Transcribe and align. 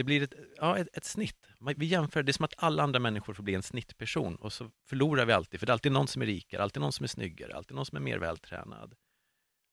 Det 0.00 0.04
blir 0.04 0.22
ett, 0.22 0.34
ja, 0.56 0.78
ett, 0.78 0.88
ett 0.92 1.04
snitt. 1.04 1.46
Vi 1.76 1.86
jämför, 1.86 2.22
det 2.22 2.30
är 2.30 2.32
som 2.32 2.44
att 2.44 2.54
alla 2.56 2.82
andra 2.82 2.98
människor 2.98 3.34
får 3.34 3.42
bli 3.42 3.54
en 3.54 3.62
snittperson 3.62 4.36
och 4.36 4.52
så 4.52 4.70
förlorar 4.86 5.26
vi 5.26 5.32
alltid, 5.32 5.60
för 5.60 5.66
det 5.66 5.70
är 5.70 5.72
alltid 5.72 5.92
någon 5.92 6.08
som 6.08 6.22
är 6.22 6.26
rikare, 6.26 6.62
alltid 6.62 6.80
någon 6.80 6.92
som 6.92 7.04
är 7.04 7.08
snyggare, 7.08 7.54
alltid 7.54 7.74
någon 7.76 7.86
som 7.86 7.96
är 7.96 8.00
mer 8.00 8.18
vältränad. 8.18 8.94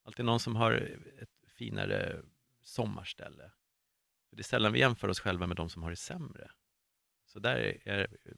Alltid 0.04 0.26
någon 0.26 0.40
som 0.40 0.56
har 0.56 0.72
ett 1.22 1.50
finare 1.58 2.22
sommarställe. 2.64 3.52
Det 4.32 4.42
är 4.42 4.44
sällan 4.44 4.74
vi 4.74 4.80
jämför 4.80 5.08
oss 5.08 5.20
själva 5.20 5.48
med 5.48 5.58
de 5.58 5.70
som 5.70 5.84
har 5.84 5.90
det 5.90 5.96
sämre. 5.96 6.52
Så 7.26 7.40
där 7.40 7.56
är, 7.88 8.00
eh, 8.00 8.30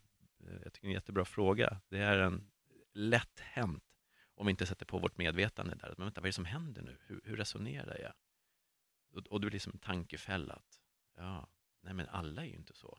jag 0.62 0.72
tycker 0.72 0.80
det 0.80 0.86
är 0.86 0.88
en 0.88 0.92
jättebra 0.92 1.24
fråga. 1.24 1.80
Det 1.88 1.98
är 1.98 2.18
en 2.18 2.50
lätt 2.94 3.40
hänt 3.40 3.84
om 4.34 4.46
vi 4.46 4.50
inte 4.50 4.66
sätter 4.66 4.86
på 4.86 4.98
vårt 4.98 5.18
medvetande 5.18 5.74
där. 5.74 5.94
Men 5.96 6.06
vänta, 6.06 6.20
vad 6.20 6.26
är 6.26 6.28
det 6.28 6.32
som 6.32 6.44
händer 6.44 6.82
nu? 6.82 6.96
Hur, 7.06 7.20
hur 7.24 7.36
resonerar 7.36 7.98
jag? 8.00 8.12
Och, 9.12 9.26
och 9.26 9.40
du 9.40 9.46
blir 9.46 9.52
liksom 9.52 9.72
en 9.72 9.78
tankefälla 9.78 10.62
ja, 11.20 11.48
nej 11.82 11.94
men 11.94 12.08
alla 12.08 12.42
är 12.42 12.46
ju 12.46 12.56
inte 12.56 12.74
så. 12.74 12.98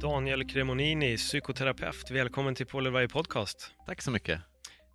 Daniel 0.00 0.48
Cremonini, 0.48 1.16
psykoterapeut. 1.16 2.10
Välkommen 2.10 2.54
till 2.54 2.66
Varje 2.72 3.08
podcast. 3.08 3.72
Tack 3.86 4.02
så 4.02 4.10
mycket. 4.10 4.40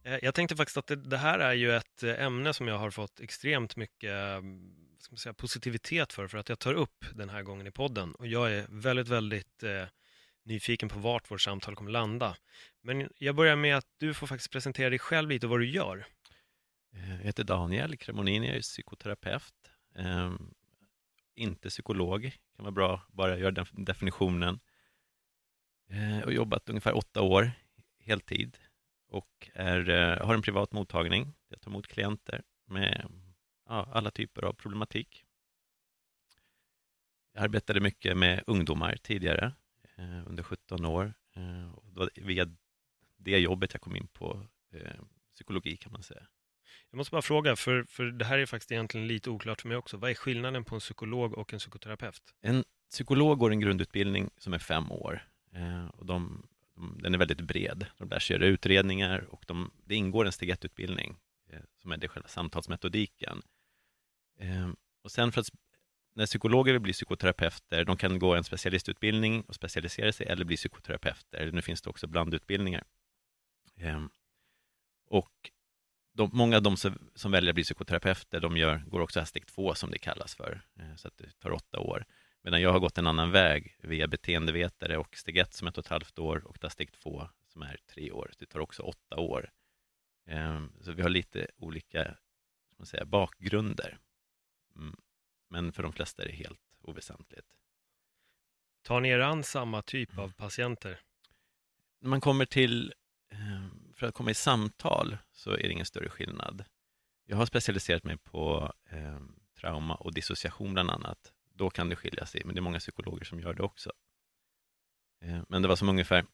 Eh, 0.03 0.17
jag 0.21 0.35
tänkte 0.35 0.55
faktiskt 0.55 0.77
att 0.77 0.87
det, 0.87 0.95
det, 0.95 1.17
här 1.17 1.39
är 1.39 1.53
ju 1.53 1.75
ett 1.75 2.03
eh, 2.03 2.23
ämne 2.23 2.53
som 2.53 2.67
jag 2.67 2.77
har 2.77 2.91
fått 2.91 3.19
extremt 3.19 3.75
mycket 3.75 4.11
mm, 4.11 4.81
ska 4.99 5.11
man 5.11 5.17
säga, 5.17 5.33
positivitet 5.33 6.13
för, 6.13 6.27
för 6.27 6.37
att 6.37 6.49
jag 6.49 6.59
tar 6.59 6.73
upp 6.73 7.05
den 7.15 7.29
här 7.29 7.43
gången 7.43 7.67
i 7.67 7.71
podden. 7.71 8.15
Och 8.15 8.27
jag 8.27 8.51
är 8.53 8.65
väldigt, 8.69 9.07
väldigt 9.07 9.63
eh, 9.63 9.83
nyfiken 10.43 10.89
på 10.89 10.99
vart 10.99 11.31
vårt 11.31 11.41
samtal 11.41 11.75
kommer 11.75 11.91
landa. 11.91 12.37
Men 12.81 13.09
jag 13.17 13.35
börjar 13.35 13.55
med 13.55 13.77
att 13.77 13.87
du 13.97 14.13
får 14.13 14.27
faktiskt 14.27 14.51
presentera 14.51 14.89
dig 14.89 14.99
själv 14.99 15.29
lite 15.29 15.45
och 15.45 15.49
vad 15.49 15.59
du 15.59 15.69
gör. 15.69 16.05
Eh, 16.93 17.15
jag 17.15 17.23
heter 17.23 17.43
Daniel 17.43 17.97
Cremonini, 17.97 18.47
jag 18.47 18.55
är 18.55 18.61
psykoterapeut. 18.61 19.71
Eh, 19.95 20.33
inte 21.35 21.69
psykolog, 21.69 22.31
kan 22.55 22.63
vara 22.63 22.71
bra 22.71 23.01
bara 23.07 23.37
göra 23.37 23.51
den 23.51 23.65
definitionen. 23.71 24.59
Eh, 25.89 26.23
har 26.23 26.31
jobbat 26.31 26.69
ungefär 26.69 26.97
åtta 26.97 27.21
år 27.21 27.51
heltid 27.99 28.57
och 29.07 29.49
är, 29.53 29.89
eh, 29.89 30.25
har 30.25 30.33
en 30.33 30.41
privat 30.41 30.71
mottagning. 30.71 31.33
Jag 31.49 31.61
tar 31.61 31.71
emot 31.71 31.87
klienter 31.87 32.43
med 32.67 33.11
ja, 33.69 33.89
alla 33.93 34.11
typer 34.11 34.41
av 34.41 34.53
problematik. 34.53 35.25
Jag 37.33 37.43
arbetade 37.43 37.79
mycket 37.79 38.17
med 38.17 38.43
ungdomar 38.47 38.95
tidigare, 38.95 39.53
under 40.25 40.43
17 40.43 40.85
år. 40.85 41.13
Eh, 41.35 41.71
och 41.71 41.85
det 41.93 41.99
var 41.99 42.09
via 42.15 42.55
det 43.17 43.39
jobbet 43.39 43.73
jag 43.73 43.81
kom 43.81 43.95
in 43.95 44.07
på 44.07 44.47
eh, 44.73 45.01
psykologi 45.33 45.77
kan 45.77 45.91
man 45.91 46.03
säga. 46.03 46.27
Jag 46.89 46.97
måste 46.97 47.11
bara 47.11 47.21
fråga, 47.21 47.55
för, 47.55 47.83
för 47.83 48.03
det 48.03 48.25
här 48.25 48.37
är 48.37 48.45
faktiskt 48.45 48.71
egentligen 48.71 49.07
lite 49.07 49.29
oklart 49.29 49.61
för 49.61 49.67
mig 49.67 49.77
också. 49.77 49.97
Vad 49.97 50.09
är 50.09 50.15
skillnaden 50.15 50.63
på 50.63 50.75
en 50.75 50.79
psykolog 50.79 51.33
och 51.33 51.53
en 51.53 51.59
psykoterapeut? 51.59 52.33
En 52.41 52.63
psykolog 52.89 53.39
går 53.39 53.51
en 53.51 53.59
grundutbildning 53.59 54.29
som 54.37 54.53
är 54.53 54.59
fem 54.59 54.91
år 54.91 55.21
Eh, 55.53 55.85
och 55.85 56.05
de, 56.05 56.47
de, 56.75 56.99
den 57.01 57.13
är 57.13 57.17
väldigt 57.17 57.41
bred. 57.41 57.85
De 57.97 58.09
lär 58.09 58.19
sig 58.19 58.35
göra 58.35 58.45
utredningar 58.45 59.19
och 59.29 59.43
de, 59.47 59.71
det 59.85 59.95
ingår 59.95 60.25
en 60.25 60.31
steg 60.31 60.51
1-utbildning 60.51 61.17
eh, 61.49 61.59
som 61.77 61.91
är 61.91 61.97
det 61.97 62.07
själva 62.07 62.29
samtalsmetodiken. 62.29 63.41
Eh, 64.39 64.69
och 65.01 65.11
sen 65.11 65.31
för 65.31 65.41
att 65.41 65.47
när 66.13 66.25
psykologer 66.25 66.73
vill 66.73 66.81
bli 66.81 66.93
psykoterapeuter, 66.93 67.85
de 67.85 67.97
kan 67.97 68.19
gå 68.19 68.35
en 68.35 68.43
specialistutbildning 68.43 69.41
och 69.41 69.55
specialisera 69.55 70.11
sig 70.11 70.27
eller 70.27 70.45
bli 70.45 70.55
psykoterapeuter. 70.55 71.51
Nu 71.51 71.61
finns 71.61 71.81
det 71.81 71.89
också 71.89 72.07
blandutbildningar. 72.07 72.83
Ehm, 73.77 74.09
och 75.07 75.51
de, 76.13 76.29
många 76.33 76.55
av 76.55 76.63
de 76.63 76.77
som, 76.77 77.11
som, 77.15 77.31
väljer 77.31 77.49
att 77.49 77.55
bli 77.55 77.63
psykoterapeuter, 77.63 78.39
de 78.39 78.57
gör, 78.57 78.83
går 78.87 78.99
också 78.99 79.19
här 79.19 79.25
steg 79.25 79.47
två 79.47 79.75
som 79.75 79.91
det 79.91 79.97
kallas 79.97 80.35
för, 80.35 80.61
eh, 80.79 80.95
så 80.95 81.07
att 81.07 81.17
det 81.17 81.39
tar 81.39 81.51
åtta 81.51 81.79
år. 81.79 82.05
Medan 82.43 82.61
jag 82.61 82.71
har 82.71 82.79
gått 82.79 82.97
en 82.97 83.07
annan 83.07 83.31
väg 83.31 83.75
via 83.79 84.07
beteendevetare 84.07 84.97
och 84.97 85.15
steg 85.15 85.37
ett 85.37 85.53
som 85.53 85.67
ett 85.67 85.77
och 85.77 85.85
ett 85.85 85.89
halvt 85.91 86.19
år 86.19 86.47
och 86.47 86.57
där 86.61 86.69
steg 86.69 86.91
två 86.91 87.29
som 87.47 87.61
är 87.61 87.77
tre 87.87 88.11
år. 88.11 88.31
Det 88.39 88.45
tar 88.45 88.59
också 88.59 88.83
åtta 88.83 89.15
år. 89.15 89.51
Ehm, 90.27 90.73
så 90.81 90.91
vi 90.91 91.01
har 91.01 91.09
lite 91.09 91.47
olika 91.57 92.17
man 92.81 92.85
säga, 92.85 93.05
bakgrunder. 93.05 93.97
Mm. 94.75 94.95
Men 95.51 95.71
för 95.71 95.83
de 95.83 95.93
flesta 95.93 96.23
är 96.23 96.27
det 96.27 96.35
helt 96.35 96.59
oväsentligt. 96.81 97.47
Tar 98.81 98.99
ni 98.99 99.09
er 99.09 99.19
an 99.19 99.43
samma 99.43 99.81
typ 99.81 100.17
av 100.17 100.33
patienter? 100.33 100.99
När 101.99 102.09
man 102.09 102.21
kommer 102.21 102.45
till, 102.45 102.93
ehm, 103.31 103.93
för 103.95 104.07
att 104.07 104.13
komma 104.13 104.31
i 104.31 104.33
samtal 104.33 105.17
så 105.31 105.51
är 105.51 105.63
det 105.63 105.71
ingen 105.71 105.85
större 105.85 106.09
skillnad. 106.09 106.65
Jag 107.25 107.37
har 107.37 107.45
specialiserat 107.45 108.03
mig 108.03 108.17
på 108.17 108.73
ehm, 108.89 109.39
trauma 109.59 109.95
och 109.95 110.13
dissociation 110.13 110.73
bland 110.73 110.91
annat 110.91 111.33
då 111.53 111.69
kan 111.69 111.89
det 111.89 111.95
skilja 111.95 112.25
sig, 112.25 112.41
men 112.45 112.55
det 112.55 112.59
är 112.59 112.61
många 112.61 112.79
psykologer 112.79 113.25
som 113.25 113.39
gör 113.39 113.53
det 113.53 113.63
också. 113.63 113.91
Eh, 115.21 115.41
men 115.49 115.61
det 115.61 115.67
var 115.67 115.75
som 115.75 115.89
ungefär, 115.89 116.25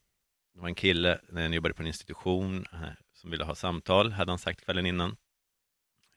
det 0.53 0.59
var 0.59 0.67
en 0.67 0.75
kille 0.75 1.21
när 1.29 1.41
jag 1.41 1.53
jobbade 1.55 1.73
på 1.73 1.81
en 1.81 1.87
institution 1.87 2.65
eh, 2.73 2.89
som 3.13 3.31
ville 3.31 3.43
ha 3.43 3.55
samtal, 3.55 4.11
hade 4.11 4.31
han 4.31 4.39
sagt 4.39 4.65
kvällen 4.65 4.85
innan. 4.85 5.17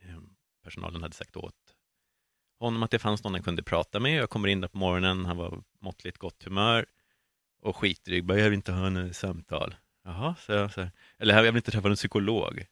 Eh, 0.01 0.21
personalen 0.63 1.03
hade 1.03 1.15
sagt 1.15 1.37
åt 1.37 1.55
honom 2.61 2.83
att 2.83 2.91
det 2.91 2.99
fanns 2.99 3.25
någon 3.25 3.35
han 3.35 3.43
kunde 3.43 3.63
prata 3.63 4.01
med. 4.01 4.17
Jag 4.17 4.31
kommer 4.31 4.49
in 4.49 4.61
där 4.61 4.69
på 4.69 4.79
morgonen, 4.79 5.25
han 5.25 5.37
var 5.37 5.63
måttligt 5.81 6.19
gott 6.19 6.45
humör 6.45 6.87
och 7.63 7.77
skitdryg, 7.77 8.25
bara 8.25 8.39
jag 8.39 8.45
vill 8.45 8.55
inte 8.55 8.73
ha 8.73 8.91
något 8.91 9.17
samtal. 9.17 9.75
Jaha, 10.05 10.35
så 10.39 10.53
jag, 10.53 10.73
så 10.73 10.89
eller 11.19 11.35
jag 11.35 11.43
vill 11.43 11.57
inte 11.57 11.71
träffa 11.71 11.89
någon 11.89 11.97
psykolog. 11.97 12.65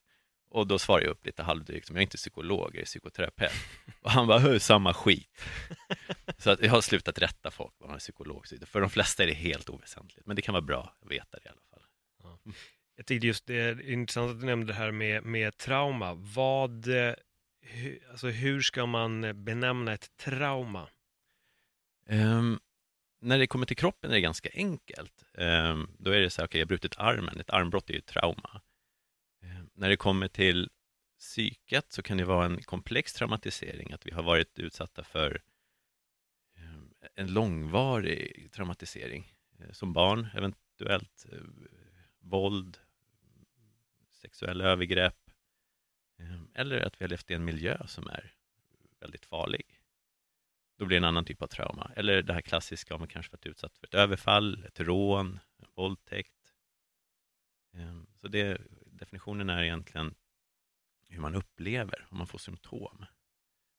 Och 0.51 0.67
då 0.67 0.79
svarar 0.79 1.03
jag 1.03 1.11
upp 1.11 1.27
lite 1.27 1.43
halvdrygt, 1.43 1.89
jag 1.89 1.99
är 1.99 2.03
inte 2.03 2.17
psykolog, 2.17 2.71
jag 2.75 2.81
är 2.81 2.85
psykoterapeut. 2.85 3.53
Och 4.03 4.11
han 4.11 4.27
bara, 4.27 4.61
samma 4.61 4.95
skit. 4.95 5.45
Så 6.39 6.51
att 6.51 6.63
jag 6.63 6.71
har 6.71 6.81
slutat 6.81 7.19
rätta 7.19 7.51
folk 7.51 7.75
vad 7.79 7.89
man 7.89 7.95
är 7.95 8.01
psykolog. 8.01 8.47
För 8.67 8.81
de 8.81 8.91
flesta 8.91 9.23
är 9.23 9.27
det 9.27 9.33
helt 9.33 9.71
oväsentligt, 9.71 10.27
men 10.27 10.37
det 10.37 10.43
kan 10.43 10.53
vara 10.53 10.63
bra 10.63 10.97
att 11.03 11.11
veta 11.11 11.39
det 11.43 11.47
i 11.47 11.49
alla 11.49 11.61
fall. 11.71 11.83
Ja. 12.23 12.53
Jag 12.97 13.07
tyckte 13.07 13.27
just 13.27 13.47
det 13.47 13.61
är 13.61 13.91
intressant 13.91 14.31
att 14.31 14.41
du 14.41 14.47
nämnde 14.47 14.73
det 14.73 14.79
här 14.79 14.91
med, 14.91 15.25
med 15.25 15.57
trauma. 15.57 16.15
Vad, 16.15 16.89
hur, 17.69 18.09
alltså 18.11 18.29
hur 18.29 18.61
ska 18.61 18.87
man 18.87 19.25
eh, 19.25 19.33
benämna 19.33 19.93
ett 19.93 20.17
trauma? 20.17 20.89
Um, 22.07 22.61
när 23.21 23.39
det 23.39 23.47
kommer 23.47 23.67
till 23.67 23.77
kroppen 23.77 24.11
är 24.11 24.15
det 24.15 24.21
ganska 24.21 24.49
enkelt. 24.55 25.25
Um, 25.35 25.91
då 25.99 26.11
är 26.11 26.21
det 26.21 26.31
så 26.31 26.41
här, 26.41 26.47
okej, 26.47 26.51
okay, 26.51 26.59
jag 26.59 26.67
har 26.67 26.69
brutit 26.69 26.99
armen, 26.99 27.41
ett 27.41 27.51
armbrott 27.51 27.91
är 27.91 27.95
ju 27.95 27.99
ett 27.99 28.07
trauma. 28.07 28.61
Ehm, 29.43 29.71
när 29.75 29.89
det 29.89 29.97
kommer 29.97 30.29
till 30.29 30.71
psyket 31.19 31.93
så 31.93 32.03
kan 32.03 32.17
det 32.17 32.25
vara 32.25 32.45
en 32.45 32.63
komplex 32.63 33.13
traumatisering, 33.13 33.93
att 33.93 34.07
vi 34.07 34.11
har 34.11 34.23
varit 34.23 34.59
utsatta 34.59 35.05
för 35.05 35.43
en 37.15 37.33
långvarig 37.33 38.49
traumatisering 38.53 39.33
eh, 39.61 39.73
som 39.73 39.93
barn, 39.93 40.29
eventuellt 40.35 41.27
eh, 41.33 41.39
våld, 42.21 42.79
sexuella 44.13 44.65
övergrepp 44.65 45.28
Ehm, 46.19 46.51
eller 46.55 46.81
att 46.81 47.01
vi 47.01 47.05
har 47.05 47.09
levt 47.09 47.31
i 47.31 47.35
en 47.35 47.45
miljö 47.45 47.87
som 47.87 48.07
är 48.07 48.35
väldigt 49.01 49.27
farlig. 49.27 49.81
Då 50.77 50.87
blir 50.87 50.97
det 50.97 51.01
en 51.01 51.09
annan 51.09 51.25
typ 51.25 51.43
av 51.43 51.47
trauma. 51.47 51.93
Eller 51.97 52.23
det 52.23 52.33
här 52.33 52.41
klassiska 52.41 52.95
om 52.95 53.01
man 53.01 53.09
kanske 53.09 53.33
varit 53.33 53.47
utsatt 53.47 53.79
för 53.79 53.87
ett 53.87 53.95
överfall, 53.95 54.65
ett 54.65 54.81
rån, 54.81 55.41
en 55.59 55.69
våldtäkt. 55.75 56.55
Ehm, 57.73 58.07
så 58.15 58.29
det 58.29 58.61
definitionen 58.87 59.51
är 59.51 59.63
egentligen 59.63 60.15
hur 61.09 61.21
man 61.21 61.35
upplever 61.35 62.07
om 62.11 62.19
man 62.19 62.27
får 62.27 62.39
symptom 62.39 63.05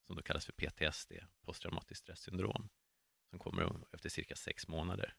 som 0.05 0.15
då 0.15 0.21
kallas 0.21 0.45
för 0.45 0.53
PTSD, 0.53 1.11
posttraumatiskt 1.41 2.03
stressyndrom, 2.03 2.69
som 3.29 3.39
kommer 3.39 3.75
efter 3.91 4.09
cirka 4.09 4.35
sex 4.35 4.67
månader. 4.67 5.15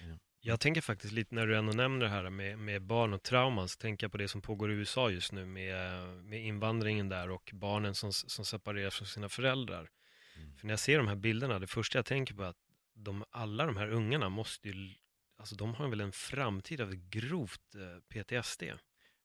Ehm, 0.00 0.18
jag 0.46 0.60
tänker 0.60 0.80
faktiskt 0.80 1.12
lite 1.12 1.34
när 1.34 1.46
du 1.46 1.56
ändå 1.56 1.72
nämner 1.72 2.06
det 2.06 2.10
här 2.10 2.30
med, 2.30 2.58
med 2.58 2.82
barn 2.82 3.12
och 3.12 3.22
trauman, 3.22 3.68
så 3.68 3.78
tänker 3.78 4.04
jag 4.04 4.12
på 4.12 4.18
det 4.18 4.28
som 4.28 4.42
pågår 4.42 4.72
i 4.72 4.74
USA 4.74 5.10
just 5.10 5.32
nu 5.32 5.46
med, 5.46 6.08
med 6.24 6.44
invandringen 6.44 7.08
där 7.08 7.30
och 7.30 7.50
barnen 7.54 7.94
som, 7.94 8.12
som 8.12 8.44
separeras 8.44 8.94
från 8.94 9.06
sina 9.06 9.28
föräldrar. 9.28 9.90
Mm. 10.36 10.56
För 10.56 10.66
när 10.66 10.72
jag 10.72 10.80
ser 10.80 10.98
de 10.98 11.08
här 11.08 11.16
bilderna, 11.16 11.58
det 11.58 11.66
första 11.66 11.98
jag 11.98 12.06
tänker 12.06 12.34
på 12.34 12.42
är 12.42 12.46
att 12.46 12.56
de, 12.94 13.24
alla 13.30 13.66
de 13.66 13.76
här 13.76 13.88
ungarna 13.88 14.28
måste 14.28 14.68
ju, 14.68 14.94
alltså 15.36 15.54
de 15.54 15.74
har 15.74 15.88
väl 15.88 16.00
en 16.00 16.12
framtid 16.12 16.80
av 16.80 16.94
grovt 16.94 17.74
eh, 17.74 18.00
PTSD. 18.08 18.62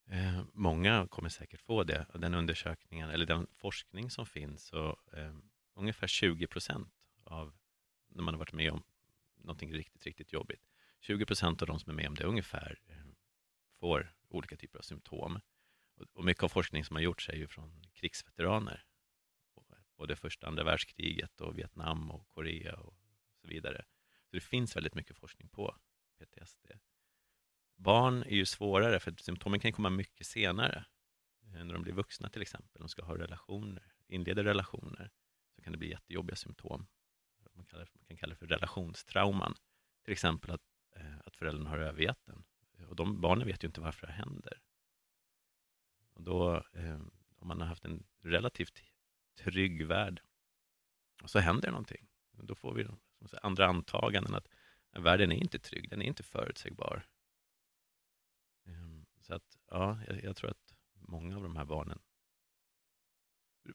Eh, 0.09 0.43
många 0.53 1.07
kommer 1.07 1.29
säkert 1.29 1.61
få 1.61 1.83
det. 1.83 2.05
Den 2.13 2.33
undersökningen, 2.33 3.09
eller 3.09 3.25
den 3.25 3.47
forskning 3.57 4.09
som 4.09 4.25
finns, 4.25 4.65
så 4.65 4.97
eh, 5.13 5.35
ungefär 5.75 6.07
20 6.07 6.47
procent 6.47 6.93
av 7.23 7.53
när 8.09 8.23
man 8.23 8.33
har 8.33 8.39
varit 8.39 8.53
med 8.53 8.71
om 8.71 8.83
någonting 9.37 9.73
riktigt, 9.73 10.05
riktigt 10.05 10.33
jobbigt. 10.33 10.70
20 11.01 11.25
procent 11.25 11.61
av 11.61 11.67
de 11.67 11.79
som 11.79 11.89
är 11.89 11.95
med 11.95 12.07
om 12.07 12.15
det 12.15 12.23
ungefär 12.23 12.79
eh, 12.87 12.95
får 13.79 14.13
olika 14.29 14.55
typer 14.55 14.79
av 14.79 14.83
symptom. 14.83 15.39
Och 16.13 16.25
mycket 16.25 16.43
av 16.43 16.49
forskning 16.49 16.85
som 16.85 16.95
har 16.95 17.03
gjorts 17.03 17.29
är 17.29 17.35
ju 17.35 17.47
från 17.47 17.81
krigsveteraner. 17.93 18.83
Både 19.97 20.15
första 20.15 20.45
och 20.45 20.51
andra 20.51 20.63
världskriget 20.63 21.41
och 21.41 21.57
Vietnam 21.57 22.11
och 22.11 22.27
Korea 22.29 22.75
och 22.75 22.95
så 23.41 23.47
vidare. 23.47 23.85
Så 24.29 24.35
det 24.35 24.41
finns 24.41 24.75
väldigt 24.75 24.95
mycket 24.95 25.17
forskning 25.17 25.49
på 25.49 25.75
PTSD. 26.19 26.71
Barn 27.75 28.23
är 28.23 28.35
ju 28.35 28.45
svårare 28.45 28.99
för 28.99 29.13
symptomen 29.17 29.59
kan 29.59 29.73
komma 29.73 29.89
mycket 29.89 30.27
senare. 30.27 30.85
Eh, 31.43 31.65
när 31.65 31.73
de 31.73 31.81
blir 31.83 31.93
vuxna 31.93 32.29
till 32.29 32.41
exempel, 32.41 32.79
de 32.79 32.89
ska 32.89 33.03
ha 33.03 33.17
relationer, 33.17 33.93
inleder 34.07 34.43
relationer, 34.43 35.11
så 35.55 35.61
kan 35.61 35.71
det 35.71 35.77
bli 35.77 35.89
jättejobbiga 35.89 36.35
symptom. 36.35 36.87
Man, 37.55 37.65
kallar, 37.65 37.87
man 37.93 38.05
kan 38.07 38.17
kalla 38.17 38.33
det 38.33 38.39
för 38.39 38.47
relationstrauman. 38.47 39.55
Till 40.03 40.11
exempel 40.11 40.51
att, 40.51 40.61
Eh, 40.95 41.19
att 41.25 41.35
föräldrarna 41.35 41.69
har 41.69 41.77
övergett 41.77 42.25
den. 42.25 42.43
Och 42.87 42.95
de 42.95 43.21
barnen 43.21 43.47
vet 43.47 43.63
ju 43.63 43.67
inte 43.67 43.81
varför 43.81 44.07
det 44.07 44.13
händer. 44.13 44.61
Och 46.13 46.23
då, 46.23 46.55
eh, 46.73 47.01
om 47.39 47.47
man 47.47 47.61
har 47.61 47.67
haft 47.67 47.85
en 47.85 48.03
relativt 48.21 48.83
trygg 49.35 49.87
värld, 49.87 50.21
och 51.23 51.29
så 51.29 51.39
händer 51.39 51.71
någonting. 51.71 52.07
Då 52.31 52.55
får 52.55 52.73
vi 52.73 52.87
säga, 53.27 53.39
andra 53.43 53.67
antaganden 53.67 54.35
att 54.35 54.47
världen 54.91 55.31
är 55.31 55.35
inte 55.35 55.59
trygg, 55.59 55.89
den 55.89 56.01
är 56.01 56.05
inte 56.05 56.23
förutsägbar. 56.23 57.07
Ehm, 58.65 59.05
så 59.19 59.33
att, 59.33 59.57
ja, 59.67 59.99
jag, 60.07 60.23
jag, 60.23 60.35
tror 60.35 60.49
att 60.49 60.73
många 60.93 61.35
av 61.35 61.43
de 61.43 61.55
här 61.55 61.65
barnen 61.65 61.99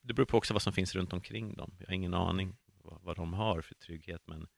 det 0.03 0.15
beror 0.15 0.27
på 0.27 0.39
också 0.39 0.55
vad 0.55 0.63
som 0.63 0.73
finns 0.73 0.95
runt 0.95 1.13
omkring 1.13 1.55
dem. 1.55 1.77
Jag 1.79 1.87
har 1.87 1.95
ingen 1.95 2.15
aning 2.15 2.57
vad, 2.65 3.03
vad 3.03 3.17
de 3.17 3.33
har 3.33 3.61
för 3.61 3.75
trygghet, 3.75 4.23
men 4.27 4.49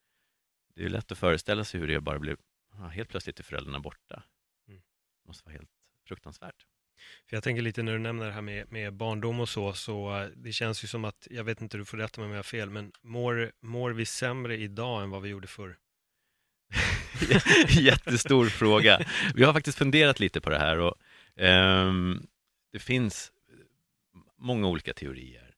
det 0.74 0.84
är 0.84 0.88
lätt 0.88 1.12
att 1.12 1.18
föreställa 1.18 1.64
sig 1.64 1.80
hur 1.80 1.88
det 1.88 2.00
bara 2.00 2.18
blir, 2.18 2.36
helt 2.84 3.08
plötsligt 3.08 3.38
är 3.38 3.44
föräldrarna 3.44 3.80
borta. 3.80 4.22
Mm. 4.68 4.80
Det 5.22 5.28
måste 5.28 5.44
vara 5.44 5.52
helt 5.52 5.70
fruktansvärt. 6.08 6.66
För 7.28 7.36
jag 7.36 7.44
tänker 7.44 7.62
lite 7.62 7.82
när 7.82 7.92
du 7.92 7.98
nämner 7.98 8.26
det 8.26 8.32
här 8.32 8.42
med, 8.42 8.72
med 8.72 8.94
barndom 8.94 9.40
och 9.40 9.48
så, 9.48 9.72
så 9.72 10.16
eh, 10.16 10.28
det 10.36 10.52
känns 10.52 10.84
ju 10.84 10.88
som 10.88 11.04
att, 11.04 11.28
jag 11.30 11.44
vet 11.44 11.60
inte, 11.60 11.76
du 11.76 11.84
får 11.84 11.98
rätta 11.98 12.20
mig 12.20 12.26
om 12.26 12.30
jag 12.30 12.38
har 12.38 12.42
fel, 12.42 12.70
men 12.70 12.92
mår, 13.02 13.52
mår 13.62 13.90
vi 13.90 14.04
sämre 14.06 14.56
idag 14.56 15.02
än 15.02 15.10
vad 15.10 15.22
vi 15.22 15.28
gjorde 15.28 15.46
förr? 15.46 15.78
Jättestor 17.68 18.46
fråga. 18.46 19.06
Vi 19.34 19.44
har 19.44 19.52
faktiskt 19.52 19.78
funderat 19.78 20.20
lite 20.20 20.40
på 20.40 20.50
det 20.50 20.58
här 20.58 20.78
och 20.78 20.94
um, 21.36 22.26
det 22.72 22.78
finns 22.78 23.32
många 24.38 24.68
olika 24.68 24.94
teorier. 24.94 25.54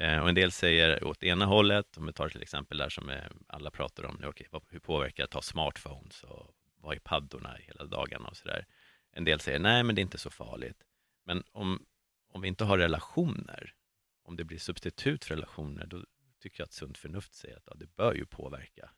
Uh, 0.00 0.18
och 0.18 0.28
en 0.28 0.34
del 0.34 0.52
säger 0.52 1.04
åt 1.04 1.22
ena 1.22 1.44
hållet, 1.44 1.96
om 1.96 2.06
vi 2.06 2.12
tar 2.12 2.28
till 2.28 2.42
exempel 2.42 2.78
där 2.78 2.88
som 2.88 3.08
är, 3.08 3.32
alla 3.46 3.70
pratar 3.70 4.04
om, 4.04 4.24
okay, 4.24 4.46
hur 4.68 4.78
påverkar 4.78 5.22
det 5.22 5.24
att 5.24 5.34
ha 5.34 5.42
smartphones 5.42 6.22
och 6.22 6.55
vara 6.86 6.96
i 6.96 7.00
paddorna 7.00 7.56
hela 7.60 7.84
dagarna 7.84 8.28
och 8.28 8.36
sådär. 8.36 8.66
En 9.12 9.24
del 9.24 9.40
säger 9.40 9.58
nej, 9.58 9.82
men 9.82 9.94
det 9.94 10.00
är 10.00 10.02
inte 10.02 10.18
så 10.18 10.30
farligt. 10.30 10.84
Men 11.24 11.44
om, 11.52 11.86
om 12.28 12.40
vi 12.40 12.48
inte 12.48 12.64
har 12.64 12.78
relationer, 12.78 13.74
om 14.22 14.36
det 14.36 14.44
blir 14.44 14.58
substitut 14.58 15.24
för 15.24 15.34
relationer, 15.34 15.86
då 15.86 16.04
tycker 16.40 16.60
jag 16.60 16.64
att 16.64 16.72
sunt 16.72 16.98
förnuft 16.98 17.34
säger 17.34 17.56
att 17.56 17.66
ja, 17.66 17.74
det 17.76 17.96
bör 17.96 18.14
ju 18.14 18.26
påverka. 18.26 18.90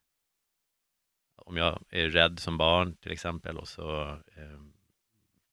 Om 1.37 1.57
jag 1.57 1.85
är 1.89 2.09
rädd 2.09 2.39
som 2.39 2.59
barn 2.59 2.97
till 2.97 3.13
exempel 3.13 3.59
och 3.59 3.69
så 3.69 4.03
eh, 4.37 4.61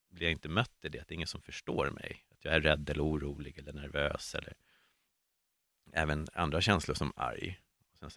blir 0.09 0.27
jag 0.27 0.31
inte 0.31 0.49
mött 0.49 0.85
i 0.85 0.89
det, 0.89 0.99
att 0.99 1.07
det 1.07 1.13
är 1.13 1.15
ingen 1.15 1.27
som 1.27 1.41
förstår 1.41 1.89
mig, 1.89 2.25
att 2.31 2.45
jag 2.45 2.53
är 2.53 2.61
rädd 2.61 2.89
eller 2.89 3.03
orolig 3.03 3.57
eller 3.57 3.73
nervös 3.73 4.35
eller 4.35 4.53
även 5.93 6.27
andra 6.33 6.61
känslor 6.61 6.95
som 6.95 7.13
arg. 7.15 7.59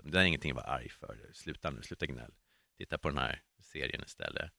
Det 0.03 0.19
är 0.19 0.25
ingenting 0.25 0.51
att 0.51 0.57
vara 0.57 0.67
arg 0.67 0.89
för, 0.89 1.31
sluta 1.33 1.71
nu, 1.71 1.83
sluta 1.83 2.07
gnäll. 2.07 2.33
Titta 2.79 2.99
på 2.99 3.09
den 3.09 3.19
här 3.19 3.43
serien 3.61 4.03
istället 4.05 4.53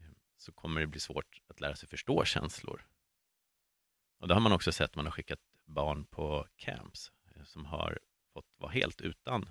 ehm, 0.00 0.14
så 0.36 0.52
kommer 0.52 0.80
det 0.80 0.86
bli 0.86 1.00
svårt 1.00 1.40
att 1.48 1.60
lära 1.60 1.76
sig 1.76 1.88
förstå 1.88 2.24
känslor. 2.24 2.86
Och 4.18 4.28
det 4.28 4.34
har 4.34 4.40
man 4.40 4.52
också 4.52 4.72
sett, 4.72 4.96
man 4.96 5.04
har 5.04 5.12
skickat 5.12 5.40
barn 5.64 6.04
på 6.04 6.48
camps 6.56 7.12
eh, 7.34 7.44
som 7.44 7.64
har 7.64 7.98
fått 8.32 8.46
vara 8.56 8.72
helt 8.72 9.00
utan 9.00 9.48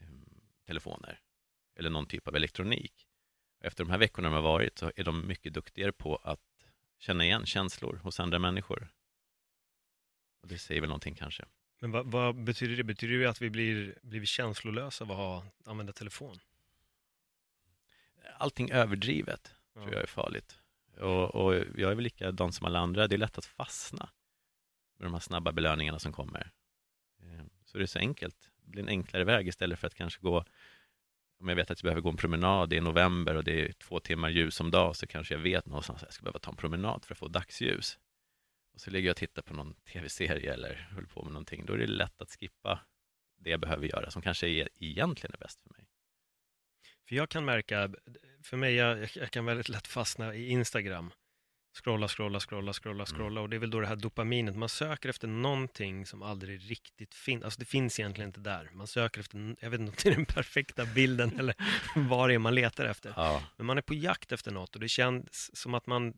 ehm, 0.00 0.42
telefoner 0.66 1.20
eller 1.74 1.90
någon 1.90 2.06
typ 2.06 2.28
av 2.28 2.36
elektronik. 2.36 3.08
Efter 3.60 3.84
de 3.84 3.90
här 3.90 3.98
veckorna 3.98 4.28
de 4.28 4.34
har 4.34 4.42
varit 4.42 4.78
så 4.78 4.92
är 4.96 5.04
de 5.04 5.26
mycket 5.26 5.54
duktigare 5.54 5.92
på 5.92 6.16
att 6.16 6.66
känna 6.98 7.24
igen 7.24 7.46
känslor 7.46 7.96
hos 7.96 8.20
andra 8.20 8.38
människor. 8.38 8.88
Och 10.42 10.48
det 10.48 10.58
säger 10.58 10.80
väl 10.80 10.88
någonting 10.88 11.14
kanske. 11.14 11.44
Men 11.80 11.90
vad, 11.90 12.06
vad 12.06 12.44
betyder 12.44 12.76
det? 12.76 12.84
Betyder 12.84 13.18
det 13.18 13.30
att 13.30 13.42
vi 13.42 13.50
blir, 13.50 13.98
blir 14.02 14.24
känslolösa 14.24 15.04
av 15.04 15.12
att 15.12 15.68
använda 15.68 15.92
telefon? 15.92 16.38
Allting 18.42 18.70
överdrivet 18.70 19.54
tror 19.74 19.92
jag 19.92 20.02
är 20.02 20.06
farligt. 20.06 20.60
Och, 20.98 21.34
och 21.34 21.54
jag 21.54 21.90
är 21.90 21.94
väl 21.94 22.04
likadan 22.04 22.52
som 22.52 22.66
alla 22.66 22.78
andra, 22.78 23.08
det 23.08 23.16
är 23.16 23.18
lätt 23.18 23.38
att 23.38 23.44
fastna 23.44 24.10
med 24.98 25.06
de 25.06 25.12
här 25.12 25.20
snabba 25.20 25.52
belöningarna 25.52 25.98
som 25.98 26.12
kommer. 26.12 26.50
Eh, 27.22 27.44
så 27.64 27.78
det 27.78 27.84
är 27.84 27.86
så 27.86 27.98
enkelt, 27.98 28.50
det 28.64 28.70
blir 28.70 28.82
en 28.82 28.88
enklare 28.88 29.24
väg 29.24 29.48
istället 29.48 29.78
för 29.78 29.86
att 29.86 29.94
kanske 29.94 30.20
gå 30.20 30.44
om 31.40 31.48
jag 31.48 31.56
vet 31.56 31.70
att 31.70 31.78
jag 31.78 31.84
behöver 31.84 32.00
gå 32.00 32.08
en 32.08 32.16
promenad 32.16 32.72
i 32.72 32.80
november 32.80 33.34
och 33.34 33.44
det 33.44 33.68
är 33.68 33.72
två 33.72 34.00
timmar 34.00 34.30
ljus 34.30 34.60
om 34.60 34.70
dag 34.70 34.96
så 34.96 35.06
kanske 35.06 35.34
jag 35.34 35.40
vet 35.40 35.66
någonstans 35.66 36.02
att 36.02 36.06
jag 36.06 36.14
ska 36.14 36.22
behöva 36.22 36.38
ta 36.38 36.50
en 36.50 36.56
promenad 36.56 37.04
för 37.04 37.14
att 37.14 37.18
få 37.18 37.28
dagsljus. 37.28 37.98
Och 38.74 38.80
så 38.80 38.90
ligger 38.90 39.08
jag 39.08 39.14
och 39.14 39.16
tittar 39.16 39.42
på 39.42 39.54
någon 39.54 39.74
tv-serie 39.74 40.54
eller 40.54 40.88
håller 40.94 41.08
på 41.08 41.22
med 41.22 41.32
någonting. 41.32 41.66
Då 41.66 41.72
är 41.72 41.78
det 41.78 41.86
lätt 41.86 42.22
att 42.22 42.36
skippa 42.40 42.80
det 43.38 43.50
jag 43.50 43.60
behöver 43.60 43.86
göra 43.86 44.10
som 44.10 44.22
kanske 44.22 44.48
är, 44.48 44.68
egentligen 44.76 45.34
är 45.34 45.38
bäst 45.38 45.62
för 45.62 45.70
mig. 45.70 45.86
För 47.12 47.16
jag 47.16 47.28
kan 47.28 47.44
märka, 47.44 47.90
för 48.42 48.56
mig, 48.56 48.74
jag, 48.74 49.08
jag 49.14 49.30
kan 49.30 49.44
väldigt 49.44 49.68
lätt 49.68 49.86
fastna 49.86 50.34
i 50.34 50.48
Instagram. 50.48 51.12
Scrolla, 51.82 52.08
scrolla, 52.08 52.40
scrolla, 52.40 52.72
scrolla, 52.72 53.06
scrolla 53.06 53.30
mm. 53.30 53.42
och 53.42 53.48
det 53.50 53.56
är 53.56 53.60
väl 53.60 53.70
då 53.70 53.80
det 53.80 53.86
här 53.86 53.96
dopaminet, 53.96 54.56
man 54.56 54.68
söker 54.68 55.08
efter 55.08 55.28
någonting 55.28 56.06
som 56.06 56.22
aldrig 56.22 56.70
riktigt 56.70 57.14
finns, 57.14 57.44
alltså 57.44 57.60
det 57.60 57.66
finns 57.66 58.00
egentligen 58.00 58.28
inte 58.28 58.40
där. 58.40 58.70
Man 58.72 58.86
söker 58.86 59.20
efter, 59.20 59.56
jag 59.60 59.70
vet 59.70 59.80
inte 59.80 59.90
om 59.90 59.96
det 60.02 60.08
är 60.08 60.14
den 60.14 60.26
perfekta 60.26 60.84
bilden 60.86 61.32
eller 61.38 61.54
vad 61.96 62.28
det 62.30 62.34
är 62.34 62.38
man 62.38 62.54
letar 62.54 62.84
efter. 62.84 63.12
Ja. 63.16 63.42
Men 63.56 63.66
man 63.66 63.78
är 63.78 63.82
på 63.82 63.94
jakt 63.94 64.32
efter 64.32 64.50
något 64.50 64.74
och 64.74 64.80
det 64.80 64.88
känns 64.88 65.56
som 65.56 65.74
att 65.74 65.86
man, 65.86 66.14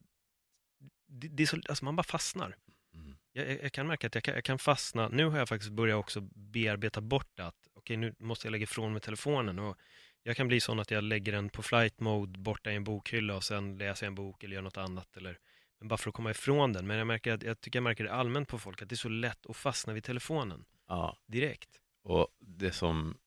det, 1.08 1.28
det 1.28 1.42
är 1.42 1.46
så, 1.46 1.56
alltså 1.68 1.84
man 1.84 1.96
bara 1.96 2.02
fastnar. 2.02 2.56
Mm. 2.94 3.16
Jag, 3.32 3.62
jag, 3.62 3.72
kan 3.72 3.86
märka 3.86 4.06
att 4.06 4.14
jag 4.14 4.24
kan, 4.24 4.34
jag 4.34 4.44
kan, 4.44 4.58
fastna, 4.58 5.08
nu 5.08 5.24
har 5.24 5.38
jag 5.38 5.48
faktiskt 5.48 5.72
börjat 5.72 5.98
också 5.98 6.20
bearbeta 6.34 7.00
bort 7.00 7.40
att, 7.40 7.68
okej 7.74 7.80
okay, 7.80 7.96
nu 7.96 8.14
måste 8.18 8.46
jag 8.46 8.52
lägga 8.52 8.62
ifrån 8.64 8.92
mig 8.92 9.00
telefonen 9.00 9.58
och 9.58 9.78
jag 10.26 10.36
kan 10.36 10.48
bli 10.48 10.60
sån 10.60 10.80
att 10.80 10.90
jag 10.90 11.04
lägger 11.04 11.32
den 11.32 11.48
på 11.48 11.62
flight 11.62 12.00
mode 12.00 12.38
borta 12.38 12.72
i 12.72 12.76
en 12.76 12.84
bokhylla 12.84 13.36
och 13.36 13.44
sen 13.44 13.78
läser 13.78 14.06
jag 14.06 14.10
en 14.10 14.14
bok 14.14 14.44
eller 14.44 14.54
gör 14.54 14.62
något 14.62 14.76
annat 14.76 15.16
eller 15.16 15.38
men 15.78 15.88
bara 15.88 15.96
för 15.96 16.08
att 16.08 16.14
komma 16.14 16.30
ifrån 16.30 16.72
den. 16.72 16.86
Men 16.86 16.98
jag, 16.98 17.06
märker 17.06 17.32
att, 17.32 17.42
jag 17.42 17.60
tycker 17.60 17.76
jag 17.76 17.84
märker 17.84 18.04
det 18.04 18.12
allmänt 18.12 18.48
på 18.48 18.58
folk 18.58 18.82
att 18.82 18.88
det 18.88 18.94
är 18.94 18.96
så 18.96 19.08
lätt 19.08 19.46
att 19.46 19.56
fastna 19.56 19.92
vid 19.92 20.04
telefonen. 20.04 20.64
Ja. 20.88 21.18
Direkt. 21.26 21.80
Och 22.02 22.28
det 22.38 22.72
som, 22.72 23.18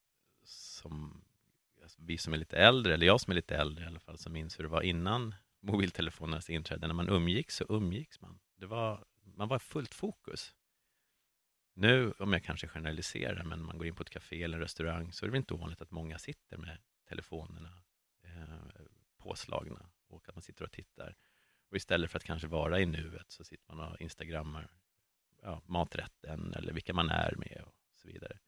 som 0.43 1.23
alltså 1.83 2.01
vi 2.01 2.17
som 2.17 2.33
är 2.33 2.37
lite 2.37 2.57
äldre, 2.57 2.93
eller 2.93 3.05
jag 3.05 3.21
som 3.21 3.31
är 3.31 3.35
lite 3.35 3.55
äldre 3.55 3.83
i 3.85 3.87
alla 3.87 3.99
fall, 3.99 4.17
som 4.17 4.33
minns 4.33 4.59
hur 4.59 4.63
det 4.63 4.69
var 4.69 4.81
innan 4.81 5.35
mobiltelefonernas 5.59 6.49
inträde. 6.49 6.87
När 6.87 6.93
man 6.93 7.09
umgicks 7.09 7.55
så 7.55 7.65
umgicks 7.69 8.21
man. 8.21 8.39
Det 8.55 8.65
var, 8.65 9.05
man 9.35 9.47
var 9.47 9.59
fullt 9.59 9.93
fokus. 9.93 10.55
Nu, 11.79 12.11
om 12.19 12.33
jag 12.33 12.43
kanske 12.43 12.67
generaliserar, 12.67 13.43
men 13.43 13.63
man 13.63 13.77
går 13.77 13.87
in 13.87 13.95
på 13.95 14.03
ett 14.03 14.09
café 14.09 14.43
eller 14.43 14.57
en 14.57 14.63
restaurang 14.63 15.11
så 15.11 15.25
är 15.25 15.29
det 15.29 15.37
inte 15.37 15.53
ovanligt 15.53 15.81
att 15.81 15.91
många 15.91 16.19
sitter 16.19 16.57
med 16.57 16.77
telefonerna 17.09 17.83
eh, 18.23 18.85
påslagna 19.17 19.89
och 20.07 20.29
att 20.29 20.35
man 20.35 20.41
sitter 20.41 20.65
och 20.65 20.71
tittar. 20.71 21.15
Och 21.69 21.77
istället 21.77 22.11
för 22.11 22.17
att 22.17 22.23
kanske 22.23 22.47
vara 22.47 22.79
i 22.79 22.85
nuet 22.85 23.31
så 23.31 23.43
sitter 23.43 23.75
man 23.75 23.91
och 23.93 24.01
instagrammar 24.01 24.69
ja, 25.41 25.61
maträtten 25.65 26.53
eller 26.53 26.73
vilka 26.73 26.93
man 26.93 27.09
är 27.09 27.35
med 27.37 27.63
och 27.65 27.75
så 27.95 28.07
vidare. 28.07 28.39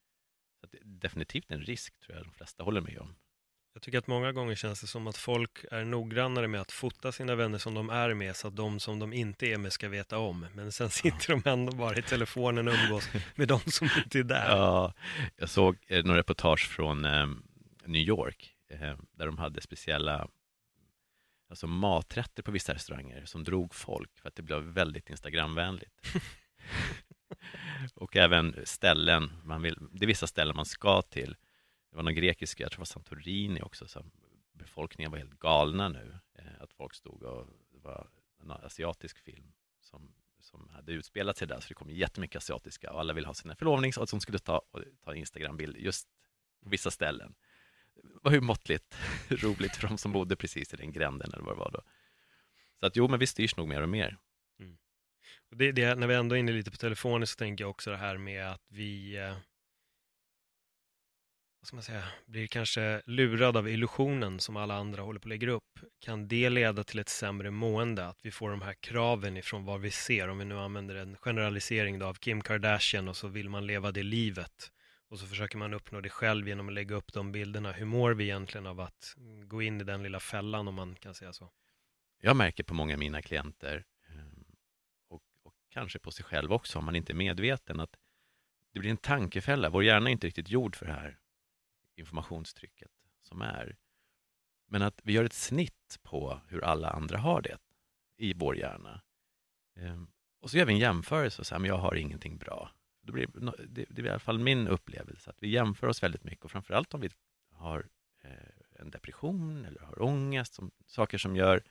Så 0.60 0.66
det 0.66 0.78
är 0.78 0.84
definitivt 0.84 1.50
en 1.50 1.62
risk, 1.62 2.00
tror 2.00 2.16
jag 2.16 2.26
de 2.26 2.32
flesta 2.32 2.62
håller 2.62 2.80
med 2.80 2.98
om. 2.98 3.16
Jag 3.72 3.82
tycker 3.82 3.98
att 3.98 4.06
många 4.06 4.32
gånger 4.32 4.54
känns 4.54 4.80
det 4.80 4.86
som 4.86 5.06
att 5.06 5.16
folk 5.16 5.64
är 5.70 5.84
noggrannare 5.84 6.48
med 6.48 6.60
att 6.60 6.72
fota 6.72 7.12
sina 7.12 7.34
vänner 7.34 7.58
som 7.58 7.74
de 7.74 7.90
är 7.90 8.14
med 8.14 8.36
så 8.36 8.48
att 8.48 8.56
de 8.56 8.80
som 8.80 8.98
de 8.98 9.12
inte 9.12 9.46
är 9.46 9.58
med 9.58 9.72
ska 9.72 9.88
veta 9.88 10.18
om. 10.18 10.46
Men 10.54 10.72
sen 10.72 10.90
sitter 10.90 11.32
ja. 11.32 11.40
de 11.44 11.50
ändå 11.50 11.72
bara 11.72 11.96
i 11.96 12.02
telefonen 12.02 12.68
och 12.68 12.74
umgås 12.74 13.08
med 13.34 13.48
de 13.48 13.60
som 13.60 13.88
inte 14.04 14.18
är 14.18 14.22
där. 14.22 14.48
Ja, 14.48 14.94
jag 15.36 15.48
såg 15.48 15.76
eh, 15.86 16.04
några 16.04 16.18
reportage 16.18 16.68
från 16.68 17.04
eh, 17.04 17.26
New 17.84 18.02
York 18.02 18.54
eh, 18.70 18.96
där 19.12 19.26
de 19.26 19.38
hade 19.38 19.60
speciella 19.60 20.28
alltså 21.50 21.66
maträtter 21.66 22.42
på 22.42 22.50
vissa 22.50 22.74
restauranger 22.74 23.24
som 23.24 23.44
drog 23.44 23.74
folk 23.74 24.18
för 24.18 24.28
att 24.28 24.34
det 24.34 24.42
blev 24.42 24.62
väldigt 24.62 25.10
Instagramvänligt. 25.10 25.92
och 27.94 28.16
även 28.16 28.56
ställen, 28.64 29.32
man 29.44 29.62
vill, 29.62 29.78
det 29.92 30.04
är 30.04 30.06
vissa 30.06 30.26
ställen 30.26 30.56
man 30.56 30.66
ska 30.66 31.02
till 31.02 31.36
det 31.90 31.96
var 31.96 32.02
någon 32.02 32.14
grekisk, 32.14 32.60
jag 32.60 32.70
tror 32.70 32.76
det 32.76 32.80
var 32.80 32.84
Santorini 32.84 33.62
också, 33.62 33.86
så 33.86 34.04
befolkningen 34.52 35.10
var 35.10 35.18
helt 35.18 35.38
galna 35.38 35.88
nu. 35.88 36.18
Eh, 36.34 36.62
att 36.62 36.72
folk 36.72 36.94
stod 36.94 37.22
och, 37.22 37.46
det 37.72 37.78
var 37.78 38.08
en 38.42 38.50
asiatisk 38.50 39.18
film 39.18 39.52
som, 39.80 40.14
som 40.40 40.68
hade 40.68 40.92
utspelat 40.92 41.36
sig 41.36 41.48
där, 41.48 41.60
så 41.60 41.68
det 41.68 41.74
kom 41.74 41.90
jättemycket 41.90 42.36
asiatiska 42.36 42.92
och 42.92 43.00
alla 43.00 43.12
ville 43.12 43.26
ha 43.26 43.34
sina 43.34 43.54
förlovnings 43.54 43.96
och 43.96 44.08
som 44.08 44.20
skulle 44.20 44.38
ta, 44.38 44.62
ta 45.04 45.14
Instagram-bild 45.14 45.76
just 45.76 46.08
på 46.62 46.68
vissa 46.68 46.90
ställen. 46.90 47.34
Det 47.94 48.18
var 48.22 48.32
ju 48.32 48.40
måttligt 48.40 48.96
roligt 49.28 49.76
för 49.76 49.88
de 49.88 49.98
som 49.98 50.12
bodde 50.12 50.36
precis 50.36 50.74
i 50.74 50.76
den 50.76 50.92
gränden 50.92 51.30
eller 51.32 51.44
vad 51.44 51.54
det 51.54 51.58
var 51.58 51.70
då. 51.70 51.82
Så 52.80 52.86
att 52.86 52.96
jo, 52.96 53.08
men 53.08 53.18
vi 53.18 53.26
styrs 53.26 53.56
nog 53.56 53.68
mer 53.68 53.82
och 53.82 53.88
mer. 53.88 54.18
Mm. 54.58 54.78
Och 55.50 55.56
det, 55.56 55.72
det, 55.72 55.94
när 55.94 56.06
vi 56.06 56.14
ändå 56.14 56.34
är 56.34 56.40
inne 56.40 56.52
lite 56.52 56.70
på 56.70 56.76
telefonen 56.76 57.26
så 57.26 57.36
tänker 57.36 57.64
jag 57.64 57.70
också 57.70 57.90
det 57.90 57.96
här 57.96 58.16
med 58.16 58.50
att 58.50 58.64
vi 58.68 59.16
eh, 59.16 59.36
vad 61.60 61.66
ska 61.66 61.76
man 61.76 61.82
säga, 61.82 62.04
blir 62.26 62.46
kanske 62.46 63.02
lurad 63.06 63.56
av 63.56 63.68
illusionen 63.68 64.40
som 64.40 64.56
alla 64.56 64.74
andra 64.74 65.02
håller 65.02 65.20
på 65.20 65.26
att 65.26 65.28
lägga 65.28 65.50
upp. 65.50 65.78
Kan 65.98 66.28
det 66.28 66.50
leda 66.50 66.84
till 66.84 66.98
ett 66.98 67.08
sämre 67.08 67.50
mående? 67.50 68.06
Att 68.06 68.18
vi 68.22 68.30
får 68.30 68.50
de 68.50 68.62
här 68.62 68.74
kraven 68.74 69.36
ifrån 69.36 69.64
vad 69.64 69.80
vi 69.80 69.90
ser, 69.90 70.28
om 70.28 70.38
vi 70.38 70.44
nu 70.44 70.58
använder 70.58 70.94
en 70.94 71.16
generalisering 71.16 71.98
då 71.98 72.06
av 72.06 72.14
Kim 72.14 72.42
Kardashian 72.42 73.08
och 73.08 73.16
så 73.16 73.28
vill 73.28 73.48
man 73.48 73.66
leva 73.66 73.92
det 73.92 74.02
livet 74.02 74.72
och 75.08 75.18
så 75.18 75.26
försöker 75.26 75.58
man 75.58 75.74
uppnå 75.74 76.00
det 76.00 76.08
själv 76.08 76.48
genom 76.48 76.68
att 76.68 76.74
lägga 76.74 76.94
upp 76.94 77.12
de 77.12 77.32
bilderna. 77.32 77.72
Hur 77.72 77.86
mår 77.86 78.14
vi 78.14 78.24
egentligen 78.24 78.66
av 78.66 78.80
att 78.80 79.14
gå 79.44 79.62
in 79.62 79.80
i 79.80 79.84
den 79.84 80.02
lilla 80.02 80.20
fällan 80.20 80.68
om 80.68 80.74
man 80.74 80.94
kan 80.94 81.14
säga 81.14 81.32
så? 81.32 81.50
Jag 82.20 82.36
märker 82.36 82.64
på 82.64 82.74
många 82.74 82.94
av 82.94 82.98
mina 82.98 83.22
klienter 83.22 83.84
ehm, 84.08 84.44
och, 85.08 85.22
och 85.44 85.54
kanske 85.70 85.98
på 85.98 86.10
sig 86.10 86.24
själv 86.24 86.52
också 86.52 86.78
om 86.78 86.84
man 86.84 86.96
inte 86.96 87.12
är 87.12 87.14
medveten 87.14 87.80
att 87.80 87.96
det 88.72 88.80
blir 88.80 88.90
en 88.90 88.96
tankefälla. 88.96 89.70
Vår 89.70 89.84
hjärna 89.84 90.10
är 90.10 90.12
inte 90.12 90.26
riktigt 90.26 90.50
gjord 90.50 90.76
för 90.76 90.86
det 90.86 90.92
här 90.92 91.19
informationstrycket 91.96 92.90
som 93.20 93.42
är. 93.42 93.76
Men 94.66 94.82
att 94.82 95.00
vi 95.04 95.12
gör 95.12 95.24
ett 95.24 95.32
snitt 95.32 95.98
på 96.02 96.40
hur 96.48 96.64
alla 96.64 96.90
andra 96.90 97.18
har 97.18 97.42
det 97.42 97.58
i 98.16 98.34
vår 98.34 98.56
hjärna. 98.56 99.02
Ehm, 99.76 100.10
och 100.40 100.50
så 100.50 100.58
gör 100.58 100.64
vi 100.64 100.72
en 100.72 100.78
jämförelse 100.78 101.42
och 101.42 101.46
säger, 101.46 101.60
men 101.60 101.68
jag 101.68 101.78
har 101.78 101.94
ingenting 101.94 102.38
bra. 102.38 102.70
Det, 103.02 103.12
blir, 103.12 103.26
det, 103.68 103.86
det 103.90 104.02
är 104.02 104.06
i 104.06 104.10
alla 104.10 104.18
fall 104.18 104.38
min 104.38 104.68
upplevelse, 104.68 105.30
att 105.30 105.42
vi 105.42 105.48
jämför 105.48 105.86
oss 105.86 106.02
väldigt 106.02 106.24
mycket 106.24 106.44
och 106.44 106.50
framförallt 106.50 106.94
om 106.94 107.00
vi 107.00 107.10
har 107.50 107.88
eh, 108.20 108.80
en 108.80 108.90
depression 108.90 109.64
eller 109.64 109.80
har 109.80 110.02
ångest, 110.02 110.54
som, 110.54 110.70
saker 110.86 111.18
som 111.18 111.36
gör 111.36 111.62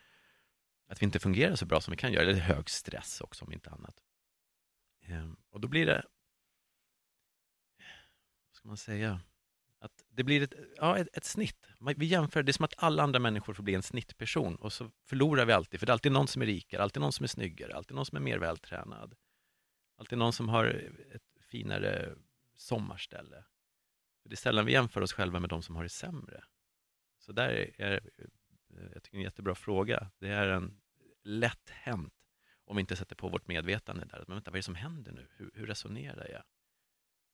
att 0.87 1.01
vi 1.01 1.05
inte 1.05 1.19
fungerar 1.19 1.55
så 1.55 1.65
bra 1.65 1.81
som 1.81 1.91
vi 1.91 1.97
kan 1.97 2.13
göra, 2.13 2.23
eller 2.23 2.39
hög 2.39 2.69
stress 2.69 3.21
också 3.21 3.45
om 3.45 3.53
inte 3.53 3.69
annat. 3.69 4.03
Ehm, 5.01 5.37
och 5.49 5.59
då 5.59 5.67
blir 5.67 5.85
det, 5.85 6.03
vad 8.47 8.55
ska 8.55 8.67
man 8.67 8.77
säga, 8.77 9.21
att 9.79 10.03
det 10.09 10.23
blir 10.23 10.43
ett, 10.43 10.53
ja, 10.77 10.97
ett, 10.97 11.17
ett, 11.17 11.25
snitt. 11.25 11.67
Vi 11.95 12.05
jämför, 12.05 12.43
det 12.43 12.51
är 12.51 12.53
som 12.53 12.65
att 12.65 12.73
alla 12.77 13.03
andra 13.03 13.19
människor 13.19 13.53
får 13.53 13.63
bli 13.63 13.75
en 13.75 13.83
snittperson 13.83 14.55
och 14.55 14.73
så 14.73 14.91
förlorar 15.05 15.45
vi 15.45 15.53
alltid, 15.53 15.79
för 15.79 15.87
det 15.87 15.89
är 15.89 15.93
alltid 15.93 16.11
någon 16.11 16.27
som 16.27 16.41
är 16.41 16.45
rikare, 16.45 16.83
alltid 16.83 17.01
någon 17.01 17.13
som 17.13 17.23
är 17.23 17.27
snyggare, 17.27 17.75
alltid 17.75 17.95
någon 17.95 18.05
som 18.05 18.15
är 18.15 18.21
mer 18.21 18.37
vältränad. 18.37 19.15
Alltid 19.97 20.17
någon 20.17 20.33
som 20.33 20.49
har 20.49 20.65
ett 21.15 21.43
finare 21.49 22.15
sommarställe. 22.55 23.43
Det 24.23 24.33
är 24.33 24.37
sällan 24.37 24.65
vi 24.65 24.71
jämför 24.71 25.01
oss 25.01 25.13
själva 25.13 25.39
med 25.39 25.49
de 25.49 25.61
som 25.61 25.75
har 25.75 25.83
det 25.83 25.89
sämre. 25.89 26.43
Så 27.17 27.31
där 27.31 27.49
är, 27.77 27.91
eh, 28.17 28.29
jag 28.93 29.03
tycker 29.03 29.11
det 29.11 29.17
är 29.17 29.19
en 29.19 29.21
jättebra 29.21 29.55
fråga. 29.55 30.11
Det 30.19 30.29
är 30.29 30.47
en 30.47 30.81
lätt 31.23 31.69
hänt 31.69 32.13
om 32.65 32.75
vi 32.75 32.79
inte 32.79 32.95
sätter 32.95 33.15
på 33.15 33.29
vårt 33.29 33.47
medvetande 33.47 34.05
där. 34.05 34.23
Men 34.27 34.35
vänta, 34.35 34.51
vad 34.51 34.55
är 34.55 34.59
det 34.59 34.63
som 34.63 34.75
händer 34.75 35.11
nu? 35.11 35.27
Hur, 35.31 35.51
hur 35.53 35.67
resonerar 35.67 36.29
jag? 36.29 36.43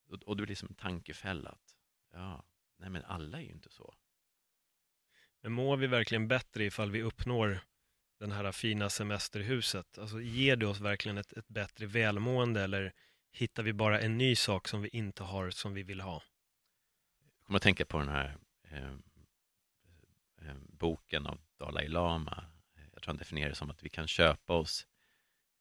Och, 0.07 0.23
och 0.23 0.37
du 0.37 0.43
blir 0.43 0.49
liksom 0.49 0.67
en 0.69 0.75
tankefälla. 0.75 1.57
Ja, 2.15 2.43
nej 2.77 2.89
men 2.89 3.03
alla 3.03 3.37
är 3.37 3.41
ju 3.41 3.51
inte 3.51 3.69
så. 3.69 3.93
Men 5.41 5.51
mår 5.51 5.77
vi 5.77 5.87
verkligen 5.87 6.27
bättre 6.27 6.65
ifall 6.65 6.91
vi 6.91 7.01
uppnår 7.01 7.59
den 8.19 8.31
här 8.31 8.51
fina 8.51 8.89
semesterhuset? 8.89 9.97
Alltså 9.97 10.21
ger 10.21 10.55
det 10.55 10.67
oss 10.67 10.79
verkligen 10.79 11.17
ett, 11.17 11.33
ett 11.33 11.47
bättre 11.47 11.85
välmående 11.85 12.61
eller 12.61 12.93
hittar 13.31 13.63
vi 13.63 13.73
bara 13.73 14.01
en 14.01 14.17
ny 14.17 14.35
sak 14.35 14.67
som 14.67 14.81
vi 14.81 14.89
inte 14.89 15.23
har 15.23 15.49
som 15.49 15.73
vi 15.73 15.83
vill 15.83 16.01
ha? 16.01 16.23
Jag 17.37 17.45
kommer 17.45 17.57
att 17.57 17.63
tänka 17.63 17.85
på 17.85 17.99
den 17.99 18.09
här 18.09 18.37
eh, 18.63 18.93
eh, 20.41 20.55
boken 20.67 21.27
av 21.27 21.39
Dalai 21.57 21.87
Lama. 21.87 22.45
Jag 22.93 23.01
tror 23.01 23.07
han 23.07 23.17
definierar 23.17 23.49
det 23.49 23.55
som 23.55 23.69
att 23.69 23.83
vi 23.83 23.89
kan 23.89 24.07
köpa 24.07 24.53
oss 24.53 24.87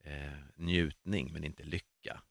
eh, 0.03 0.33
njutning 0.57 1.33
men 1.33 1.45
inte 1.45 1.63
lycka 1.63 2.23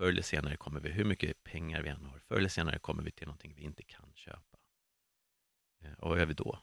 förr 0.00 0.08
eller 0.08 0.22
senare 0.22 0.56
kommer 0.56 0.80
vi, 0.80 0.90
hur 0.90 1.04
mycket 1.04 1.39
pengar 1.52 1.82
vi 1.82 1.88
än 1.88 2.04
har, 2.04 2.18
förr 2.18 2.36
eller 2.36 2.48
senare 2.48 2.78
kommer 2.78 3.02
vi 3.02 3.10
till 3.10 3.26
någonting 3.26 3.54
vi 3.54 3.62
inte 3.62 3.82
kan 3.82 4.12
köpa. 4.14 4.58
Eh, 5.80 5.92
och 5.92 6.08
vad 6.08 6.18
gör 6.18 6.26
vi 6.26 6.34
då? 6.34 6.58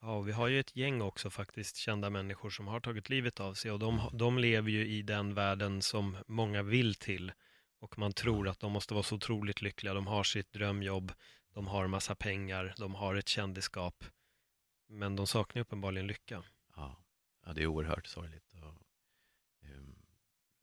Ja, 0.00 0.20
vi 0.20 0.32
har 0.32 0.48
ju 0.48 0.60
ett 0.60 0.76
gäng 0.76 1.00
också 1.02 1.30
faktiskt 1.30 1.76
kända 1.76 2.10
människor 2.10 2.50
som 2.50 2.68
har 2.68 2.80
tagit 2.80 3.08
livet 3.08 3.40
av 3.40 3.54
sig 3.54 3.70
och 3.70 3.78
de, 3.78 4.00
de 4.12 4.38
lever 4.38 4.70
ju 4.70 4.86
i 4.86 5.02
den 5.02 5.34
världen 5.34 5.82
som 5.82 6.16
många 6.26 6.62
vill 6.62 6.94
till 6.94 7.32
och 7.78 7.98
man 7.98 8.12
tror 8.12 8.48
att 8.48 8.60
de 8.60 8.72
måste 8.72 8.94
vara 8.94 9.02
så 9.02 9.16
otroligt 9.16 9.62
lyckliga. 9.62 9.94
De 9.94 10.06
har 10.06 10.24
sitt 10.24 10.52
drömjobb, 10.52 11.12
de 11.54 11.66
har 11.66 11.86
massa 11.86 12.14
pengar, 12.14 12.74
de 12.78 12.94
har 12.94 13.14
ett 13.14 13.28
kändisskap 13.28 14.04
men 14.88 15.16
de 15.16 15.26
saknar 15.26 15.62
uppenbarligen 15.62 16.06
lycka. 16.06 16.44
Ja, 16.76 17.04
ja 17.46 17.52
det 17.52 17.62
är 17.62 17.66
oerhört 17.66 18.06
sorgligt. 18.06 18.52
Och, 18.52 18.74
um, 19.70 20.06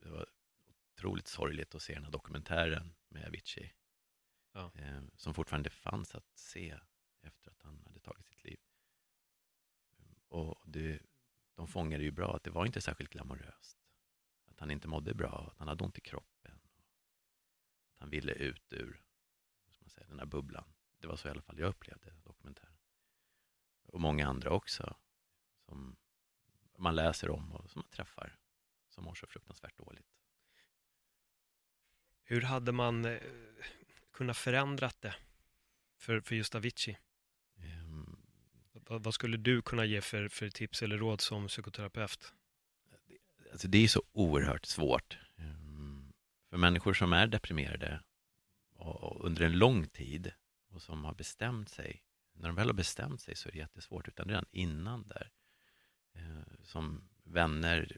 det 0.02 0.10
var 0.10 0.26
otroligt 1.06 1.28
sorgligt 1.28 1.76
att 1.76 1.82
se 1.82 1.94
den 1.94 2.04
här 2.04 2.12
dokumentären 2.12 2.96
med 3.08 3.26
Avicii. 3.26 3.74
Ja. 4.54 4.72
Eh, 4.76 5.02
som 5.16 5.34
fortfarande 5.34 5.70
fanns 5.70 6.16
att 6.16 6.38
se 6.38 6.80
efter 7.22 7.52
att 7.52 7.62
han 7.62 7.84
hade 7.86 8.00
tagit 8.00 8.26
sitt 8.26 8.44
liv. 8.44 8.60
Och 10.28 10.64
det, 10.66 11.02
de 11.56 11.68
fångade 11.68 12.04
ju 12.04 12.12
bra 12.12 12.36
att 12.36 12.44
det 12.44 12.50
var 12.50 12.66
inte 12.66 12.82
särskilt 12.82 13.10
glamoröst. 13.10 13.78
Att 14.46 14.60
han 14.60 14.72
inte 14.72 14.88
mådde 14.88 15.14
bra, 15.14 15.48
att 15.52 15.60
han 15.60 15.68
hade 15.68 15.84
ont 15.84 15.98
i 15.98 16.02
kroppen. 16.02 16.60
Att 17.94 18.00
han 18.00 18.10
ville 18.10 18.32
ut 18.32 18.74
ur 18.74 19.06
man 19.86 19.90
säga, 19.90 20.08
den 20.08 20.20
här 20.20 20.26
bubblan. 20.26 20.74
Det 20.98 21.08
var 21.08 21.16
så 21.16 21.28
i 21.28 21.32
alla 21.32 21.42
fall 21.42 21.60
jag 21.60 21.70
upplevde 21.70 22.14
dokumentären. 22.24 22.78
Och 23.86 24.00
många 24.00 24.28
andra 24.28 24.52
också. 24.52 24.96
Som 25.66 25.98
man 26.78 26.96
läser 26.96 27.30
om 27.30 27.52
och 27.52 27.70
som 27.70 27.80
man 27.80 27.90
träffar. 27.90 28.40
Som 28.90 29.04
mår 29.04 29.16
så 29.16 29.28
fruktansvärt 29.28 29.78
dåligt. 29.78 30.25
Hur 32.28 32.42
hade 32.42 32.72
man 32.72 33.06
eh, 33.06 33.20
kunnat 34.14 34.38
förändrat 34.38 35.02
det 35.02 35.16
för, 35.98 36.22
för 36.22 36.36
just 36.36 36.56
Avicii? 36.56 36.98
Um, 37.58 38.18
vad, 38.74 39.04
vad, 39.04 39.14
skulle 39.14 39.38
du 39.38 39.62
kunna 39.62 39.86
ge 39.86 40.02
för, 40.02 40.28
för 40.28 40.50
tips 40.50 40.82
eller 40.82 40.98
råd 40.98 41.22
som 41.22 41.48
psykoterapeut? 41.48 42.34
Alltså 43.52 43.68
det 43.68 43.78
är 43.78 43.88
så 43.88 44.04
oerhört 44.12 44.66
svårt. 44.66 45.18
Um, 45.36 46.14
för 46.50 46.58
människor 46.58 46.94
som 46.94 47.14
är 47.14 47.28
deprimerade 47.28 48.04
och, 48.74 49.04
och 49.04 49.26
under 49.26 49.46
en 49.46 49.58
lång 49.58 49.88
tid 49.88 50.32
och 50.70 50.82
som 50.82 51.04
har 51.04 51.14
bestämt 51.14 51.70
sig, 51.70 52.04
när 52.34 52.48
de 52.48 52.56
väl 52.56 52.68
har 52.68 52.74
bestämt 52.74 53.22
sig 53.22 53.36
så 53.36 53.50
är 53.50 53.52
det 53.52 53.58
jättesvårt, 53.58 54.08
utan 54.08 54.28
redan 54.28 54.46
innan 54.52 55.08
där, 55.08 55.32
uh, 56.16 56.64
som 56.64 57.10
vänner, 57.24 57.98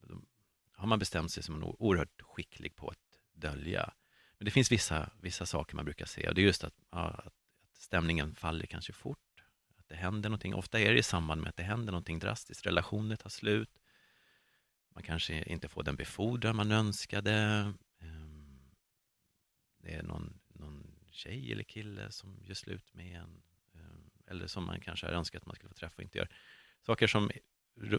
de, 0.00 0.26
har 0.72 0.86
man 0.86 0.98
bestämt 0.98 1.32
sig 1.32 1.42
som 1.42 1.54
man 1.54 1.68
är 1.68 1.82
oerhört 1.82 2.22
skicklig 2.22 2.76
på 2.76 2.88
att 2.88 2.98
dölja. 3.34 3.92
Men 4.38 4.44
det 4.44 4.50
finns 4.50 4.72
vissa, 4.72 5.10
vissa 5.20 5.46
saker 5.46 5.76
man 5.76 5.84
brukar 5.84 6.06
se 6.06 6.28
och 6.28 6.34
det 6.34 6.40
är 6.40 6.44
just 6.46 6.64
att, 6.64 6.74
ja, 6.90 7.08
att, 7.08 7.34
stämningen 7.72 8.34
faller 8.34 8.66
kanske 8.66 8.92
fort, 8.92 9.44
att 9.78 9.88
det 9.88 9.96
händer 9.96 10.28
någonting. 10.30 10.54
Ofta 10.54 10.80
är 10.80 10.92
det 10.92 10.98
i 10.98 11.02
samband 11.02 11.40
med 11.40 11.48
att 11.48 11.56
det 11.56 11.62
händer 11.62 11.92
någonting 11.92 12.18
drastiskt. 12.18 12.66
Relationer 12.66 13.16
tar 13.16 13.30
slut, 13.30 13.78
man 14.94 15.02
kanske 15.02 15.42
inte 15.42 15.68
får 15.68 15.82
den 15.82 15.96
befordran 15.96 16.56
man 16.56 16.72
önskade. 16.72 17.32
Ehm, 18.00 18.70
det 19.78 19.94
är 19.94 20.02
någon, 20.02 20.40
någon 20.48 20.94
tjej 21.10 21.52
eller 21.52 21.64
kille 21.64 22.10
som 22.10 22.40
gör 22.44 22.54
slut 22.54 22.94
med 22.94 23.16
en 23.16 23.42
eh, 23.74 24.30
eller 24.30 24.46
som 24.46 24.64
man 24.66 24.80
kanske 24.80 25.06
har 25.06 25.12
önskat 25.12 25.42
att 25.42 25.46
man 25.46 25.56
skulle 25.56 25.68
få 25.68 25.74
träffa 25.74 25.96
och 25.96 26.02
inte 26.02 26.18
gör. 26.18 26.28
Saker 26.86 27.06
som 27.06 27.30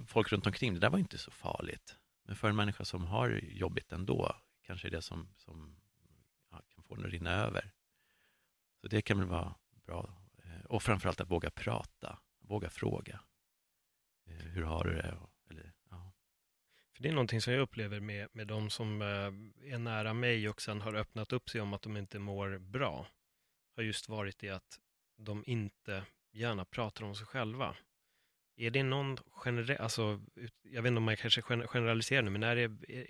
folk 0.08 0.32
runt 0.32 0.46
omkring, 0.46 0.74
det 0.74 0.80
där 0.80 0.90
var 0.90 1.00
inte 1.00 1.18
så 1.18 1.32
farligt. 1.32 1.98
Men 2.24 2.36
för 2.36 2.50
en 2.50 2.56
människa 2.56 2.86
som 2.86 3.06
har 3.06 3.30
jobbigt 3.44 3.92
ändå 3.92 4.36
kanske 4.66 4.88
är 4.88 4.92
det 4.92 5.02
som, 5.02 5.28
som 5.36 5.76
ja, 6.52 6.62
kan 6.76 6.84
få 6.84 6.96
den 6.96 7.06
att 7.06 7.12
rinna 7.12 7.32
över. 7.32 7.72
Så 8.82 8.88
det 8.88 9.02
kan 9.02 9.20
väl 9.20 9.28
vara 9.28 9.56
bra. 9.86 10.18
Eh, 10.44 10.66
och 10.66 10.84
framförallt 10.84 11.22
att 11.22 11.32
våga 11.32 11.52
prata, 11.52 12.20
våga 12.40 12.70
fråga. 12.70 13.20
Eh, 14.26 14.34
hur 14.34 14.64
har 14.64 14.84
du 14.84 14.96
det? 14.96 15.18
Eller, 15.50 15.74
ja. 15.90 16.12
För 16.94 17.04
Det 17.04 17.10
är 17.10 17.14
någonting 17.14 17.42
som 17.42 17.54
jag 17.54 17.62
upplever 17.62 18.00
med, 18.00 18.30
med 18.32 18.48
de 18.48 18.70
som 18.70 19.02
eh, 19.02 19.08
är 19.74 19.78
nära 19.78 20.14
mig 20.14 20.50
och 20.50 20.62
sen 20.62 20.82
har 20.82 20.94
öppnat 20.94 21.34
upp 21.34 21.50
sig 21.50 21.62
om 21.62 21.74
att 21.74 21.82
de 21.82 21.98
inte 21.98 22.20
mår 22.20 22.58
bra. 22.58 23.08
Har 23.76 23.84
just 23.84 24.10
varit 24.10 24.40
det 24.40 24.50
att 24.50 24.80
de 25.18 25.44
inte 25.48 26.06
gärna 26.32 26.66
pratar 26.66 27.06
om 27.06 27.16
sig 27.16 27.26
själva. 27.26 27.76
Är 28.58 28.72
det 28.72 28.84
någon 28.84 29.18
generell, 29.18 29.78
alltså, 29.78 30.22
jag 30.64 30.82
vet 30.82 30.90
inte 30.90 30.98
om 30.98 31.04
man 31.04 31.18
kanske 31.18 31.42
generaliserar 31.42 32.22
nu, 32.22 32.30
men 32.30 32.44
är 32.44 32.56
det, 32.56 32.64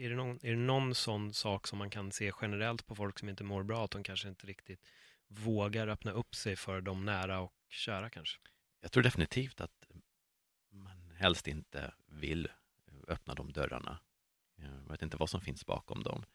är, 0.04 0.10
det 0.10 0.16
någon, 0.16 0.40
är 0.42 0.52
det 0.52 0.58
någon 0.58 0.96
sån 0.96 1.34
sak 1.34 1.68
som 1.68 1.78
man 1.78 1.90
kan 1.90 2.12
se 2.12 2.32
generellt 2.42 2.88
på 2.88 2.96
folk 2.96 3.20
som 3.20 3.30
inte 3.30 3.44
mår 3.44 3.64
bra, 3.64 3.86
att 3.86 3.92
de 3.92 4.04
kanske 4.04 4.30
inte 4.30 4.48
riktigt 4.48 4.80
vågar 5.28 5.88
öppna 5.88 6.12
upp 6.12 6.36
sig 6.36 6.56
för 6.56 6.82
de 6.82 7.06
nära 7.06 7.40
och 7.40 7.54
kära 7.70 8.10
kanske? 8.10 8.40
Jag 8.82 8.92
tror 8.92 9.04
definitivt 9.04 9.62
att 9.62 9.88
man 10.70 11.12
helst 11.12 11.48
inte 11.48 11.94
vill 12.06 12.48
öppna 13.08 13.34
de 13.34 13.52
dörrarna. 13.52 14.00
Jag 14.56 14.92
vet 14.92 15.02
inte 15.02 15.18
vad 15.18 15.30
som 15.30 15.42
finns 15.42 15.66
bakom 15.66 16.04
dem. 16.04 16.26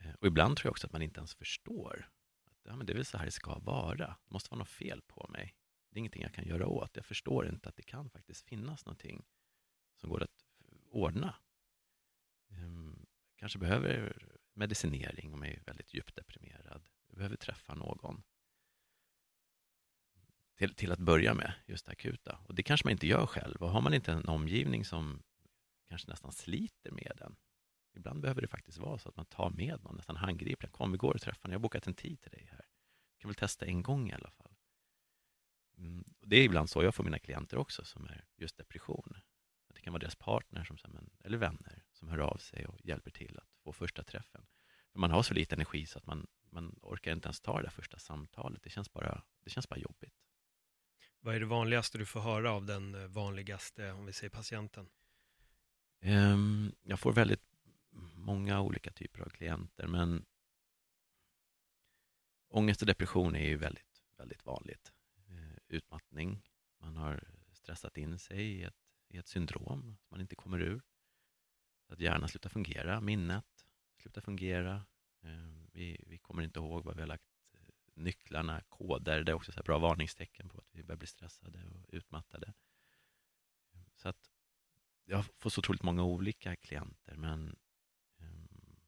Eh, 0.00 0.14
och 0.20 0.26
ibland 0.26 0.56
tror 0.56 0.66
jag 0.66 0.72
också 0.72 0.86
att 0.86 0.92
man 0.92 1.02
inte 1.02 1.20
ens 1.20 1.34
förstår 1.34 2.08
att 2.46 2.58
ja, 2.62 2.76
men 2.76 2.86
det 2.86 2.92
är 2.92 2.94
väl 2.94 3.04
så 3.04 3.18
här 3.18 3.24
det 3.24 3.30
ska 3.30 3.58
vara. 3.58 4.06
Det 4.24 4.30
måste 4.30 4.50
vara 4.50 4.58
något 4.58 4.68
fel 4.68 5.02
på 5.02 5.26
mig 5.28 5.54
det 5.92 5.96
är 5.96 5.98
ingenting 5.98 6.22
jag 6.22 6.34
kan 6.34 6.44
göra 6.44 6.66
åt. 6.66 6.96
Jag 6.96 7.06
förstår 7.06 7.48
inte 7.48 7.68
att 7.68 7.76
det 7.76 7.82
kan 7.82 8.10
faktiskt 8.10 8.42
finnas 8.42 8.86
någonting 8.86 9.24
som 9.96 10.10
går 10.10 10.22
att 10.22 10.44
ordna. 10.90 11.34
Jag 12.48 12.96
kanske 13.36 13.58
behöver 13.58 14.26
medicinering 14.54 15.34
om 15.34 15.42
jag 15.42 15.54
är 15.54 15.62
väldigt 15.66 15.94
djupt 15.94 16.16
deprimerad. 16.16 16.88
Jag 17.06 17.16
behöver 17.16 17.36
träffa 17.36 17.74
någon. 17.74 18.22
Till, 20.56 20.74
till 20.74 20.92
att 20.92 20.98
börja 20.98 21.34
med, 21.34 21.54
just 21.66 21.86
det 21.86 21.92
akuta. 21.92 22.38
Och 22.48 22.54
det 22.54 22.62
kanske 22.62 22.86
man 22.86 22.92
inte 22.92 23.06
gör 23.06 23.26
själv. 23.26 23.62
Och 23.62 23.70
har 23.70 23.80
man 23.80 23.94
inte 23.94 24.12
en 24.12 24.28
omgivning 24.28 24.84
som 24.84 25.22
kanske 25.88 26.10
nästan 26.10 26.32
sliter 26.32 26.90
med 26.90 27.12
den. 27.16 27.36
Ibland 27.94 28.20
behöver 28.20 28.42
det 28.42 28.48
faktiskt 28.48 28.78
vara 28.78 28.98
så 28.98 29.08
att 29.08 29.16
man 29.16 29.26
tar 29.26 29.50
med 29.50 29.82
någon, 29.82 29.96
nästan 29.96 30.16
handgripligen. 30.16 30.72
Kom, 30.72 30.92
vi 30.92 30.98
går 30.98 31.14
och 31.14 31.20
träffar 31.20 31.48
Jag 31.48 31.54
har 31.54 31.60
bokat 31.60 31.86
en 31.86 31.94
tid 31.94 32.20
till 32.20 32.30
dig 32.30 32.48
här. 32.50 32.66
Du 33.12 33.20
kan 33.20 33.28
väl 33.28 33.34
testa 33.34 33.66
en 33.66 33.82
gång 33.82 34.10
i 34.10 34.12
alla 34.12 34.30
fall. 34.30 34.51
Mm, 35.82 36.04
det 36.20 36.36
är 36.36 36.44
ibland 36.44 36.70
så 36.70 36.82
jag 36.82 36.94
får 36.94 37.04
mina 37.04 37.18
klienter 37.18 37.56
också, 37.56 37.84
som 37.84 38.04
är 38.04 38.24
just 38.36 38.56
depression. 38.56 39.14
det 39.74 39.80
kan 39.80 39.92
vara 39.92 40.00
deras 40.00 40.16
partner 40.16 40.64
som, 40.64 40.78
eller 41.24 41.38
vänner 41.38 41.84
som 41.92 42.08
hör 42.08 42.18
av 42.18 42.36
sig 42.36 42.66
och 42.66 42.80
hjälper 42.84 43.10
till 43.10 43.38
att 43.38 43.48
få 43.64 43.72
första 43.72 44.02
träffen. 44.02 44.46
För 44.92 44.98
man 44.98 45.10
har 45.10 45.22
så 45.22 45.34
lite 45.34 45.54
energi 45.54 45.86
så 45.86 45.98
att 45.98 46.06
man, 46.06 46.26
man 46.50 46.78
orkar 46.82 47.12
inte 47.12 47.26
ens 47.26 47.40
ta 47.40 47.56
det 47.56 47.62
där 47.62 47.70
första 47.70 47.98
samtalet. 47.98 48.62
Det 48.62 48.70
känns, 48.70 48.92
bara, 48.92 49.22
det 49.44 49.50
känns 49.50 49.68
bara 49.68 49.78
jobbigt. 49.78 50.14
Vad 51.20 51.34
är 51.34 51.40
det 51.40 51.46
vanligaste 51.46 51.98
du 51.98 52.06
får 52.06 52.20
höra 52.20 52.52
av 52.52 52.64
den 52.66 52.94
eh, 52.94 53.06
vanligaste, 53.06 53.92
om 53.92 54.06
vi 54.06 54.12
säger 54.12 54.30
patienten? 54.30 54.88
Um, 56.02 56.72
jag 56.82 57.00
får 57.00 57.12
väldigt 57.12 57.42
många 58.14 58.60
olika 58.60 58.92
typer 58.92 59.20
av 59.20 59.28
klienter, 59.28 59.86
men 59.86 60.24
ångest 62.48 62.82
och 62.82 62.86
depression 62.86 63.36
är 63.36 63.48
ju 63.48 63.56
väldigt, 63.56 64.02
väldigt 64.16 64.44
vanligt 64.46 64.92
utmattning. 65.72 66.42
Man 66.78 66.96
har 66.96 67.24
stressat 67.52 67.96
in 67.96 68.18
sig 68.18 68.38
i 68.38 68.62
ett, 68.62 68.76
i 69.08 69.18
ett 69.18 69.28
syndrom 69.28 69.96
som 70.00 70.06
man 70.10 70.20
inte 70.20 70.36
kommer 70.36 70.60
ur. 70.60 70.82
Att 71.86 72.00
hjärnan 72.00 72.28
slutar 72.28 72.50
fungera, 72.50 73.00
minnet 73.00 73.66
slutar 73.96 74.20
fungera. 74.20 74.86
Ehm, 75.22 75.70
vi, 75.72 76.04
vi 76.06 76.18
kommer 76.18 76.42
inte 76.42 76.58
ihåg 76.58 76.84
vad 76.84 76.94
vi 76.94 77.02
har 77.02 77.06
lagt 77.06 77.24
eh, 77.54 77.60
nycklarna, 77.94 78.60
koder. 78.68 79.24
Det 79.24 79.32
är 79.32 79.36
också 79.36 79.52
så 79.52 79.62
bra 79.62 79.78
varningstecken 79.78 80.48
på 80.48 80.58
att 80.58 80.74
vi 80.74 80.82
börjar 80.82 80.98
bli 80.98 81.06
stressade 81.06 81.64
och 81.64 81.86
utmattade. 81.88 82.54
Så 83.94 84.08
att 84.08 84.30
jag 85.04 85.24
får 85.38 85.50
så 85.50 85.58
otroligt 85.58 85.82
många 85.82 86.04
olika 86.04 86.56
klienter, 86.56 87.14
men 87.14 87.56
um, 88.18 88.80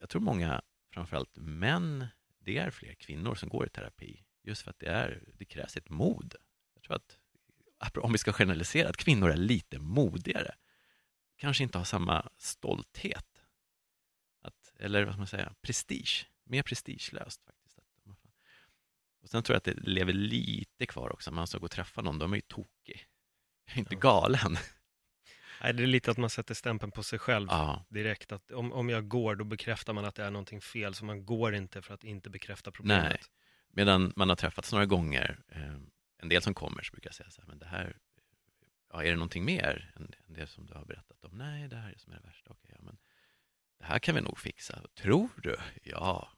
jag 0.00 0.08
tror 0.08 0.22
många, 0.22 0.62
framförallt 0.90 1.36
män, 1.36 2.06
det 2.38 2.58
är 2.58 2.70
fler 2.70 2.94
kvinnor 2.94 3.34
som 3.34 3.48
går 3.48 3.66
i 3.66 3.70
terapi. 3.70 4.24
Just 4.44 4.62
för 4.62 4.70
att 4.70 4.78
det, 4.78 4.86
är, 4.86 5.22
det 5.38 5.44
krävs 5.44 5.76
ett 5.76 5.90
mod. 5.90 6.34
Jag 6.74 6.82
tror 6.82 6.96
att, 6.96 7.96
om 7.96 8.12
vi 8.12 8.18
ska 8.18 8.32
generalisera, 8.32 8.88
att 8.88 8.96
kvinnor 8.96 9.30
är 9.30 9.36
lite 9.36 9.78
modigare. 9.78 10.54
Kanske 11.36 11.62
inte 11.62 11.78
har 11.78 11.84
samma 11.84 12.28
stolthet. 12.38 13.42
Att, 14.42 14.72
eller 14.78 15.04
vad 15.04 15.14
ska 15.14 15.18
man 15.18 15.26
säga, 15.26 15.54
prestige. 15.62 16.26
Mer 16.44 16.62
prestigelöst 16.62 17.42
faktiskt. 17.44 17.64
Och 19.24 19.30
sen 19.30 19.42
tror 19.42 19.54
jag 19.54 19.58
att 19.58 19.64
det 19.64 19.90
lever 19.90 20.12
lite 20.12 20.86
kvar 20.86 21.12
också. 21.12 21.30
Man 21.30 21.46
ska 21.46 21.58
gå 21.58 21.64
och 21.64 21.70
träffa 21.70 22.02
någon, 22.02 22.18
de 22.18 22.32
är 22.32 22.36
ju 22.36 22.42
tokig. 22.42 23.06
Jag 23.64 23.74
är 23.74 23.78
inte 23.78 23.94
galen. 23.94 24.56
Nej, 25.62 25.74
det 25.74 25.82
är 25.82 25.86
lite 25.86 26.10
att 26.10 26.18
man 26.18 26.30
sätter 26.30 26.54
stämpeln 26.54 26.92
på 26.92 27.02
sig 27.02 27.18
själv 27.18 27.48
ja. 27.50 27.84
direkt. 27.88 28.32
Att 28.32 28.50
om, 28.50 28.72
om 28.72 28.88
jag 28.88 29.08
går, 29.08 29.36
då 29.36 29.44
bekräftar 29.44 29.92
man 29.92 30.04
att 30.04 30.14
det 30.14 30.24
är 30.24 30.30
någonting 30.30 30.60
fel, 30.60 30.94
så 30.94 31.04
man 31.04 31.26
går 31.26 31.54
inte 31.54 31.82
för 31.82 31.94
att 31.94 32.04
inte 32.04 32.30
bekräfta 32.30 32.70
problemet. 32.70 33.04
Nej. 33.10 33.20
Medan 33.76 34.12
man 34.16 34.28
har 34.28 34.36
träffats 34.36 34.72
några 34.72 34.86
gånger, 34.86 35.38
eh, 35.48 35.74
en 36.18 36.28
del 36.28 36.42
som 36.42 36.54
kommer, 36.54 36.82
så 36.82 36.92
brukar 36.92 37.08
jag 37.08 37.14
säga 37.14 37.30
så 37.30 37.40
här, 37.40 37.48
men 37.48 37.58
det 37.58 37.66
här, 37.66 37.96
ja, 38.92 39.04
är 39.04 39.10
det 39.10 39.16
någonting 39.16 39.44
mer 39.44 39.92
än, 39.96 40.14
det 40.26 40.46
som 40.46 40.66
du 40.66 40.74
har 40.74 40.84
berättat 40.84 41.24
om? 41.24 41.38
Nej, 41.38 41.68
det 41.68 41.76
här 41.76 41.92
är 41.92 41.98
som 41.98 42.12
är 42.12 42.16
det 42.16 42.26
värsta. 42.26 42.50
Okej, 42.50 42.70
ja, 42.74 42.82
men 42.82 42.98
det 43.78 43.84
här 43.84 43.98
kan 43.98 44.14
vi 44.14 44.20
nog 44.20 44.38
fixa. 44.38 44.82
Tror 44.94 45.28
du? 45.42 45.56
Ja. 45.82 46.28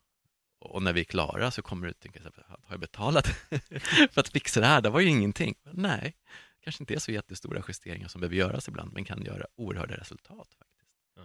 Och 0.58 0.82
när 0.82 0.92
vi 0.92 1.00
är 1.00 1.04
klara 1.04 1.50
så 1.50 1.62
kommer 1.62 1.86
du 1.86 1.92
tänka, 1.92 2.22
så 2.22 2.30
här, 2.36 2.44
har 2.48 2.70
jag 2.70 2.80
betalat 2.80 3.26
för 4.12 4.20
att 4.20 4.28
fixa 4.28 4.60
det 4.60 4.66
här? 4.66 4.80
Det 4.80 4.90
var 4.90 5.00
ju 5.00 5.08
ingenting. 5.08 5.54
Men 5.62 5.74
nej, 5.76 6.16
kanske 6.60 6.82
inte 6.82 6.94
är 6.94 6.98
så 6.98 7.12
jättestora 7.12 7.62
justeringar 7.68 8.08
som 8.08 8.20
behöver 8.20 8.36
göras 8.36 8.68
ibland, 8.68 8.92
men 8.92 9.04
kan 9.04 9.22
göra 9.22 9.46
oerhörda 9.54 9.96
resultat 9.96 10.54
faktiskt. 10.58 10.92
Ja. 11.16 11.22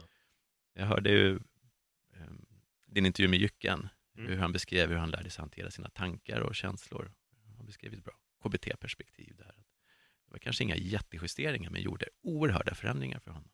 Jag 0.74 0.86
hörde 0.86 1.10
ju 1.10 1.36
eh, 2.16 2.32
din 2.86 3.06
intervju 3.06 3.28
med 3.28 3.40
Jycken, 3.40 3.90
Mm. 4.18 4.30
Hur 4.30 4.38
han 4.38 4.52
beskrev 4.52 4.90
hur 4.90 4.96
han 4.96 5.10
lärde 5.10 5.30
sig 5.30 5.42
hantera 5.42 5.72
sina 5.72 5.90
tankar 5.90 6.42
och 6.42 6.56
känslor. 6.56 7.14
Han 7.58 7.66
beskrev 7.66 7.94
ett 7.94 8.04
bra 8.04 8.14
KBT-perspektiv 8.44 9.36
där. 9.38 9.56
Det 10.26 10.32
var 10.32 10.40
kanske 10.40 10.64
inga 10.64 10.76
jättejusteringar, 10.76 11.70
men 11.70 11.82
gjorde 11.82 12.10
oerhörda 12.22 12.76
förändringar 12.76 13.20
för 13.20 13.32
honom. 13.32 13.52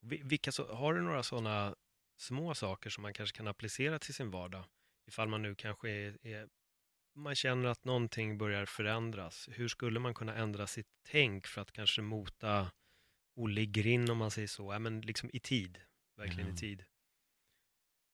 Vilka 0.00 0.52
så, 0.52 0.74
har 0.74 0.94
du 0.94 1.02
några 1.02 1.22
sådana 1.22 1.76
små 2.16 2.54
saker 2.54 2.90
som 2.90 3.02
man 3.02 3.12
kanske 3.12 3.36
kan 3.36 3.48
applicera 3.48 3.98
till 3.98 4.14
sin 4.14 4.30
vardag? 4.30 4.64
Ifall 5.06 5.28
man 5.28 5.42
nu 5.42 5.54
kanske 5.54 5.90
är, 5.90 6.26
är, 6.26 6.48
man 7.14 7.34
känner 7.34 7.68
att 7.68 7.84
någonting 7.84 8.38
börjar 8.38 8.66
förändras. 8.66 9.48
Hur 9.52 9.68
skulle 9.68 10.00
man 10.00 10.14
kunna 10.14 10.34
ändra 10.34 10.66
sitt 10.66 10.88
tänk 11.02 11.46
för 11.46 11.60
att 11.60 11.72
kanske 11.72 12.02
mota 12.02 12.70
Olle 13.34 13.66
Grinn, 13.66 14.10
om 14.10 14.18
man 14.18 14.30
säger 14.30 14.48
så, 14.48 14.72
ja, 14.72 14.78
men 14.78 15.00
liksom 15.00 15.30
i 15.32 15.40
tid, 15.40 15.80
verkligen 16.16 16.46
mm. 16.46 16.54
i 16.54 16.58
tid? 16.58 16.84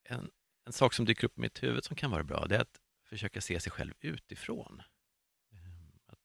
En, 0.04 0.30
en 0.64 0.72
sak 0.72 0.94
som 0.94 1.04
dyker 1.04 1.24
upp 1.24 1.38
i 1.38 1.40
mitt 1.40 1.62
huvud 1.62 1.84
som 1.84 1.96
kan 1.96 2.10
vara 2.10 2.24
bra, 2.24 2.46
det 2.46 2.56
är 2.56 2.60
att 2.60 2.80
försöka 3.02 3.40
se 3.40 3.60
sig 3.60 3.72
själv 3.72 3.94
utifrån. 4.00 4.82
Ehm, 5.52 6.00
att 6.06 6.18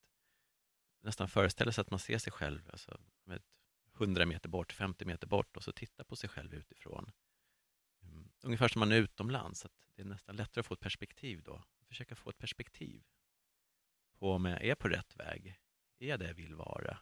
nästan 1.01 1.29
föreställa 1.29 1.71
sig 1.71 1.81
att 1.81 1.91
man 1.91 1.99
ser 1.99 2.17
sig 2.17 2.31
själv 2.31 2.69
alltså, 2.71 2.99
100 3.93 4.25
meter 4.25 4.49
bort, 4.49 4.71
50 4.71 5.05
meter 5.05 5.27
bort 5.27 5.57
och 5.57 5.63
så 5.63 5.71
titta 5.71 6.03
på 6.03 6.15
sig 6.15 6.29
själv 6.29 6.53
utifrån. 6.53 7.11
Ehm, 8.01 8.31
ungefär 8.41 8.67
som 8.67 8.79
man 8.79 8.91
är 8.91 8.95
utomlands, 8.97 9.65
att 9.65 9.71
det 9.95 10.01
är 10.01 10.05
nästan 10.05 10.35
lättare 10.35 10.59
att 10.59 10.65
få 10.65 10.73
ett 10.73 10.79
perspektiv 10.79 11.43
då. 11.43 11.63
Försöka 11.87 12.15
få 12.15 12.29
ett 12.29 12.37
perspektiv 12.37 13.03
på 14.19 14.31
om 14.31 14.45
jag 14.45 14.63
är 14.63 14.75
på 14.75 14.87
rätt 14.87 15.15
väg. 15.15 15.59
Är 15.99 16.07
jag 16.07 16.19
det 16.19 16.27
jag 16.27 16.33
vill 16.33 16.55
vara? 16.55 16.99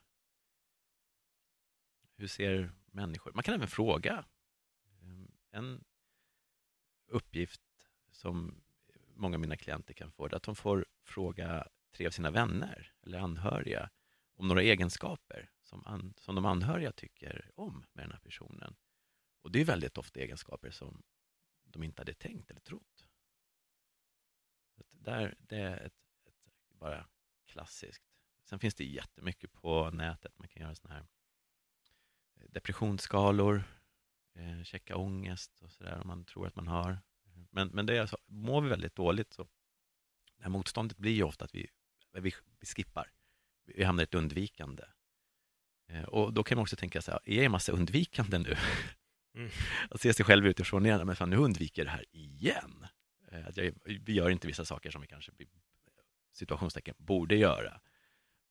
Hur 2.15 2.27
ser 2.27 2.71
människor... 2.85 3.33
Man 3.33 3.43
kan 3.43 3.53
även 3.53 3.67
fråga. 3.67 4.25
Ehm, 5.01 5.31
en 5.51 5.83
uppgift 7.07 7.61
som 8.11 8.63
många 9.15 9.35
av 9.35 9.41
mina 9.41 9.57
klienter 9.57 9.93
kan 9.93 10.11
få, 10.11 10.25
att 10.25 10.43
de 10.43 10.55
får 10.55 10.85
fråga 11.03 11.67
tre 11.91 12.07
av 12.07 12.11
sina 12.11 12.31
vänner 12.31 12.93
eller 13.01 13.19
anhöriga 13.19 13.89
om 14.35 14.47
några 14.47 14.61
egenskaper 14.61 15.51
som, 15.63 15.85
an, 15.85 16.13
som 16.17 16.35
de 16.35 16.45
anhöriga 16.45 16.91
tycker 16.91 17.51
om 17.55 17.85
med 17.93 18.05
den 18.05 18.11
här 18.11 18.19
personen. 18.19 18.75
Och 19.41 19.51
det 19.51 19.61
är 19.61 19.65
väldigt 19.65 19.97
ofta 19.97 20.19
egenskaper 20.19 20.71
som 20.71 21.03
de 21.63 21.83
inte 21.83 22.01
hade 22.01 22.13
tänkt 22.13 22.51
eller 22.51 22.61
trott. 22.61 23.07
där, 24.91 25.35
det 25.39 25.57
är 25.57 25.77
ett, 25.77 25.93
ett, 26.25 26.53
bara 26.69 27.07
klassiskt. 27.45 28.03
Sen 28.43 28.59
finns 28.59 28.75
det 28.75 28.85
jättemycket 28.85 29.53
på 29.53 29.91
nätet. 29.91 30.39
Man 30.39 30.47
kan 30.47 30.61
göra 30.61 30.75
såna 30.75 30.93
här 30.93 31.07
eh, 32.35 32.49
depressionsskalor 32.49 33.63
eh, 34.37 34.63
checka 34.63 34.95
ångest 34.95 35.61
och 35.61 35.71
sådär 35.71 35.99
om 36.01 36.07
man 36.07 36.25
tror 36.25 36.47
att 36.47 36.55
man 36.55 36.67
har. 36.67 36.99
Men, 37.51 37.67
men 37.67 37.85
det 37.85 37.97
är 37.97 38.01
alltså, 38.01 38.17
mår 38.25 38.61
vi 38.61 38.69
väldigt 38.69 38.95
dåligt 38.95 39.33
så 39.33 39.43
det 40.37 40.43
här 40.43 40.49
motståndet 40.49 40.97
blir 40.97 41.11
ju 41.11 41.23
ofta 41.23 41.45
att 41.45 41.55
vi, 41.55 41.67
vi, 42.13 42.33
vi 42.59 42.65
skippar. 42.65 43.11
Vi 43.65 43.83
hamnar 43.83 44.03
i 44.03 44.05
ett 44.05 44.13
undvikande. 44.13 44.83
Eh, 45.87 46.03
och 46.03 46.33
då 46.33 46.43
kan 46.43 46.55
man 46.55 46.61
också 46.61 46.75
tänka 46.75 47.01
så 47.01 47.11
här, 47.11 47.19
är 47.23 47.35
jag 47.35 47.45
en 47.45 47.51
massa 47.51 47.71
undvikande 47.71 48.37
nu? 48.37 48.55
Mm. 49.35 49.49
Att 49.89 50.01
se 50.01 50.13
sig 50.13 50.25
själv 50.25 50.47
utifrån 50.47 50.85
igen, 50.85 51.07
men 51.07 51.15
fan 51.15 51.29
nu 51.29 51.37
undviker 51.37 51.81
jag 51.81 51.87
det 51.87 51.91
här 51.91 52.05
igen. 52.11 52.87
Eh, 53.31 53.47
att 53.47 53.57
jag, 53.57 53.73
vi 53.83 54.13
gör 54.13 54.29
inte 54.29 54.47
vissa 54.47 54.65
saker 54.65 54.91
som 54.91 55.01
vi 55.01 55.07
kanske 55.07 55.31
situationstecken 56.31 56.95
borde 56.97 57.35
göra. 57.35 57.81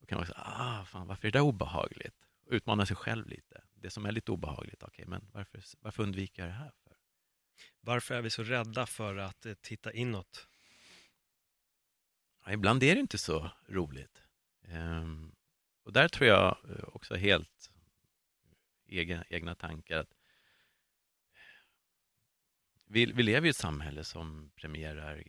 Då 0.00 0.06
kan 0.06 0.18
man 0.18 0.26
säga, 0.26 0.42
ah, 0.44 0.84
fan, 0.84 1.06
varför 1.06 1.28
är 1.28 1.32
det 1.32 1.40
obehagligt? 1.40 2.26
utmana 2.50 2.86
sig 2.86 2.96
själv 2.96 3.28
lite. 3.28 3.62
Det 3.86 3.90
som 3.90 4.06
är 4.06 4.12
lite 4.12 4.32
obehagligt, 4.32 4.82
okej, 4.82 4.92
okay, 4.92 5.06
men 5.06 5.30
varför, 5.32 5.62
varför 5.80 6.02
undviker 6.02 6.42
jag 6.42 6.50
det 6.50 6.54
här? 6.54 6.72
för? 6.82 6.96
Varför 7.80 8.14
är 8.14 8.22
vi 8.22 8.30
så 8.30 8.42
rädda 8.42 8.86
för 8.86 9.16
att 9.16 9.46
eh, 9.46 9.54
titta 9.54 9.92
inåt? 9.92 10.48
Ja, 12.44 12.52
ibland 12.52 12.82
är 12.82 12.94
det 12.94 13.00
inte 13.00 13.18
så 13.18 13.50
roligt. 13.68 14.22
Ehm, 14.62 15.34
och 15.82 15.92
där 15.92 16.08
tror 16.08 16.28
jag 16.28 16.58
eh, 16.70 16.84
också 16.88 17.14
helt 17.14 17.70
egna, 18.86 19.24
egna 19.28 19.54
tankar. 19.54 20.00
Att 20.00 20.14
vi, 22.84 23.06
vi 23.06 23.22
lever 23.22 23.46
i 23.46 23.50
ett 23.50 23.56
samhälle 23.56 24.04
som 24.04 24.50
premierar 24.54 25.24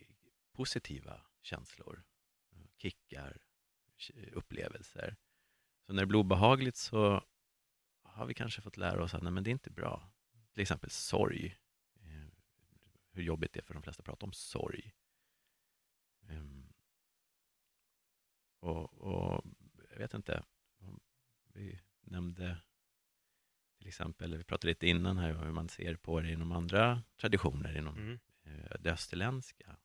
positiva 0.52 1.22
känslor, 1.42 2.04
kickar, 2.78 3.38
upplevelser. 4.32 5.16
Så 5.86 5.94
när 5.94 6.02
det 6.02 6.08
blir 6.08 6.20
obehagligt 6.20 6.76
så 6.76 7.24
har 8.18 8.26
vi 8.26 8.34
kanske 8.34 8.62
fått 8.62 8.78
lära 8.78 9.04
oss 9.04 9.14
att 9.14 9.24
nej, 9.24 9.32
men 9.32 9.44
det 9.44 9.50
är 9.50 9.52
inte 9.52 9.70
bra. 9.70 10.12
Till 10.54 10.62
exempel 10.62 10.90
sorg. 10.90 11.58
Eh, 12.00 12.28
hur 13.12 13.24
jobbigt 13.24 13.54
det 13.54 13.60
är 13.60 13.64
för 13.64 13.74
de 13.74 13.84
flesta 13.84 14.02
att 14.02 14.06
prata 14.06 14.26
om 14.26 14.34
sorg. 14.34 14.94
Ehm, 16.30 16.74
och, 18.60 18.94
och 18.94 19.46
jag 19.90 19.98
vet 19.98 20.14
inte, 20.14 20.44
vi 21.54 21.80
nämnde 22.02 22.58
till 23.78 23.88
exempel, 23.88 24.38
vi 24.38 24.44
pratade 24.44 24.68
lite 24.68 24.88
innan 24.88 25.18
här 25.18 25.34
hur 25.34 25.52
man 25.52 25.70
ser 25.70 25.96
på 25.96 26.20
det 26.20 26.32
inom 26.32 26.52
andra 26.52 27.04
traditioner, 27.18 27.78
inom 27.78 27.98
mm. 27.98 28.20
Eh, 28.44 28.72
det 28.80 28.92
österländska. 28.92 29.78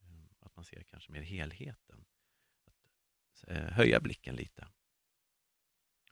Ehm, 0.00 0.28
att 0.40 0.56
man 0.56 0.64
ser 0.64 0.82
kanske 0.82 1.12
mer 1.12 1.22
helheten. 1.22 2.04
Att 2.64 3.44
eh, 3.48 3.70
höja 3.70 4.00
blicken 4.00 4.36
lite. 4.36 4.68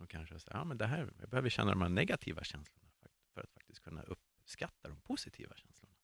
Och 0.05 0.11
kanske 0.11 0.39
säga, 0.39 0.57
ja 0.57 0.65
men 0.65 0.79
det 0.79 0.87
här, 0.87 1.13
jag 1.21 1.29
behöver 1.29 1.51
känna 1.51 1.71
de 1.71 1.83
här 1.83 1.89
negativa 1.89 2.45
känslorna 2.45 2.91
för 3.35 3.41
att 3.41 3.53
faktiskt 3.53 3.81
kunna 3.81 4.03
uppskatta 4.03 4.89
de 4.89 5.01
positiva 5.01 5.57
känslorna. 5.57 5.95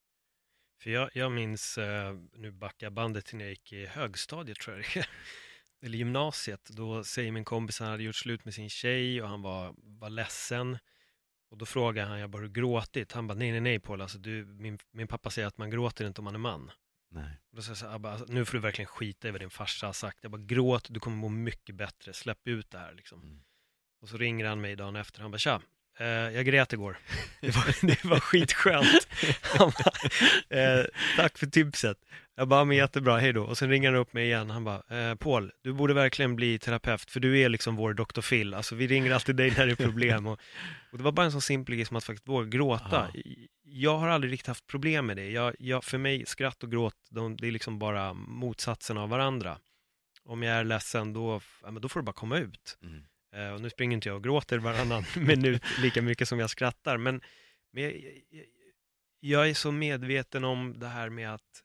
För 0.83 0.91
jag, 0.91 1.11
jag 1.15 1.33
minns, 1.33 1.79
eh, 1.79 2.19
nu 2.33 2.51
backar 2.51 2.91
bandet 2.91 3.27
till 3.27 3.37
när 3.37 3.45
jag 3.45 3.51
gick 3.51 3.73
i 3.73 3.87
högstadiet 3.87 4.59
tror 4.59 4.77
jag 4.77 4.85
det 4.85 5.01
är 5.01 5.09
eller 5.87 5.99
gymnasiet, 5.99 6.65
då 6.65 7.05
säger 7.05 7.33
min 7.33 7.45
kompis 7.45 7.81
att 7.81 7.85
han 7.85 7.91
hade 7.91 8.03
gjort 8.03 8.17
slut 8.17 8.45
med 8.45 8.55
sin 8.55 8.71
tjej 8.71 9.23
och 9.23 9.29
han 9.29 9.43
var, 9.43 9.75
var 9.77 10.11
ledsen. 10.11 10.79
Och 11.51 11.59
då 11.59 11.67
frågar 11.67 12.07
han, 12.07 12.19
jag 12.19 12.31
bara, 12.31 12.39
har 12.39 12.43
du 12.43 12.53
gråtit? 12.53 13.13
Han 13.13 13.27
bara, 13.27 13.35
nej, 13.35 13.51
nej, 13.51 13.61
nej 13.61 13.81
Paul, 13.81 14.01
alltså, 14.01 14.19
du, 14.19 14.45
min, 14.45 14.79
min 14.91 15.09
pappa 15.09 15.31
säger 15.31 15.49
att 15.49 15.59
man 15.59 15.71
gråter 15.71 16.07
inte 16.07 16.21
om 16.21 16.25
man 16.25 16.35
är 16.35 16.39
man. 16.39 16.71
Nej. 17.11 17.39
Och 17.51 17.57
då 17.57 17.63
säger 17.63 17.93
jag 17.93 18.01
bara, 18.01 18.13
alltså, 18.13 18.33
nu 18.33 18.45
får 18.45 18.53
du 18.53 18.61
verkligen 18.61 18.87
skita 18.87 19.29
i 19.29 19.31
vad 19.31 19.41
din 19.41 19.51
farsa 19.51 19.87
har 19.87 19.93
sagt. 19.93 20.19
Jag 20.23 20.33
bara, 20.33 20.43
gråt, 20.43 20.87
du 20.91 21.01
kommer 21.01 21.17
må 21.17 21.29
mycket 21.29 21.75
bättre, 21.75 22.13
släpp 22.13 22.49
ut 22.49 22.71
det 22.71 22.79
här 22.79 22.95
liksom. 22.95 23.23
Mm. 23.23 23.41
Och 24.03 24.09
så 24.09 24.17
ringer 24.17 24.47
han 24.47 24.61
mig 24.61 24.77
dagen 24.77 24.97
efter, 24.97 25.23
han 25.23 25.31
bara, 25.31 25.39
tja, 25.39 25.61
eh, 25.99 26.07
jag 26.07 26.47
grät 26.47 26.73
igår. 26.73 26.99
Det 27.41 27.57
var, 27.57 27.87
det 27.87 28.05
var 28.05 28.21
skitskönt. 28.21 29.09
Han 29.43 29.73
bara, 29.79 30.61
eh, 30.61 30.85
tack 31.17 31.39
för 31.39 31.47
tipset. 31.47 31.99
Jag 32.37 32.49
bara, 32.49 32.65
men 32.65 32.77
jättebra, 32.77 33.19
hej 33.19 33.33
då. 33.33 33.43
Och 33.43 33.59
sen 33.59 33.71
ringer 33.71 33.93
han 33.93 34.01
upp 34.01 34.13
mig 34.13 34.25
igen, 34.25 34.51
han 34.51 34.65
bara, 34.65 35.11
eh, 35.11 35.15
Paul, 35.15 35.53
du 35.63 35.73
borde 35.73 35.95
verkligen 35.95 36.37
bli 36.37 36.59
terapeut, 36.59 37.11
för 37.11 37.21
du 37.21 37.39
är 37.41 37.49
liksom 37.49 37.77
vår 37.77 37.95
Dr. 37.95 38.21
Phil. 38.21 38.55
Alltså 38.55 38.75
vi 38.75 38.87
ringer 38.87 39.11
alltid 39.11 39.37
dig 39.37 39.51
när 39.57 39.67
det 39.67 39.73
är 39.73 39.85
problem. 39.87 40.27
Och, 40.27 40.41
och 40.93 40.99
det 40.99 41.05
var 41.05 41.13
bara 41.13 41.27
en 41.27 41.33
sån 41.33 41.43
simpel 41.43 41.75
grej 41.75 41.85
som 41.85 41.97
att 41.97 42.05
faktiskt 42.05 42.29
våga 42.29 42.49
gråta. 42.49 42.99
Aha. 42.99 43.11
Jag 43.65 43.99
har 43.99 44.09
aldrig 44.09 44.33
riktigt 44.33 44.49
haft 44.49 44.67
problem 44.67 45.07
med 45.07 45.17
det. 45.17 45.31
Jag, 45.31 45.55
jag, 45.59 45.85
för 45.85 45.99
mig, 45.99 46.27
skratt 46.27 46.63
och 46.63 46.71
gråt, 46.71 46.95
de, 47.11 47.37
det 47.37 47.47
är 47.47 47.53
liksom 47.53 47.79
bara 47.79 48.13
motsatsen 48.15 48.99
av 48.99 49.09
varandra. 49.09 49.59
Om 50.25 50.43
jag 50.43 50.57
är 50.57 50.65
ledsen, 50.65 51.13
då, 51.13 51.41
ja, 51.63 51.71
då 51.71 51.89
får 51.89 52.01
det 52.01 52.05
bara 52.05 52.13
komma 52.13 52.39
ut. 52.39 52.79
Mm. 52.83 53.03
Eh, 53.33 53.53
och 53.53 53.61
nu 53.61 53.71
springer 53.71 53.95
inte 53.95 54.09
jag 54.09 54.17
och 54.17 54.25
gråter 54.25 54.59
varannan 54.59 55.05
minut 55.17 55.63
lika 55.79 56.03
mycket 56.03 56.29
som 56.29 56.39
jag 56.39 56.51
skrattar, 56.51 56.97
men, 56.97 57.21
men 57.73 57.83
jag, 57.83 57.93
jag, 58.31 58.45
jag 59.21 59.51
är 59.51 59.55
så 59.55 59.73
medveten 59.73 60.45
om 60.45 60.79
det 60.79 60.89
här 60.89 61.09
med 61.09 61.35
att 61.35 61.65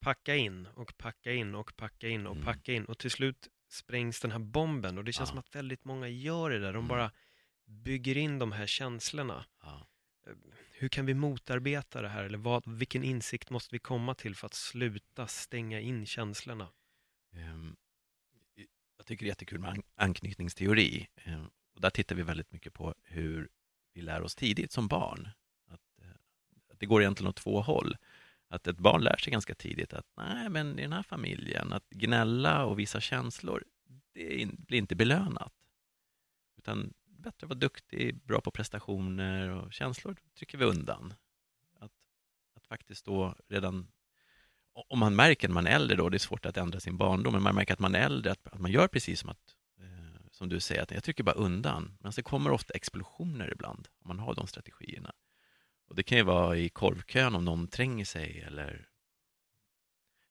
packa 0.00 0.36
in 0.36 0.66
och 0.66 0.96
packa 0.96 1.32
in 1.32 1.54
och 1.54 1.76
packa 1.76 2.08
in 2.08 2.26
och 2.26 2.34
mm. 2.34 2.44
packa 2.44 2.72
in 2.72 2.84
och 2.84 2.98
till 2.98 3.10
slut 3.10 3.48
sprängs 3.68 4.20
den 4.20 4.30
här 4.30 4.38
bomben 4.38 4.98
och 4.98 5.04
det 5.04 5.12
känns 5.12 5.28
ja. 5.28 5.32
som 5.32 5.38
att 5.38 5.54
väldigt 5.54 5.84
många 5.84 6.08
gör 6.08 6.50
det 6.50 6.58
där. 6.58 6.72
De 6.72 6.76
mm. 6.76 6.88
bara 6.88 7.10
bygger 7.64 8.16
in 8.16 8.38
de 8.38 8.52
här 8.52 8.66
känslorna. 8.66 9.44
Ja. 9.62 9.86
Eh, 10.26 10.32
hur 10.72 10.88
kan 10.88 11.06
vi 11.06 11.14
motarbeta 11.14 12.02
det 12.02 12.08
här? 12.08 12.24
Eller 12.24 12.38
vad, 12.38 12.78
vilken 12.78 13.04
insikt 13.04 13.50
måste 13.50 13.74
vi 13.74 13.78
komma 13.78 14.14
till 14.14 14.36
för 14.36 14.46
att 14.46 14.54
sluta 14.54 15.26
stänga 15.26 15.80
in 15.80 16.06
känslorna? 16.06 16.68
Um, 17.32 17.76
jag 19.00 19.06
tycker 19.06 19.24
det 19.24 19.28
är 19.28 19.30
jättekul 19.30 19.58
med 19.58 19.82
anknytningsteori. 19.96 21.08
Eh, 21.14 21.44
och 21.74 21.80
där 21.80 21.90
tittar 21.90 22.16
vi 22.16 22.22
väldigt 22.22 22.52
mycket 22.52 22.72
på 22.72 22.94
hur 23.02 23.48
vi 23.94 24.02
lär 24.02 24.22
oss 24.22 24.34
tidigt 24.34 24.72
som 24.72 24.88
barn. 24.88 25.28
Att, 25.66 25.80
att 26.72 26.80
det 26.80 26.86
går 26.86 27.02
egentligen 27.02 27.30
åt 27.30 27.36
två 27.36 27.60
håll 27.60 27.96
att 28.50 28.66
ett 28.66 28.78
barn 28.78 29.02
lär 29.02 29.16
sig 29.16 29.30
ganska 29.30 29.54
tidigt 29.54 29.92
att 29.92 30.06
nej, 30.16 30.48
men 30.48 30.78
i 30.78 30.82
den 30.82 30.92
här 30.92 31.02
familjen, 31.02 31.72
att 31.72 31.90
gnälla 31.90 32.64
och 32.64 32.78
visa 32.78 33.00
känslor, 33.00 33.64
det 34.12 34.48
blir 34.58 34.78
inte 34.78 34.96
belönat. 34.96 35.52
Utan 36.56 36.94
bättre 37.04 37.44
att 37.44 37.48
vara 37.48 37.58
duktig, 37.58 38.16
bra 38.16 38.40
på 38.40 38.50
prestationer 38.50 39.48
och 39.48 39.72
känslor 39.72 40.16
trycker 40.38 40.58
vi 40.58 40.64
undan. 40.64 41.14
Att, 41.78 41.92
att 42.56 42.66
faktiskt 42.66 43.04
då 43.04 43.34
redan, 43.48 43.88
om 44.74 44.98
man 44.98 45.16
märker 45.16 45.48
när 45.48 45.54
man 45.54 45.66
är 45.66 45.70
äldre 45.70 45.96
då, 45.96 46.08
det 46.08 46.16
är 46.16 46.18
svårt 46.18 46.46
att 46.46 46.56
ändra 46.56 46.80
sin 46.80 46.96
barndom, 46.96 47.32
men 47.32 47.42
man 47.42 47.54
märker 47.54 47.72
att 47.72 47.78
man 47.78 47.94
är 47.94 48.00
äldre, 48.00 48.32
att, 48.32 48.46
att 48.46 48.60
man 48.60 48.72
gör 48.72 48.88
precis 48.88 49.20
som 49.20 49.30
att 49.30 49.54
eh, 49.80 50.20
som 50.30 50.48
du 50.48 50.60
säger, 50.60 50.82
att 50.82 50.90
jag 50.90 51.04
trycker 51.04 51.24
bara 51.24 51.34
undan. 51.36 51.96
Men 52.00 52.12
så 52.12 52.22
kommer 52.22 52.50
ofta 52.50 52.74
explosioner 52.74 53.52
ibland, 53.52 53.88
om 54.02 54.08
man 54.08 54.18
har 54.18 54.34
de 54.34 54.46
strategierna. 54.46 55.12
Och 55.88 55.96
det 55.96 56.02
kan 56.02 56.18
ju 56.18 56.24
vara 56.24 56.56
i 56.56 56.68
korvkön 56.68 57.34
om 57.34 57.44
någon 57.44 57.68
tränger 57.68 58.04
sig 58.04 58.40
eller 58.40 58.86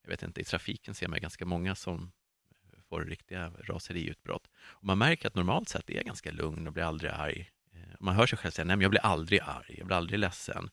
jag 0.03 0.09
vet 0.09 0.23
inte, 0.23 0.41
i 0.41 0.43
trafiken 0.43 0.95
ser 0.95 1.07
man 1.07 1.19
ganska 1.19 1.45
många 1.45 1.75
som 1.75 2.11
får 2.89 3.01
riktiga 3.01 3.49
raseriutbrott. 3.49 4.47
Och 4.57 4.83
man 4.83 4.97
märker 4.97 5.27
att 5.27 5.35
normalt 5.35 5.69
sett 5.69 5.89
är 5.89 5.95
jag 5.95 6.05
ganska 6.05 6.31
lugn 6.31 6.67
och 6.67 6.73
blir 6.73 6.83
aldrig 6.83 7.11
arg. 7.11 7.51
Eh, 7.73 7.95
man 7.99 8.15
hör 8.15 8.25
sig 8.27 8.37
själv 8.37 8.51
säga, 8.51 8.65
nej 8.65 8.75
men 8.75 8.81
jag 8.81 8.91
blir 8.91 9.05
aldrig 9.05 9.39
arg, 9.39 9.75
jag 9.77 9.87
blir 9.87 9.97
aldrig 9.97 10.19
ledsen. 10.19 10.69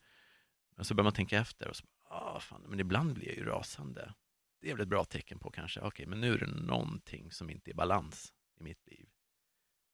Men 0.76 0.84
så 0.84 0.94
börjar 0.94 1.04
man 1.04 1.12
tänka 1.12 1.38
efter 1.38 1.68
och 1.68 1.76
så, 1.76 1.84
ah, 2.16 2.40
fan, 2.40 2.62
men 2.66 2.80
ibland 2.80 3.14
blir 3.14 3.28
jag 3.28 3.36
ju 3.36 3.44
rasande. 3.44 4.14
Det 4.60 4.70
är 4.70 4.74
väl 4.74 4.82
ett 4.82 4.88
bra 4.88 5.04
tecken 5.04 5.38
på 5.38 5.50
kanske, 5.50 5.80
okej, 5.80 5.88
okay, 5.88 6.06
men 6.06 6.20
nu 6.20 6.34
är 6.34 6.38
det 6.38 6.46
någonting 6.46 7.32
som 7.32 7.50
inte 7.50 7.70
är 7.70 7.72
i 7.72 7.74
balans 7.74 8.32
i 8.60 8.62
mitt 8.62 8.86
liv. 8.86 9.08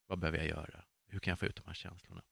Vad 0.07 0.19
behöver 0.19 0.39
jag 0.39 0.47
göra? 0.47 0.85
Hur 1.07 1.19
kan 1.19 1.31
jag 1.31 1.39
få 1.39 1.47
ut 1.47 1.57
de 1.57 1.67
här 1.67 1.75
känslorna? 1.75 2.23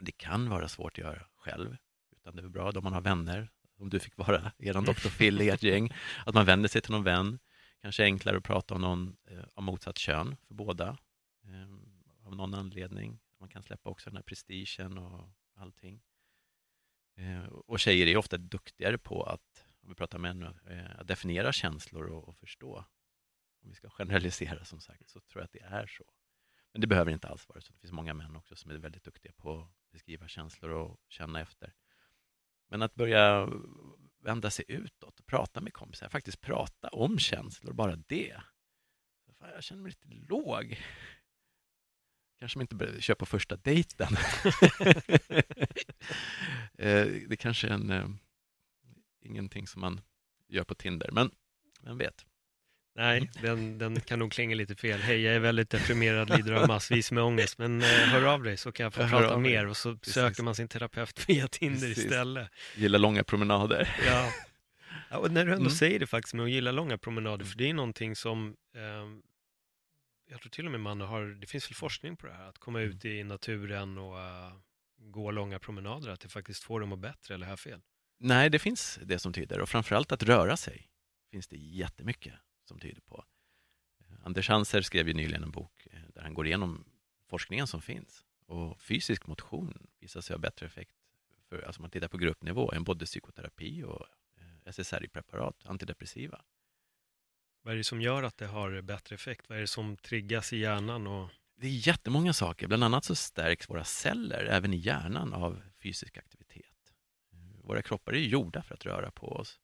Det 0.00 0.12
kan 0.12 0.48
vara 0.48 0.68
svårt 0.68 0.92
att 0.92 0.98
göra 0.98 1.26
själv, 1.36 1.76
utan 2.10 2.36
det 2.36 2.42
är 2.42 2.48
bra 2.48 2.70
om 2.70 2.84
man 2.84 2.92
har 2.92 3.00
vänner, 3.00 3.50
om 3.78 3.90
du 3.90 4.00
fick 4.00 4.16
vara 4.16 4.52
er 4.58 4.72
Dr. 4.72 5.18
Phil 5.18 5.40
i 5.40 5.48
ert 5.48 5.62
gäng, 5.62 5.92
att 6.26 6.34
man 6.34 6.46
vänder 6.46 6.68
sig 6.68 6.80
till 6.80 6.92
någon 6.92 7.04
vän. 7.04 7.38
Kanske 7.80 8.04
enklare 8.04 8.36
att 8.36 8.44
prata 8.44 8.74
om 8.74 8.80
någon 8.80 9.16
eh, 9.24 9.44
av 9.54 9.62
motsatt 9.62 9.98
kön 9.98 10.36
för 10.46 10.54
båda, 10.54 10.98
eh, 11.44 12.26
av 12.26 12.36
någon 12.36 12.54
anledning. 12.54 13.18
Man 13.38 13.48
kan 13.48 13.62
släppa 13.62 13.90
också 13.90 14.10
den 14.10 14.16
här 14.16 14.22
prestigen 14.22 14.98
och 14.98 15.28
allting. 15.56 16.00
Eh, 17.16 17.44
och 17.44 17.80
tjejer 17.80 18.06
är 18.06 18.16
ofta 18.16 18.36
duktigare 18.36 18.98
på 18.98 19.22
att, 19.22 19.66
om 19.82 19.88
vi 19.88 19.94
pratar 19.94 20.18
män, 20.18 20.42
eh, 20.42 21.00
att 21.00 21.08
definiera 21.08 21.52
känslor 21.52 22.06
och, 22.06 22.28
och 22.28 22.36
förstå. 22.36 22.84
Om 23.62 23.68
vi 23.68 23.74
ska 23.74 23.90
generalisera 23.90 24.64
som 24.64 24.80
sagt, 24.80 25.08
så 25.10 25.20
tror 25.20 25.40
jag 25.40 25.44
att 25.44 25.52
det 25.52 25.62
är 25.62 25.86
så. 25.86 26.04
Men 26.72 26.80
det 26.80 26.86
behöver 26.86 27.12
inte 27.12 27.28
alls 27.28 27.48
vara 27.48 27.60
så. 27.60 27.72
Det 27.72 27.78
finns 27.78 27.92
många 27.92 28.14
män 28.14 28.36
också 28.36 28.56
som 28.56 28.70
är 28.70 28.78
väldigt 28.78 29.04
duktiga 29.04 29.32
på 29.32 29.60
att 29.60 29.90
beskriva 29.92 30.28
känslor 30.28 30.70
och 30.70 31.00
känna 31.08 31.40
efter. 31.40 31.74
Men 32.68 32.82
att 32.82 32.94
börja 32.94 33.48
vända 34.18 34.50
sig 34.50 34.64
utåt 34.68 35.20
och 35.20 35.26
prata 35.26 35.60
med 35.60 35.72
kompisar, 35.72 36.08
faktiskt 36.08 36.40
prata 36.40 36.88
om 36.88 37.18
känslor, 37.18 37.72
bara 37.72 37.96
det. 37.96 38.40
jag 39.40 39.62
känner 39.62 39.82
mig 39.82 39.90
lite 39.90 40.08
låg. 40.08 40.80
Kanske 42.38 42.58
man 42.58 42.62
inte 42.62 42.74
börjar 42.74 43.00
köpa 43.00 43.26
första 43.26 43.56
dejten. 43.56 44.08
Eh, 46.82 47.06
det 47.28 47.36
kanske 47.36 47.66
är 47.66 47.72
en, 47.72 47.90
eh, 47.90 48.08
ingenting 49.20 49.66
som 49.66 49.80
man 49.80 50.00
gör 50.48 50.64
på 50.64 50.74
Tinder, 50.74 51.10
men 51.12 51.30
vem 51.82 51.98
vet. 51.98 52.26
Nej, 52.94 53.30
den, 53.42 53.78
den 53.78 54.00
kan 54.00 54.18
nog 54.18 54.32
klinga 54.32 54.54
lite 54.54 54.74
fel. 54.74 55.00
Hej, 55.00 55.20
jag 55.20 55.34
är 55.34 55.38
väldigt 55.38 55.70
deprimerad, 55.70 56.30
lider 56.30 56.52
av 56.52 56.68
massvis 56.68 57.12
med 57.12 57.24
ångest, 57.24 57.58
men 57.58 57.82
eh, 57.82 57.86
hör 57.86 58.24
av 58.24 58.42
dig 58.42 58.56
så 58.56 58.72
kan 58.72 58.84
jag 58.84 58.94
få 58.94 59.00
jag 59.00 59.10
prata 59.10 59.38
mer 59.38 59.66
och 59.66 59.76
så 59.76 59.96
Precis. 59.96 60.14
söker 60.14 60.42
man 60.42 60.54
sin 60.54 60.68
terapeut 60.68 61.28
via 61.28 61.48
Tinder 61.48 61.88
Precis. 61.88 62.04
istället. 62.04 62.48
Gilla 62.76 62.98
långa 62.98 63.24
promenader. 63.24 63.96
Ja. 64.06 64.32
ja 65.10 65.18
och 65.18 65.30
när 65.30 65.44
du 65.44 65.52
ändå 65.52 65.64
mm. 65.64 65.70
säger 65.70 66.00
det 66.00 66.06
faktiskt 66.06 66.34
med 66.34 66.44
att 66.44 66.50
gilla 66.50 66.72
långa 66.72 66.98
promenader, 66.98 67.44
för 67.44 67.58
det 67.58 67.70
är 67.70 67.74
någonting 67.74 68.16
som 68.16 68.56
eh, 68.74 68.82
jag 70.30 70.40
tror 70.40 70.50
till 70.50 70.66
och 70.66 70.72
med 70.72 70.80
man 70.80 71.00
har, 71.00 71.26
det 71.26 71.46
finns 71.46 71.70
väl 71.70 71.74
forskning 71.74 72.16
på 72.16 72.26
det 72.26 72.32
här, 72.32 72.48
att 72.48 72.58
komma 72.58 72.80
mm. 72.80 72.90
ut 72.90 73.04
i 73.04 73.24
naturen 73.24 73.98
och 73.98 74.14
uh, 74.14 74.52
gå 75.10 75.30
långa 75.30 75.58
promenader, 75.58 76.10
att 76.10 76.20
det 76.20 76.28
faktiskt 76.28 76.62
får 76.62 76.80
dem 76.80 76.92
att 76.92 76.98
bättre, 76.98 77.34
eller 77.34 77.46
har 77.46 77.52
jag 77.52 77.60
fel? 77.60 77.80
Nej, 78.18 78.50
det 78.50 78.58
finns 78.58 78.98
det 79.02 79.18
som 79.18 79.32
tyder, 79.32 79.60
och 79.60 79.68
framförallt 79.68 80.12
att 80.12 80.22
röra 80.22 80.56
sig 80.56 80.88
finns 81.30 81.48
det 81.48 81.56
jättemycket 81.56 82.34
som 82.64 82.78
tyder 82.78 83.00
på. 83.00 83.24
Eh, 84.00 84.26
Anders 84.26 84.48
Hanser 84.48 84.82
skrev 84.82 85.08
ju 85.08 85.14
nyligen 85.14 85.42
en 85.42 85.50
bok 85.50 85.86
eh, 85.90 86.00
där 86.14 86.22
han 86.22 86.34
går 86.34 86.46
igenom 86.46 86.84
forskningen 87.28 87.66
som 87.66 87.82
finns 87.82 88.24
och 88.46 88.80
fysisk 88.80 89.26
motion 89.26 89.86
visar 90.00 90.20
sig 90.20 90.34
ha 90.34 90.38
bättre 90.38 90.66
effekt 90.66 90.94
för, 91.48 91.62
alltså 91.62 91.80
man 91.80 91.90
tittar 91.90 92.08
på 92.08 92.18
gruppnivå 92.18 92.72
än 92.72 92.84
både 92.84 93.04
psykoterapi 93.04 93.82
och 93.82 94.06
eh, 94.36 94.72
SSRI-preparat, 94.72 95.66
antidepressiva. 95.66 96.40
Vad 97.62 97.74
är 97.74 97.78
det 97.78 97.84
som 97.84 98.00
gör 98.00 98.22
att 98.22 98.36
det 98.36 98.46
har 98.46 98.80
bättre 98.80 99.14
effekt? 99.14 99.48
Vad 99.48 99.58
är 99.58 99.60
det 99.60 99.66
som 99.66 99.96
triggas 99.96 100.52
i 100.52 100.56
hjärnan? 100.56 101.06
Och... 101.06 101.30
Det 101.62 101.68
är 101.68 101.88
jättemånga 101.88 102.32
saker. 102.32 102.66
Bland 102.66 102.84
annat 102.84 103.04
så 103.04 103.14
stärks 103.14 103.70
våra 103.70 103.84
celler 103.84 104.44
även 104.44 104.74
i 104.74 104.76
hjärnan 104.76 105.34
av 105.34 105.62
fysisk 105.82 106.16
aktivitet. 106.16 106.94
Våra 107.64 107.82
kroppar 107.82 108.12
är 108.12 108.18
gjorda 108.18 108.62
för 108.62 108.74
att 108.74 108.86
röra 108.86 109.10
på 109.10 109.26
oss. 109.26 109.60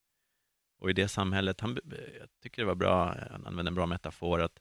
Och 0.78 0.90
i 0.90 0.92
det 0.92 1.08
samhället, 1.08 1.60
han, 1.60 1.78
jag 2.20 2.28
tycker 2.42 2.62
det 2.62 2.66
var 2.66 2.74
bra, 2.74 3.16
han 3.30 3.46
använde 3.46 3.68
en 3.68 3.74
bra 3.74 3.86
metafor, 3.86 4.42
att 4.42 4.58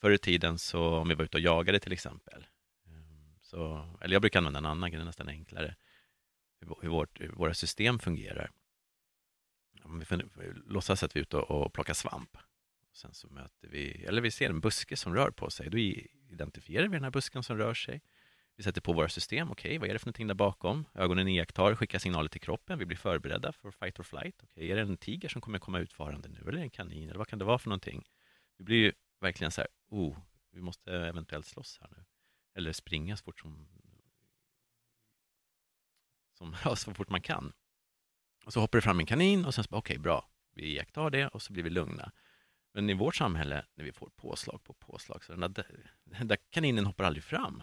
förr 0.00 0.10
i 0.10 0.18
tiden 0.18 0.58
så 0.58 0.96
om 0.96 1.08
vi 1.08 1.14
var 1.14 1.24
ute 1.24 1.36
och 1.36 1.40
jagade 1.40 1.80
till 1.80 1.92
exempel, 1.92 2.46
så, 3.40 3.88
eller 4.00 4.12
jag 4.12 4.22
brukar 4.22 4.38
använda 4.38 4.58
en 4.58 4.66
annan 4.66 4.90
grej, 4.90 5.04
nästan 5.04 5.28
enklare, 5.28 5.76
hur, 6.60 6.76
hur, 6.82 6.88
vårt, 6.88 7.20
hur 7.20 7.32
våra 7.32 7.54
system 7.54 7.98
fungerar. 7.98 8.50
Om 9.84 9.98
vi 9.98 10.06
låtsas 10.66 11.02
att 11.02 11.16
vi 11.16 11.20
är 11.20 11.22
ute 11.22 11.36
och 11.36 11.72
plockar 11.72 11.94
svamp. 11.94 12.36
Sen 12.92 13.14
så 13.14 13.28
möter 13.28 13.68
vi, 13.68 14.04
eller 14.04 14.22
vi 14.22 14.30
ser 14.30 14.50
en 14.50 14.60
buske 14.60 14.96
som 14.96 15.14
rör 15.14 15.30
på 15.30 15.50
sig. 15.50 15.70
Då 15.70 15.78
identifierar 16.32 16.88
vi 16.88 16.96
den 16.96 17.04
här 17.04 17.10
busken 17.10 17.42
som 17.42 17.58
rör 17.58 17.74
sig. 17.74 18.02
Vi 18.56 18.62
sätter 18.62 18.80
på 18.80 18.92
våra 18.92 19.08
system. 19.08 19.50
Okej, 19.50 19.68
okay, 19.68 19.78
vad 19.78 19.88
är 19.88 19.92
det 19.92 19.98
för 19.98 20.06
någonting 20.06 20.26
där 20.26 20.34
bakom? 20.34 20.84
Ögonen 20.94 21.28
iakttar, 21.28 21.74
skickar 21.74 21.98
signaler 21.98 22.28
till 22.28 22.40
kroppen. 22.40 22.78
Vi 22.78 22.86
blir 22.86 22.96
förberedda 22.96 23.52
för 23.52 23.70
fight 23.70 24.00
or 24.00 24.02
flight. 24.02 24.42
Okay, 24.42 24.70
är 24.70 24.76
det 24.76 24.82
en 24.82 24.96
tiger 24.96 25.28
som 25.28 25.40
kommer 25.40 25.58
komma 25.58 25.78
utfarande 25.78 26.28
nu? 26.28 26.48
Eller 26.48 26.58
en 26.58 26.70
kanin? 26.70 27.08
Eller 27.08 27.18
vad 27.18 27.28
kan 27.28 27.38
det 27.38 27.44
vara 27.44 27.58
för 27.58 27.68
någonting? 27.68 28.04
Vi 28.56 28.64
blir 28.64 28.76
ju 28.76 28.92
verkligen 29.20 29.50
så 29.50 29.60
här, 29.60 29.68
oh, 29.88 30.18
vi 30.50 30.60
måste 30.60 30.92
eventuellt 30.92 31.46
slåss 31.46 31.78
här 31.80 31.88
nu. 31.96 32.04
Eller 32.54 32.72
springa 32.72 33.16
så 33.16 33.24
fort 33.24 33.40
som, 33.40 33.68
som 36.38 36.56
ja, 36.64 36.76
så 36.76 36.94
fort 36.94 37.10
man 37.10 37.22
kan. 37.22 37.52
Och 38.44 38.52
så 38.52 38.60
hoppar 38.60 38.78
det 38.78 38.82
fram 38.82 39.00
en 39.00 39.06
kanin 39.06 39.44
och 39.44 39.54
sen 39.54 39.64
så 39.64 39.68
bara, 39.70 39.78
okej, 39.78 39.94
okay, 39.94 40.02
bra. 40.02 40.28
Vi 40.54 40.62
iakttar 40.62 41.10
det 41.10 41.28
och 41.28 41.42
så 41.42 41.52
blir 41.52 41.62
vi 41.62 41.70
lugna. 41.70 42.12
Men 42.74 42.90
i 42.90 42.94
vårt 42.94 43.16
samhälle, 43.16 43.64
när 43.74 43.84
vi 43.84 43.92
får 43.92 44.10
påslag 44.16 44.64
på 44.64 44.72
påslag, 44.72 45.24
så 45.24 45.32
den 45.32 45.52
där, 45.52 45.92
den 46.04 46.28
där 46.28 46.38
kaninen 46.50 46.86
hoppar 46.86 47.04
aldrig 47.04 47.24
fram. 47.24 47.62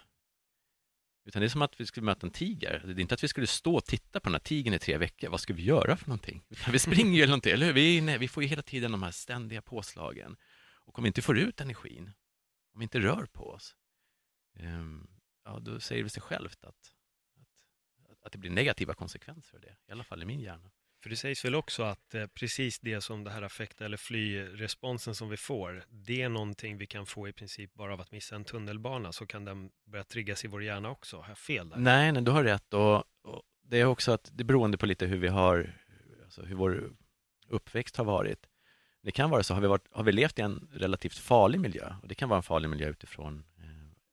Utan 1.25 1.39
det 1.39 1.45
är 1.45 1.49
som 1.49 1.61
att 1.61 1.81
vi 1.81 1.85
skulle 1.85 2.05
möta 2.05 2.27
en 2.27 2.33
tiger. 2.33 2.83
Det 2.85 2.91
är 2.91 2.99
inte 2.99 3.13
att 3.13 3.23
vi 3.23 3.27
skulle 3.27 3.47
stå 3.47 3.75
och 3.75 3.85
titta 3.85 4.19
på 4.19 4.29
den 4.29 4.33
här 4.33 4.39
tigern 4.39 4.73
i 4.73 4.79
tre 4.79 4.97
veckor. 4.97 5.29
Vad 5.29 5.39
ska 5.39 5.53
vi 5.53 5.63
göra 5.63 5.97
för 5.97 6.07
någonting? 6.07 6.43
Utan 6.49 6.71
vi 6.71 6.79
springer 6.79 7.11
ju 7.11 7.23
eller 7.23 7.31
någonting, 7.31 7.53
eller 7.53 7.65
hur? 7.65 7.73
Vi, 7.73 8.01
nej, 8.01 8.17
vi 8.17 8.27
får 8.27 8.43
ju 8.43 8.49
hela 8.49 8.61
tiden 8.61 8.91
de 8.91 9.03
här 9.03 9.11
ständiga 9.11 9.61
påslagen. 9.61 10.37
Och 10.85 10.97
om 10.97 11.03
vi 11.03 11.07
inte 11.07 11.21
får 11.21 11.37
ut 11.37 11.61
energin, 11.61 12.11
om 12.73 12.79
vi 12.79 12.83
inte 12.83 12.99
rör 12.99 13.25
på 13.25 13.49
oss, 13.49 13.75
um, 14.59 15.07
ja, 15.45 15.59
då 15.59 15.79
säger 15.79 16.03
det 16.03 16.09
sig 16.09 16.21
självt 16.21 16.63
att, 16.63 16.93
att, 18.09 18.25
att 18.25 18.31
det 18.31 18.37
blir 18.37 18.51
negativa 18.51 18.93
konsekvenser 18.93 19.55
av 19.55 19.61
det. 19.61 19.75
I 19.87 19.91
alla 19.91 20.03
fall 20.03 20.21
i 20.23 20.25
min 20.25 20.39
hjärna. 20.39 20.71
För 21.01 21.09
det 21.09 21.15
sägs 21.15 21.45
väl 21.45 21.55
också 21.55 21.83
att 21.83 22.15
eh, 22.15 22.27
precis 22.27 22.79
det 22.79 23.01
som 23.01 23.23
det 23.23 23.31
här 23.31 23.41
affekta 23.41 23.85
eller 23.85 23.97
flyresponsen 23.97 25.15
som 25.15 25.29
vi 25.29 25.37
får, 25.37 25.83
det 25.89 26.21
är 26.21 26.29
någonting 26.29 26.77
vi 26.77 26.87
kan 26.87 27.05
få 27.05 27.27
i 27.27 27.33
princip 27.33 27.73
bara 27.73 27.93
av 27.93 28.01
att 28.01 28.11
missa 28.11 28.35
en 28.35 28.45
tunnelbana, 28.45 29.11
så 29.11 29.25
kan 29.25 29.45
den 29.45 29.69
börja 29.85 30.03
triggas 30.03 30.45
i 30.45 30.47
vår 30.47 30.63
hjärna 30.63 30.89
också. 30.89 31.17
Har 31.17 31.27
jag 31.27 31.37
fel 31.37 31.69
där? 31.69 31.77
Nej, 31.77 32.11
nej 32.11 32.21
du 32.21 32.31
har 32.31 32.43
rätt. 32.43 32.73
Och, 32.73 32.97
och, 32.97 33.41
det 33.61 33.77
är 33.77 33.85
också 33.85 34.11
att 34.11 34.31
det 34.33 34.41
är 34.41 34.45
beroende 34.45 34.77
på 34.77 34.85
lite 34.85 35.05
hur 35.05 35.17
vi 35.17 35.27
har, 35.27 35.73
alltså 36.23 36.41
hur 36.41 36.55
vår 36.55 36.91
uppväxt 37.47 37.97
har 37.97 38.05
varit. 38.05 38.47
Det 39.01 39.11
kan 39.11 39.29
vara 39.29 39.43
så, 39.43 39.53
har 39.53 39.61
vi, 39.61 39.67
varit, 39.67 39.87
har 39.91 40.03
vi 40.03 40.11
levt 40.11 40.39
i 40.39 40.41
en 40.41 40.69
relativt 40.73 41.17
farlig 41.17 41.59
miljö, 41.59 41.95
och 42.01 42.07
det 42.07 42.15
kan 42.15 42.29
vara 42.29 42.37
en 42.37 42.43
farlig 42.43 42.69
miljö 42.69 42.89
utifrån 42.89 43.45
eh, 43.57 43.63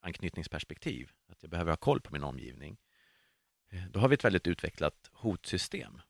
anknytningsperspektiv, 0.00 1.10
att 1.28 1.38
jag 1.42 1.50
behöver 1.50 1.72
ha 1.72 1.76
koll 1.76 2.00
på 2.00 2.12
min 2.12 2.24
omgivning, 2.24 2.76
eh, 3.70 3.82
då 3.90 4.00
har 4.00 4.08
vi 4.08 4.14
ett 4.14 4.24
väldigt 4.24 4.46
utvecklat 4.46 5.10
hotsystem 5.12 6.00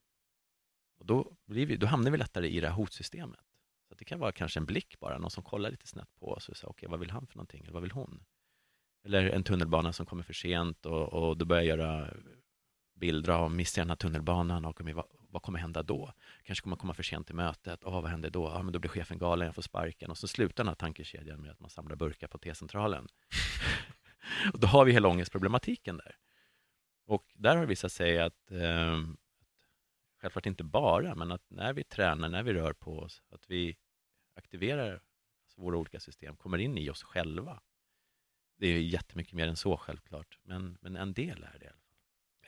och 0.99 1.07
då, 1.07 1.37
blir 1.47 1.67
vi, 1.67 1.77
då 1.77 1.87
hamnar 1.87 2.11
vi 2.11 2.19
lättare 2.19 2.49
i 2.49 2.61
det 2.61 2.69
här 2.69 2.75
hotsystemet. 2.75 3.41
Så 3.89 3.95
det 3.95 4.05
kan 4.05 4.19
vara 4.19 4.33
kanske 4.33 4.61
en 4.61 4.67
blick 4.67 4.99
bara, 5.01 5.19
någon 5.19 5.31
som 5.31 5.43
kollar 5.43 5.71
lite 5.71 5.87
snett 5.87 6.15
på 6.19 6.33
oss 6.33 6.49
och 6.49 6.57
säger 6.57 6.71
okej, 6.71 6.87
okay, 6.87 6.91
vad 6.91 7.01
vill 7.01 7.11
han 7.11 7.27
för 7.27 7.37
någonting, 7.37 7.63
eller 7.63 7.73
vad 7.73 7.83
vill 7.83 7.91
hon? 7.91 8.25
Eller 9.05 9.31
en 9.31 9.45
tunnelbana 9.45 9.93
som 9.93 10.07
kommer 10.07 10.23
för 10.23 10.33
sent 10.33 10.87
och, 10.87 11.13
och 11.13 11.37
då 11.37 11.45
börjar 11.45 11.63
jag 11.63 11.79
göra 11.79 12.11
bilder 12.95 13.33
av, 13.33 13.51
missar 13.51 13.81
jag 13.81 13.87
den 13.87 13.91
här 13.91 13.97
tunnelbanan 13.97 14.65
och 14.65 14.81
vad, 14.81 15.05
vad 15.29 15.43
kommer 15.43 15.59
hända 15.59 15.83
då? 15.83 16.13
Kanske 16.43 16.63
kommer 16.63 16.77
komma 16.77 16.95
för 16.95 17.03
sent 17.03 17.27
till 17.27 17.35
mötet, 17.35 17.85
oh, 17.85 18.01
vad 18.03 18.11
händer 18.11 18.31
då? 18.31 18.45
Ja, 18.55 18.63
men 18.63 18.73
då 18.73 18.79
blir 18.79 18.91
chefen 18.91 19.19
galen, 19.19 19.47
jag 19.47 19.55
får 19.55 19.63
sparken 19.63 20.11
och 20.11 20.19
så 20.19 20.29
slutar 20.29 20.65
den 20.65 20.69
här 20.69 20.75
tankekedjan 20.75 21.41
med 21.41 21.51
att 21.51 21.61
man 21.61 21.71
samlar 21.71 21.97
burkar 21.97 22.29
på 22.29 22.39
T-centralen. 22.39 23.09
och 24.53 24.61
då 24.61 24.67
har 24.67 24.85
vi 24.85 24.93
hela 24.93 25.09
ångestproblematiken 25.09 25.97
där. 25.97 26.17
Och 27.07 27.25
där 27.35 27.55
har 27.55 27.63
det 27.63 27.69
visat 27.69 27.93
sig 27.93 28.19
att 28.19 28.51
eh, 28.51 28.99
självklart 30.31 30.47
inte 30.47 30.65
bara, 30.65 31.15
men 31.15 31.33
att 31.33 31.51
när 31.51 31.73
vi 31.73 31.85
tränar, 31.85 32.29
när 32.29 32.43
vi 32.43 32.53
rör 32.53 32.73
på 32.73 32.99
oss, 32.99 33.23
att 33.31 33.51
vi 33.51 33.77
aktiverar 34.35 34.93
alltså 34.93 35.61
våra 35.61 35.77
olika 35.77 36.01
system, 36.01 36.37
kommer 36.37 36.59
in 36.59 36.79
i 36.79 36.91
oss 36.91 37.03
själva. 37.03 37.61
Det 38.59 38.67
är 38.67 38.79
jättemycket 38.79 39.35
mer 39.35 39.49
än 39.49 39.57
så 39.57 39.77
självklart, 39.77 40.39
men, 40.43 40.79
men 40.81 40.97
en 40.97 41.13
del 41.13 41.43
är 41.43 41.59
det 41.59 41.65
i 41.65 41.69
alla 41.69 41.77
fall. 41.77 41.81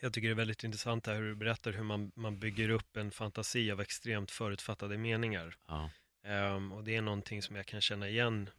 Jag 0.01 0.13
tycker 0.13 0.29
det 0.29 0.33
är 0.33 0.37
väldigt 0.37 0.65
intressant 0.65 1.07
här 1.07 1.15
hur 1.15 1.29
du 1.29 1.35
berättar 1.35 1.73
hur 1.73 1.83
man, 1.83 2.13
man 2.15 2.39
bygger 2.39 2.69
upp 2.69 2.97
en 2.97 3.11
fantasi 3.11 3.71
av 3.71 3.81
extremt 3.81 4.31
förutfattade 4.31 4.99
meningar. 4.99 5.57
Ja. 5.67 5.91
Um, 6.25 6.73
och 6.73 6.85
det 6.85 6.97
är 6.97 7.03
någonting 7.03 7.43
som 7.43 7.57
jag 7.57 7.67
kan 7.67 7.81
känna 7.81 8.09
igen 8.09 8.51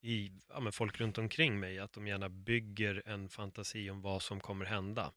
i 0.00 0.32
ja, 0.48 0.72
folk 0.72 1.00
runt 1.00 1.18
omkring 1.18 1.60
mig, 1.60 1.78
att 1.78 1.92
de 1.92 2.06
gärna 2.06 2.28
bygger 2.28 3.02
en 3.06 3.28
fantasi 3.28 3.90
om 3.90 4.00
vad 4.00 4.22
som 4.22 4.40
kommer 4.40 4.64
hända. 4.64 5.12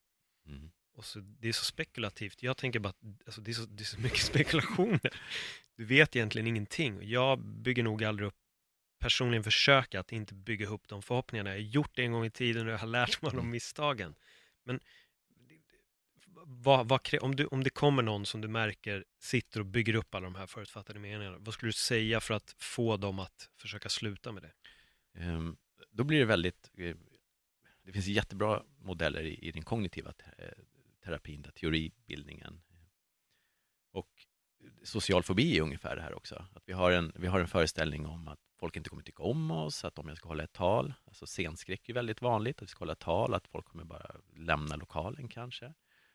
Mm. 0.46 0.70
Och 0.94 1.04
så, 1.04 1.18
det 1.18 1.48
är 1.48 1.52
så 1.52 1.64
spekulativt. 1.64 2.42
Jag 2.42 2.56
tänker 2.56 2.78
bara 2.78 2.88
att 2.88 3.02
alltså, 3.26 3.40
det, 3.40 3.50
är 3.50 3.52
så, 3.52 3.66
det 3.66 3.82
är 3.82 3.84
så 3.84 4.00
mycket 4.00 4.18
spekulationer. 4.32 5.20
Du 5.76 5.84
vet 5.84 6.16
egentligen 6.16 6.46
ingenting. 6.46 6.98
Jag 7.02 7.38
bygger 7.38 7.82
nog 7.82 8.04
aldrig 8.04 8.26
upp, 8.26 8.36
personligen 8.98 9.44
försöka 9.44 10.00
att 10.00 10.12
inte 10.12 10.34
bygga 10.34 10.68
upp 10.68 10.88
de 10.88 11.02
förhoppningarna. 11.02 11.50
Jag 11.50 11.56
har 11.56 11.60
gjort 11.60 11.90
det 11.94 12.02
en 12.02 12.12
gång 12.12 12.24
i 12.24 12.30
tiden 12.30 12.66
och 12.66 12.72
jag 12.72 12.78
har 12.78 12.86
lärt 12.86 13.22
mig 13.22 13.28
av 13.28 13.36
de 13.36 13.50
misstagen. 13.50 14.14
Men 14.64 14.80
vad, 16.46 16.88
vad, 16.88 17.00
om, 17.20 17.36
du, 17.36 17.46
om 17.46 17.64
det 17.64 17.70
kommer 17.70 18.02
någon 18.02 18.26
som 18.26 18.40
du 18.40 18.48
märker 18.48 19.04
sitter 19.18 19.60
och 19.60 19.66
bygger 19.66 19.94
upp 19.94 20.14
alla 20.14 20.24
de 20.24 20.34
här 20.34 20.46
förutfattade 20.46 20.98
meningarna, 20.98 21.36
vad 21.38 21.54
skulle 21.54 21.68
du 21.68 21.72
säga 21.72 22.20
för 22.20 22.34
att 22.34 22.54
få 22.58 22.96
dem 22.96 23.18
att 23.18 23.50
försöka 23.56 23.88
sluta 23.88 24.32
med 24.32 24.42
det? 24.42 24.52
Um, 25.20 25.56
då 25.90 26.04
blir 26.04 26.18
det 26.18 26.24
väldigt, 26.24 26.70
eh, 26.76 26.96
det 27.82 27.92
finns 27.92 28.06
jättebra 28.06 28.62
modeller 28.78 29.22
i, 29.22 29.38
i 29.48 29.50
den 29.50 29.62
kognitiva 29.62 30.12
eh, 30.38 30.48
terapin, 31.04 31.42
där, 31.42 31.50
teoribildningen. 31.50 32.60
Och 33.92 34.10
social 34.82 35.22
fobi 35.22 35.58
är 35.58 35.62
ungefär 35.62 35.96
det 35.96 36.02
här 36.02 36.14
också. 36.14 36.46
Att 36.54 36.62
vi, 36.66 36.72
har 36.72 36.90
en, 36.90 37.12
vi 37.14 37.26
har 37.26 37.40
en 37.40 37.48
föreställning 37.48 38.06
om 38.06 38.28
att 38.28 38.38
folk 38.58 38.76
inte 38.76 38.90
kommer 38.90 39.02
tycka 39.02 39.22
om 39.22 39.50
oss, 39.50 39.84
att 39.84 39.98
om 39.98 40.08
jag 40.08 40.16
ska 40.16 40.28
hålla 40.28 40.44
ett 40.44 40.52
tal, 40.52 40.94
alltså 41.04 41.26
scenskräck 41.26 41.88
är 41.88 41.94
väldigt 41.94 42.22
vanligt, 42.22 42.56
att 42.56 42.62
vi 42.62 42.70
ska 42.70 42.78
hålla 42.78 42.92
ett 42.92 42.98
tal, 42.98 43.34
att 43.34 43.48
folk 43.48 43.66
kommer 43.66 43.84
bara 43.84 44.16
lämna 44.36 44.76
lokalen 44.76 45.28
kanske. 45.28 45.64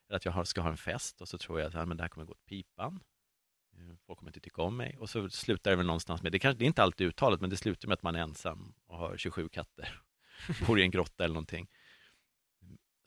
Eller 0.08 0.16
att 0.16 0.26
jag 0.26 0.48
ska 0.48 0.62
ha 0.62 0.70
en 0.70 0.78
fest 0.78 1.22
och 1.22 1.28
så 1.28 1.38
tror 1.38 1.60
jag 1.60 1.68
att 1.68 1.74
ja, 1.74 1.86
men 1.86 1.98
det 1.98 2.04
här 2.04 2.10
kommer 2.10 2.26
gå 2.26 2.32
åt 2.32 2.46
pipan. 2.46 3.04
Eh, 3.74 3.96
folk 4.06 4.20
kommer 4.20 4.30
inte 4.30 4.40
tycka 4.40 4.62
om 4.62 4.78
mig. 4.78 4.98
Och 4.98 5.10
så 5.10 5.30
slutar 5.30 5.72
det 5.72 5.78
väl 5.78 5.86
någonstans 5.86 6.24
med, 6.24 6.32
det, 6.32 6.40
kanske, 6.40 6.60
det 6.60 6.66
är 6.66 6.68
inte 6.68 6.84
alltid 6.84 7.08
uttalat, 7.08 7.42
men 7.42 7.50
det 7.50 7.58
slutar 7.58 7.88
med 7.88 7.94
att 7.94 8.04
man 8.04 8.16
är 8.16 8.20
ensam 8.20 8.74
och 8.86 8.98
har 8.98 9.18
27 9.18 9.50
katter, 9.50 10.02
bor 10.68 10.80
i 10.80 10.84
en 10.84 10.92
grotta 10.92 11.24
eller 11.24 11.34
någonting. 11.34 11.68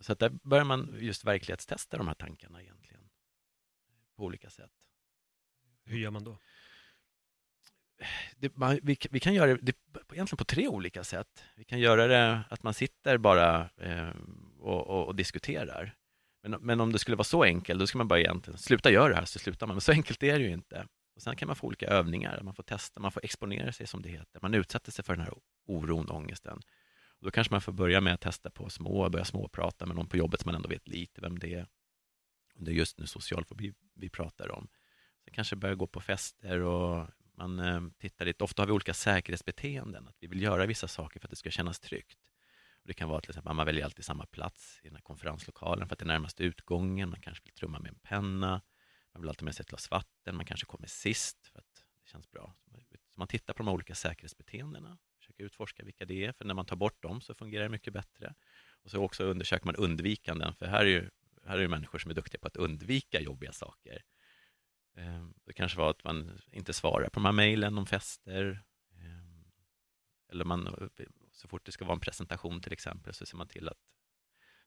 Så 0.02 0.12
att 0.12 0.18
där 0.18 0.28
börjar 0.28 0.64
man 0.64 0.96
just 0.98 1.24
verklighetstesta 1.24 1.96
de 1.96 2.08
här 2.08 2.14
tankarna 2.14 2.62
egentligen 2.62 3.10
på 4.16 4.24
olika 4.24 4.50
sätt. 4.50 4.70
Hur 5.84 5.98
gör 5.98 6.10
man 6.10 6.24
då? 6.24 6.38
Det, 8.36 8.56
man, 8.56 8.78
vi, 8.82 8.96
vi, 9.10 9.20
kan 9.20 9.34
göra 9.34 9.56
det 9.56 9.76
egentligen 10.12 10.38
på 10.38 10.44
tre 10.44 10.68
olika 10.68 11.04
sätt. 11.04 11.44
Vi 11.56 11.64
kan 11.64 11.80
göra 11.80 12.06
det 12.06 12.44
att 12.50 12.62
man 12.62 12.74
sitter 12.74 13.18
bara 13.18 13.70
eh, 13.76 14.10
och, 14.58 14.86
och, 14.86 15.06
och, 15.06 15.14
diskuterar. 15.14 15.96
Men, 16.42 16.60
men, 16.60 16.80
om 16.80 16.92
det 16.92 16.98
skulle 16.98 17.16
vara 17.16 17.24
så 17.24 17.42
enkelt, 17.42 17.80
då 17.80 17.86
ska 17.86 17.98
man 17.98 18.08
bara 18.08 18.20
egentligen 18.20 18.58
sluta 18.58 18.90
göra 18.90 19.08
det 19.08 19.14
här, 19.14 19.24
så 19.24 19.38
slutar 19.38 19.66
man. 19.66 19.76
Men 19.76 19.80
så 19.80 19.92
enkelt 19.92 20.22
är 20.22 20.38
det 20.38 20.44
ju 20.44 20.52
inte. 20.52 20.86
Och 21.16 21.22
Sen 21.22 21.36
kan 21.36 21.46
man 21.46 21.56
få 21.56 21.66
olika 21.66 21.86
övningar, 21.86 22.40
man 22.42 22.54
får 22.54 22.62
testa, 22.62 23.00
man 23.00 23.12
får 23.12 23.24
exponera 23.24 23.72
sig 23.72 23.86
som 23.86 24.02
det 24.02 24.08
heter. 24.08 24.40
Man 24.42 24.54
utsätter 24.54 24.92
sig 24.92 25.04
för 25.04 25.16
den 25.16 25.24
här 25.24 25.34
oron, 25.66 26.10
ångesten. 26.10 26.60
Då 27.22 27.30
kanske 27.30 27.54
man 27.54 27.60
får 27.60 27.72
börja 27.72 28.00
med 28.00 28.14
att 28.14 28.20
testa 28.20 28.50
på 28.50 28.70
små, 28.70 29.08
börja 29.08 29.24
småprata 29.24 29.86
med 29.86 29.96
någon 29.96 30.08
på 30.08 30.16
jobbet 30.16 30.40
som 30.40 30.48
man 30.48 30.54
ändå 30.54 30.68
vet 30.68 30.88
lite 30.88 31.20
vem 31.20 31.38
det 31.38 31.54
är. 31.54 31.66
Det 32.54 32.70
är 32.70 32.74
just 32.74 32.98
nu 32.98 33.06
social 33.06 33.44
fobi 33.44 33.74
vi 33.94 34.08
pratar 34.08 34.50
om. 34.50 34.68
Sen 35.24 35.34
kanske 35.34 35.56
börja 35.56 35.74
gå 35.74 35.86
på 35.86 36.00
fester 36.00 36.60
och 36.60 37.08
man 37.34 37.58
eh, 37.58 37.80
tittar 37.98 38.24
lite. 38.24 38.44
Ofta 38.44 38.62
har 38.62 38.66
vi 38.66 38.72
olika 38.72 38.94
säkerhetsbeteenden, 38.94 40.08
att 40.08 40.16
vi 40.20 40.26
vill 40.26 40.42
göra 40.42 40.66
vissa 40.66 40.88
saker 40.88 41.20
för 41.20 41.26
att 41.26 41.30
det 41.30 41.36
ska 41.36 41.50
kännas 41.50 41.80
tryggt. 41.80 42.18
Och 42.82 42.88
det 42.88 42.94
kan 42.94 43.08
vara 43.08 43.20
till 43.20 43.30
exempel 43.30 43.50
att 43.50 43.56
man 43.56 43.66
väljer 43.66 43.84
alltid 43.84 44.04
samma 44.04 44.26
plats 44.26 44.80
i 44.82 44.86
den 44.86 44.96
här 44.96 45.02
konferenslokalen 45.02 45.88
för 45.88 45.94
att 45.94 45.98
det 45.98 46.04
är 46.04 46.06
närmast 46.06 46.40
utgången. 46.40 47.10
Man 47.10 47.20
kanske 47.20 47.44
vill 47.44 47.54
trumma 47.54 47.78
med 47.78 47.88
en 47.88 47.98
penna. 48.02 48.62
Man 49.12 49.22
vill 49.22 49.28
alltid 49.28 49.44
med 49.44 49.54
sig 49.54 49.62
ett 49.62 49.68
glas 49.68 49.90
vatten. 49.90 50.36
Man 50.36 50.46
kanske 50.46 50.66
kommer 50.66 50.86
sist 50.86 51.46
för 51.46 51.58
att 51.58 51.84
det 52.04 52.10
känns 52.10 52.30
bra. 52.30 52.54
Så 53.08 53.18
man 53.20 53.28
tittar 53.28 53.54
på 53.54 53.62
de 53.62 53.68
olika 53.68 53.94
säkerhetsbeteendena 53.94 54.98
försöka 55.32 55.44
utforska 55.44 55.84
vilka 55.84 56.04
det 56.04 56.24
är, 56.24 56.32
för 56.32 56.44
när 56.44 56.54
man 56.54 56.66
tar 56.66 56.76
bort 56.76 57.02
dem 57.02 57.20
så 57.20 57.34
fungerar 57.34 57.62
det 57.62 57.70
mycket 57.70 57.92
bättre. 57.92 58.34
Och 58.84 58.90
så 58.90 59.02
också 59.04 59.24
undersöker 59.24 59.66
man 59.66 59.76
undvikanden, 59.76 60.54
för 60.54 60.66
här 60.66 60.80
är 60.80 60.90
ju 60.90 61.10
här 61.44 61.58
är 61.58 61.62
det 61.62 61.68
människor 61.68 61.98
som 61.98 62.10
är 62.10 62.14
duktiga 62.14 62.40
på 62.40 62.46
att 62.46 62.56
undvika 62.56 63.20
jobbiga 63.20 63.52
saker. 63.52 64.02
Ehm, 64.96 65.34
det 65.44 65.52
kanske 65.52 65.78
var 65.78 65.90
att 65.90 66.04
man 66.04 66.40
inte 66.52 66.72
svarar 66.72 67.08
på 67.08 67.20
de 67.20 67.24
här 67.24 67.32
mejlen 67.32 67.78
om 67.78 67.86
fester. 67.86 68.64
Ehm, 68.98 69.44
eller 70.28 70.44
man, 70.44 70.90
så 71.32 71.48
fort 71.48 71.66
det 71.66 71.72
ska 71.72 71.84
vara 71.84 71.94
en 71.94 72.00
presentation 72.00 72.60
till 72.60 72.72
exempel 72.72 73.14
så 73.14 73.26
ser 73.26 73.36
man 73.36 73.48
till 73.48 73.68
att 73.68 73.78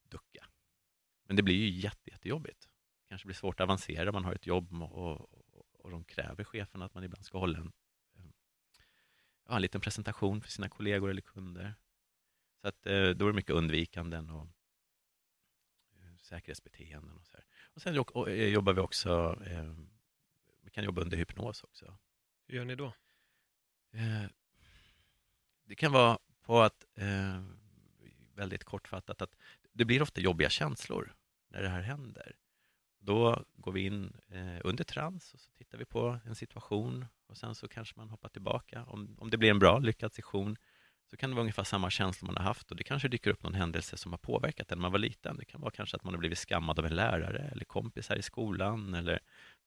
ducka. 0.09 0.47
Men 1.27 1.35
det 1.35 1.43
blir 1.43 1.55
ju 1.55 1.69
jätte, 1.69 2.09
jättejobbigt. 2.09 2.69
Det 3.01 3.09
kanske 3.09 3.25
blir 3.25 3.35
svårt 3.35 3.59
att 3.59 3.63
avancera, 3.63 4.11
man 4.11 4.25
har 4.25 4.33
ett 4.33 4.47
jobb 4.47 4.81
och, 4.81 5.21
och, 5.21 5.85
och 5.85 5.91
de 5.91 6.03
kräver 6.03 6.43
chefen 6.43 6.81
att 6.81 6.93
man 6.93 7.03
ibland 7.03 7.25
ska 7.25 7.37
hålla 7.37 7.59
en, 7.59 7.71
ja, 9.47 9.55
en 9.55 9.61
liten 9.61 9.81
presentation 9.81 10.41
för 10.41 10.49
sina 10.49 10.69
kollegor 10.69 11.09
eller 11.09 11.21
kunder. 11.21 11.75
Så 12.61 12.67
att, 12.67 12.83
då 12.83 12.89
är 12.89 13.13
det 13.27 13.33
mycket 13.33 13.55
undvikanden 13.55 14.29
och 14.29 14.47
säkerhetsbeteenden. 16.21 17.17
Och, 17.17 17.25
så 17.25 17.37
här. 17.37 17.45
och 17.73 17.81
sen 17.81 17.93
jobbar 18.51 18.73
vi 18.73 18.81
också, 18.81 19.39
vi 20.61 20.69
kan 20.71 20.83
jobba 20.83 21.01
under 21.01 21.17
hypnos 21.17 21.63
också. 21.63 21.97
Hur 22.47 22.55
gör 22.55 22.65
ni 22.65 22.75
då? 22.75 22.93
Det 25.65 25.75
kan 25.75 25.91
vara 25.91 26.19
på 26.41 26.61
att, 26.61 26.85
väldigt 28.33 28.63
kortfattat, 28.63 29.21
att 29.21 29.35
det 29.73 29.85
blir 29.85 30.01
ofta 30.01 30.21
jobbiga 30.21 30.49
känslor 30.49 31.15
när 31.47 31.61
det 31.61 31.69
här 31.69 31.81
händer. 31.81 32.35
Då 33.05 33.43
går 33.53 33.71
vi 33.71 33.85
in 33.85 34.13
eh, 34.29 34.57
under 34.63 34.83
trans 34.83 35.33
och 35.33 35.39
så 35.39 35.51
tittar 35.51 35.77
vi 35.77 35.85
på 35.85 36.19
en 36.25 36.35
situation 36.35 37.05
och 37.27 37.37
sen 37.37 37.55
så 37.55 37.67
kanske 37.67 37.93
man 37.97 38.09
hoppar 38.09 38.29
tillbaka. 38.29 38.83
Om, 38.83 39.15
om 39.19 39.29
det 39.29 39.37
blir 39.37 39.49
en 39.49 39.59
bra, 39.59 39.79
lyckad 39.79 40.13
session 40.13 40.57
så 41.09 41.17
kan 41.17 41.29
det 41.29 41.35
vara 41.35 41.41
ungefär 41.41 41.63
samma 41.63 41.89
känsla 41.89 42.25
man 42.25 42.37
har 42.37 42.43
haft 42.43 42.71
och 42.71 42.77
det 42.77 42.83
kanske 42.83 43.07
dyker 43.07 43.31
upp 43.31 43.43
någon 43.43 43.53
händelse 43.53 43.97
som 43.97 44.13
har 44.13 44.17
påverkat 44.17 44.71
en 44.71 44.77
när 44.77 44.81
man 44.81 44.91
var 44.91 44.99
liten. 44.99 45.37
Det 45.37 45.45
kan 45.45 45.61
vara 45.61 45.71
kanske 45.71 45.97
att 45.97 46.03
man 46.03 46.13
har 46.13 46.19
blivit 46.19 46.37
skammad 46.37 46.79
av 46.79 46.85
en 46.85 46.95
lärare 46.95 47.49
eller 47.51 47.65
kompisar 47.65 48.15
i 48.15 48.21
skolan 48.21 48.93
eller 48.93 49.19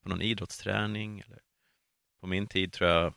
på 0.02 0.08
någon 0.08 0.22
idrottsträning. 0.22 1.20
Eller 1.20 1.38
på 2.20 2.26
min 2.26 2.46
tid 2.46 2.72
tror 2.72 2.90
jag 2.90 3.14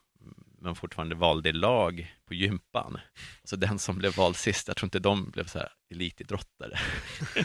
man 0.61 0.75
fortfarande 0.75 1.15
valde 1.15 1.51
lag 1.51 2.15
på 2.25 2.33
gympan. 2.33 2.99
Så 3.43 3.55
den 3.55 3.79
som 3.79 3.97
blev 3.97 4.15
vald 4.15 4.35
sist, 4.35 4.67
jag 4.67 4.77
tror 4.77 4.87
inte 4.87 4.99
de 4.99 5.29
blev 5.29 5.45
så 5.45 5.59
här 5.59 5.73
elitidrottare. 5.89 6.79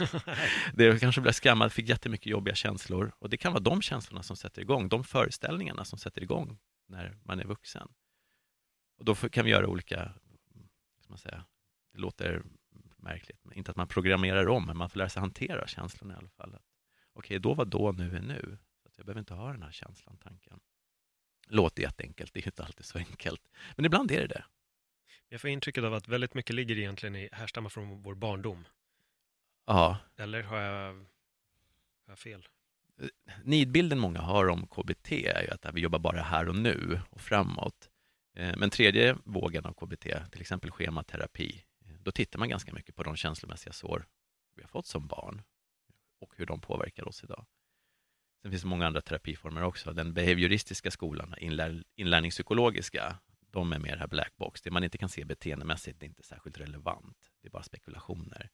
det 0.73 0.99
kanske 0.99 1.21
blev 1.21 1.31
skammad, 1.31 1.71
fick 1.71 1.89
jättemycket 1.89 2.27
jobbiga 2.27 2.55
känslor 2.55 3.11
och 3.19 3.29
det 3.29 3.37
kan 3.37 3.53
vara 3.53 3.63
de 3.63 3.81
känslorna 3.81 4.23
som 4.23 4.35
sätter 4.35 4.61
igång, 4.61 4.89
de 4.89 5.03
föreställningarna 5.03 5.85
som 5.85 5.99
sätter 5.99 6.23
igång 6.23 6.57
när 6.87 7.17
man 7.23 7.39
är 7.39 7.45
vuxen. 7.45 7.87
Och 8.97 9.05
då 9.05 9.15
kan 9.15 9.45
vi 9.45 9.51
göra 9.51 9.67
olika 9.67 10.13
ska 11.07 11.11
man 11.11 11.17
säga, 11.17 11.45
det 11.93 11.99
låter 11.99 12.43
märkligt, 12.97 13.45
inte 13.53 13.71
att 13.71 13.77
man 13.77 13.87
programmerar 13.87 14.47
om, 14.47 14.65
men 14.65 14.77
man 14.77 14.89
får 14.89 14.97
lära 14.97 15.09
sig 15.09 15.19
hantera 15.19 15.67
känslorna 15.67 16.13
i 16.13 16.17
alla 16.17 16.29
fall. 16.29 16.49
Okej, 16.49 16.59
okay, 17.13 17.37
då 17.39 17.53
var 17.53 17.65
då, 17.65 17.91
nu 17.91 18.15
är 18.15 18.21
nu. 18.21 18.57
Så 18.89 18.99
jag 18.99 19.05
behöver 19.05 19.19
inte 19.19 19.33
ha 19.33 19.51
den 19.51 19.63
här 19.63 19.71
känslan, 19.71 20.17
tanken. 20.17 20.59
Låter 21.47 21.83
jätteenkelt, 21.83 22.33
det 22.33 22.39
är 22.39 22.47
inte 22.47 22.63
alltid 22.63 22.85
så 22.85 22.97
enkelt. 22.97 23.41
Men 23.75 23.85
ibland 23.85 24.11
är 24.11 24.21
det 24.21 24.27
det. 24.27 24.43
Jag 25.29 25.41
får 25.41 25.49
intrycket 25.49 25.83
av 25.83 25.93
att 25.93 26.07
väldigt 26.07 26.33
mycket 26.33 26.55
ligger 26.55 26.77
egentligen 26.77 27.15
i, 27.15 27.29
härstammar 27.31 27.69
från 27.69 28.03
vår 28.03 28.15
barndom. 28.15 28.67
Ja. 29.65 29.97
Eller 30.17 30.43
har 30.43 30.57
jag, 30.57 30.93
har 30.93 31.05
jag 32.07 32.19
fel? 32.19 32.47
Nidbilden 33.43 33.99
många 33.99 34.19
har 34.19 34.49
om 34.49 34.67
KBT 34.67 35.11
är 35.11 35.41
ju 35.41 35.49
att 35.49 35.73
vi 35.73 35.81
jobbar 35.81 35.99
bara 35.99 36.21
här 36.21 36.49
och 36.49 36.55
nu 36.55 37.01
och 37.09 37.21
framåt. 37.21 37.89
Eh, 38.35 38.57
men 38.57 38.69
tredje 38.69 39.17
vågen 39.23 39.65
av 39.65 39.73
KBT, 39.73 40.31
till 40.31 40.41
exempel 40.41 40.71
schematerapi, 40.71 41.63
eh, 41.85 41.91
då 42.01 42.11
tittar 42.11 42.39
man 42.39 42.49
ganska 42.49 42.73
mycket 42.73 42.95
på 42.95 43.03
de 43.03 43.15
känslomässiga 43.15 43.73
sår 43.73 44.05
vi 44.55 44.61
har 44.61 44.67
fått 44.67 44.85
som 44.85 45.07
barn 45.07 45.41
och 46.19 46.33
hur 46.35 46.45
de 46.45 46.61
påverkar 46.61 47.07
oss 47.07 47.23
idag. 47.23 47.45
Sen 48.47 48.51
finns 48.51 48.61
det 48.61 48.67
många 48.67 48.87
andra 48.87 49.01
terapiformer 49.01 49.63
också. 49.63 49.93
Den 49.93 50.13
behavioristiska 50.13 50.91
skolan, 50.91 51.35
inlär, 51.37 51.83
inlärningspsykologiska, 51.95 53.19
de 53.51 53.73
är 53.73 53.79
mer 53.79 53.97
här 53.97 54.07
black 54.07 54.37
box. 54.37 54.61
Det 54.61 54.71
man 54.71 54.83
inte 54.83 54.97
kan 54.97 55.09
se 55.09 55.25
beteendemässigt, 55.25 56.03
är 56.03 56.07
inte 56.07 56.23
särskilt 56.23 56.57
relevant. 56.57 57.31
Det 57.41 57.47
är 57.47 57.51
bara 57.51 57.63
spekulationer. 57.63 58.49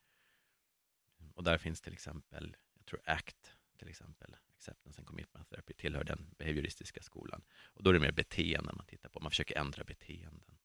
Och 1.33 1.43
där 1.43 1.57
finns 1.57 1.81
till 1.81 1.93
exempel, 1.93 2.55
jag 2.77 2.85
tror 2.85 3.01
ACT 3.05 3.55
till 3.77 3.87
exempel, 3.87 4.35
acceptance 4.55 5.01
and 5.01 5.07
commitment 5.07 5.49
therapy 5.49 5.73
tillhör 5.73 6.03
den 6.03 6.33
behavioristiska 6.37 7.01
skolan. 7.01 7.43
Och 7.65 7.83
då 7.83 7.89
är 7.89 7.93
det 7.93 7.99
mer 7.99 8.11
beteenden 8.11 8.75
man 8.75 8.85
tittar 8.85 9.09
på, 9.09 9.19
man 9.19 9.31
försöker 9.31 9.57
ändra 9.57 9.83
beteenden. 9.83 10.57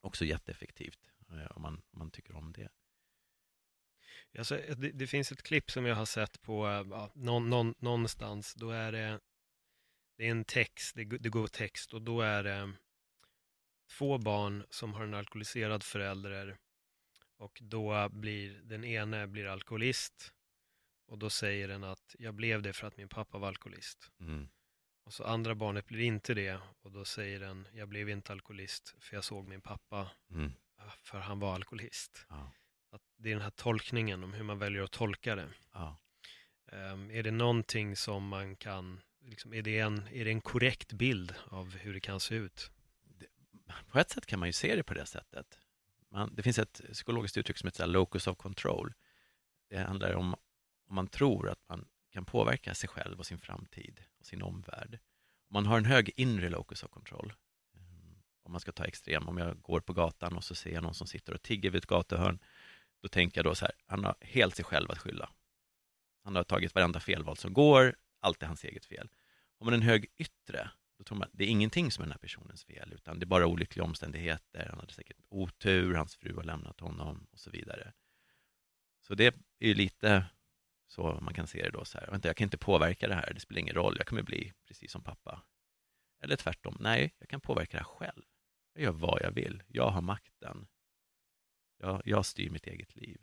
Också 0.00 0.24
jätteeffektivt 0.24 1.10
eh, 1.30 1.46
om 1.46 1.62
man, 1.62 1.82
om 1.90 1.98
man 1.98 2.10
tycker 2.10 2.36
om 2.36 2.52
det. 2.52 2.68
Alltså, 4.38 4.60
det, 4.76 4.90
det, 4.90 5.06
finns 5.06 5.32
ett 5.32 5.42
klipp 5.42 5.70
som 5.70 5.86
jag 5.86 5.96
har 5.96 6.04
sett 6.04 6.42
på 6.42 6.66
eh, 6.66 6.86
ja, 6.90 7.10
någon, 7.14 7.50
någon, 7.50 7.74
någonstans. 7.78 8.54
Då 8.54 8.70
är 8.70 8.92
det, 8.92 9.20
det 10.16 10.26
är 10.26 10.30
en 10.30 10.44
text, 10.44 10.94
det, 10.94 11.04
det 11.04 11.28
går 11.28 11.46
text 11.46 11.94
och 11.94 12.02
då 12.02 12.20
är 12.20 12.44
det 12.44 12.72
två 13.98 14.18
barn 14.18 14.66
som 14.70 14.94
har 14.94 15.04
en 15.04 15.14
alkoholiserad 15.14 15.82
förälder 15.82 16.58
och 17.36 17.58
då 17.62 18.08
blir 18.08 18.60
den 18.62 18.84
ene 18.84 19.26
blir 19.26 19.46
alkoholist 19.46 20.32
och 21.06 21.18
då 21.18 21.30
säger 21.30 21.68
den 21.68 21.84
att 21.84 22.16
jag 22.18 22.34
blev 22.34 22.62
det 22.62 22.72
för 22.72 22.86
att 22.86 22.96
min 22.96 23.08
pappa 23.08 23.38
var 23.38 23.48
alkoholist. 23.48 24.10
Mm. 24.20 24.48
Och 25.04 25.12
så 25.12 25.24
andra 25.24 25.54
barnet 25.54 25.86
blir 25.86 26.00
inte 26.00 26.34
det 26.34 26.60
och 26.80 26.92
då 26.92 27.04
säger 27.04 27.40
den 27.40 27.68
jag 27.72 27.88
blev 27.88 28.08
inte 28.08 28.32
alkoholist 28.32 28.94
för 28.98 29.16
jag 29.16 29.24
såg 29.24 29.48
min 29.48 29.60
pappa 29.60 30.10
mm. 30.30 30.52
för 31.02 31.18
han 31.18 31.38
var 31.38 31.54
alkoholist. 31.54 32.26
Ja. 32.28 32.52
Det 33.22 33.28
är 33.28 33.34
den 33.34 33.42
här 33.42 33.50
tolkningen 33.50 34.24
om 34.24 34.32
hur 34.32 34.44
man 34.44 34.58
väljer 34.58 34.82
att 34.82 34.90
tolka 34.90 35.36
det. 35.36 35.48
Ja. 35.72 35.98
Um, 36.72 37.10
är 37.10 37.22
det 37.22 37.30
någonting 37.30 37.96
som 37.96 38.28
man 38.28 38.56
kan, 38.56 39.00
liksom, 39.24 39.54
är, 39.54 39.62
det 39.62 39.78
en, 39.78 40.08
är 40.12 40.24
det 40.24 40.30
en 40.30 40.40
korrekt 40.40 40.92
bild 40.92 41.34
av 41.44 41.76
hur 41.76 41.94
det 41.94 42.00
kan 42.00 42.20
se 42.20 42.34
ut? 42.34 42.70
på 43.88 43.98
ett 43.98 44.10
sätt 44.10 44.26
kan 44.26 44.38
man 44.38 44.48
ju 44.48 44.52
se 44.52 44.76
det 44.76 44.82
på 44.82 44.94
det 44.94 45.06
sättet. 45.06 45.58
Man, 46.10 46.34
det 46.34 46.42
finns 46.42 46.58
ett 46.58 46.80
psykologiskt 46.92 47.36
uttryck 47.36 47.58
som 47.58 47.66
heter 47.66 47.86
locus 47.86 48.26
of 48.26 48.36
control. 48.36 48.92
Det 49.68 49.78
handlar 49.78 50.14
om 50.14 50.34
om 50.88 50.94
man 50.94 51.08
tror 51.08 51.48
att 51.48 51.68
man 51.68 51.88
kan 52.10 52.24
påverka 52.24 52.74
sig 52.74 52.88
själv 52.88 53.18
och 53.18 53.26
sin 53.26 53.38
framtid 53.38 54.00
och 54.18 54.26
sin 54.26 54.42
omvärld. 54.42 54.98
Om 55.48 55.52
man 55.52 55.66
har 55.66 55.78
en 55.78 55.84
hög 55.84 56.10
inre 56.16 56.48
locus 56.48 56.82
of 56.82 56.90
control, 56.90 57.32
eh, 57.74 57.80
om 58.42 58.52
man 58.52 58.60
ska 58.60 58.72
ta 58.72 58.84
extrem, 58.84 59.28
om 59.28 59.38
jag 59.38 59.62
går 59.62 59.80
på 59.80 59.92
gatan 59.92 60.36
och 60.36 60.44
så 60.44 60.54
ser 60.54 60.70
jag 60.70 60.82
någon 60.82 60.94
som 60.94 61.06
sitter 61.06 61.34
och 61.34 61.42
tigger 61.42 61.70
vid 61.70 61.78
ett 61.78 61.86
gatuhörn, 61.86 62.38
då 63.02 63.08
tänker 63.08 63.38
jag 63.38 63.44
då 63.44 63.54
så 63.54 63.64
här, 63.64 63.74
han 63.86 64.04
har 64.04 64.14
helt 64.20 64.56
sig 64.56 64.64
själv 64.64 64.90
att 64.90 64.98
skylla. 64.98 65.30
Han 66.24 66.36
har 66.36 66.44
tagit 66.44 66.74
varenda 66.74 67.00
felval 67.00 67.36
som 67.36 67.52
går, 67.52 67.96
allt 68.20 68.42
är 68.42 68.46
hans 68.46 68.64
eget 68.64 68.84
fel. 68.84 69.08
Om 69.58 69.64
man 69.64 69.74
en 69.74 69.82
hög 69.82 70.06
yttre, 70.18 70.70
då 70.98 71.04
tror 71.04 71.18
man 71.18 71.28
det 71.32 71.44
är 71.44 71.48
ingenting 71.48 71.90
som 71.90 72.02
är 72.02 72.06
den 72.06 72.12
här 72.12 72.18
personens 72.18 72.64
fel, 72.64 72.92
utan 72.92 73.18
det 73.18 73.24
är 73.24 73.26
bara 73.26 73.46
olyckliga 73.46 73.84
omständigheter, 73.84 74.66
han 74.70 74.78
hade 74.80 74.92
säkert 74.92 75.16
otur, 75.28 75.94
hans 75.94 76.16
fru 76.16 76.36
har 76.36 76.44
lämnat 76.44 76.80
honom 76.80 77.26
och 77.30 77.38
så 77.38 77.50
vidare. 77.50 77.92
Så 79.00 79.14
det 79.14 79.26
är 79.58 79.68
ju 79.68 79.74
lite 79.74 80.24
så 80.86 81.18
man 81.22 81.34
kan 81.34 81.46
se 81.46 81.62
det 81.62 81.70
då 81.70 81.84
så 81.84 81.98
här, 81.98 82.10
vänta, 82.10 82.28
jag 82.28 82.36
kan 82.36 82.44
inte 82.44 82.58
påverka 82.58 83.08
det 83.08 83.14
här, 83.14 83.32
det 83.34 83.40
spelar 83.40 83.60
ingen 83.60 83.74
roll, 83.74 83.94
jag 83.98 84.06
kommer 84.06 84.22
bli 84.22 84.52
precis 84.66 84.92
som 84.92 85.02
pappa. 85.02 85.42
Eller 86.22 86.36
tvärtom, 86.36 86.76
nej, 86.80 87.14
jag 87.18 87.28
kan 87.28 87.40
påverka 87.40 87.76
det 87.76 87.82
här 87.82 87.90
själv. 87.98 88.22
Jag 88.72 88.84
gör 88.84 88.92
vad 88.92 89.22
jag 89.22 89.30
vill, 89.30 89.62
jag 89.66 89.90
har 89.90 90.00
makten. 90.00 90.66
Jag, 91.82 92.02
jag 92.04 92.26
styr 92.26 92.50
mitt 92.50 92.66
eget 92.66 92.96
liv. 92.96 93.20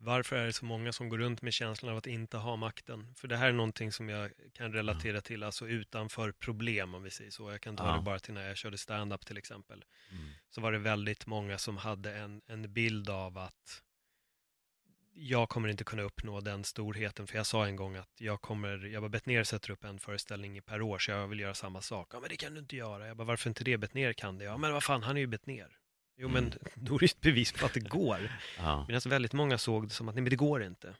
Varför 0.00 0.36
är 0.36 0.46
det 0.46 0.52
så 0.52 0.64
många 0.64 0.92
som 0.92 1.08
går 1.08 1.18
runt 1.18 1.42
med 1.42 1.52
känslan 1.52 1.92
av 1.92 1.98
att 1.98 2.06
inte 2.06 2.36
ha 2.36 2.56
makten? 2.56 3.14
För 3.14 3.28
det 3.28 3.36
här 3.36 3.48
är 3.48 3.52
någonting 3.52 3.92
som 3.92 4.08
jag 4.08 4.32
kan 4.52 4.72
relatera 4.72 5.20
till, 5.20 5.42
alltså 5.42 5.68
utanför 5.68 6.32
problem 6.32 6.94
om 6.94 7.02
vi 7.02 7.10
säger 7.10 7.30
så. 7.30 7.50
Jag 7.50 7.60
kan 7.60 7.76
ta 7.76 7.86
ja. 7.86 7.96
det 7.96 8.02
bara 8.02 8.18
till 8.18 8.34
när 8.34 8.48
jag 8.48 8.56
körde 8.56 8.78
stand-up 8.78 9.26
till 9.26 9.36
exempel. 9.38 9.84
Mm. 10.10 10.30
Så 10.50 10.60
var 10.60 10.72
det 10.72 10.78
väldigt 10.78 11.26
många 11.26 11.58
som 11.58 11.76
hade 11.76 12.16
en, 12.16 12.42
en 12.46 12.72
bild 12.72 13.10
av 13.10 13.38
att 13.38 13.82
jag 15.12 15.48
kommer 15.48 15.68
inte 15.68 15.84
kunna 15.84 16.02
uppnå 16.02 16.40
den 16.40 16.64
storheten, 16.64 17.26
för 17.26 17.36
jag 17.36 17.46
sa 17.46 17.66
en 17.66 17.76
gång 17.76 17.96
att 17.96 18.20
jag 18.20 18.40
kommer, 18.40 18.86
jag 18.86 19.02
bara 19.02 19.08
Bettner 19.08 19.44
sätter 19.44 19.70
upp 19.70 19.84
en 19.84 19.98
föreställning 19.98 20.62
per 20.62 20.82
år, 20.82 20.98
så 20.98 21.10
jag 21.10 21.28
vill 21.28 21.40
göra 21.40 21.54
samma 21.54 21.80
sak. 21.80 22.08
Ja, 22.12 22.20
men 22.20 22.28
det 22.28 22.36
kan 22.36 22.54
du 22.54 22.60
inte 22.60 22.76
göra. 22.76 23.06
Jag 23.06 23.16
bara, 23.16 23.24
varför 23.24 23.50
inte 23.50 23.64
det? 23.64 23.78
Bettner 23.78 24.12
kan 24.12 24.38
det. 24.38 24.44
Ja, 24.44 24.56
men 24.56 24.72
vad 24.72 24.84
fan, 24.84 25.02
han 25.02 25.16
är 25.16 25.20
ju 25.20 25.26
Bettner. 25.26 25.78
Jo, 26.18 26.28
men 26.28 26.52
då 26.74 26.94
är 26.94 26.98
det 26.98 27.06
ett 27.06 27.20
bevis 27.20 27.52
på 27.52 27.66
att 27.66 27.74
det 27.74 27.88
går. 27.88 28.30
ja. 28.58 28.84
Medan 28.88 29.00
väldigt 29.08 29.32
många 29.32 29.58
såg 29.58 29.88
det 29.88 29.94
som 29.94 30.08
att, 30.08 30.14
nej 30.14 30.22
men 30.22 30.30
det 30.30 30.36
går 30.36 30.62
inte. 30.62 30.94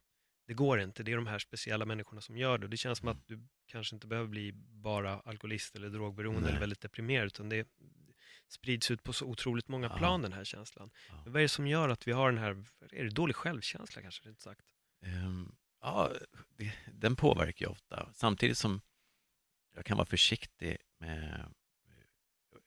Det 0.46 0.54
går 0.54 0.80
inte, 0.80 1.02
det 1.02 1.12
är 1.12 1.16
de 1.16 1.26
här 1.26 1.38
speciella 1.38 1.84
människorna 1.84 2.20
som 2.20 2.36
gör 2.36 2.58
det. 2.58 2.64
Och 2.64 2.70
det 2.70 2.76
känns 2.76 2.98
som 2.98 3.08
att 3.08 3.26
du 3.26 3.46
kanske 3.66 3.96
inte 3.96 4.06
behöver 4.06 4.28
bli 4.28 4.52
bara 4.82 5.20
alkoholist 5.20 5.76
eller 5.76 5.88
drogberoende 5.88 6.40
nej. 6.40 6.50
eller 6.50 6.60
väldigt 6.60 6.80
deprimerad, 6.80 7.26
utan 7.26 7.48
det, 7.48 7.68
sprids 8.48 8.90
ut 8.90 9.02
på 9.02 9.12
så 9.12 9.26
otroligt 9.26 9.68
många 9.68 9.88
plan, 9.88 10.22
den 10.22 10.32
här 10.32 10.44
känslan. 10.44 10.90
Ja. 11.08 11.22
Vad 11.26 11.36
är 11.36 11.40
det 11.40 11.48
som 11.48 11.66
gör 11.66 11.88
att 11.88 12.08
vi 12.08 12.12
har 12.12 12.32
den 12.32 12.40
här, 12.40 12.64
är 12.92 13.04
det 13.04 13.10
dålig 13.10 13.36
självkänsla 13.36 14.02
kanske, 14.02 14.28
rätt 14.28 14.40
sagt? 14.40 14.64
Um, 15.06 15.56
ja, 15.80 16.12
det, 16.56 16.72
den 16.92 17.16
påverkar 17.16 17.66
ju 17.66 17.72
ofta. 17.72 18.08
Samtidigt 18.14 18.58
som 18.58 18.80
jag 19.74 19.84
kan 19.84 19.96
vara 19.96 20.06
försiktig 20.06 20.76
med 21.00 21.54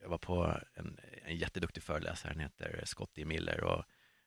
jag 0.02 0.10
var 0.10 0.18
på 0.18 0.60
en, 0.74 0.99
en 1.26 1.38
jätteduktig 1.38 1.84
föreläsare, 1.84 2.32
han 2.32 2.39
heter 2.39 2.82
Scottie 2.86 3.26
Miller 3.26 3.64
och 3.64 3.84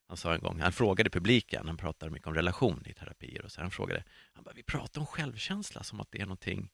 han 0.06 0.16
sa 0.16 0.34
en 0.34 0.40
gång, 0.40 0.60
han 0.60 0.72
frågade 0.72 1.10
publiken, 1.10 1.66
han 1.66 1.76
pratar 1.76 2.10
mycket 2.10 2.28
om 2.28 2.34
relation 2.34 2.82
i 2.86 2.94
terapier 2.94 3.44
och 3.44 3.52
så 3.52 3.60
han 3.60 3.70
frågade, 3.70 4.04
han 4.32 4.44
bara, 4.44 4.54
vi 4.54 4.62
pratar 4.62 5.00
om 5.00 5.06
självkänsla 5.06 5.82
som 5.82 6.00
att 6.00 6.10
det 6.10 6.20
är 6.20 6.26
någonting 6.26 6.72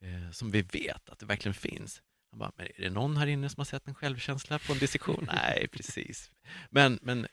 eh, 0.00 0.30
som 0.30 0.50
vi 0.50 0.62
vet 0.62 1.08
att 1.08 1.18
det 1.18 1.26
verkligen 1.26 1.54
finns. 1.54 2.02
Han 2.30 2.38
bara, 2.38 2.52
men 2.56 2.66
är 2.66 2.82
det 2.82 2.90
någon 2.90 3.16
här 3.16 3.26
inne 3.26 3.48
som 3.48 3.60
har 3.60 3.64
sett 3.64 3.88
en 3.88 3.94
självkänsla 3.94 4.58
på 4.58 4.72
en 4.72 4.78
dissektion? 4.78 5.28
Nej, 5.34 5.68
precis. 5.72 6.30
Men, 6.70 6.98
men 7.02 7.26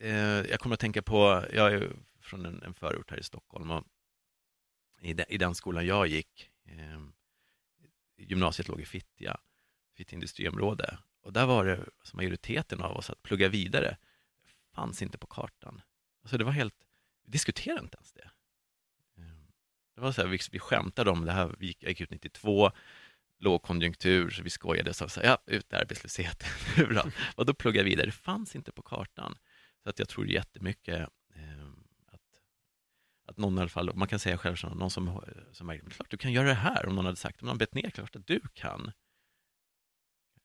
eh, 0.00 0.10
jag 0.50 0.60
kommer 0.60 0.74
att 0.74 0.80
tänka 0.80 1.02
på, 1.02 1.44
jag 1.52 1.72
är 1.72 1.96
från 2.20 2.46
en, 2.46 2.62
en 2.62 2.74
förort 2.74 3.10
här 3.10 3.18
i 3.18 3.22
Stockholm 3.22 3.70
och 3.70 3.84
i, 5.00 5.12
de, 5.12 5.24
i 5.28 5.38
den 5.38 5.54
skolan 5.54 5.86
jag 5.86 6.06
gick, 6.06 6.50
eh, 6.64 7.00
gymnasiet 8.18 8.68
låg 8.68 8.80
i 8.80 8.84
Fittja, 8.84 9.40
Fittja 9.96 10.14
industriområde, 10.14 10.98
och 11.22 11.32
där 11.32 11.46
var 11.46 11.64
det 11.64 11.76
alltså 11.98 12.16
majoriteten 12.16 12.80
av 12.80 12.96
oss 12.96 13.10
att 13.10 13.22
plugga 13.22 13.48
vidare, 13.48 13.96
fanns 14.74 15.02
inte 15.02 15.18
på 15.18 15.26
kartan. 15.26 15.80
Alltså 16.22 16.38
det 16.38 16.44
var 16.44 16.52
helt, 16.52 16.74
vi 17.24 17.30
diskuterade 17.30 17.80
inte 17.80 17.96
ens 17.96 18.12
det. 18.12 18.30
Ehm, 19.16 19.52
det 19.94 20.00
var 20.00 20.12
så 20.12 20.22
här, 20.22 20.28
vi, 20.28 20.38
vi 20.50 20.58
skämtade 20.58 21.10
om 21.10 21.24
det 21.24 21.32
här, 21.32 21.54
vi 21.58 21.66
gick, 21.66 21.82
gick 21.82 22.00
ut 22.00 22.10
92, 22.10 22.70
lågkonjunktur, 23.38 24.30
så 24.30 24.42
vi 24.42 24.50
skojade 24.50 24.90
och 24.90 24.96
sa 24.96 25.20
ja, 25.22 25.38
ut 25.46 25.72
i 25.72 25.76
arbetslösheten, 25.76 26.48
bra. 26.88 27.06
Och 27.36 27.46
då 27.46 27.54
plugga 27.54 27.82
vidare, 27.82 28.06
det 28.06 28.12
fanns 28.12 28.56
inte 28.56 28.72
på 28.72 28.82
kartan. 28.82 29.38
Så 29.82 29.90
att 29.90 29.98
jag 29.98 30.08
tror 30.08 30.26
jättemycket 30.26 31.00
eh, 31.34 31.66
att, 32.06 32.42
att 33.26 33.36
någon 33.36 33.58
i 33.58 33.60
alla 33.60 33.68
fall, 33.68 33.94
man 33.94 34.08
kan 34.08 34.18
säga 34.18 34.38
själv 34.38 34.56
som 34.56 34.78
någon 34.78 34.90
som, 34.90 35.22
som 35.52 35.70
är, 35.70 35.78
klart 35.78 36.10
du 36.10 36.16
kan 36.16 36.32
göra 36.32 36.48
det 36.48 36.54
här, 36.54 36.86
om 36.86 36.94
någon 36.94 37.04
hade 37.04 37.16
sagt, 37.16 37.42
om 37.42 37.48
någon 37.48 37.58
bett 37.58 37.74
ner, 37.74 37.90
klart 37.90 38.16
att 38.16 38.26
du 38.26 38.40
kan. 38.54 38.92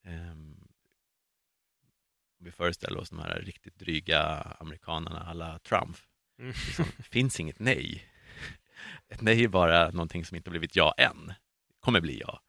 Om 0.06 2.46
vi 2.46 2.52
föreställer 2.52 3.00
oss 3.00 3.10
de 3.10 3.20
här 3.20 3.42
riktigt 3.42 3.80
dryga 3.80 4.22
amerikanerna 4.60 5.20
alla 5.20 5.60
Trump, 5.60 5.98
mm. 6.40 6.54
liksom, 6.66 6.86
det 6.98 7.04
finns 7.04 7.40
inget 7.40 7.60
nej. 7.60 8.08
Ett 9.08 9.22
nej 9.22 9.44
är 9.44 9.48
bara 9.48 9.92
någonting 9.92 10.26
som 10.26 10.38
inte 10.38 10.50
blivit 10.50 10.76
ja 10.76 10.94
än, 10.98 11.34
kommer 11.80 12.02
bli 12.02 12.20
ja 12.20 12.42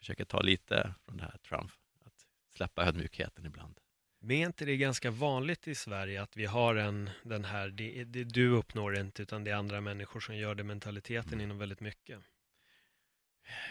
försöka 0.00 0.24
ta 0.24 0.40
lite 0.40 0.94
från 1.04 1.16
det 1.16 1.22
här 1.22 1.38
Trump, 1.48 1.70
att 2.04 2.26
släppa 2.54 2.86
ödmjukheten 2.86 3.46
ibland. 3.46 3.80
Men 4.20 4.36
är 4.36 4.46
inte 4.46 4.64
det 4.64 4.76
ganska 4.76 5.10
vanligt 5.10 5.68
i 5.68 5.74
Sverige 5.74 6.22
att 6.22 6.36
vi 6.36 6.46
har 6.46 6.74
en, 6.74 7.10
den 7.22 7.44
här, 7.44 7.68
det, 7.68 8.04
det, 8.04 8.24
du 8.24 8.48
uppnår 8.48 8.96
inte 8.96 9.22
utan 9.22 9.44
det 9.44 9.50
är 9.50 9.54
andra 9.54 9.80
människor 9.80 10.20
som 10.20 10.36
gör 10.36 10.54
det, 10.54 10.64
mentaliteten 10.64 11.32
mm. 11.32 11.44
inom 11.44 11.58
väldigt 11.58 11.80
mycket? 11.80 12.20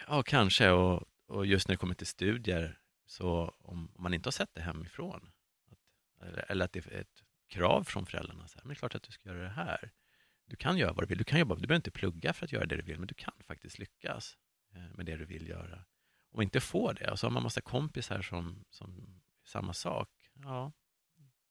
Ja, 0.08 0.24
kanske 0.24 0.70
och, 0.70 1.09
och 1.30 1.46
just 1.46 1.68
när 1.68 1.74
det 1.74 1.78
kommer 1.78 1.96
till 1.96 2.08
studier, 2.08 2.80
så 3.06 3.56
om, 3.60 3.92
man 3.96 4.14
inte 4.14 4.28
har 4.28 4.32
sett 4.32 4.54
det 4.54 4.62
hemifrån, 4.62 5.32
att, 5.72 5.80
eller, 6.28 6.52
eller, 6.52 6.66
att 6.66 6.74
det 6.74 6.86
är 6.86 7.00
ett 7.00 7.24
krav 7.48 7.84
från 7.84 8.06
föräldrarna, 8.06 8.48
så 8.48 8.60
här, 8.60 8.64
men 8.64 8.70
det 8.70 8.74
är 8.74 8.80
klart 8.80 8.96
att 8.96 9.04
du 9.04 9.12
ska 9.12 9.30
göra 9.30 9.44
det 9.44 9.50
här. 9.50 9.92
Du 10.46 10.56
kan 10.56 10.78
göra 10.78 10.94
vad 10.94 11.04
du 11.04 11.08
vill, 11.08 11.18
du 11.18 11.24
kan 11.24 11.40
jobba, 11.40 11.56
du 11.56 11.62
behöver 11.62 11.76
inte 11.76 11.92
plugga 11.92 12.34
för 12.34 12.46
att 12.46 12.52
göra 12.52 12.66
det 12.66 12.76
du 12.76 12.82
vill, 12.82 13.00
men 13.00 13.08
du 13.08 13.14
kan 13.14 13.34
faktiskt 13.40 13.80
lyckas 13.80 14.38
eh, 14.76 14.96
med 14.96 15.06
det 15.06 15.18
du 15.18 15.26
vill 15.26 15.48
göra 15.48 15.86
och 16.32 16.44
inte 16.44 16.60
får 16.60 16.94
det, 16.94 17.12
och 17.12 17.20
så 17.20 17.28
har 17.28 17.32
man 17.32 17.44
massa 17.44 17.62
kompisar 17.62 18.22
som, 18.22 18.66
som 18.70 19.22
samma 19.44 19.74
sak, 19.74 20.10
ja, 20.34 20.72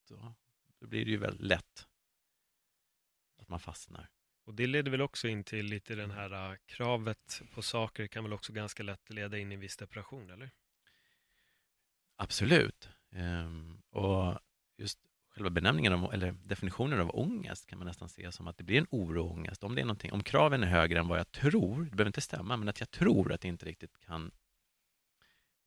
då, 0.08 0.34
då 0.80 0.86
blir 0.86 1.04
det 1.04 1.10
ju 1.10 1.16
väldigt 1.16 1.46
lätt 1.46 1.88
att 3.36 3.48
man 3.48 3.60
fastnar. 3.60 4.10
Och 4.48 4.54
det 4.54 4.66
leder 4.66 4.90
väl 4.90 5.00
också 5.00 5.28
in 5.28 5.44
till 5.44 5.66
lite 5.66 5.94
den 5.94 6.10
här 6.10 6.50
uh, 6.50 6.56
kravet 6.66 7.42
på 7.54 7.62
saker 7.62 8.06
kan 8.06 8.24
väl 8.24 8.32
också 8.32 8.52
ganska 8.52 8.82
lätt 8.82 9.10
leda 9.10 9.38
in 9.38 9.52
i 9.52 9.54
en 9.54 9.60
viss 9.60 9.76
depression, 9.76 10.30
eller? 10.30 10.50
Absolut. 12.16 12.88
Ehm, 13.10 13.82
och 13.90 14.38
just 14.76 14.98
själva 15.28 15.50
benämningen 15.50 15.92
av, 15.92 16.14
eller 16.14 16.32
definitionen 16.32 17.00
av 17.00 17.10
ångest 17.18 17.66
kan 17.66 17.78
man 17.78 17.86
nästan 17.86 18.08
se 18.08 18.32
som 18.32 18.46
att 18.46 18.56
det 18.56 18.64
blir 18.64 18.78
en 18.78 18.86
oro 18.90 19.24
och 19.24 19.30
ångest. 19.30 19.64
Om, 19.64 19.74
det 19.74 19.80
är 19.80 19.84
någonting, 19.84 20.12
om 20.12 20.22
kraven 20.22 20.62
är 20.62 20.66
högre 20.66 20.98
än 20.98 21.08
vad 21.08 21.18
jag 21.18 21.30
tror, 21.30 21.84
det 21.84 21.90
behöver 21.90 22.06
inte 22.06 22.20
stämma, 22.20 22.56
men 22.56 22.68
att 22.68 22.80
jag 22.80 22.90
tror 22.90 23.32
att 23.32 23.40
det 23.40 23.48
inte 23.48 23.66
riktigt 23.66 23.98
kan 24.00 24.30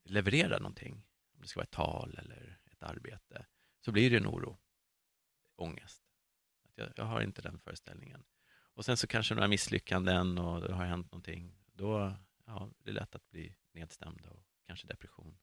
leverera 0.03 0.57
någonting, 0.57 0.93
om 1.36 1.41
det 1.41 1.47
ska 1.47 1.59
vara 1.59 1.65
ett 1.65 1.71
tal 1.71 2.17
eller 2.17 2.59
ett 2.71 2.84
arbete, 2.84 3.45
så 3.86 3.91
blir 3.91 4.09
det 4.09 4.17
en 4.17 4.27
oro, 4.27 4.57
ångest. 5.55 6.03
Att 6.65 6.77
jag, 6.77 6.89
jag 6.95 7.05
har 7.05 7.21
inte 7.21 7.41
den 7.41 7.59
föreställningen. 7.59 8.23
Och 8.82 8.86
sen 8.86 8.97
så 8.97 9.07
kanske 9.07 9.36
några 9.36 9.47
misslyckanden 9.47 10.38
och 10.38 10.61
det 10.61 10.73
har 10.73 10.86
hänt 10.86 11.11
någonting. 11.11 11.55
Då 11.73 12.13
ja, 12.45 12.69
det 12.84 12.89
är 12.89 12.93
lätt 12.93 13.15
att 13.15 13.29
bli 13.29 13.55
nedstämd 13.73 14.25
och 14.25 14.43
kanske 14.67 14.88
depression. 14.88 15.38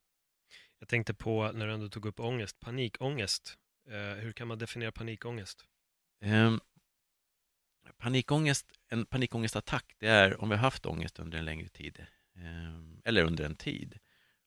Jag 0.78 0.88
tänkte 0.88 1.14
på, 1.14 1.52
när 1.52 1.66
du 1.66 1.72
ändå 1.72 1.88
tog 1.88 2.06
upp 2.06 2.20
ångest, 2.20 2.60
panikångest. 2.60 3.58
Eh, 3.88 4.22
hur 4.22 4.32
kan 4.32 4.48
man 4.48 4.58
definiera 4.58 4.92
panikångest? 4.92 5.64
Um, 6.20 6.60
panikångest, 7.98 8.66
en 8.88 9.06
panikångestattack, 9.06 9.94
det 9.98 10.08
är 10.08 10.40
om 10.40 10.48
vi 10.48 10.56
har 10.56 10.62
haft 10.62 10.86
ångest 10.86 11.18
under 11.18 11.38
en 11.38 11.44
längre 11.44 11.68
tid, 11.68 12.06
um, 12.36 13.02
eller 13.04 13.24
under 13.24 13.44
en 13.44 13.56
tid, 13.56 13.98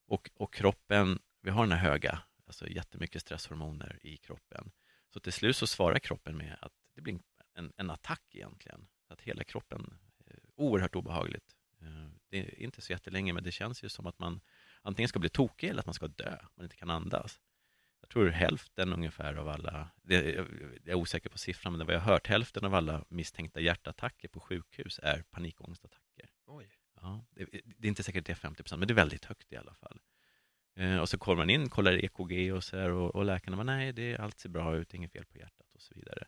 och, 0.08 0.30
och 0.34 0.54
kroppen, 0.54 1.20
vi 1.42 1.50
har 1.50 1.64
den 1.64 1.78
här 1.78 1.90
höga, 1.90 2.22
alltså 2.48 2.68
jättemycket 2.68 3.22
stresshormoner 3.22 4.00
i 4.02 4.18
kroppen. 4.18 4.72
Så 5.14 5.20
till 5.20 5.34
slut 5.34 5.56
så 5.56 5.68
svarar 5.68 6.00
kroppen 6.00 6.38
med 6.38 6.58
att 6.62 6.74
det 6.96 7.02
blir 7.02 7.14
en, 7.14 7.24
en 7.56 7.90
attack 7.90 8.36
egentligen. 8.36 8.88
Så 9.08 9.14
att 9.14 9.22
hela 9.22 9.44
kroppen, 9.44 9.98
är 10.26 10.40
oerhört 10.56 10.96
obehagligt. 10.96 11.56
Eh, 11.82 12.08
det 12.30 12.38
är 12.38 12.60
inte 12.60 12.82
så 12.82 12.92
jättelänge, 12.92 13.34
men 13.34 13.44
det 13.44 13.52
känns 13.52 13.84
ju 13.84 13.90
som 13.90 14.08
att 14.08 14.20
man 14.20 14.42
antingen 14.82 15.10
ska 15.10 15.20
bli 15.20 15.30
tokig 15.30 15.70
eller 15.70 15.80
att 15.80 15.86
man 15.86 15.94
ska 15.94 16.08
dö, 16.08 16.38
man 16.56 16.64
inte 16.64 16.76
kan 16.76 16.90
andas. 16.90 17.42
Jag 18.02 18.10
tror 18.10 18.30
hälften 18.30 18.94
ungefär 18.94 19.36
av 19.36 19.50
alla, 19.50 19.90
det, 20.02 20.34
jag 20.34 20.48
är 20.86 20.94
osäker 20.94 21.30
på 21.30 21.38
siffran, 21.38 21.78
men 21.78 21.88
vad 21.88 21.96
jag 21.96 22.00
har 22.00 22.14
hört, 22.14 22.28
hälften 22.28 22.66
av 22.66 22.76
alla 22.76 23.06
misstänkta 23.10 23.60
hjärtattacker 23.60 24.28
på 24.28 24.40
sjukhus 24.40 25.00
är 25.04 25.22
panikångestattacker. 25.22 26.30
Oj. 26.46 26.72
Ja, 27.02 27.26
det, 27.32 27.46
det, 27.78 27.88
är 27.88 27.90
inte 27.90 28.04
säkert 28.04 28.26
det 28.26 28.32
är 28.32 28.36
50 28.36 28.64
procent, 28.64 28.80
men 28.80 28.88
det 28.88 28.94
är 28.94 28.96
väldigt 28.96 29.26
högt 29.26 29.54
i 29.54 29.58
alla 29.58 29.74
fall. 29.74 30.00
Eh, 30.76 30.98
och 30.98 31.10
så 31.10 31.18
kommer 31.18 31.38
man 31.38 31.50
in, 31.50 31.70
kollar 31.70 32.06
EKG 32.06 32.54
och 32.54 32.64
så 32.64 32.78
här, 32.78 32.90
och, 32.90 33.16
och 33.16 33.26
läkarna 33.26 33.58
bara, 33.58 33.64
nej, 33.64 33.94
det, 33.94 34.18
allt 34.18 34.40
ser 34.40 34.50
bra 34.50 34.76
ut, 34.76 34.94
inget 34.94 35.12
fel 35.12 35.26
på 35.26 35.38
hjärtat 35.38 35.76
och 35.76 35.82
så 35.82 35.94
vidare. 35.96 36.28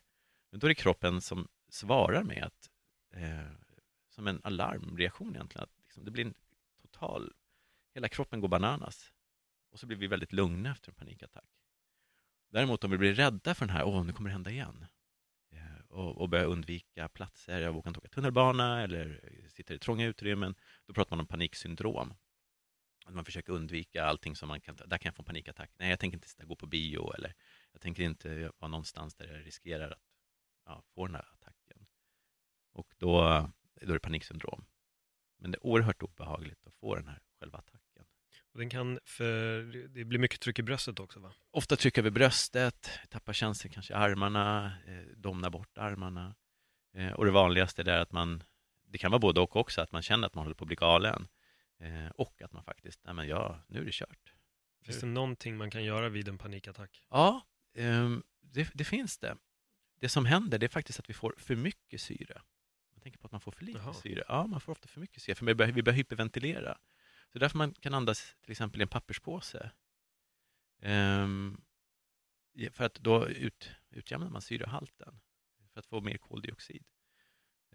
Men 0.54 0.58
då 0.58 0.66
är 0.66 0.68
det 0.68 0.74
kroppen 0.74 1.20
som 1.20 1.48
svarar 1.68 2.22
med 2.22 2.44
att, 2.44 2.70
eh, 3.10 3.50
som 4.08 4.26
en 4.26 4.40
alarmreaktion 4.44 5.34
egentligen, 5.34 5.62
att 5.62 5.78
liksom, 5.78 6.04
det 6.04 6.10
blir 6.10 6.24
en 6.24 6.34
total, 6.82 7.32
hela 7.94 8.08
kroppen 8.08 8.40
går 8.40 8.48
bananas. 8.48 9.12
Och 9.70 9.80
så 9.80 9.86
blir 9.86 9.96
vi 9.96 10.06
väldigt 10.06 10.32
lugna 10.32 10.72
efter 10.72 10.90
en 10.90 10.94
panikattack. 10.94 11.48
Däremot 12.50 12.84
om 12.84 12.90
vi 12.90 12.98
blir 12.98 13.14
rädda 13.14 13.54
för 13.54 13.66
den 13.66 13.76
här, 13.76 13.84
åh, 13.84 14.04
nu 14.04 14.12
kommer 14.12 14.30
det 14.30 14.32
hända 14.32 14.50
igen, 14.50 14.86
eh, 15.50 15.80
och, 15.88 16.20
och 16.20 16.28
börjar 16.28 16.46
undvika 16.46 17.08
platser. 17.08 17.60
Jag 17.60 17.72
vågar 17.72 17.88
inte 17.88 17.98
åka 17.98 18.08
tunnelbana 18.08 18.82
eller 18.82 19.30
sitter 19.48 19.74
i 19.74 19.78
trånga 19.78 20.06
utrymmen. 20.06 20.54
Då 20.86 20.94
pratar 20.94 21.16
man 21.16 21.20
om 21.20 21.26
paniksyndrom. 21.26 22.14
Att 23.06 23.14
man 23.14 23.24
försöker 23.24 23.52
undvika 23.52 24.04
allting 24.04 24.36
som 24.36 24.48
man 24.48 24.60
kan, 24.60 24.76
där 24.76 24.98
kan 24.98 25.08
jag 25.08 25.14
få 25.14 25.22
en 25.22 25.26
panikattack. 25.26 25.70
Nej, 25.78 25.90
jag 25.90 26.00
tänker 26.00 26.16
inte 26.16 26.28
sitta 26.28 26.42
och 26.42 26.48
gå 26.48 26.56
på 26.56 26.66
bio 26.66 27.12
eller 27.12 27.34
jag 27.72 27.80
tänker 27.80 28.02
inte 28.02 28.52
vara 28.58 28.70
någonstans 28.70 29.14
där 29.14 29.26
jag 29.26 29.46
riskerar 29.46 29.90
att 29.90 30.13
ja, 30.64 30.82
få 30.94 31.06
den 31.06 31.14
här 31.14 31.28
attacken. 31.32 31.86
Och 32.72 32.94
då, 32.98 33.20
då 33.80 33.90
är 33.90 33.94
det 33.94 34.00
paniksyndrom. 34.00 34.64
Men 35.38 35.50
det 35.50 35.58
är 35.58 35.66
oerhört 35.66 36.02
obehagligt 36.02 36.66
att 36.66 36.74
få 36.74 36.94
den 36.94 37.08
här 37.08 37.22
själva 37.40 37.58
attacken. 37.58 38.04
Och 38.52 38.58
den 38.58 38.70
kan, 38.70 38.98
för 39.04 39.62
det 39.88 40.04
blir 40.04 40.18
mycket 40.18 40.40
tryck 40.40 40.58
i 40.58 40.62
bröstet 40.62 41.00
också 41.00 41.20
va? 41.20 41.32
Ofta 41.50 41.76
trycker 41.76 42.02
vi 42.02 42.10
bröstet, 42.10 42.90
tappar 43.10 43.32
känslan 43.32 43.72
kanske 43.72 43.92
i 43.92 43.96
armarna, 43.96 44.72
eh, 44.86 45.16
domnar 45.16 45.50
bort 45.50 45.78
armarna. 45.78 46.34
Eh, 46.94 47.12
och 47.12 47.24
det 47.24 47.30
vanligaste 47.30 47.82
är 47.82 47.98
att 47.98 48.12
man, 48.12 48.42
det 48.86 48.98
kan 48.98 49.10
vara 49.10 49.18
både 49.18 49.40
och 49.40 49.56
också, 49.56 49.80
att 49.80 49.92
man 49.92 50.02
känner 50.02 50.26
att 50.26 50.34
man 50.34 50.44
håller 50.44 50.54
på 50.54 50.64
att 50.64 50.68
bli 50.68 50.76
galen. 50.76 51.28
Eh, 51.80 52.08
och 52.08 52.42
att 52.42 52.52
man 52.52 52.64
faktiskt, 52.64 53.00
nej 53.04 53.14
men 53.14 53.28
ja, 53.28 53.64
nu 53.68 53.80
är 53.80 53.84
det 53.84 53.92
kört. 53.92 54.34
Finns 54.84 55.00
det 55.00 55.06
någonting 55.06 55.56
man 55.56 55.70
kan 55.70 55.84
göra 55.84 56.08
vid 56.08 56.28
en 56.28 56.38
panikattack? 56.38 57.06
Ja, 57.10 57.46
ehm, 57.74 58.22
det, 58.40 58.70
det, 58.74 58.84
finns 58.84 59.18
det. 59.18 59.36
Det 60.04 60.08
som 60.08 60.26
händer 60.26 60.58
det 60.58 60.66
är 60.66 60.68
faktiskt 60.68 60.98
att 60.98 61.10
vi 61.10 61.14
får 61.14 61.34
för 61.38 61.56
mycket 61.56 62.00
syre. 62.00 62.42
Man 62.94 63.02
tänker 63.02 63.18
på 63.18 63.26
att 63.26 63.32
man 63.32 63.40
får 63.40 63.52
för 63.52 63.64
lite 63.64 63.78
Jaha. 63.78 63.94
syre. 63.94 64.24
Ja, 64.28 64.46
man 64.46 64.60
får 64.60 64.72
ofta 64.72 64.88
för 64.88 65.00
mycket 65.00 65.22
syre, 65.22 65.34
för 65.34 65.46
vi 65.46 65.54
börjar, 65.54 65.72
vi 65.72 65.82
börjar 65.82 65.96
hyperventilera. 65.96 66.78
Så 67.32 67.38
därför 67.38 67.58
man 67.58 67.72
kan 67.72 67.94
andas 67.94 68.36
till 68.42 68.50
exempel 68.50 68.80
i 68.80 68.82
en 68.82 68.88
papperspåse. 68.88 69.70
Um, 70.82 71.60
för 72.72 72.84
att 72.84 72.94
då 72.94 73.28
ut, 73.28 73.70
utjämnar 73.90 74.30
man 74.30 74.42
syrehalten 74.42 75.20
för 75.72 75.80
att 75.80 75.86
få 75.86 76.00
mer 76.00 76.16
koldioxid. 76.16 76.84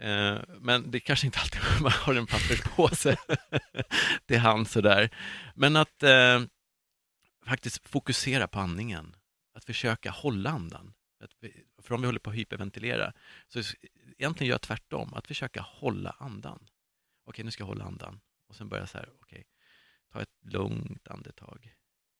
Uh, 0.01 0.41
men 0.59 0.91
det 0.91 0.99
kanske 0.99 1.25
inte 1.25 1.39
alltid 1.39 1.61
man 1.81 1.91
har 1.91 2.15
en 2.15 2.27
papperspåse 2.27 3.17
till 4.25 4.39
hand 4.39 4.67
sådär. 4.67 5.09
Men 5.55 5.75
att 5.75 6.03
uh, 6.03 6.47
faktiskt 7.45 7.87
fokusera 7.87 8.47
på 8.47 8.59
andningen. 8.59 9.15
Att 9.53 9.65
försöka 9.65 10.11
hålla 10.11 10.49
andan. 10.49 10.93
Vi, 11.39 11.65
för 11.89 11.95
om 11.95 12.01
vi 12.01 12.07
håller 12.07 12.19
på 12.19 12.29
att 12.29 12.35
hyperventilera, 12.35 13.13
så 13.47 13.59
egentligen 14.17 14.47
gör 14.47 14.53
jag 14.53 14.61
tvärtom. 14.61 15.13
Att 15.13 15.27
försöka 15.27 15.61
hålla 15.61 16.15
andan. 16.19 16.67
Okej, 17.25 17.45
nu 17.45 17.51
ska 17.51 17.61
jag 17.61 17.67
hålla 17.67 17.85
andan. 17.85 18.19
Och 18.47 18.55
sen 18.55 18.69
börja 18.69 18.87
så 18.87 18.97
här, 18.97 19.09
okej, 19.21 19.45
ta 20.11 20.21
ett 20.21 20.37
lugnt 20.41 21.07
andetag. 21.07 21.75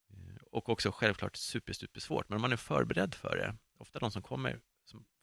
Eh, 0.09 0.43
och 0.51 0.69
också 0.69 0.91
självklart 0.91 1.35
super, 1.35 1.73
super 1.73 1.99
svårt, 1.99 2.29
men 2.29 2.35
om 2.35 2.41
man 2.41 2.51
är 2.51 2.57
förberedd 2.57 3.15
för 3.15 3.37
det, 3.37 3.55
ofta 3.77 3.99
de 3.99 4.11
som 4.11 4.21
kommer 4.21 4.59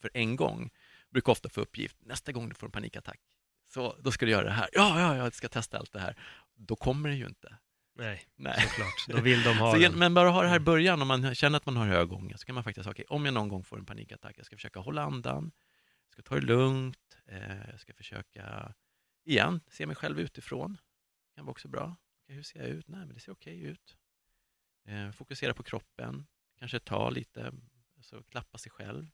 för 0.01 0.11
en 0.15 0.37
gång 0.37 0.71
brukar 1.11 1.33
ofta 1.33 1.49
få 1.49 1.61
uppgift, 1.61 1.97
nästa 2.01 2.33
gång 2.33 2.49
du 2.49 2.55
får 2.55 2.67
en 2.67 2.73
panikattack, 2.73 3.21
så 3.69 3.97
då 4.01 4.13
ska 4.13 4.27
du 4.27 4.33
göra 4.33 4.45
det 4.45 4.51
här. 4.51 4.69
Ja, 4.73 5.01
ja, 5.01 5.17
jag 5.17 5.35
ska 5.35 5.49
testa 5.49 5.79
allt 5.79 5.93
det 5.93 6.01
här. 6.01 6.17
Då 6.55 6.77
kommer 6.77 7.09
det 7.09 7.15
ju 7.15 7.27
inte. 7.27 7.59
Nej, 7.99 8.23
Nej. 8.37 8.61
såklart. 8.61 9.07
Då 9.09 9.21
vill 9.21 9.43
de 9.43 9.53
ha 9.59 9.73
Så, 9.73 9.79
den. 9.79 9.99
men 9.99 10.15
bara 10.15 10.31
ha 10.31 10.43
det 10.43 10.49
här 10.49 10.57
i 10.57 10.61
början, 10.61 11.03
om 11.03 11.09
man 11.09 11.35
känner 11.35 11.57
att 11.57 11.67
man 11.67 11.77
har 11.77 11.87
hög 11.87 12.13
ångest, 12.13 12.41
så 12.41 12.47
kan 12.47 12.55
man 12.55 12.65
faktiskt 12.65 12.85
säga, 12.85 12.91
okej, 12.93 13.05
om 13.09 13.25
jag 13.25 13.35
någon 13.35 13.49
gång 13.49 13.65
får 13.65 13.79
en 13.79 13.87
panikattack, 13.87 14.35
jag 14.39 14.47
ska 14.47 14.57
försöka 14.57 14.81
hålla 14.81 15.03
andan, 15.03 15.53
jag 16.05 16.13
ska 16.13 16.23
ta 16.23 16.35
det 16.35 16.47
lugnt, 16.47 17.19
eh, 17.27 17.71
jag 17.71 17.81
ska 17.81 17.95
försöka, 17.95 18.75
igen, 19.25 19.61
se 19.69 19.87
mig 19.87 19.97
själv 19.97 20.21
utifrån. 20.21 20.73
Det 20.73 21.35
kan 21.35 21.45
vara 21.45 21.51
också 21.51 21.69
bra. 21.69 21.97
Okej, 22.25 22.37
hur 22.37 22.43
ser 22.43 22.59
jag 22.61 22.69
ut? 22.69 22.89
Nej, 22.89 23.07
men 23.07 23.15
det 23.15 23.21
ser 23.21 23.33
okej 23.33 23.61
ut. 23.63 23.97
Eh, 24.87 25.11
fokusera 25.11 25.55
på 25.55 25.63
kroppen, 25.63 26.27
kanske 26.59 26.79
ta 26.81 27.11
lite, 27.11 27.53
alltså 27.97 28.23
klappa 28.23 28.59
sig 28.59 28.73
själv. 28.73 29.07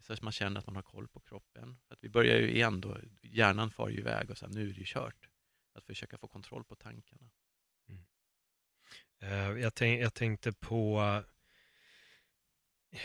Så 0.00 0.12
att 0.12 0.22
man 0.22 0.32
känner 0.32 0.58
att 0.60 0.66
man 0.66 0.76
har 0.76 0.82
koll 0.82 1.08
på 1.08 1.20
kroppen. 1.20 1.78
För 1.86 1.94
att 1.94 2.04
vi 2.04 2.08
börjar 2.08 2.38
ju 2.38 2.50
igen 2.50 2.80
då, 2.80 2.98
hjärnan 3.22 3.70
far 3.70 3.88
ju 3.88 3.98
iväg 3.98 4.30
och 4.30 4.38
så 4.38 4.46
här, 4.46 4.52
nu 4.52 4.62
är 4.62 4.72
det 4.74 4.78
ju 4.80 4.84
kört. 4.86 5.28
Att 5.74 5.84
försöka 5.86 6.18
få 6.18 6.28
kontroll 6.28 6.64
på 6.64 6.76
tankarna. 6.76 7.30
Eh, 9.20 9.50
jag, 9.50 9.74
tänk, 9.74 10.02
jag 10.02 10.14
tänkte 10.14 10.52
på, 10.52 11.22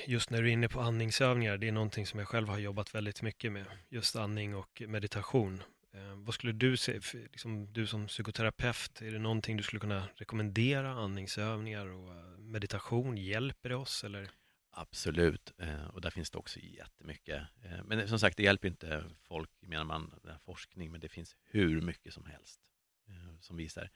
just 0.06 0.30
när 0.30 0.42
du 0.42 0.48
är 0.48 0.54
inne 0.54 0.70
på 0.70 0.82
andningsövningar, 0.82 1.58
det 1.58 1.68
är 1.68 1.72
någonting 1.72 2.08
som 2.08 2.20
jag 2.20 2.28
själv 2.28 2.48
har 2.48 2.60
jobbat 2.60 2.96
väldigt 2.96 3.22
mycket 3.22 3.52
med, 3.52 3.66
just 3.90 4.16
andning 4.16 4.56
och 4.56 4.82
meditation. 4.88 5.64
Eh, 5.94 6.16
vad 6.16 6.36
skulle 6.36 6.54
du 6.54 6.78
se, 6.78 7.00
liksom, 7.14 7.74
du 7.74 7.88
som 7.88 8.08
psykoterapeut, 8.08 9.02
är 9.02 9.12
det 9.12 9.20
någonting 9.20 9.58
du 9.58 9.64
skulle 9.64 9.80
kunna 9.80 10.08
rekommendera, 10.16 10.92
andningsövningar 10.92 11.88
och 11.88 12.16
eh, 12.16 12.38
meditation, 12.38 13.18
hjälper 13.18 13.70
det 13.70 13.76
oss 13.76 14.04
eller? 14.04 14.30
Absolut, 14.76 15.54
och 15.94 16.02
där 16.02 16.10
finns 16.10 16.32
det 16.32 16.38
också 16.38 16.60
jättemycket. 16.60 17.42
Men 17.86 18.08
som 18.08 18.20
sagt, 18.20 18.38
det 18.38 18.44
hjälper 18.44 18.68
inte 18.68 19.04
folk, 19.22 19.50
menar 19.60 19.84
man, 19.84 20.14
den 20.22 20.32
här 20.32 20.40
forskning, 20.40 20.92
men 20.92 21.02
det 21.02 21.10
finns 21.10 21.36
hur 21.44 21.82
mycket 21.82 22.14
som 22.14 22.26
helst 22.26 22.62
som 23.40 23.58
visar. 23.58 23.90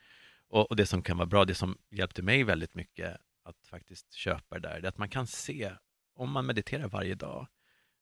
Och, 0.48 0.70
och 0.70 0.76
det 0.76 0.86
som 0.86 1.04
kan 1.04 1.18
vara 1.18 1.26
bra, 1.26 1.46
det 1.46 1.56
som 1.56 1.78
hjälpte 1.90 2.22
mig 2.22 2.44
väldigt 2.44 2.74
mycket 2.74 3.18
att 3.44 3.68
faktiskt 3.68 4.14
köpa 4.14 4.60
det 4.60 4.68
där, 4.68 4.82
det 4.82 4.88
är 4.88 4.90
att 4.90 4.98
man 4.98 5.10
kan 5.10 5.28
se, 5.28 5.74
om 6.14 6.32
man 6.32 6.46
mediterar 6.46 6.88
varje 6.88 7.16
dag, 7.16 7.48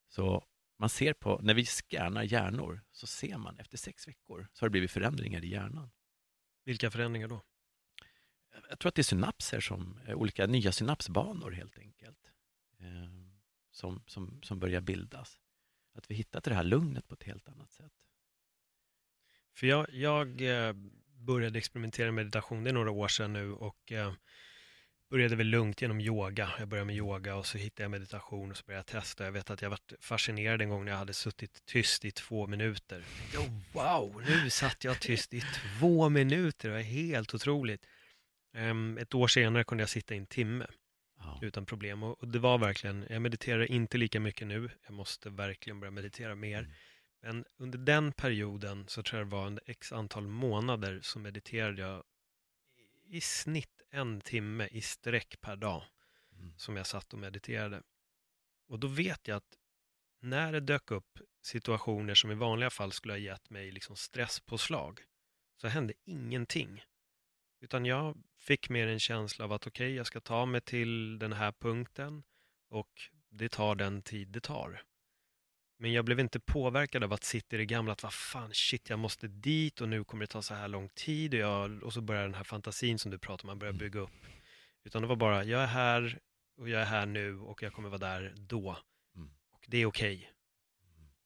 så 0.08 0.46
man 0.78 0.88
ser 0.88 1.12
på, 1.12 1.40
när 1.42 1.54
vi 1.54 1.64
scannar 1.64 2.22
hjärnor, 2.22 2.84
så 2.92 3.06
ser 3.06 3.38
man 3.38 3.58
efter 3.58 3.78
sex 3.78 4.08
veckor 4.08 4.48
så 4.52 4.62
har 4.62 4.68
det 4.68 4.70
blivit 4.70 4.90
förändringar 4.90 5.44
i 5.44 5.48
hjärnan. 5.48 5.90
Vilka 6.64 6.90
förändringar 6.90 7.28
då? 7.28 7.42
Jag 8.68 8.78
tror 8.78 8.88
att 8.88 8.94
det 8.94 9.00
är 9.00 9.04
synapser 9.04 9.60
som, 9.60 10.00
eh, 10.06 10.14
olika 10.14 10.46
nya 10.46 10.72
synapsbanor 10.72 11.50
helt 11.50 11.78
enkelt, 11.78 12.32
eh, 12.78 13.10
som, 13.70 14.02
som, 14.06 14.42
som 14.42 14.58
börjar 14.58 14.80
bildas. 14.80 15.40
Att 15.94 16.10
vi 16.10 16.14
hittat 16.14 16.44
det 16.44 16.54
här 16.54 16.64
lugnet 16.64 17.08
på 17.08 17.14
ett 17.14 17.22
helt 17.22 17.48
annat 17.48 17.72
sätt. 17.72 17.92
För 19.54 19.66
jag, 19.66 19.94
jag 19.94 20.40
eh, 20.40 20.74
började 21.26 21.58
experimentera 21.58 22.06
med 22.06 22.14
meditation, 22.14 22.64
det 22.64 22.70
är 22.70 22.74
några 22.74 22.90
år 22.90 23.08
sedan 23.08 23.32
nu 23.32 23.52
och 23.52 23.92
eh, 23.92 24.12
började 25.10 25.36
väl 25.36 25.46
lugnt 25.46 25.82
genom 25.82 26.00
yoga. 26.00 26.50
Jag 26.58 26.68
började 26.68 26.86
med 26.86 26.96
yoga 26.96 27.36
och 27.36 27.46
så 27.46 27.58
hittade 27.58 27.82
jag 27.82 27.90
meditation 27.90 28.50
och 28.50 28.56
så 28.56 28.64
började 28.66 28.84
jag 28.92 29.02
testa. 29.02 29.24
Jag 29.24 29.32
vet 29.32 29.50
att 29.50 29.62
jag 29.62 29.70
varit 29.70 29.92
fascinerad 30.00 30.62
en 30.62 30.68
gång 30.68 30.84
när 30.84 30.92
jag 30.92 30.98
hade 30.98 31.14
suttit 31.14 31.64
tyst 31.66 32.04
i 32.04 32.10
två 32.10 32.46
minuter. 32.46 33.04
Jag, 33.34 33.42
wow, 33.72 34.22
nu 34.28 34.50
satt 34.50 34.84
jag 34.84 35.00
tyst 35.00 35.34
i 35.34 35.40
två 35.40 36.08
minuter, 36.08 36.68
det 36.68 36.74
var 36.74 36.82
helt 36.82 37.34
otroligt. 37.34 37.86
Ehm, 38.54 38.98
ett 38.98 39.14
år 39.14 39.28
senare 39.28 39.64
kunde 39.64 39.82
jag 39.82 39.88
sitta 39.88 40.14
i 40.14 40.18
en 40.18 40.26
timme 40.26 40.66
Ja. 41.18 41.38
utan 41.42 41.66
problem 41.66 42.02
och, 42.02 42.20
och 42.20 42.28
det 42.28 42.38
var 42.38 42.58
verkligen, 42.58 43.06
jag 43.10 43.22
mediterar 43.22 43.70
inte 43.70 43.98
lika 43.98 44.20
mycket 44.20 44.46
nu, 44.46 44.70
jag 44.86 44.94
måste 44.94 45.30
verkligen 45.30 45.80
börja 45.80 45.90
meditera 45.90 46.34
mer. 46.34 46.58
Mm. 46.58 46.70
Men 47.26 47.44
under 47.56 47.78
den 47.78 48.12
perioden 48.12 48.88
så 48.88 49.02
tror 49.02 49.18
jag 49.18 49.26
det 49.26 49.36
var 49.36 49.46
en 49.46 49.58
x 49.66 49.92
antal 49.92 50.26
månader 50.26 51.00
så 51.02 51.18
mediterade 51.18 51.82
jag 51.82 52.04
i 53.06 53.20
snitt 53.20 53.82
en 53.90 54.20
timme 54.20 54.68
i 54.70 54.80
sträck 54.80 55.40
per 55.40 55.56
dag 55.56 55.82
Mm. 56.38 56.52
som 56.56 56.76
jag 56.76 56.86
satt 56.86 57.12
och 57.12 57.18
mediterade. 57.18 57.82
Och 58.68 58.78
då 58.78 58.86
vet 58.86 59.28
jag 59.28 59.36
att 59.36 59.58
när 60.20 60.52
det 60.52 60.60
dök 60.60 60.90
upp 60.90 61.18
situationer 61.42 62.14
som 62.14 62.30
i 62.30 62.34
vanliga 62.34 62.70
fall 62.70 62.92
skulle 62.92 63.12
ha 63.12 63.18
gett 63.18 63.50
mig 63.50 63.70
liksom 63.70 63.96
stresspåslag 63.96 65.00
så 65.56 65.68
hände 65.68 65.94
ingenting. 66.04 66.84
Utan 67.60 67.86
jag 67.86 68.16
fick 68.38 68.68
mer 68.68 68.86
en 68.86 69.00
känsla 69.00 69.44
av 69.44 69.52
att 69.52 69.66
okej, 69.66 69.94
jag 69.94 70.06
ska 70.06 70.20
ta 70.20 70.46
mig 70.46 70.60
till 70.60 71.18
den 71.18 71.32
här 71.32 71.52
punkten 71.52 72.22
och 72.68 73.10
det 73.28 73.48
tar 73.48 73.74
den 73.74 74.02
tid 74.02 74.28
det 74.28 74.40
tar. 74.40 74.82
Men 75.78 75.92
jag 75.92 76.04
blev 76.04 76.20
inte 76.20 76.40
påverkad 76.40 77.04
av 77.04 77.12
att 77.12 77.24
sitta 77.24 77.56
i 77.56 77.58
det 77.58 77.66
gamla, 77.66 77.92
att 77.92 78.02
vad 78.02 78.12
fan, 78.12 78.54
shit, 78.54 78.90
jag 78.90 78.98
måste 78.98 79.28
dit 79.28 79.80
och 79.80 79.88
nu 79.88 80.04
kommer 80.04 80.22
det 80.22 80.26
ta 80.26 80.42
så 80.42 80.54
här 80.54 80.68
lång 80.68 80.88
tid 80.88 81.34
och, 81.34 81.40
jag, 81.40 81.82
och 81.82 81.92
så 81.92 82.00
börjar 82.00 82.22
den 82.22 82.34
här 82.34 82.44
fantasin 82.44 82.98
som 82.98 83.10
du 83.10 83.18
pratar 83.18 83.44
om, 83.44 83.46
man 83.46 83.58
börjar 83.58 83.72
bygga 83.72 84.00
upp. 84.00 84.26
Utan 84.84 85.02
det 85.02 85.08
var 85.08 85.16
bara, 85.16 85.44
jag 85.44 85.62
är 85.62 85.66
här 85.66 86.18
och 86.56 86.68
jag 86.68 86.80
är 86.80 86.84
här 86.84 87.06
nu 87.06 87.38
och 87.38 87.62
jag 87.62 87.72
kommer 87.72 87.88
vara 87.88 87.98
där 87.98 88.34
då. 88.36 88.78
Mm. 89.16 89.30
Och 89.50 89.64
det 89.68 89.78
är 89.78 89.86
okej. 89.86 90.32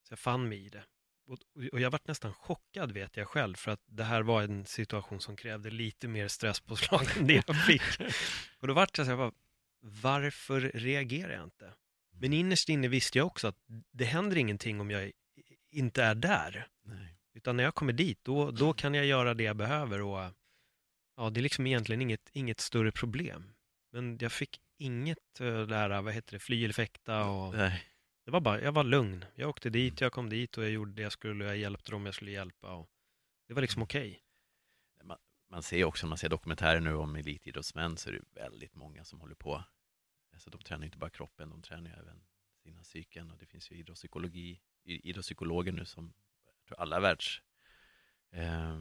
Så 0.03 0.13
jag 0.13 0.19
fann 0.19 0.49
mig 0.49 0.67
i 0.67 0.69
det. 0.69 0.85
Och, 1.27 1.39
och 1.73 1.81
jag 1.81 1.91
varit 1.91 2.09
nästan 2.09 2.35
chockad 2.35 2.93
vet 2.93 3.17
jag 3.17 3.29
själv 3.29 3.55
för 3.55 3.71
att 3.71 3.81
det 3.87 4.05
här 4.05 4.23
var 4.23 4.43
en 4.43 4.67
situation 4.67 5.21
som 5.21 5.37
krävde 5.37 5.71
lite 5.71 6.09
mer 6.09 6.29
stresspåslag 6.29 7.07
än 7.19 7.27
det 7.27 7.47
jag 7.47 7.67
fick. 7.67 7.83
och 8.61 8.67
då 8.67 8.75
vart 8.75 8.99
jag 8.99 9.07
så 9.07 9.11
här, 9.11 9.17
bara, 9.17 9.33
varför 9.81 10.61
reagerar 10.61 11.33
jag 11.33 11.45
inte? 11.45 11.75
Men 12.21 12.33
innerst 12.33 12.69
inne 12.69 12.89
visste 12.89 13.19
jag 13.19 13.27
också 13.27 13.49
att 13.49 13.57
det 13.93 14.05
händer 14.05 14.37
ingenting 14.37 14.81
om 14.81 14.91
jag 14.91 15.13
inte 15.71 16.03
är 16.03 16.15
där. 16.15 16.67
Nej. 16.85 17.17
Utan 17.35 17.57
när 17.57 17.65
jag 17.65 17.75
kommer 17.75 17.93
dit, 17.93 18.19
då, 18.23 18.51
då 18.51 18.73
kan 18.73 18.95
jag 18.95 19.07
göra 19.07 19.35
det 19.35 19.43
jag 19.43 19.57
behöver 19.57 20.01
och 20.01 20.33
ja, 21.17 21.31
det 21.31 21.41
är 21.41 21.43
liksom 21.43 21.67
egentligen 21.67 22.03
inget, 22.03 22.31
inget 22.33 22.61
större 22.61 22.93
problem. 22.93 23.53
Men 23.93 24.19
jag 24.21 24.33
fick 24.33 24.61
inget 24.79 25.41
uh, 25.41 25.67
där, 25.67 26.03
vad 26.03 26.15
heter 26.15 26.33
det, 26.33 26.39
fly 26.39 26.65
eller 26.65 26.75
fäkta 26.75 27.25
och 27.25 27.55
Nej. 27.55 27.85
det 28.25 28.31
var 28.31 28.41
bara, 28.41 28.61
jag 28.61 28.73
var 28.73 28.85
lugn. 28.85 29.25
Jag 29.35 29.49
åkte 29.51 29.71
dit, 29.71 30.01
jag 30.01 30.13
kom 30.13 30.29
dit 30.29 30.59
och 30.59 30.65
jag 30.65 30.71
gjorde 30.71 30.93
det 30.93 31.03
jag 31.03 31.13
skulle, 31.13 31.45
jag 31.45 31.57
hjälpte 31.57 31.91
dem 31.91 32.07
jag 32.07 32.15
skulle 32.15 32.31
hjälpa 32.31 32.75
och 32.75 32.89
det 33.49 33.55
var 33.55 33.63
liksom 33.63 33.83
okej. 33.83 34.23
Man 35.51 35.63
ser 35.63 35.85
också, 35.85 36.07
när 36.07 36.09
man 36.09 36.19
ser 36.19 36.29
dokumentärer 36.29 36.81
nu 36.81 36.95
om 36.95 37.17
elitidrottsmän, 37.17 37.97
så 37.97 38.09
är 38.09 38.13
det 38.13 38.41
väldigt 38.41 38.75
många 38.75 39.05
som 39.05 39.21
håller 39.21 39.35
på. 39.35 39.65
Alltså, 40.41 40.51
de 40.51 40.63
tränar 40.63 40.85
inte 40.85 40.99
bara 40.99 41.11
kroppen, 41.11 41.51
de 41.51 41.63
tränar 41.63 41.91
även 41.91 42.23
sina 42.63 42.83
psyken 42.83 43.31
och 43.31 43.39
det 43.39 43.47
finns 43.47 43.71
ju 43.71 43.77
idrottspsykologi, 43.77 44.61
idrottspsykologer 44.85 45.73
nu 45.73 45.85
som, 45.85 46.13
jag 46.47 46.65
tror 46.67 46.81
alla 46.81 47.01
världs, 47.01 47.43
eh, 48.31 48.79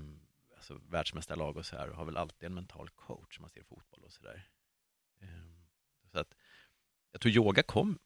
alltså 0.55 0.81
världsmästarlag 0.89 1.57
och 1.57 1.65
så 1.65 1.77
här, 1.77 1.87
har 1.87 2.05
väl 2.05 2.17
alltid 2.17 2.47
en 2.47 2.53
mental 2.53 2.89
coach 2.89 3.35
som 3.35 3.41
man 3.41 3.49
ser 3.49 3.63
fotboll 3.63 4.03
och 4.03 4.11
så 4.11 4.23
där. 4.23 4.49
Eh, 5.19 5.27
så 6.11 6.19
att, 6.19 6.33
jag 7.11 7.21
tror 7.21 7.33
yoga 7.33 7.63
kom, 7.63 7.99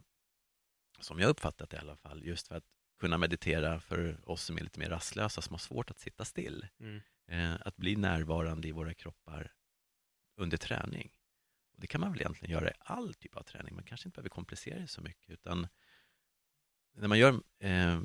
som 1.00 1.20
jag 1.20 1.30
uppfattat 1.30 1.70
det 1.70 1.78
i 1.78 1.80
alla 1.80 1.96
fall, 1.96 2.26
just 2.26 2.48
för 2.48 2.56
att 2.56 2.66
kunna 3.00 3.18
meditera 3.18 3.80
för 3.80 4.30
oss 4.30 4.44
som 4.44 4.58
är 4.58 4.62
lite 4.62 4.80
mer 4.80 4.90
rastlösa, 4.90 5.42
som 5.42 5.54
har 5.54 5.60
svårt 5.60 5.92
att 5.92 6.00
sitta 6.00 6.26
still. 6.26 6.68
Mm. 6.80 7.02
Eh, 7.28 7.68
att 7.68 7.78
bli 7.78 7.96
närvarande 7.96 8.68
i 8.68 8.72
våra 8.72 8.94
kroppar 8.94 9.54
under 10.36 10.58
träning. 10.58 11.12
Det 11.84 11.88
kan 11.88 12.02
man 12.02 12.12
väl 12.12 12.22
egentligen 12.22 12.54
göra 12.54 12.70
i 12.70 12.74
all 12.80 13.14
typ 13.14 13.36
av 13.36 13.44
träning. 13.44 13.76
Man 13.76 13.84
kanske 13.84 14.08
inte 14.08 14.16
behöver 14.16 14.30
komplicera 14.30 14.80
det 14.80 14.88
så 14.88 15.02
mycket, 15.02 15.30
utan 15.30 15.68
när 16.94 17.08
man 17.08 17.20
gör 17.20 17.42
eh, 17.60 18.02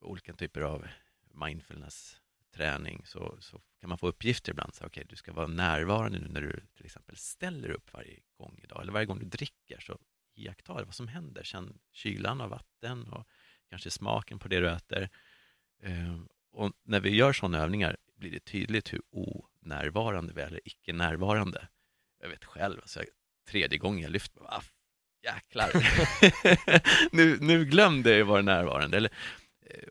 olika 0.00 0.32
typer 0.32 0.60
av 0.60 0.88
mindfulness-träning 1.34 3.02
så, 3.04 3.36
så 3.40 3.60
kan 3.80 3.88
man 3.88 3.98
få 3.98 4.08
uppgifter 4.08 4.52
ibland. 4.52 4.74
Så, 4.74 4.86
okay, 4.86 5.04
du 5.08 5.16
ska 5.16 5.32
vara 5.32 5.46
närvarande 5.46 6.18
nu 6.18 6.28
när 6.28 6.40
du 6.40 6.60
till 6.76 6.84
exempel 6.84 7.16
ställer 7.16 7.70
upp 7.70 7.92
varje 7.92 8.20
gång 8.36 8.60
idag, 8.62 8.82
eller 8.82 8.92
varje 8.92 9.06
gång 9.06 9.18
du 9.18 9.26
dricker, 9.26 9.80
så 9.80 9.98
iaktta 10.34 10.72
vad 10.72 10.94
som 10.94 11.08
händer. 11.08 11.42
Känn 11.44 11.78
kylan 11.92 12.40
av 12.40 12.50
vatten 12.50 13.12
och 13.12 13.28
kanske 13.68 13.90
smaken 13.90 14.38
på 14.38 14.48
det 14.48 14.60
du 14.60 14.70
äter. 14.70 15.08
Eh, 15.82 16.20
och 16.50 16.72
när 16.82 17.00
vi 17.00 17.16
gör 17.16 17.32
sådana 17.32 17.58
övningar 17.58 17.96
blir 18.16 18.30
det 18.30 18.44
tydligt 18.44 18.92
hur 18.92 19.02
onärvarande 19.10 20.32
vi 20.32 20.40
är, 20.40 20.46
eller 20.46 20.60
icke 20.64 20.92
närvarande. 20.92 21.68
Jag 22.22 22.28
vet 22.28 22.44
själv, 22.44 22.80
alltså, 22.80 23.02
tredje 23.48 23.78
gången 23.78 24.02
jag 24.02 24.10
lyfter 24.10 24.40
mig, 24.40 24.48
ah, 24.52 24.62
jäklar. 25.22 25.70
nu, 27.16 27.38
nu 27.40 27.64
glömde 27.64 28.16
jag 28.16 28.24
vara 28.24 28.42
närvarande. 28.42 28.96
Eller, 28.96 29.10
eh, 29.66 29.88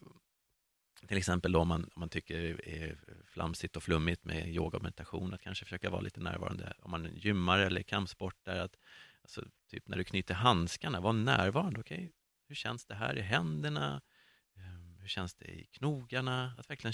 till 1.07 1.17
exempel 1.17 1.51
då 1.51 1.59
om 1.59 1.67
man, 1.67 1.83
om 1.83 1.99
man 1.99 2.09
tycker 2.09 2.37
det 2.41 2.83
är 2.83 2.99
flamsigt 3.25 3.75
och 3.75 3.83
flummigt 3.83 4.25
med 4.25 4.47
yoga 4.47 4.77
och 4.77 4.83
meditation, 4.83 5.33
att 5.33 5.41
kanske 5.41 5.65
försöka 5.65 5.89
vara 5.89 6.01
lite 6.01 6.19
närvarande. 6.19 6.73
Om 6.79 6.91
man 6.91 7.15
gymmar 7.15 7.59
eller 7.59 7.83
kampsportar, 7.83 8.55
att 8.57 8.75
alltså, 9.21 9.45
typ 9.69 9.87
när 9.87 9.97
du 9.97 10.03
knyter 10.03 10.33
handskarna, 10.33 11.01
var 11.01 11.13
närvarande. 11.13 11.79
Okej, 11.79 12.11
hur 12.47 12.55
känns 12.55 12.85
det 12.85 12.95
här 12.95 13.17
i 13.17 13.21
händerna? 13.21 14.01
Eh, 14.57 15.01
Hur 15.01 15.07
känns 15.07 15.35
det 15.35 15.45
i 15.45 15.65
knogarna? 15.65 16.53
Att 16.57 16.69
verkligen 16.69 16.93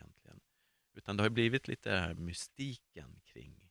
Utan 1.01 1.17
det 1.17 1.23
har 1.23 1.29
blivit 1.29 1.67
lite 1.67 1.89
den 1.89 2.03
här 2.03 2.13
mystiken 2.13 3.21
kring 3.25 3.69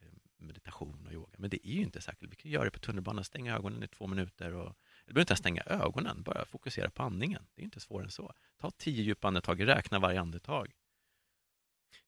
eh, 0.00 0.08
meditation 0.36 1.06
och 1.06 1.12
yoga. 1.12 1.34
Men 1.38 1.50
det 1.50 1.68
är 1.68 1.72
ju 1.72 1.82
inte 1.82 2.00
särskilt. 2.00 2.32
Vi 2.32 2.36
kan 2.36 2.50
göra 2.50 2.64
det 2.64 2.70
på 2.70 2.78
tunnelbanan, 2.78 3.24
stänga 3.24 3.56
ögonen 3.56 3.82
i 3.82 3.88
två 3.88 4.06
minuter. 4.06 4.52
Och, 4.52 4.66
eller 5.04 5.14
behöver 5.14 5.20
inte 5.20 5.32
ens 5.32 5.38
stänga 5.38 5.62
ögonen, 5.62 6.22
bara 6.22 6.44
fokusera 6.44 6.90
på 6.90 7.02
andningen. 7.02 7.46
Det 7.54 7.62
är 7.62 7.64
inte 7.64 7.80
svårare 7.80 8.04
än 8.04 8.10
så. 8.10 8.32
Ta 8.60 8.70
tio 8.70 9.02
djupa 9.02 9.28
andetag, 9.28 9.66
räkna 9.66 9.98
varje 9.98 10.20
andetag. 10.20 10.72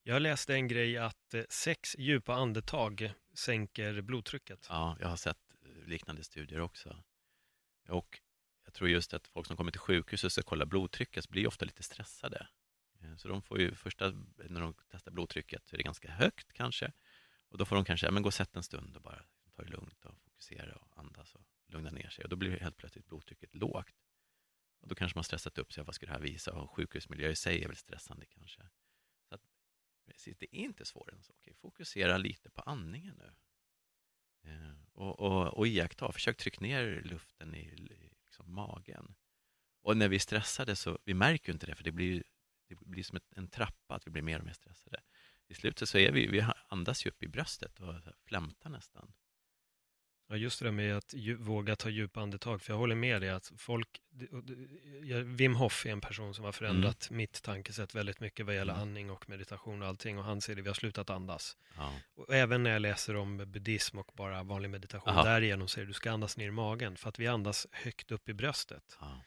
Jag 0.02 0.22
läste 0.22 0.54
en 0.54 0.68
grej 0.68 0.98
att 0.98 1.34
eh, 1.34 1.42
sex 1.48 1.96
djupa 1.98 2.34
andetag 2.34 3.12
sänker 3.34 4.00
blodtrycket. 4.00 4.66
Ja, 4.68 4.96
jag 5.00 5.08
har 5.08 5.16
sett 5.16 5.54
eh, 5.62 5.88
liknande 5.88 6.24
studier 6.24 6.60
också. 6.60 6.96
Och 7.88 8.20
jag 8.64 8.74
tror 8.74 8.90
just 8.90 9.14
att 9.14 9.26
folk 9.26 9.46
som 9.46 9.56
kommer 9.56 9.72
till 9.72 9.80
sjukhus 9.80 10.24
och 10.24 10.32
ska 10.32 10.42
kolla 10.42 10.66
blodtrycket 10.66 11.28
blir 11.28 11.46
ofta 11.46 11.64
lite 11.64 11.82
stressade. 11.82 12.46
Eh, 13.00 13.16
så 13.16 13.28
de 13.28 13.42
får 13.42 13.60
ju 13.60 13.74
första, 13.74 14.10
när 14.36 14.60
de 14.60 14.74
testar 14.90 15.12
blodtrycket, 15.12 15.66
så 15.66 15.76
är 15.76 15.78
det 15.78 15.84
ganska 15.84 16.10
högt 16.10 16.52
kanske. 16.52 16.92
Och 17.48 17.58
då 17.58 17.64
får 17.64 17.76
de 17.76 17.84
kanske, 17.84 18.06
ja, 18.06 18.10
men 18.10 18.22
gå 18.22 18.26
och 18.26 18.34
sätt 18.34 18.56
en 18.56 18.62
stund 18.62 18.96
och 18.96 19.02
bara 19.02 19.24
ta 19.56 19.62
det 19.62 19.70
lugnt 19.70 20.04
och 20.04 20.20
fokusera 20.20 20.76
och 20.76 20.98
andas 20.98 21.34
och 21.34 21.46
lugna 21.66 21.90
ner 21.90 22.08
sig. 22.08 22.24
Och 22.24 22.30
då 22.30 22.36
blir 22.36 22.60
helt 22.60 22.76
plötsligt 22.76 23.06
blodtrycket 23.06 23.54
lågt. 23.54 23.96
Och 24.80 24.88
då 24.88 24.94
kanske 24.94 25.16
man 25.16 25.24
stressat 25.24 25.58
upp 25.58 25.72
sig, 25.72 25.84
vad 25.84 25.94
ska 25.94 26.06
det 26.06 26.12
här 26.12 26.20
visa? 26.20 26.52
Och 26.52 26.70
sjukhusmiljö 26.70 27.30
i 27.30 27.36
sig 27.36 27.64
är 27.64 27.68
väl 27.68 27.76
stressande 27.76 28.26
kanske. 28.26 28.62
Så 29.28 29.34
att, 29.34 29.42
precis, 30.06 30.38
det 30.38 30.56
är 30.56 30.60
inte 30.60 30.84
svårare 30.84 31.16
än 31.16 31.22
så. 31.22 31.32
Okej, 31.32 31.54
fokusera 31.54 32.18
lite 32.18 32.50
på 32.50 32.62
andningen 32.62 33.16
nu. 33.16 33.34
Eh, 34.50 34.74
och, 34.92 35.20
och, 35.20 35.58
och 35.58 35.66
iaktta, 35.66 36.12
försök 36.12 36.36
trycka 36.36 36.60
ner 36.60 37.02
luften 37.02 37.54
i, 37.54 37.60
i 37.60 38.10
liksom 38.24 38.54
magen. 38.54 39.14
Och 39.82 39.96
när 39.96 40.08
vi 40.08 40.16
är 40.16 40.20
stressade 40.20 40.76
så, 40.76 40.98
vi 41.04 41.14
märker 41.14 41.48
ju 41.48 41.52
inte 41.52 41.66
det, 41.66 41.74
för 41.74 41.84
det 41.84 41.92
blir 41.92 42.24
det 42.78 42.86
blir 42.86 43.02
som 43.02 43.16
ett, 43.16 43.32
en 43.36 43.48
trappa, 43.48 43.94
att 43.94 44.06
vi 44.06 44.10
blir 44.10 44.22
mer 44.22 44.38
och 44.38 44.44
mer 44.44 44.52
stressade. 44.52 45.00
I 45.48 45.54
slutet 45.54 45.88
så 45.88 45.98
är 45.98 46.12
vi, 46.12 46.26
vi 46.26 46.44
andas 46.68 47.06
ju 47.06 47.10
upp 47.10 47.22
i 47.22 47.28
bröstet 47.28 47.80
och 47.80 47.94
flämtar 48.26 48.70
nästan. 48.70 49.12
Ja, 50.30 50.36
just 50.36 50.58
det 50.58 50.64
där 50.64 50.72
med 50.72 50.96
att 50.96 51.14
våga 51.38 51.76
ta 51.76 51.88
djupa 51.88 52.20
andetag, 52.20 52.62
för 52.62 52.72
jag 52.72 52.78
håller 52.78 52.94
med 52.94 53.20
dig 53.22 53.30
att 53.30 53.52
folk, 53.56 53.88
Wim 55.24 55.54
Hof 55.54 55.86
är 55.86 55.90
en 55.90 56.00
person 56.00 56.34
som 56.34 56.44
har 56.44 56.52
förändrat 56.52 57.10
mm. 57.10 57.16
mitt 57.16 57.42
tankesätt 57.42 57.94
väldigt 57.94 58.20
mycket 58.20 58.46
vad 58.46 58.54
gäller 58.54 58.72
mm. 58.72 58.82
andning 58.82 59.10
och 59.10 59.28
meditation 59.28 59.82
och 59.82 59.88
allting 59.88 60.18
och 60.18 60.24
han 60.24 60.40
säger 60.40 60.56
det, 60.56 60.62
vi 60.62 60.68
har 60.68 60.74
slutat 60.74 61.10
andas. 61.10 61.56
Ja. 61.76 61.94
Och 62.14 62.34
även 62.34 62.62
när 62.62 62.70
jag 62.70 62.82
läser 62.82 63.16
om 63.16 63.36
buddhism 63.36 63.98
och 63.98 64.10
bara 64.14 64.42
vanlig 64.42 64.70
meditation, 64.70 65.08
Aha. 65.08 65.24
därigenom 65.24 65.68
säger 65.68 65.86
du 65.86 65.92
ska 65.92 66.10
andas 66.10 66.36
ner 66.36 66.48
i 66.48 66.50
magen, 66.50 66.96
för 66.96 67.08
att 67.08 67.18
vi 67.18 67.26
andas 67.26 67.66
högt 67.70 68.10
upp 68.10 68.28
i 68.28 68.34
bröstet. 68.34 68.98
Ja. 69.00 69.20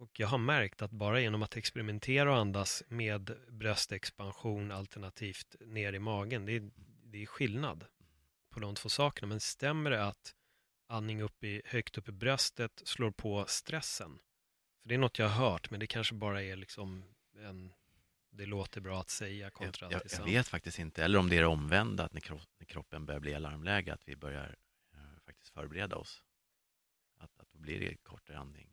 Och 0.00 0.20
jag 0.20 0.28
har 0.28 0.38
märkt 0.38 0.82
att 0.82 0.90
bara 0.90 1.20
genom 1.20 1.42
att 1.42 1.56
experimentera 1.56 2.30
och 2.30 2.38
andas 2.38 2.82
med 2.88 3.36
bröstexpansion 3.48 4.72
alternativt 4.72 5.56
ner 5.60 5.92
i 5.92 5.98
magen, 5.98 6.46
det 6.46 6.52
är, 6.52 6.70
det 7.04 7.22
är 7.22 7.26
skillnad 7.26 7.84
på 8.50 8.60
de 8.60 8.74
två 8.74 8.88
sakerna. 8.88 9.28
Men 9.28 9.40
stämmer 9.40 9.90
det 9.90 10.04
att 10.04 10.34
andning 10.86 11.22
upp 11.22 11.44
i, 11.44 11.62
högt 11.64 11.98
upp 11.98 12.08
i 12.08 12.12
bröstet 12.12 12.82
slår 12.84 13.10
på 13.10 13.44
stressen? 13.48 14.18
För 14.82 14.88
det 14.88 14.94
är 14.94 14.98
något 14.98 15.18
jag 15.18 15.28
har 15.28 15.50
hört, 15.50 15.70
men 15.70 15.80
det 15.80 15.86
kanske 15.86 16.14
bara 16.14 16.42
är 16.42 16.56
liksom 16.56 17.04
en 17.38 17.72
det 18.32 18.46
låter 18.46 18.80
bra 18.80 19.00
att 19.00 19.10
säga 19.10 19.50
kontra 19.50 19.90
jag, 19.90 20.02
jag, 20.04 20.18
jag 20.18 20.24
vet 20.24 20.48
faktiskt 20.48 20.78
inte, 20.78 21.04
eller 21.04 21.18
om 21.18 21.28
det 21.28 21.36
är 21.36 21.40
det 21.40 21.46
omvända, 21.46 22.04
att 22.04 22.12
när, 22.12 22.64
kroppen 22.66 23.06
börjar 23.06 23.20
bli 23.20 23.34
alarmläge, 23.34 23.92
att 23.92 24.08
vi 24.08 24.16
börjar 24.16 24.56
eh, 24.94 25.00
faktiskt 25.26 25.48
förbereda 25.48 25.96
oss. 25.96 26.22
Att, 27.18 27.40
att 27.40 27.52
då 27.52 27.58
blir 27.58 27.80
det 27.80 27.96
kortare 27.96 28.38
andning 28.38 28.69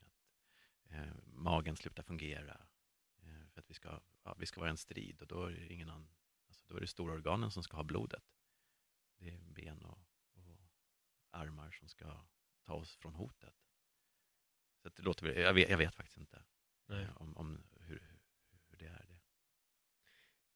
eh, 0.89 1.13
magen 1.25 1.75
slutar 1.75 2.03
fungera. 2.03 2.67
Eh, 3.23 3.47
för 3.53 3.59
att 3.61 3.69
vi 3.69 3.73
ska, 3.73 3.99
ja, 4.23 4.35
vi 4.39 4.45
ska 4.45 4.59
vara 4.59 4.69
en 4.69 4.77
strid 4.77 5.21
och 5.21 5.27
då 5.27 5.43
är 5.43 5.51
det 5.51 5.73
ingen 5.73 5.89
annan, 5.89 6.09
alltså 6.47 6.65
då 6.67 6.75
är 6.75 6.81
det 6.81 6.88
stora 6.88 7.13
organen 7.13 7.51
som 7.51 7.63
ska 7.63 7.77
ha 7.77 7.83
blodet. 7.83 8.23
Det 9.17 9.29
är 9.29 9.39
ben 9.39 9.85
och, 9.85 9.99
och 10.33 10.57
armar 11.31 11.71
som 11.71 11.89
ska 11.89 12.25
ta 12.65 12.73
oss 12.73 12.95
från 12.95 13.13
hotet. 13.13 13.55
Så 14.81 14.89
det 14.89 15.01
låter, 15.01 15.39
jag, 15.39 15.53
vet, 15.53 15.69
jag 15.69 15.77
vet 15.77 15.95
faktiskt 15.95 16.17
inte 16.17 16.43
eh, 16.89 17.17
om, 17.17 17.38
om 17.38 17.63
hur, 17.79 18.19
hur, 18.69 18.77
det 18.77 18.85
är. 18.85 19.05
det. 19.07 19.17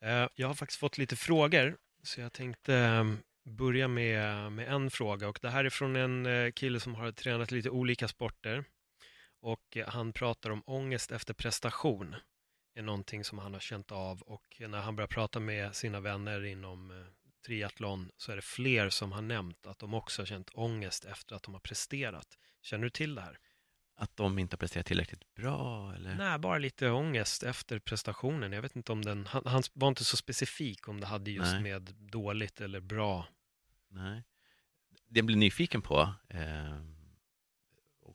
Eh, 0.08 0.30
jag 0.36 0.48
har 0.48 0.56
faktiskt 0.56 0.80
fått 0.80 0.98
lite 0.98 1.16
frågor, 1.16 1.78
så 2.04 2.22
jag 2.22 2.34
tänkte 2.34 2.76
ehm, 2.76 3.18
börja 3.44 3.88
med, 3.88 4.52
med 4.52 4.68
en 4.68 4.92
fråga. 4.92 5.30
Och 5.30 5.40
Det 5.42 5.50
här 5.50 5.66
är 5.66 5.70
från 5.70 5.96
en 5.96 6.26
eh, 6.26 6.52
kille 6.52 6.80
som 6.80 6.96
har 6.96 7.12
tränat 7.12 7.52
lite 7.52 7.70
olika 7.70 8.08
sporter 8.08 8.66
och 9.42 9.78
han 9.88 10.14
pratar 10.14 10.50
om 10.50 10.64
ångest 10.66 11.12
efter 11.12 11.34
prestation 11.34 12.16
är 12.76 12.82
någonting 12.82 13.24
som 13.24 13.40
han 13.40 13.54
har 13.54 13.60
känt 13.60 13.92
av 13.92 14.22
och 14.22 14.62
när 14.68 14.82
han 14.82 14.96
börjar 14.96 15.08
prata 15.08 15.40
med 15.40 15.76
sina 15.76 16.00
vänner 16.00 16.46
inom 16.46 16.92
eh, 16.92 17.06
triathlon 17.46 18.12
så 18.18 18.32
är 18.32 18.36
det 18.36 18.42
fler 18.42 18.90
som 18.90 19.12
har 19.12 19.22
nämnt 19.22 19.68
att 19.68 19.80
de 19.80 19.94
också 19.94 20.22
har 20.22 20.26
känt 20.26 20.50
ångest 20.54 21.06
efter 21.06 21.36
att 21.36 21.44
de 21.44 21.54
har 21.54 21.62
presterat. 21.62 22.38
Känner 22.62 22.84
du 22.84 22.90
till 22.90 23.16
det 23.16 23.22
här? 23.22 23.38
Att 23.96 24.18
de 24.18 24.40
inte 24.40 24.54
har 24.54 24.58
presterat 24.58 24.86
tillräckligt 24.86 25.34
bra? 25.34 25.94
Eller? 25.96 26.16
Nej, 26.16 26.40
bara 26.40 26.58
lite 26.58 26.90
ångest 26.90 27.44
efter 27.44 27.80
prestationen. 27.80 28.52
Jag 28.52 28.62
vet 28.62 28.76
inte 28.76 28.92
om 28.92 29.02
den, 29.02 29.26
han, 29.26 29.44
han 29.46 29.64
var 29.74 29.88
inte 29.88 30.04
så 30.04 30.18
specifik 30.18 30.88
om 30.88 31.00
det 31.00 31.08
hade 31.08 31.32
just 31.32 31.52
Nej. 31.52 31.62
med 31.62 31.82
dåligt 32.00 32.62
eller 32.62 32.80
bra. 32.80 33.28
Nej. 33.90 34.24
Det 35.08 35.20
jag 35.20 35.26
blir 35.26 35.38
nyfiken 35.38 35.82
på, 35.82 36.14
eh, 36.30 36.82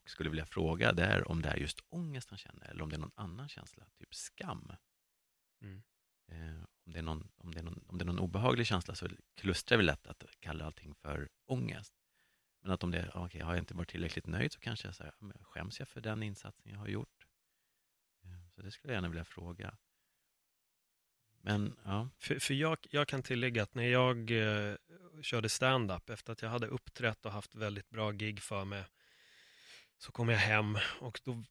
och 0.07 0.11
skulle 0.11 0.31
vilja 0.31 0.47
fråga 0.47 0.93
det 0.93 1.05
är 1.05 1.29
om 1.31 1.43
det 1.43 1.49
är 1.49 1.57
just 1.57 1.81
ångest 1.89 2.31
han 2.31 2.39
känner 2.39 2.67
eller 2.67 2.83
om 2.83 2.89
det 2.89 2.97
är 2.97 3.01
någon 3.01 3.11
annan 3.15 3.49
känsla, 3.49 3.87
typ 3.99 4.15
skam. 4.15 4.73
Mm. 5.61 5.83
Eh, 6.29 6.65
om, 6.85 6.93
det 6.93 6.99
är 6.99 7.03
någon, 7.03 7.29
om, 7.37 7.55
det 7.55 7.59
är 7.59 7.63
någon, 7.63 7.85
om 7.89 7.99
det 7.99 8.03
är 8.03 8.07
någon 8.07 8.19
obehaglig 8.19 8.67
känsla 8.67 8.95
så 8.95 9.09
klustrar 9.35 9.79
vi 9.79 9.85
lätt 9.85 10.07
att 10.07 10.25
kalla 10.41 10.65
allting 10.65 10.95
för 10.95 11.29
ångest. 11.47 11.95
Men 12.63 12.73
att 12.73 12.85
om 12.85 12.91
det 12.91 13.15
okay, 13.15 13.41
har 13.41 13.55
jag 13.55 13.63
inte 13.63 13.75
varit 13.75 13.89
tillräckligt 13.89 14.27
nöjd 14.27 14.53
så 14.53 14.61
kanske 14.61 14.89
jag 14.89 14.95
säger, 14.95 15.15
skäms 15.41 15.79
jag 15.79 15.89
för 15.89 16.01
den 16.01 16.23
insatsen 16.23 16.73
jag 16.73 16.79
har 16.79 16.89
gjort? 16.89 17.27
Eh, 18.25 18.49
så 18.55 18.63
det 18.63 18.71
skulle 18.71 18.93
jag 18.93 18.97
gärna 18.97 19.09
vilja 19.09 19.25
fråga. 19.25 19.77
Men, 21.41 21.77
ja. 21.85 22.09
För, 22.19 22.39
för 22.39 22.55
jag, 22.55 22.79
jag 22.91 23.09
kan 23.09 23.23
tillägga 23.23 23.63
att 23.63 23.75
när 23.75 23.89
jag 23.89 24.31
eh, 24.31 24.77
körde 25.23 25.49
stand-up 25.49 26.11
efter 26.11 26.33
att 26.33 26.43
jag 26.43 26.51
hade 26.51 26.67
uppträtt 26.67 27.27
och 27.27 27.33
haft 27.33 27.55
väldigt 27.55 27.91
bra 27.91 28.11
gig 28.11 28.43
för 28.43 28.65
mig 28.65 28.85
så 29.99 30.13
kom 30.13 30.29
jag 30.29 30.39
hem 30.39 30.79
och 31.01 31.21
då, 31.25 31.45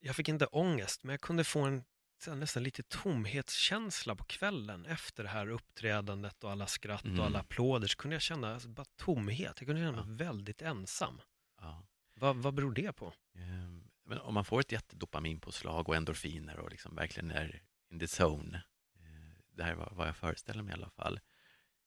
jag 0.00 0.16
fick 0.16 0.28
inte 0.28 0.46
ångest, 0.46 1.02
men 1.02 1.12
jag 1.12 1.20
kunde 1.20 1.44
få 1.44 1.60
en 1.60 1.84
nästan 2.26 2.62
lite 2.62 2.82
tomhetskänsla 2.82 4.16
på 4.16 4.24
kvällen 4.24 4.86
efter 4.86 5.22
det 5.22 5.28
här 5.28 5.48
uppträdandet 5.48 6.44
och 6.44 6.50
alla 6.50 6.66
skratt 6.66 7.04
mm. 7.04 7.20
och 7.20 7.26
alla 7.26 7.38
applåder. 7.38 7.88
Så 7.88 7.96
kunde 7.96 8.14
jag 8.14 8.22
känna 8.22 8.54
alltså, 8.54 8.68
bara 8.68 8.86
tomhet. 8.96 9.60
Jag 9.60 9.66
kunde 9.66 9.82
känna 9.82 10.04
mig 10.04 10.16
ja. 10.18 10.24
väldigt 10.24 10.62
ensam. 10.62 11.20
Ja. 11.60 11.86
Vad, 12.14 12.36
vad 12.36 12.54
beror 12.54 12.72
det 12.72 12.92
på? 12.92 13.12
Um, 13.34 13.90
men 14.04 14.18
om 14.18 14.34
man 14.34 14.44
får 14.44 14.60
ett 14.60 14.72
jättedopaminpåslag 14.72 15.88
och 15.88 15.96
endorfiner 15.96 16.58
och 16.58 16.70
liksom 16.70 16.96
verkligen 16.96 17.30
är 17.30 17.62
in 17.90 17.98
the 17.98 18.22
zone, 18.22 18.62
uh, 19.00 19.32
det 19.52 19.64
här 19.64 19.74
var 19.74 19.92
vad 19.92 20.08
jag 20.08 20.16
föreställer 20.16 20.62
mig 20.62 20.70
i 20.70 20.74
alla 20.74 20.90
fall, 20.90 21.20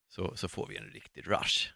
så, 0.07 0.37
så 0.37 0.47
får 0.47 0.67
vi 0.67 0.77
en 0.77 0.89
riktig 0.89 1.27
rush. 1.27 1.73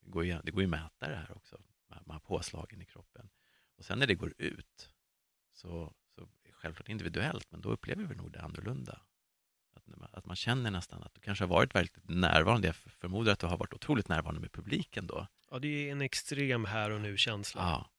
Det 0.00 0.10
går 0.10 0.24
ju, 0.24 0.40
det 0.42 0.50
går 0.50 0.62
ju 0.62 0.66
att 0.66 0.70
mäta 0.70 1.08
det 1.08 1.16
här 1.16 1.36
också 1.36 1.58
de 2.04 2.12
här 2.12 2.18
påslagen 2.18 2.82
i 2.82 2.84
kroppen. 2.84 3.28
Och 3.76 3.84
sen 3.84 3.98
när 3.98 4.06
det 4.06 4.14
går 4.14 4.34
ut 4.38 4.90
så, 5.52 5.94
så 6.14 6.28
självklart 6.52 6.88
individuellt, 6.88 7.46
men 7.50 7.60
då 7.60 7.68
upplever 7.68 8.04
vi 8.04 8.14
nog 8.14 8.32
det 8.32 8.42
annorlunda. 8.42 9.00
Att, 9.74 10.14
att 10.14 10.26
man 10.26 10.36
känner 10.36 10.70
nästan 10.70 11.02
att 11.02 11.14
du 11.14 11.20
kanske 11.20 11.44
har 11.44 11.48
varit 11.48 11.74
väldigt 11.74 12.08
närvarande. 12.08 12.68
Jag 12.68 12.76
förmodar 12.76 13.32
att 13.32 13.38
du 13.38 13.46
har 13.46 13.56
varit 13.56 13.74
otroligt 13.74 14.08
närvarande 14.08 14.40
med 14.40 14.52
publiken 14.52 15.06
då. 15.06 15.26
Ja, 15.50 15.58
det 15.58 15.68
är 15.88 15.92
en 15.92 16.02
extrem 16.02 16.64
här 16.64 16.90
och 16.90 17.00
nu-känsla. 17.00 17.60
Ja. 17.60 17.90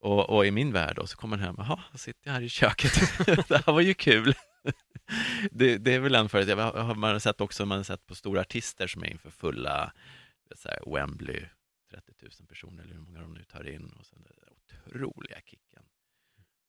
Och, 0.00 0.30
och, 0.30 0.46
i 0.46 0.50
min 0.50 0.72
värld 0.72 0.96
då, 0.96 1.06
så 1.06 1.16
kommer 1.16 1.36
man 1.36 1.46
hem, 1.46 1.54
jaha, 1.58 1.84
då 1.92 1.98
sitter 1.98 2.28
jag 2.28 2.32
här 2.32 2.42
i 2.42 2.48
köket. 2.48 2.92
det 3.48 3.66
här 3.66 3.72
var 3.72 3.80
ju 3.80 3.94
kul. 3.94 4.34
det, 5.50 5.78
det, 5.78 5.94
är 5.94 6.00
väl 6.00 6.14
en 6.14 6.28
förut. 6.28 6.56
Man 6.96 7.02
har 7.02 7.18
sett 7.18 7.40
också 7.40 7.66
man 7.66 7.78
har 7.78 7.84
sett 7.84 8.06
på 8.06 8.14
stora 8.14 8.40
artister 8.40 8.86
som 8.86 9.02
är 9.02 9.06
inför 9.06 9.30
fulla 9.30 9.92
så 10.56 10.68
här, 10.68 10.94
Wembley, 10.94 11.44
30 11.88 12.12
000 12.20 12.30
personer 12.48 12.82
eller 12.82 12.94
hur 12.94 13.00
många 13.00 13.20
de 13.20 13.34
nu 13.34 13.44
tar 13.44 13.68
in. 13.68 13.90
Och 13.90 14.06
sen 14.06 14.22
den 14.22 14.32
otroliga 14.86 15.40
kicken. 15.40 15.82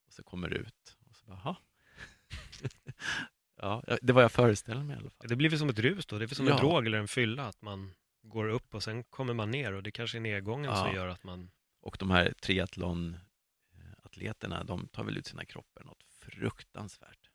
Och 0.05 0.13
så 0.13 0.23
kommer 0.23 0.49
det 0.49 0.55
ut 0.55 0.97
och 1.09 1.15
så 1.15 1.25
bara, 1.25 1.55
ja, 3.55 3.83
det 4.01 4.13
var 4.13 4.21
jag 4.21 4.31
föreställde 4.31 4.83
mig 4.83 4.95
i 4.95 4.99
alla 4.99 5.09
fall. 5.09 5.27
Det 5.27 5.35
blir 5.35 5.49
väl 5.49 5.59
som 5.59 5.69
ett 5.69 5.79
rus 5.79 6.05
då, 6.05 6.17
det 6.17 6.25
är 6.25 6.27
väl 6.27 6.35
som 6.35 6.47
ja. 6.47 6.53
en 6.53 6.59
drog 6.59 6.85
eller 6.85 6.97
en 6.97 7.07
fylla, 7.07 7.47
att 7.47 7.61
man 7.61 7.93
går 8.21 8.47
upp 8.47 8.75
och 8.75 8.83
sen 8.83 9.03
kommer 9.03 9.33
man 9.33 9.51
ner 9.51 9.73
och 9.73 9.83
det 9.83 9.91
kanske 9.91 10.17
är 10.17 10.21
nedgången 10.21 10.71
ja. 10.71 10.75
som 10.75 10.95
gör 10.95 11.07
att 11.07 11.23
man... 11.23 11.51
Och 11.81 11.97
de 11.99 12.11
här 12.11 12.33
triathlonatleterna, 12.41 14.63
de 14.63 14.87
tar 14.87 15.03
väl 15.03 15.17
ut 15.17 15.25
sina 15.25 15.45
kroppar 15.45 15.83
något 15.83 16.03
fruktansvärt. 16.03 17.29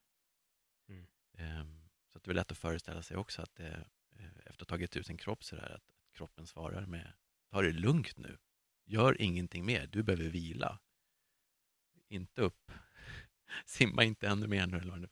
Mm. 0.89 1.07
Ehm, 1.39 1.89
så 2.13 2.19
det 2.19 2.31
är 2.31 2.35
lätt 2.35 2.53
att 2.53 2.59
föreställa 2.59 3.03
sig 3.03 3.17
också 3.17 3.43
att 3.43 3.55
det, 3.55 3.87
eh, 4.17 4.27
efter 4.37 4.53
att 4.53 4.61
ha 4.61 4.67
tagit 4.67 4.97
ut 4.97 5.07
sin 5.07 5.17
kropp 5.17 5.45
så 5.45 5.57
där, 5.57 5.75
att 5.75 5.85
kroppen 6.13 6.47
svarar 6.47 6.87
med 6.87 7.13
ta 7.55 7.63
det 7.63 7.73
lugnt 7.73 8.17
nu, 8.17 8.39
gör 8.85 9.23
ingenting 9.23 9.65
mer, 9.65 9.87
du 9.87 10.03
behöver 10.03 10.25
vila. 10.25 10.79
Inte 12.09 12.43
upp, 12.43 12.73
simma 13.67 14.05
inte 14.05 14.29
ännu 14.29 14.47
mer 14.47 14.67
nu. 14.67 15.09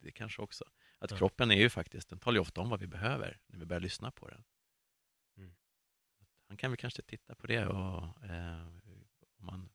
Det 0.00 0.12
kanske 0.12 0.42
också. 0.42 0.64
Att 0.98 1.10
ja. 1.10 1.16
kroppen 1.16 1.50
är 1.50 1.56
ju 1.56 1.70
faktiskt, 1.70 2.08
den 2.08 2.18
talar 2.18 2.36
ju 2.36 2.40
ofta 2.40 2.60
om 2.60 2.68
vad 2.68 2.80
vi 2.80 2.86
behöver 2.86 3.40
när 3.46 3.58
vi 3.58 3.66
börjar 3.66 3.80
lyssna 3.80 4.10
på 4.10 4.28
den. 4.28 4.44
Mm. 5.36 5.54
Han 6.48 6.56
kan 6.56 6.70
väl 6.70 6.78
kanske 6.78 7.02
titta 7.02 7.34
på 7.34 7.46
det 7.46 7.66
och 7.66 8.24
eh, 8.24 8.66
om 9.38 9.46
man 9.46 9.68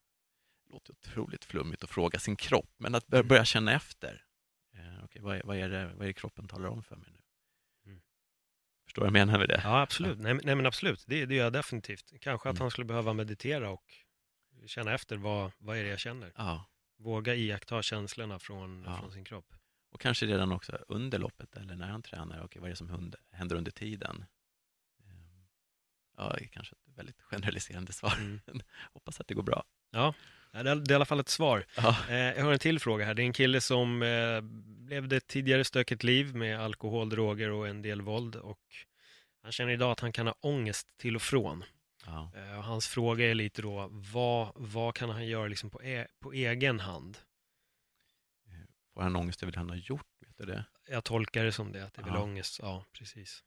låter 0.70 0.94
otroligt 0.94 1.46
flummigt 1.46 1.84
att 1.84 1.90
fråga 1.90 2.20
sin 2.20 2.36
kropp, 2.36 2.74
men 2.78 2.96
att 2.96 3.08
börja, 3.08 3.24
börja 3.24 3.46
känna 3.46 3.74
efter. 3.74 4.26
Eh, 4.74 5.04
okay, 5.04 5.22
vad, 5.22 5.38
är, 5.38 5.44
vad, 5.44 5.58
är 5.58 5.70
det, 5.70 5.86
vad 5.86 6.02
är 6.02 6.08
det 6.08 6.14
kroppen 6.14 6.48
talar 6.48 6.70
om 6.70 6.84
för 6.84 6.96
mig 6.96 7.10
nu? 7.12 7.22
Förstår 8.96 9.12
vad 9.12 9.20
jag 9.20 9.28
menar 9.28 9.40
med 9.40 9.50
det? 9.50 9.62
Ja, 9.64 9.82
absolut. 9.82 10.20
Nej, 10.20 10.40
nej 10.44 10.56
men 10.56 10.66
absolut, 10.66 11.04
det, 11.08 11.26
det 11.26 11.36
gör 11.36 11.44
jag 11.44 11.54
definitivt. 11.54 12.14
Kanske 12.22 12.50
att 12.50 12.56
mm. 12.56 12.62
han 12.62 12.72
skulle 12.72 12.86
behöva 12.86 13.14
meditera 13.14 13.70
och 13.70 13.84
känna 14.66 14.94
efter 14.94 15.18
vad, 15.18 15.52
vad 15.58 15.78
är 15.78 15.84
det 15.84 15.90
jag 15.90 16.00
känner. 16.00 16.34
Ja. 16.36 16.66
Våga 16.98 17.36
iaktta 17.36 17.82
känslorna 17.82 18.40
från, 18.40 18.84
ja. 18.88 18.98
från 18.98 19.12
sin 19.12 19.24
kropp. 19.24 19.54
Och 19.92 20.02
kanske 20.02 20.26
redan 20.26 20.52
också 20.52 20.78
under 20.88 21.20
loppet 21.20 21.56
eller 21.56 21.76
när 21.76 21.88
han 21.88 22.02
tränar, 22.02 22.44
okay, 22.44 22.60
vad 22.60 22.68
är 22.68 22.72
det 22.72 22.76
som 22.76 23.14
händer 23.32 23.56
under 23.56 23.72
tiden? 23.72 24.26
Ehm, 25.06 25.46
ja, 26.18 26.38
kanske 26.52 26.76
ett 26.76 26.98
väldigt 26.98 27.22
generaliserande 27.22 27.94
svar. 27.94 28.14
Mm. 28.18 28.40
Hoppas 28.94 29.20
att 29.20 29.28
det 29.28 29.34
går 29.34 29.44
bra. 29.44 29.64
Ja, 29.92 30.14
det 30.64 30.70
är 30.70 30.92
i 30.92 30.96
alla 30.96 31.06
fall 31.06 31.20
ett 31.20 31.30
svar. 31.30 31.66
Ja. 31.78 31.96
Eh, 32.10 32.16
jag 32.16 32.44
har 32.44 32.54
en 32.54 32.60
till 32.60 32.80
fråga 32.80 33.06
här. 33.06 33.14
Det 33.14 33.22
är 33.22 33.26
en 33.26 33.34
kille 33.34 33.62
som 33.62 34.02
eh, 34.02 34.42
levde 34.90 35.18
ett 35.18 35.28
tidigare 35.28 35.64
stökigt 35.64 36.04
liv 36.04 36.36
med 36.36 36.60
alkohol, 36.60 37.10
droger 37.10 37.52
och 37.52 37.68
en 37.68 37.82
del 37.82 38.02
våld 38.02 38.36
och 38.36 38.60
han 39.44 39.52
känner 39.52 39.72
idag 39.74 39.92
att 39.92 40.00
han 40.00 40.12
kan 40.12 40.28
ha 40.28 40.36
ångest 40.40 40.98
till 40.98 41.16
och 41.16 41.22
från. 41.22 41.64
Ja. 42.06 42.32
Eh, 42.36 42.58
och 42.58 42.64
hans 42.64 42.88
fråga 42.88 43.32
är 43.32 43.36
lite 43.36 43.62
då, 43.62 43.88
vad, 43.92 44.52
vad 44.56 44.96
kan 44.96 45.10
han 45.10 45.28
göra 45.28 45.48
liksom 45.48 45.70
på, 45.70 45.84
e 45.84 46.08
på 46.20 46.34
egen 46.34 46.80
hand? 46.80 47.18
Får 48.94 49.02
han 49.02 49.16
ångest 49.16 49.44
över 49.44 49.54
det 49.54 49.60
han 49.60 49.70
har 49.70 49.76
gjort? 49.76 50.08
Vet 50.20 50.38
du 50.38 50.46
det? 50.46 50.66
Jag 50.90 51.04
tolkar 51.04 51.44
det 51.44 51.52
som 51.52 51.72
det, 51.72 51.86
att 51.86 51.94
det 51.94 52.02
är 52.02 52.06
väl 52.06 52.18
ångest. 52.18 52.60
Ja, 52.62 52.86
precis. 52.92 53.44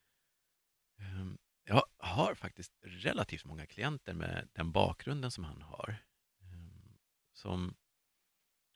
Ehm, 0.99 1.39
jag 1.65 1.83
har 1.99 2.35
faktiskt 2.35 2.73
relativt 2.83 3.45
många 3.45 3.67
klienter 3.67 4.15
med 4.15 4.49
den 4.53 4.73
bakgrunden 4.73 5.31
som 5.31 5.45
han 5.45 5.63
har. 5.63 5.97
Som, 7.39 7.75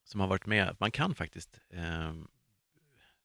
som 0.05 0.21
har 0.21 0.29
varit 0.29 0.47
med. 0.47 0.77
Man 0.81 0.91
kan 0.91 1.15
faktiskt, 1.15 1.61
ehm, 1.71 2.29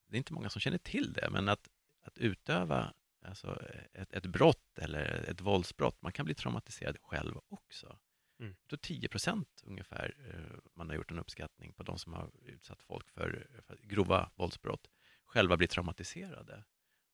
det 0.08 0.16
är 0.16 0.18
inte 0.18 0.34
många 0.34 0.50
som 0.50 0.60
känner 0.60 0.78
till 0.78 1.14
det, 1.14 1.30
men 1.32 1.50
att, 1.50 1.70
att 2.02 2.18
utöva 2.18 2.94
alltså 3.22 3.62
ett, 3.94 4.14
ett 4.14 4.26
brott 4.26 4.80
eller 4.80 5.30
ett 5.30 5.42
våldsbrott, 5.42 6.02
man 6.02 6.12
kan 6.12 6.26
bli 6.26 6.36
traumatiserad 6.36 6.98
själv 7.02 7.40
också. 7.48 8.00
Mm. 8.40 8.56
Så 8.70 8.78
10 8.78 9.08
procent 9.08 9.64
ungefär, 9.66 10.16
eh, 10.30 10.60
man 10.74 10.90
har 10.90 10.96
gjort 10.96 11.12
en 11.12 11.20
uppskattning 11.20 11.74
på 11.74 11.84
de 11.84 12.00
som 12.00 12.14
har 12.14 12.32
utsatt 12.46 12.84
folk 12.84 13.10
för, 13.10 13.48
för 13.66 13.80
grova 13.84 14.32
våldsbrott, 14.36 14.88
själva 15.26 15.58
blir 15.58 15.68
traumatiserade 15.68 16.64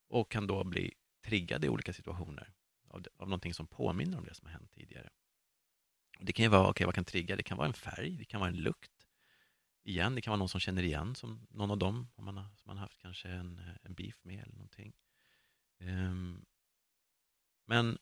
och 0.08 0.32
kan 0.32 0.48
då 0.48 0.64
bli 0.64 0.94
triggade 1.26 1.68
i 1.68 1.70
olika 1.70 1.94
situationer 1.94 2.54
av, 2.88 3.06
av 3.18 3.28
någonting 3.28 3.54
som 3.54 3.68
påminner 3.68 4.18
om 4.18 4.24
det 4.24 4.34
som 4.34 4.48
har 4.48 4.54
hänt 4.54 4.72
tidigare. 4.72 5.10
Det 6.26 6.34
kan 6.34 6.44
ju 6.44 6.50
vara, 6.50 6.62
okej 6.62 6.70
okay, 6.70 6.86
vad 6.86 6.96
kan 6.96 7.06
trigga? 7.06 7.36
Det 7.36 7.44
kan 7.44 7.58
vara 7.58 7.68
en 7.68 7.74
färg, 7.74 8.18
det 8.18 8.26
kan 8.26 8.40
vara 8.40 8.50
en 8.50 8.58
lukt. 8.58 9.08
Igen, 9.84 10.16
det 10.16 10.22
kan 10.22 10.32
vara 10.32 10.40
någon 10.40 10.50
som 10.50 10.60
känner 10.60 10.84
igen 10.84 11.16
som 11.16 11.48
någon 11.50 11.72
av 11.72 11.78
dem 11.78 12.08
om 12.16 12.26
man 12.26 12.38
har, 12.38 12.44
som 12.44 12.64
man 12.66 12.78
haft 12.78 12.98
kanske 12.98 13.30
en, 13.30 13.60
eh, 13.60 13.76
en 13.82 13.94
beef 13.94 14.24
med 14.24 14.44
eller 14.44 14.54
någonting. 14.54 14.94
Um, 15.80 16.46
men 17.66 17.98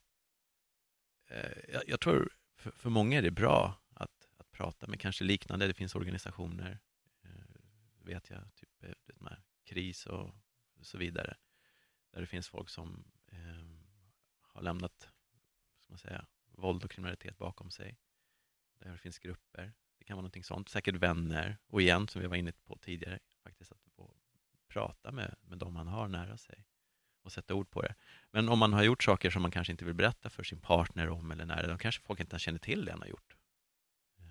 uh, 1.31 1.73
jag, 1.73 1.83
jag, 1.87 1.99
tror 1.99 2.29
för, 2.55 2.71
för 2.71 2.89
många 2.89 3.17
är 3.17 3.21
det 3.21 3.31
bra 3.31 3.81
att, 3.93 4.29
att 4.37 4.51
prata 4.51 4.87
med 4.87 4.99
kanske 4.99 5.23
liknande, 5.23 5.67
det 5.67 5.73
finns 5.73 5.95
organisationer, 5.95 6.79
uh, 7.25 8.05
vet 8.05 8.29
jag, 8.29 8.55
typ 8.55 8.69
det 8.79 9.19
med 9.19 9.41
KRIS 9.63 10.05
och 10.05 10.33
så 10.81 10.97
vidare, 10.97 11.35
där 12.11 12.21
det 12.21 12.27
finns 12.27 12.49
folk 12.49 12.69
som 12.69 13.03
um, 13.31 13.87
har 14.41 14.61
lämnat 14.61 15.09
ska 15.79 15.93
man 15.93 15.97
säga, 15.97 16.25
våld 16.51 16.83
och 16.83 16.91
kriminalitet 16.91 17.37
bakom 17.37 17.71
sig. 17.71 17.97
Där 18.81 18.91
det 18.91 18.97
finns 18.97 19.19
grupper. 19.19 19.73
Det 19.97 20.05
kan 20.05 20.15
vara 20.15 20.21
någonting 20.21 20.43
sånt. 20.43 20.69
Säkert 20.69 20.95
vänner. 20.95 21.57
Och 21.67 21.81
igen, 21.81 22.07
som 22.07 22.21
vi 22.21 22.27
var 22.27 22.35
inne 22.35 22.51
på 22.51 22.77
tidigare, 22.77 23.19
faktiskt 23.43 23.71
att 23.71 23.81
få 23.95 24.13
prata 24.67 25.11
med, 25.11 25.35
med 25.41 25.57
de 25.57 25.73
man 25.73 25.87
har 25.87 26.07
nära 26.07 26.37
sig 26.37 26.65
och 27.21 27.31
sätta 27.31 27.53
ord 27.53 27.69
på 27.69 27.81
det. 27.81 27.95
Men 28.31 28.49
om 28.49 28.59
man 28.59 28.73
har 28.73 28.83
gjort 28.83 29.03
saker 29.03 29.29
som 29.29 29.41
man 29.41 29.51
kanske 29.51 29.71
inte 29.71 29.85
vill 29.85 29.93
berätta 29.93 30.29
för 30.29 30.43
sin 30.43 30.59
partner 30.59 31.09
om 31.09 31.31
eller 31.31 31.45
nära, 31.45 31.67
då 31.67 31.77
kanske 31.77 32.01
folk 32.01 32.19
inte 32.19 32.39
känner 32.39 32.59
till 32.59 32.85
det 32.85 32.91
han 32.91 33.01
har 33.01 33.07
gjort. 33.07 33.35
Eh, 34.19 34.25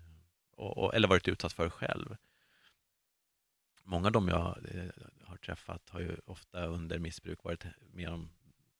och, 0.51 0.77
och, 0.77 0.95
eller 0.95 1.07
varit 1.07 1.27
utsatt 1.27 1.53
för 1.53 1.69
själv. 1.69 2.17
Många 3.83 4.07
av 4.07 4.11
dem 4.11 4.27
jag 4.27 4.75
eh, 4.75 4.89
har 5.23 5.37
träffat 5.37 5.89
har 5.89 5.99
ju 5.99 6.17
ofta 6.25 6.65
under 6.65 6.99
missbruk 6.99 7.43
varit 7.43 7.65
med 7.93 8.09
om 8.09 8.29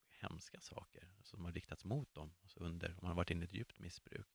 hemska 0.09 0.61
saker 0.61 1.07
som 1.24 1.45
har 1.45 1.51
riktats 1.51 1.86
mot 1.86 2.13
dem. 2.13 2.34
Alltså 2.41 2.59
under, 2.59 2.89
om 2.89 2.97
man 3.01 3.09
har 3.09 3.15
varit 3.15 3.32
inne 3.32 3.41
i 3.41 3.45
ett 3.45 3.53
djupt 3.53 3.80
missbruk. 3.80 4.28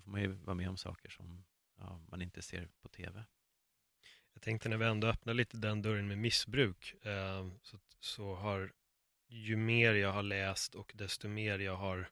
Då 0.00 0.04
får 0.04 0.10
man 0.10 0.22
ju 0.22 0.28
vara 0.28 0.54
med 0.54 0.68
om 0.68 0.76
saker 0.76 1.08
som 1.08 1.44
ja, 1.78 2.00
man 2.08 2.22
inte 2.22 2.42
ser 2.42 2.68
på 2.82 2.88
TV. 2.88 3.24
Jag 4.32 4.42
tänkte 4.42 4.68
när 4.68 4.76
vi 4.76 4.84
ändå 4.84 5.06
öppnar 5.06 5.34
lite 5.34 5.56
den 5.56 5.82
dörren 5.82 6.08
med 6.08 6.18
missbruk 6.18 6.94
eh, 7.06 7.48
så, 7.62 7.78
så 8.00 8.34
har 8.34 8.72
ju 9.28 9.56
mer 9.56 9.94
jag 9.94 10.12
har 10.12 10.22
läst 10.22 10.74
och 10.74 10.92
desto 10.94 11.28
mer 11.28 11.58
jag 11.58 11.76
har 11.76 12.08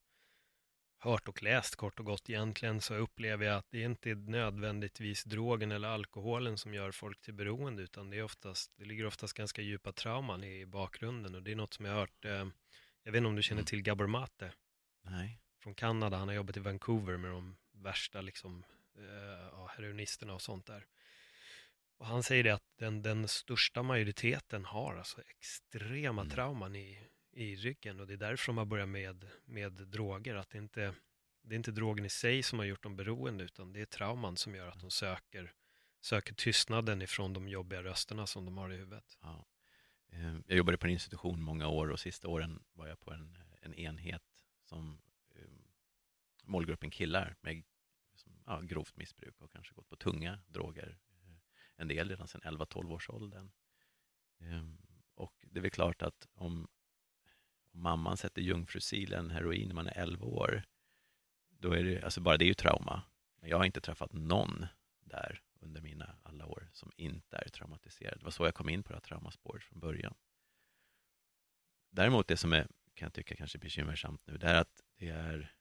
hört 0.99 1.29
och 1.29 1.43
läst 1.43 1.77
kort 1.77 2.01
och 2.01 2.07
gott 2.07 2.31
egentligen 2.31 2.81
så 2.81 2.95
upplever 2.95 3.47
jag 3.47 3.57
att 3.57 3.71
det 3.71 3.83
inte 3.83 4.11
är 4.11 4.15
nödvändigtvis 4.15 5.25
drogen 5.25 5.73
eller 5.73 5.89
alkoholen 5.89 6.59
som 6.59 6.75
gör 6.75 6.91
folk 6.91 7.21
till 7.21 7.35
beroende 7.35 7.83
utan 7.83 8.11
det, 8.11 8.17
är 8.19 8.23
oftast, 8.23 8.73
det 8.77 8.85
ligger 8.85 9.07
oftast 9.07 9.35
ganska 9.35 9.63
djupa 9.63 9.93
trauman 9.93 10.45
i 10.45 10.67
bakgrunden 10.67 11.35
och 11.35 11.43
det 11.43 11.53
är 11.53 11.57
något 11.57 11.75
som 11.75 11.85
jag 11.85 11.93
har 11.93 12.01
hört, 12.01 12.25
eh, 12.25 12.47
jag 13.03 13.13
vet 13.13 13.19
inte 13.19 13.29
om 13.29 13.37
du 13.37 13.43
känner 13.43 13.61
mm. 13.61 13.67
till 13.67 13.83
Gabor 13.83 14.07
Mate? 14.07 14.53
Nej. 15.03 15.41
Från 15.63 15.75
Kanada, 15.75 16.17
han 16.17 16.29
har 16.29 16.35
jobbat 16.35 16.57
i 16.57 16.61
Vancouver 16.61 17.17
med 17.17 17.31
de 17.31 17.57
värsta 17.83 18.21
liksom, 18.21 18.65
eh, 18.95 19.69
heroinisterna 19.69 20.35
och 20.35 20.43
sånt 20.43 20.67
där. 20.67 20.87
Och 21.99 22.07
han 22.07 22.23
säger 22.23 22.45
det 22.45 22.51
att 22.51 22.79
den, 22.79 23.03
den 23.03 23.29
största 23.29 23.83
majoriteten 23.83 24.65
har 24.65 24.97
alltså 24.97 25.21
extrema 25.21 26.23
mm. 26.23 26.35
trauman 26.35 26.77
i, 26.77 27.09
i 27.33 27.57
ryggen 27.57 28.01
och 28.01 28.07
det 28.07 28.13
är 28.13 28.19
därför 28.19 28.47
de 28.47 28.59
har 28.59 28.65
börjat 28.65 28.89
med, 28.89 29.25
med 29.45 29.73
droger. 29.73 30.35
Att 30.35 30.51
det 30.51 30.59
inte 30.59 30.95
det 31.49 31.55
är 31.55 31.57
inte 31.57 31.71
drogen 31.71 32.05
i 32.05 32.09
sig 32.09 32.43
som 32.43 32.59
har 32.59 32.67
gjort 32.67 32.83
dem 32.83 32.97
beroende 32.97 33.45
utan 33.45 33.73
det 33.73 33.81
är 33.81 33.87
trauman 33.87 34.37
som 34.37 34.55
gör 34.55 34.69
att 34.69 34.81
de 34.81 34.91
söker, 34.91 35.53
söker 36.01 36.35
tystnaden 36.35 37.03
ifrån 37.03 37.33
de 37.33 37.49
jobbiga 37.49 37.83
rösterna 37.83 38.27
som 38.27 38.45
de 38.45 38.59
har 38.59 38.73
i 38.73 38.77
huvudet. 38.77 39.19
Ja. 39.21 39.47
Eh, 40.13 40.37
jag 40.47 40.57
jobbade 40.57 40.79
på 40.79 40.87
en 40.87 40.93
institution 40.93 41.43
många 41.43 41.69
år 41.69 41.91
och 41.91 42.01
sista 42.01 42.29
åren 42.29 42.63
var 42.73 42.87
jag 42.87 43.01
på 43.01 43.13
en, 43.13 43.39
en 43.61 43.75
enhet 43.75 44.23
som 44.65 45.01
målgruppen 46.49 46.91
killar 46.91 47.37
med 47.41 47.65
ja, 48.47 48.61
grovt 48.61 48.97
missbruk 48.97 49.41
och 49.41 49.53
kanske 49.53 49.75
gått 49.75 49.89
på 49.89 49.97
tunga 49.97 50.39
droger 50.47 50.99
eh, 51.11 51.37
en 51.77 51.89
del 51.89 52.09
redan 52.09 52.29
sedan 52.29 52.41
11-12 52.59 52.93
års 52.93 53.11
åldern. 53.11 53.51
Ehm, 54.41 54.79
och 55.15 55.35
det 55.51 55.59
är 55.59 55.63
väl 55.63 55.71
klart 55.71 56.03
att 56.03 56.29
om, 56.35 56.69
om 57.73 57.81
mamman 57.81 58.17
sätter 58.17 58.43
jungfrusilen 58.43 59.31
heroin 59.31 59.69
när 59.69 59.75
man 59.75 59.87
är 59.87 59.99
11 59.99 60.27
år, 60.27 60.63
då 61.49 61.73
är 61.73 61.85
det, 61.85 62.03
alltså 62.03 62.21
bara 62.21 62.37
det 62.37 62.45
är 62.45 62.47
ju 62.49 62.55
trauma. 62.55 63.03
Men 63.41 63.51
jag 63.51 63.59
har 63.59 63.65
inte 63.65 63.81
träffat 63.81 64.13
någon 64.13 64.67
där 65.01 65.43
under 65.61 65.81
mina 65.81 66.17
alla 66.23 66.47
år 66.47 66.71
som 66.73 66.93
inte 66.97 67.37
är 67.37 67.49
traumatiserad. 67.49 68.19
Det 68.19 68.25
var 68.25 68.31
så 68.31 68.45
jag 68.45 68.55
kom 68.55 68.69
in 68.69 68.83
på 68.83 68.89
det 68.89 68.95
här 68.95 69.01
traumaspåret 69.01 69.65
från 69.65 69.81
början. 69.81 70.15
Däremot 71.91 72.29
det 72.29 72.37
som 72.37 72.53
är, 72.53 72.69
kan 72.95 73.07
jag 73.07 73.13
tycka 73.13 73.37
kanske 73.37 73.59
bekymmersamt 73.59 74.27
nu, 74.27 74.39
det 74.39 74.47
är 74.47 74.61
att 74.61 74.83
det 74.97 75.09
är, 75.09 75.55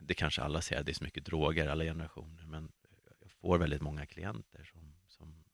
det 0.00 0.14
kanske 0.14 0.42
alla 0.42 0.62
säger, 0.62 0.82
det 0.82 0.92
är 0.92 0.94
så 0.94 1.04
mycket 1.04 1.24
droger, 1.24 1.68
alla 1.68 1.84
generationer, 1.84 2.44
men 2.44 2.72
jag 3.20 3.30
får 3.30 3.58
väldigt 3.58 3.82
många 3.82 4.06
klienter 4.06 4.64
som, 4.64 4.96
som 5.08 5.44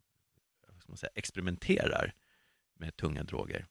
ska 0.82 0.92
man 0.92 0.96
säga, 0.96 1.12
experimenterar 1.14 2.14
med 2.74 2.96
tunga 2.96 3.24
droger. 3.24 3.66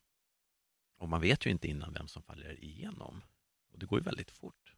Och 0.98 1.10
man 1.10 1.22
vet 1.22 1.46
ju 1.46 1.50
inte 1.50 1.68
innan 1.68 1.94
vem 1.94 2.08
som 2.08 2.24
faller 2.24 2.64
igenom. 2.64 3.24
Och 3.72 3.80
det 3.80 3.86
går 3.86 4.00
ju 4.00 4.04
väldigt 4.04 4.32
fort. 4.32 4.76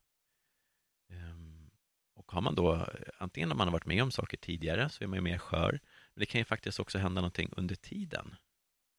Ehm, 1.09 1.71
och 2.13 2.31
har 2.31 2.41
man 2.41 2.55
då, 2.55 2.87
antingen 3.17 3.51
om 3.51 3.57
man 3.57 3.67
har 3.67 3.71
varit 3.71 3.85
med 3.85 4.03
om 4.03 4.11
saker 4.11 4.37
tidigare 4.37 4.89
så 4.89 5.03
är 5.03 5.07
man 5.07 5.17
ju 5.17 5.21
mer 5.21 5.37
skör, 5.37 5.79
men 6.13 6.19
det 6.19 6.25
kan 6.25 6.39
ju 6.39 6.45
faktiskt 6.45 6.79
också 6.79 6.97
hända 6.97 7.21
någonting 7.21 7.49
under 7.57 7.75
tiden. 7.75 8.35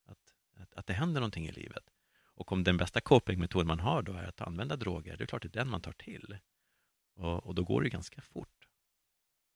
Att, 0.04 0.34
att, 0.56 0.74
att 0.74 0.86
det 0.86 0.92
händer 0.92 1.20
någonting 1.20 1.46
i 1.46 1.52
livet. 1.52 1.90
Och 2.36 2.52
om 2.52 2.64
den 2.64 2.76
bästa 2.76 3.00
copingmetoden 3.00 3.66
man 3.66 3.80
har 3.80 4.02
då 4.02 4.12
är 4.12 4.24
att 4.24 4.40
använda 4.40 4.76
droger, 4.76 5.16
det 5.16 5.24
är 5.24 5.26
klart 5.26 5.42
det 5.42 5.48
är 5.48 5.64
den 5.64 5.70
man 5.70 5.80
tar 5.80 5.92
till. 5.92 6.38
Och, 7.14 7.46
och 7.46 7.54
då 7.54 7.64
går 7.64 7.82
det 7.82 7.88
ganska 7.88 8.20
fort 8.20 8.68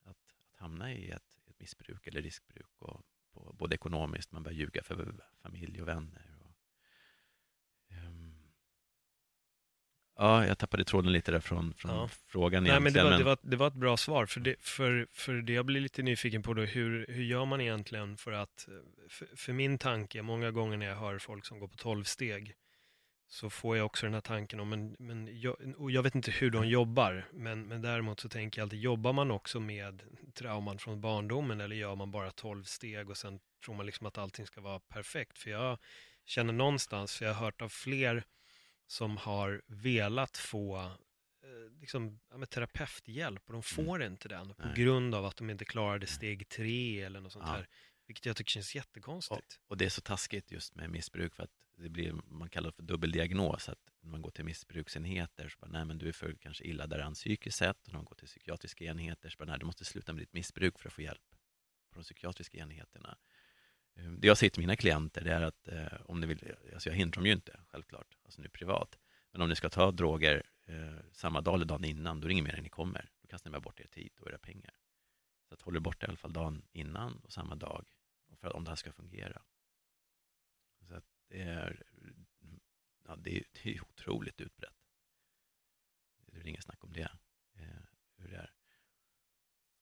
att, 0.05 0.11
att 0.51 0.57
hamna 0.57 0.93
i 0.93 1.11
ett, 1.11 1.39
ett 1.47 1.61
missbruk 1.61 2.07
eller 2.07 2.23
riskbruk, 2.23 2.71
och 2.79 3.03
på, 3.33 3.53
både 3.59 3.75
ekonomiskt, 3.75 4.33
man 4.33 4.43
börjar 4.43 4.57
ljuga 4.57 4.83
för 4.83 5.15
familj 5.43 5.83
och 5.83 5.89
vänner. 5.89 6.37
Och, 6.41 6.57
um, 7.97 8.35
Ja, 10.21 10.47
jag 10.47 10.59
tappade 10.59 10.85
tråden 10.85 11.13
lite 11.13 11.33
där 11.33 11.41
från, 11.41 11.75
från 11.75 11.91
ja. 11.91 12.09
frågan 12.27 12.65
Nej, 12.65 12.81
men 12.81 12.93
det, 12.93 13.03
var, 13.03 13.11
men... 13.11 13.19
Det, 13.19 13.25
var, 13.25 13.39
det 13.43 13.57
var 13.57 13.67
ett 13.67 13.75
bra 13.75 13.97
svar, 13.97 14.27
för 14.27 14.41
det, 14.41 14.55
för, 14.61 15.07
för 15.13 15.33
det 15.33 15.53
jag 15.53 15.67
blir 15.67 15.81
lite 15.81 16.03
nyfiken 16.03 16.43
på 16.43 16.55
då, 16.55 16.63
hur, 16.63 17.07
hur 17.09 17.23
gör 17.23 17.45
man 17.45 17.61
egentligen 17.61 18.17
för 18.17 18.33
att, 18.33 18.69
för, 19.09 19.37
för 19.37 19.53
min 19.53 19.79
tanke, 19.79 20.23
många 20.23 20.51
gånger 20.51 20.77
när 20.77 20.87
jag 20.87 20.97
hör 20.97 21.19
folk 21.19 21.47
som 21.47 21.59
går 21.59 21.69
på 21.69 21.77
tolv 21.77 22.05
steg, 22.05 22.55
så 23.29 23.51
får 23.51 23.77
jag 23.77 23.87
också 23.87 24.07
den 24.07 24.15
här 24.15 24.21
tanken 24.21 24.61
om, 24.61 24.69
men, 24.69 24.97
men 24.99 25.41
jag, 25.41 25.57
och 25.77 25.91
jag 25.91 26.03
vet 26.03 26.15
inte 26.15 26.31
hur 26.31 26.51
de 26.51 26.69
jobbar, 26.69 27.25
men, 27.33 27.69
men 27.69 27.83
däremot 27.83 28.21
så 28.21 28.29
tänker 28.29 28.61
jag 28.61 28.65
alltid, 28.67 28.81
jobbar 28.81 29.13
man 29.13 29.31
också 29.31 29.61
med 29.61 30.03
trauman 30.35 30.79
från 30.79 31.01
barndomen 31.01 31.61
eller 31.61 31.77
gör 31.77 31.95
man 31.95 32.11
bara 32.11 32.31
tolv 32.31 32.65
steg 32.65 33.11
och 33.11 33.17
sen 33.17 33.41
tror 33.65 33.75
man 33.75 33.87
liksom 33.87 34.07
att 34.07 34.19
allting 34.19 34.47
ska 34.47 34.61
vara 34.61 34.81
perfekt? 34.81 35.39
För 35.39 35.51
jag 35.51 35.79
känner 36.25 36.53
någonstans, 36.53 37.17
för 37.17 37.25
jag 37.25 37.35
har 37.35 37.45
hört 37.45 37.63
av 37.63 37.69
fler 37.69 38.25
som 38.87 39.17
har 39.17 39.63
velat 39.67 40.37
få 40.37 40.77
eh, 40.79 41.81
liksom, 41.81 42.21
ja, 42.31 42.47
terapeuthjälp 42.47 43.43
och 43.47 43.53
de 43.53 43.55
mm. 43.55 43.63
får 43.63 43.97
mm. 43.97 44.13
inte 44.13 44.29
den 44.29 44.55
på 44.55 44.67
Nej. 44.67 44.75
grund 44.75 45.15
av 45.15 45.25
att 45.25 45.37
de 45.37 45.51
inte 45.51 45.65
klarade 45.65 46.07
steg 46.07 46.49
tre 46.49 47.03
eller 47.03 47.21
något 47.21 47.33
sånt 47.33 47.45
ja. 47.47 47.53
här. 47.53 47.69
Vilket 48.09 48.27
jag 48.27 48.37
tycker 48.37 48.51
känns 48.51 48.75
jättekonstigt. 48.75 49.61
Och, 49.65 49.71
och, 49.71 49.77
det 49.77 49.85
är 49.85 49.89
så 49.89 50.01
taskigt 50.01 50.51
just 50.51 50.75
med 50.75 50.91
missbruk 50.91 51.35
för 51.35 51.43
att 51.43 51.51
det 51.77 51.89
blir, 51.89 52.13
man 52.13 52.49
kallar 52.49 52.71
det 52.71 52.77
för 52.77 52.83
dubbeldiagnos, 52.83 53.69
att 53.69 53.79
när 54.01 54.11
man 54.11 54.23
går 54.23 54.31
till 54.31 54.45
missbruksenheter 54.45 55.49
så 55.49 55.59
bara, 55.59 55.71
nej 55.71 55.85
men 55.85 55.99
du 55.99 56.09
är 56.09 56.13
för 56.13 56.37
kanske 56.41 56.65
illa 56.65 56.87
däran 56.87 57.15
psykiskt 57.15 57.59
sett, 57.59 57.87
och 57.87 57.93
när 57.93 57.99
man 57.99 58.05
går 58.05 58.15
till 58.15 58.27
psykiatriska 58.27 58.85
enheter 58.85 59.29
så 59.29 59.37
bara, 59.39 59.45
nej 59.45 59.59
du 59.59 59.67
måste 59.67 59.85
sluta 59.85 60.13
med 60.13 60.23
ditt 60.23 60.33
missbruk 60.33 60.79
för 60.79 60.89
att 60.89 60.93
få 60.93 61.03
hjälp 61.03 61.23
på 61.91 61.99
de 61.99 62.03
psykiatriska 62.03 62.59
enheterna. 62.59 63.19
Ehm, 63.97 64.21
det 64.21 64.27
jag 64.27 64.39
säger 64.39 64.51
till 64.51 64.63
mina 64.63 64.77
klienter 64.77 65.25
det 65.25 65.33
är 65.33 65.43
att 65.43 65.69
eh, 65.69 66.01
om 66.05 66.21
ni 66.21 66.27
vill, 66.27 66.55
alltså 66.75 66.89
jag 66.89 66.97
hindrar 66.97 67.15
dem 67.15 67.27
ju 67.27 67.33
inte, 67.33 67.61
självklart, 67.67 68.17
alltså 68.25 68.43
nu 68.43 68.49
privat, 68.49 68.99
men 69.33 69.43
om 69.43 69.49
ni 69.49 69.57
ska 69.57 69.71
ta 69.71 69.91
droger 69.91 70.43
eh, 70.67 70.99
samma 71.13 71.41
dag 71.41 71.55
eller 71.55 71.67
dagen 71.67 71.85
innan, 71.85 72.21
då 72.21 72.27
är 72.27 72.29
det 72.29 72.33
inget 72.33 72.45
mer 72.45 72.55
än 72.55 72.63
ni 72.63 72.69
kommer. 72.69 73.11
Då 73.21 73.29
kastar 73.29 73.51
ni 73.51 73.53
bara 73.53 73.61
bort 73.61 73.81
er 73.81 73.87
tid 73.87 74.13
och 74.21 74.29
era 74.29 74.39
pengar. 74.39 74.75
Så 75.49 75.55
att 75.55 75.63
håll 75.63 75.77
er 75.77 75.81
borta 75.81 76.07
i 76.07 76.09
alla 76.09 76.17
fall 76.17 76.33
dagen 76.33 76.63
innan 76.73 77.17
och 77.17 77.33
samma 77.33 77.55
dag, 77.55 77.87
för 78.37 78.47
att, 78.47 78.55
om 78.55 78.65
det 78.65 78.71
här 78.71 78.77
ska 78.77 78.93
fungera. 78.93 79.43
Så 80.89 80.95
att 80.95 81.05
det 81.29 81.43
är, 81.43 81.83
ja, 83.05 83.17
det 83.17 83.37
är, 83.37 83.45
det 83.53 83.77
är 83.77 83.83
otroligt 83.83 84.41
utbrett. 84.41 84.75
Det 86.27 86.41
är 86.41 86.47
inget 86.47 86.65
snack 86.65 86.85
om 86.85 86.93
det, 86.93 87.11
eh, 87.55 87.83
hur 88.17 88.29
det 88.29 88.37
är. 88.37 88.53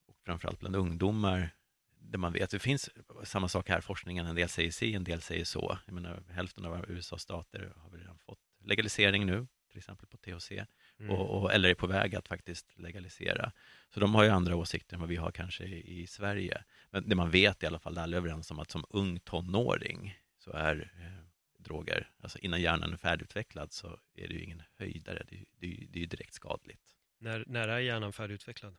Och 0.06 0.16
framförallt 0.22 0.60
bland 0.60 0.76
ungdomar 0.76 1.56
där 1.98 2.18
man 2.18 2.32
vet, 2.32 2.50
det 2.50 2.58
finns 2.58 2.90
samma 3.24 3.48
sak 3.48 3.68
här, 3.68 3.80
forskningen, 3.80 4.26
en 4.26 4.36
del 4.36 4.48
säger 4.48 4.70
si, 4.70 4.94
en 4.94 5.04
del 5.04 5.22
säger 5.22 5.44
så. 5.44 5.78
Jag 5.86 5.94
menar, 5.94 6.24
hälften 6.28 6.64
av 6.64 6.90
USAs 6.90 7.22
stater 7.22 7.72
har 7.76 7.90
vi 7.90 7.98
redan 7.98 8.18
fått 8.18 8.38
legalisering 8.60 9.26
nu, 9.26 9.46
till 9.68 9.78
exempel 9.78 10.08
på 10.08 10.16
THC, 10.16 10.52
mm. 11.00 11.10
och, 11.10 11.42
och, 11.42 11.52
eller 11.52 11.68
är 11.68 11.74
på 11.74 11.86
väg 11.86 12.16
att 12.16 12.28
faktiskt 12.28 12.78
legalisera. 12.78 13.52
Så 13.90 14.00
de 14.00 14.14
har 14.14 14.24
ju 14.24 14.30
andra 14.30 14.56
åsikter 14.56 14.94
än 14.94 15.00
vad 15.00 15.08
vi 15.08 15.16
har 15.16 15.30
kanske 15.30 15.64
i, 15.64 16.02
i 16.02 16.06
Sverige. 16.06 16.64
Men 16.90 17.08
det 17.08 17.16
man 17.16 17.30
vet 17.30 17.62
i 17.62 17.66
alla 17.66 17.78
fall, 17.78 17.98
alla 17.98 18.16
är 18.16 18.20
överens 18.20 18.50
om 18.50 18.58
att 18.58 18.70
som 18.70 18.84
ung 18.90 19.18
tonåring 19.20 20.18
så 20.38 20.50
är 20.50 20.92
eh, 21.00 21.24
droger, 21.58 22.10
alltså 22.20 22.38
innan 22.38 22.60
hjärnan 22.60 22.92
är 22.92 22.96
färdigutvecklad 22.96 23.72
så 23.72 23.98
är 24.14 24.28
det 24.28 24.34
ju 24.34 24.40
ingen 24.40 24.62
höjdare, 24.78 25.22
det, 25.28 25.36
det, 25.36 25.86
det 25.90 25.98
är 25.98 26.00
ju 26.00 26.06
direkt 26.06 26.34
skadligt. 26.34 26.96
När, 27.18 27.44
när 27.46 27.68
är 27.68 27.78
hjärnan 27.78 28.12
färdigutvecklad? 28.12 28.76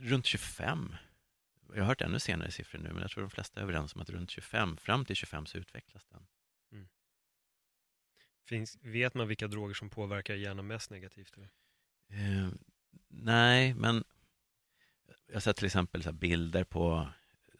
Runt 0.00 0.26
25 0.26 0.94
jag 1.74 1.82
har 1.82 1.88
hört 1.88 2.00
ännu 2.00 2.18
senare 2.18 2.50
siffror 2.50 2.78
nu, 2.78 2.92
men 2.92 3.02
jag 3.02 3.10
tror 3.10 3.22
de 3.22 3.30
flesta 3.30 3.60
är 3.60 3.64
överens 3.64 3.94
om 3.94 4.00
att 4.00 4.10
runt 4.10 4.30
25, 4.30 4.76
fram 4.76 5.04
till 5.04 5.16
25 5.16 5.46
så 5.46 5.58
utvecklas 5.58 6.06
den. 6.06 6.26
Finns, 8.44 8.78
vet 8.82 9.14
man 9.14 9.28
vilka 9.28 9.48
droger 9.48 9.74
som 9.74 9.90
påverkar 9.90 10.34
hjärnan 10.34 10.66
mest 10.66 10.90
negativt? 10.90 11.36
Eh, 12.08 12.48
nej, 13.08 13.74
men 13.74 14.04
jag 15.26 15.34
har 15.34 15.40
sett 15.40 15.56
till 15.56 15.66
exempel 15.66 16.02
så 16.02 16.12
bilder 16.12 16.64
på, 16.64 17.08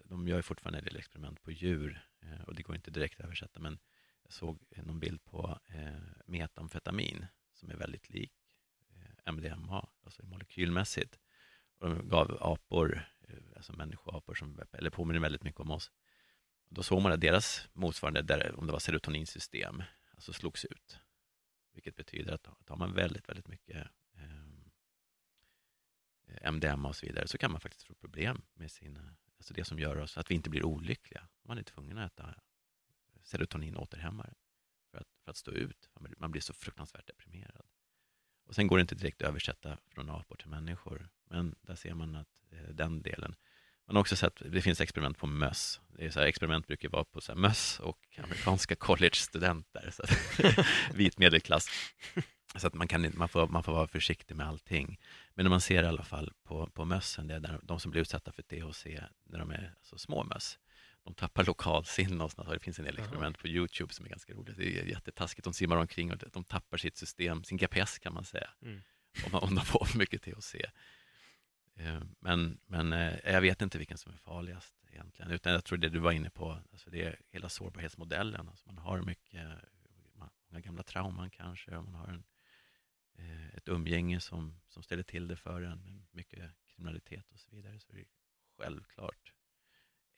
de 0.05 0.28
gör 0.28 0.37
ju 0.37 0.43
fortfarande 0.43 0.78
en 0.78 0.85
del 0.85 0.97
experiment 0.97 1.43
på 1.43 1.51
djur 1.51 2.07
eh, 2.22 2.43
och 2.43 2.55
det 2.55 2.62
går 2.62 2.76
inte 2.76 2.91
direkt 2.91 3.20
att 3.20 3.26
översätta, 3.26 3.61
men 3.61 3.78
jag 4.22 4.33
såg 4.33 4.62
någon 4.76 5.01
bild 5.01 5.24
på 5.24 5.59
eh, 5.68 6.01
metamfetamin 6.26 7.26
som 7.55 7.70
är 7.70 7.76
väldigt 7.76 8.11
lik 8.11 8.33
eh, 8.95 9.33
MDMA, 9.33 9.89
alltså 10.05 10.26
molekylmässigt. 10.26 11.18
Och 11.78 11.89
de 11.89 12.09
gav 12.09 12.39
apor 12.41 13.09
eh, 13.28 13.37
alltså 13.57 13.72
människoapor 13.72 14.35
som 14.35 14.61
eller 14.72 14.91
påminner 14.91 15.20
väldigt 15.20 15.43
mycket 15.43 15.61
om 15.61 15.70
oss. 15.70 15.91
Då 16.68 16.83
såg 16.83 17.03
man 17.03 17.12
att 17.12 17.20
deras 17.20 17.68
motsvarande, 17.72 18.22
där, 18.22 18.55
om 18.59 18.66
det 18.66 18.72
var 18.72 18.78
serotoninsystem, 18.78 19.83
alltså 20.23 20.41
slogs 20.41 20.64
ut. 20.64 20.99
Vilket 21.73 21.97
betyder 21.97 22.33
att 22.33 22.49
tar 22.64 22.77
man 22.77 22.95
väldigt, 22.95 23.29
väldigt 23.29 23.49
mycket 23.49 23.89
eh, 24.14 24.53
MDMA 26.53 26.89
och 26.89 26.97
så 26.97 27.07
vidare 27.07 27.29
så 27.29 27.39
kan 27.39 27.53
man 27.53 27.61
faktiskt 27.61 27.87
få 27.87 27.95
problem 27.95 28.43
med 28.55 28.70
sina, 28.70 29.16
alltså 29.37 29.55
det 29.55 29.64
som 29.64 29.79
gör 29.79 29.97
oss, 29.97 30.18
att 30.18 30.31
vi 30.31 30.35
inte 30.35 30.51
blir 30.51 30.64
olyckliga. 30.64 31.29
Man 31.43 31.59
är 31.59 31.62
tvungen 31.62 31.99
att 31.99 32.12
äta 32.12 32.35
serotoninåterhämmare 33.23 34.35
för 34.91 34.99
att, 34.99 35.09
för 35.25 35.31
att 35.31 35.37
stå 35.37 35.51
ut. 35.51 35.91
Man 36.18 36.31
blir 36.31 36.43
så 36.43 36.53
fruktansvärt 36.53 37.07
deprimerad. 37.07 37.66
Och 38.45 38.55
sen 38.55 38.66
går 38.66 38.77
det 38.77 38.81
inte 38.81 38.95
direkt 38.95 39.23
att 39.23 39.29
översätta 39.29 39.79
från 39.89 40.11
apor 40.11 40.37
till 40.37 40.49
människor, 40.49 41.09
men 41.25 41.55
där 41.62 41.75
ser 41.75 41.95
man 41.95 42.14
att 42.14 42.29
eh, 42.51 42.68
den 42.68 43.03
delen 43.03 43.35
man 43.87 43.97
har 43.97 44.01
också 44.01 44.16
sett, 44.16 44.43
det 44.53 44.62
finns 44.62 44.80
experiment 44.80 45.18
på 45.18 45.26
möss. 45.26 45.80
Det 45.89 46.05
är 46.05 46.11
så 46.11 46.20
här, 46.20 46.26
experiment 46.26 46.66
brukar 46.66 46.89
vara 46.89 47.05
på 47.05 47.20
så 47.20 47.33
här, 47.33 47.39
möss 47.39 47.80
och 47.80 47.99
amerikanska 48.18 48.74
college-studenter, 48.78 49.91
så 49.91 50.03
vit 50.95 51.18
medelklass. 51.18 51.68
Så 52.57 52.66
att 52.66 52.74
man, 52.74 52.89
kan, 52.89 53.12
man, 53.14 53.28
får, 53.28 53.49
man 53.49 53.62
får 53.62 53.72
vara 53.72 53.87
försiktig 53.87 54.37
med 54.37 54.47
allting. 54.47 55.01
Men 55.35 55.45
när 55.45 55.51
man 55.51 55.61
ser 55.61 55.83
i 55.83 55.87
alla 55.87 56.03
fall 56.03 56.33
på, 56.45 56.66
på 56.66 56.85
mössen, 56.85 57.26
det 57.26 57.35
är 57.35 57.41
där, 57.41 57.61
de 57.62 57.80
som 57.80 57.91
blir 57.91 58.01
utsatta 58.01 58.33
för 58.33 58.43
THC 58.43 58.87
när 59.24 59.39
de 59.39 59.51
är 59.51 59.74
så 59.83 59.99
små 59.99 60.24
möss, 60.24 60.59
de 61.05 61.14
tappar 61.14 61.45
lokalsinne 61.45 62.24
och 62.24 62.33
sånt. 62.33 62.51
Det 62.51 62.59
finns 62.59 62.78
en 62.78 62.85
del 62.85 62.99
experiment 62.99 63.39
på 63.39 63.49
Youtube 63.49 63.95
som 63.95 64.05
är 64.05 64.11
ganska 64.11 64.33
roliga. 64.33 64.55
Det 64.57 64.80
är 64.80 64.85
jättetaskigt. 64.85 65.45
De 65.45 65.53
simmar 65.53 65.76
omkring 65.76 66.12
och 66.12 66.18
de 66.33 66.45
tappar 66.45 66.78
sitt 66.78 66.97
system, 66.97 67.45
sin 67.45 67.59
GPS 67.59 67.99
kan 67.99 68.14
man 68.14 68.24
säga, 68.24 68.51
mm. 68.62 68.80
om, 69.26 69.35
om 69.35 69.55
de 69.55 69.64
får 69.64 69.85
för 69.85 69.99
mycket 69.99 70.22
THC. 70.22 70.55
Eh, 71.75 72.03
men, 72.20 72.59
men 72.66 72.93
eh, 72.93 73.18
jag 73.25 73.41
vet 73.41 73.62
inte 73.62 73.79
vilken 73.79 73.99
som 73.99 74.12
är 74.12 74.16
farligast 74.16 74.75
egentligen, 74.91 75.31
utan 75.31 75.53
jag 75.53 75.64
tror 75.64 75.79
det 75.79 75.89
du 75.89 75.99
var 75.99 76.12
inne 76.12 76.31
på, 76.31 76.59
alltså 76.73 76.91
det 76.91 77.03
är 77.03 77.20
hela 77.31 77.49
sårbarhetsmodellen. 77.49 78.49
Alltså 78.49 78.66
man 78.66 78.79
har 78.79 79.03
mycket, 79.03 79.49
många 80.14 80.61
gamla 80.61 80.83
trauman 80.83 81.31
kanske, 81.31 81.70
man 81.70 81.95
har 81.95 82.09
en, 82.09 82.25
eh, 83.14 83.49
ett 83.55 83.68
umgänge 83.68 84.20
som, 84.20 84.61
som 84.68 84.83
ställer 84.83 85.03
till 85.03 85.29
det 85.29 85.37
för 85.37 85.62
en, 85.62 85.79
med 85.79 86.07
mycket 86.11 86.51
kriminalitet 86.66 87.33
och 87.33 87.41
så 87.41 87.51
vidare, 87.51 87.81
så 87.81 87.93
det 87.93 88.01
är 88.01 88.07
självklart 88.57 89.33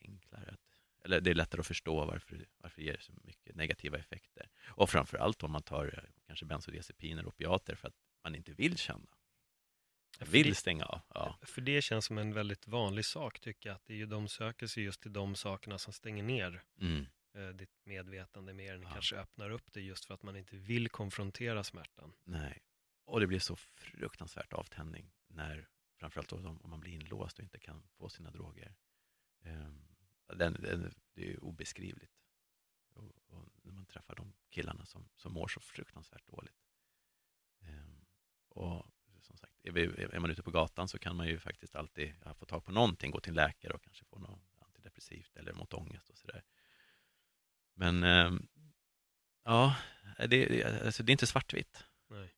enklare 0.01 0.51
att 0.53 0.81
eller 1.05 1.21
det 1.21 1.31
är 1.31 1.35
lättare 1.35 1.61
att 1.61 1.67
förstå 1.67 2.05
varför, 2.05 2.47
varför 2.57 2.81
det 2.81 2.87
ger 2.87 2.97
så 3.01 3.13
mycket 3.23 3.57
negativa 3.57 3.99
effekter. 3.99 4.49
Och 4.67 4.91
framför 4.91 5.19
allt 5.19 5.43
om 5.43 5.53
man 5.53 5.63
tar 5.63 6.09
kanske 6.27 6.45
bensodiazepiner 6.45 7.23
och 7.23 7.29
opiater 7.29 7.75
för 7.75 7.89
att 7.89 7.95
man 8.23 8.35
inte 8.35 8.53
vill 8.53 8.79
känna. 8.79 9.07
Vill 10.21 10.49
det, 10.49 10.55
stänga 10.55 10.85
av. 10.85 11.01
Ja. 11.15 11.39
För 11.43 11.61
det 11.61 11.83
känns 11.83 12.05
som 12.05 12.19
en 12.19 12.35
väldigt 12.35 12.67
vanlig 12.67 13.05
sak 13.05 13.41
tycker 13.41 13.69
jag, 13.69 13.77
att 13.77 13.87
det 13.87 13.93
är 13.93 13.97
ju 13.97 14.07
de 14.07 14.29
söker 14.29 14.67
sig 14.67 14.83
just 14.83 15.01
till 15.01 15.13
de 15.13 15.37
sakerna 15.37 15.79
som 15.79 15.93
stänger 15.93 16.23
ner 16.23 16.63
mm. 16.81 17.07
eh, 17.35 17.49
ditt 17.49 17.71
medvetande 17.85 18.55
mer 18.55 18.75
än 18.75 18.83
ja. 18.83 18.91
kanske 18.93 19.17
öppnar 19.17 19.51
upp 19.51 19.73
det 19.73 19.81
just 19.81 20.05
för 20.05 20.15
att 20.15 20.23
man 20.23 20.37
inte 20.37 20.57
vill 20.57 20.89
konfrontera 20.89 21.65
smärtan. 21.65 22.13
Nej, 22.25 22.63
och 23.05 23.21
det 23.21 23.27
blir 23.27 23.39
så 23.39 23.57
fruktansvärt 23.57 24.53
avtändning 24.53 25.13
när 25.29 25.69
framförallt 25.97 26.29
då, 26.29 26.37
om 26.37 26.71
man 26.71 26.81
blir 26.81 26.93
inlåst 26.93 27.39
och 27.39 27.43
inte 27.43 27.59
kan 27.59 27.83
få 27.97 28.09
sina 28.09 28.31
droger. 28.31 28.75
Ehm, 29.43 29.89
den, 30.27 30.53
den, 30.53 30.95
det 31.15 31.33
är 31.33 31.45
obeskrivligt. 31.45 32.13
Och, 32.93 33.13
och 33.27 33.49
när 33.63 33.73
man 33.73 33.87
träffar 33.87 34.15
de 34.15 34.33
killarna 34.51 34.87
som, 34.87 35.09
som 35.17 35.33
mår 35.33 35.49
så 35.49 35.61
fruktansvärt 35.61 36.27
dåligt. 36.27 36.67
Ehm, 37.61 38.05
och 38.49 38.87
som 39.25 39.37
sagt, 39.37 39.64
är, 39.83 40.15
är 40.15 40.19
man 40.19 40.31
ute 40.31 40.43
på 40.43 40.51
gatan 40.51 40.89
så 40.89 40.99
kan 40.99 41.17
man 41.17 41.27
ju 41.27 41.39
faktiskt 41.39 41.77
alltid 41.77 42.15
få 42.39 42.47
tag 42.47 42.65
på 42.65 42.73
någonting, 42.73 43.11
gå 43.11 43.21
till 43.21 43.31
en 43.31 43.37
läkare 43.37 43.73
och 43.73 43.83
kanske 43.83 44.05
få 44.05 44.19
något 44.19 44.41
antidepressivt 44.59 45.37
eller 45.37 45.53
mot 45.53 45.75
ångest 45.75 46.11
och 46.11 46.19
sådär. 46.19 46.45
Men 47.75 48.05
ehm, 48.05 48.47
ja, 49.45 49.77
det, 50.29 50.65
alltså, 50.65 51.03
det 51.03 51.11
är 51.11 51.13
inte 51.13 51.27
svartvitt. 51.27 51.85
Nej. 52.11 52.35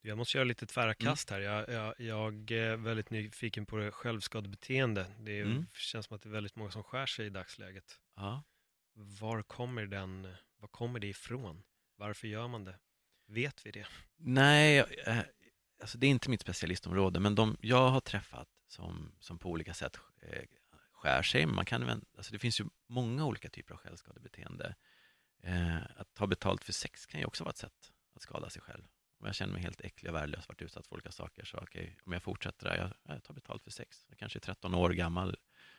Jag 0.00 0.18
måste 0.18 0.38
göra 0.38 0.44
lite 0.44 0.66
tvära 0.66 0.84
mm. 0.84 0.96
kast 0.96 1.30
här. 1.30 1.40
Jag, 1.40 1.68
jag, 1.68 2.00
jag, 2.00 2.50
är 2.50 2.76
väldigt 2.76 3.10
nyfiken 3.10 3.66
på 3.66 3.76
det 3.76 3.90
självskadebeteende. 3.90 5.06
Det 5.18 5.40
mm. 5.40 5.66
känns 5.72 6.06
som 6.06 6.16
att 6.16 6.22
det 6.22 6.28
är 6.28 6.30
väldigt 6.30 6.56
många 6.56 6.70
som 6.70 6.84
skär 6.84 7.06
sig 7.06 7.26
i 7.26 7.30
dagsläget. 7.30 8.00
Ja. 8.16 8.42
Var 8.92 9.42
kommer, 9.42 9.86
den, 9.86 10.34
var 10.56 10.68
kommer 10.68 11.00
det 11.00 11.06
ifrån? 11.06 11.62
Varför 11.96 12.28
gör 12.28 12.48
man 12.48 12.64
det? 12.64 12.78
Vet 13.26 13.66
vi 13.66 13.70
det? 13.70 13.86
Nej, 14.16 14.78
eh, 14.78 15.18
alltså 15.80 15.98
det 15.98 16.06
är 16.06 16.10
inte 16.10 16.30
mitt 16.30 16.40
specialistområde, 16.40 17.20
men 17.20 17.34
de 17.34 17.56
jag 17.60 17.88
har 17.88 18.00
träffat 18.00 18.48
som, 18.68 19.12
som 19.20 19.38
på 19.38 19.50
olika 19.50 19.74
sätt 19.74 19.98
eh, 20.22 20.42
skär 20.92 21.22
sig, 21.22 21.46
man 21.46 21.64
kan, 21.64 22.04
alltså 22.16 22.32
det 22.32 22.38
finns 22.38 22.60
ju 22.60 22.64
många 22.86 23.24
olika 23.24 23.48
typer 23.48 23.74
av 23.74 23.80
självskadebeteende. 23.80 24.74
Eh, 25.42 25.76
att 25.96 26.14
ta 26.14 26.26
betalt 26.26 26.64
för 26.64 26.72
sex 26.72 27.06
kan 27.06 27.20
ju 27.20 27.26
också 27.26 27.44
vara 27.44 27.50
ett 27.50 27.56
sätt 27.56 27.92
att 28.14 28.22
skada 28.22 28.50
sig 28.50 28.62
själv. 28.62 28.84
Om 29.20 29.26
jag 29.26 29.34
känner 29.34 29.52
mig 29.52 29.62
helt 29.62 29.80
äcklig 29.80 30.10
och 30.10 30.16
värdelös, 30.16 30.48
varit 30.48 30.62
utsatt 30.62 30.86
för 30.86 30.94
olika 30.94 31.10
saker, 31.10 31.44
så 31.44 31.56
okej, 31.56 31.82
okay, 31.82 31.94
om 32.04 32.12
jag 32.12 32.22
fortsätter 32.22 32.68
där, 32.68 32.76
jag, 32.76 33.14
jag 33.14 33.24
tar 33.24 33.34
betalt 33.34 33.64
för 33.64 33.70
sex. 33.70 34.04
Jag 34.08 34.18
kanske 34.18 34.38
är 34.38 34.40
13 34.40 34.74
år 34.74 34.90
gammal 34.90 35.36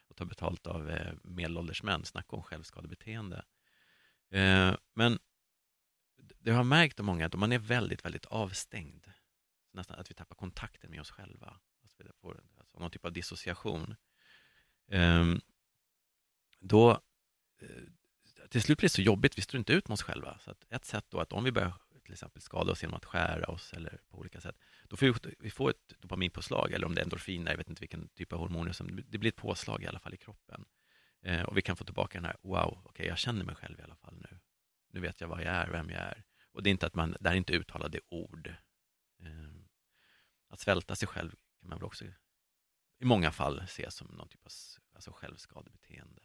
och 0.08 0.16
tar 0.16 0.26
betalt 0.26 0.68
av 0.68 0.90
eh, 0.90 1.14
medelålders 1.24 1.84
män. 1.84 2.06
Snacka 2.06 2.36
om 2.36 2.44
självskadebeteende. 2.44 3.46
Eh, 4.32 4.76
men 4.94 5.20
det 6.40 6.52
har 6.52 6.64
märkt 6.64 7.00
av 7.00 7.06
många 7.06 7.26
att 7.26 7.34
om 7.34 7.40
man 7.40 7.52
är 7.52 7.60
väldigt, 7.60 8.06
väldigt 8.06 8.26
avstängd, 8.26 9.11
nästan 9.74 10.00
att 10.00 10.10
vi 10.10 10.16
tappar 10.16 10.36
kontakten 10.36 10.92
med 10.92 11.02
oss 11.02 11.12
själva, 11.12 11.60
alltså 11.84 12.04
vi 12.04 12.10
får 12.22 12.42
alltså 12.58 12.80
någon 12.80 12.92
typ 12.92 13.06
av 13.06 13.14
dissociation, 13.14 13.96
Um, 14.92 15.42
då 16.60 16.92
eh, 17.62 17.68
till 18.50 18.62
slut 18.62 18.78
blir 18.78 18.90
det 18.90 18.94
så 18.94 19.02
jobbigt, 19.02 19.38
vi 19.38 19.42
står 19.42 19.58
inte 19.58 19.74
ut 19.74 19.88
med 19.88 19.94
oss 19.94 20.04
själva. 20.04 20.40
Så 20.40 20.54
ett 20.70 20.86
sätt 20.86 21.06
då 21.10 21.20
att 21.20 21.34
om 21.34 21.44
vi 21.44 21.52
börjar 21.52 21.74
till 22.04 22.14
exempel 22.14 22.42
skada 22.42 22.72
oss 22.72 22.84
genom 22.84 22.98
att 22.98 23.06
skära 23.06 23.48
oss 23.48 23.74
eller 23.74 24.00
på 24.10 24.18
olika 24.18 24.42
sätt, 24.42 24.56
då 24.88 24.96
får 24.96 25.06
vi, 25.06 25.36
vi 25.40 25.50
får 25.50 25.70
ett 25.70 25.94
dopaminpåslag, 26.00 26.72
eller 26.72 26.86
om 26.86 26.96
det 26.96 27.02
är 27.02 27.04
endorfiner, 27.04 27.52
jag 27.52 27.58
vet 27.58 27.70
inte 27.70 27.82
vilken 27.82 28.10
typ 28.10 28.34
av 28.34 28.40
hormoner 28.40 28.72
som, 28.72 29.02
det 29.08 29.18
blir 29.18 29.32
ett 29.32 29.36
påslag 29.36 29.84
i 29.84 29.88
alla 29.88 30.00
fall 30.00 30.14
i 30.14 30.18
kroppen. 30.18 30.66
Eh, 31.22 31.42
och 31.42 31.58
vi 31.58 31.62
kan 31.62 31.76
få 31.76 31.84
tillbaka 31.86 32.18
den 32.18 32.26
här, 32.26 32.38
wow, 32.42 32.72
okej, 32.72 32.90
okay, 32.90 33.08
jag 33.08 33.18
känner 33.18 33.46
mig 33.46 33.56
själv 33.56 33.80
i 33.80 33.84
alla 33.84 33.96
fall 33.96 34.16
nu. 34.18 34.40
Nu 34.90 35.00
vet 35.00 35.22
jag 35.22 35.28
vad 35.28 35.40
jag 35.40 35.54
är, 35.54 35.68
vem 35.68 35.90
jag 35.90 36.02
är. 36.02 36.24
Och 36.52 36.64
det 36.64 36.70
är 36.70 36.72
inte 36.72 36.88
att 36.88 36.96
man, 36.96 37.18
det 37.20 37.30
är 37.30 37.34
inte 37.34 37.54
uttalade 37.54 38.00
ord. 38.10 38.51
Svälta 40.62 40.96
sig 40.96 41.08
själv 41.08 41.32
kan 41.60 41.70
man 41.70 41.78
väl 41.78 41.86
också 41.86 42.06
i 43.00 43.06
många 43.06 43.32
fall 43.32 43.68
se 43.68 43.92
som 43.92 44.08
någon 44.08 44.30
typ 44.30 44.46
av 44.46 44.52
alltså 44.94 45.12
självskadebeteende. 45.12 46.22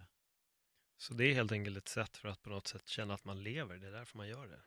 Så 0.97 1.15
det 1.15 1.25
är 1.25 1.35
helt 1.35 1.53
enkelt 1.53 1.77
ett 1.77 1.89
sätt 1.89 2.17
för 2.17 2.29
att 2.29 2.43
på 2.43 2.51
något 2.51 2.67
sätt 2.67 2.89
känna 2.89 3.15
att 3.15 3.25
man 3.25 3.43
lever, 3.43 3.77
det 3.77 3.87
är 3.87 3.93
därför 3.93 4.17
man 4.17 4.29
gör 4.29 4.47
det? 4.47 4.61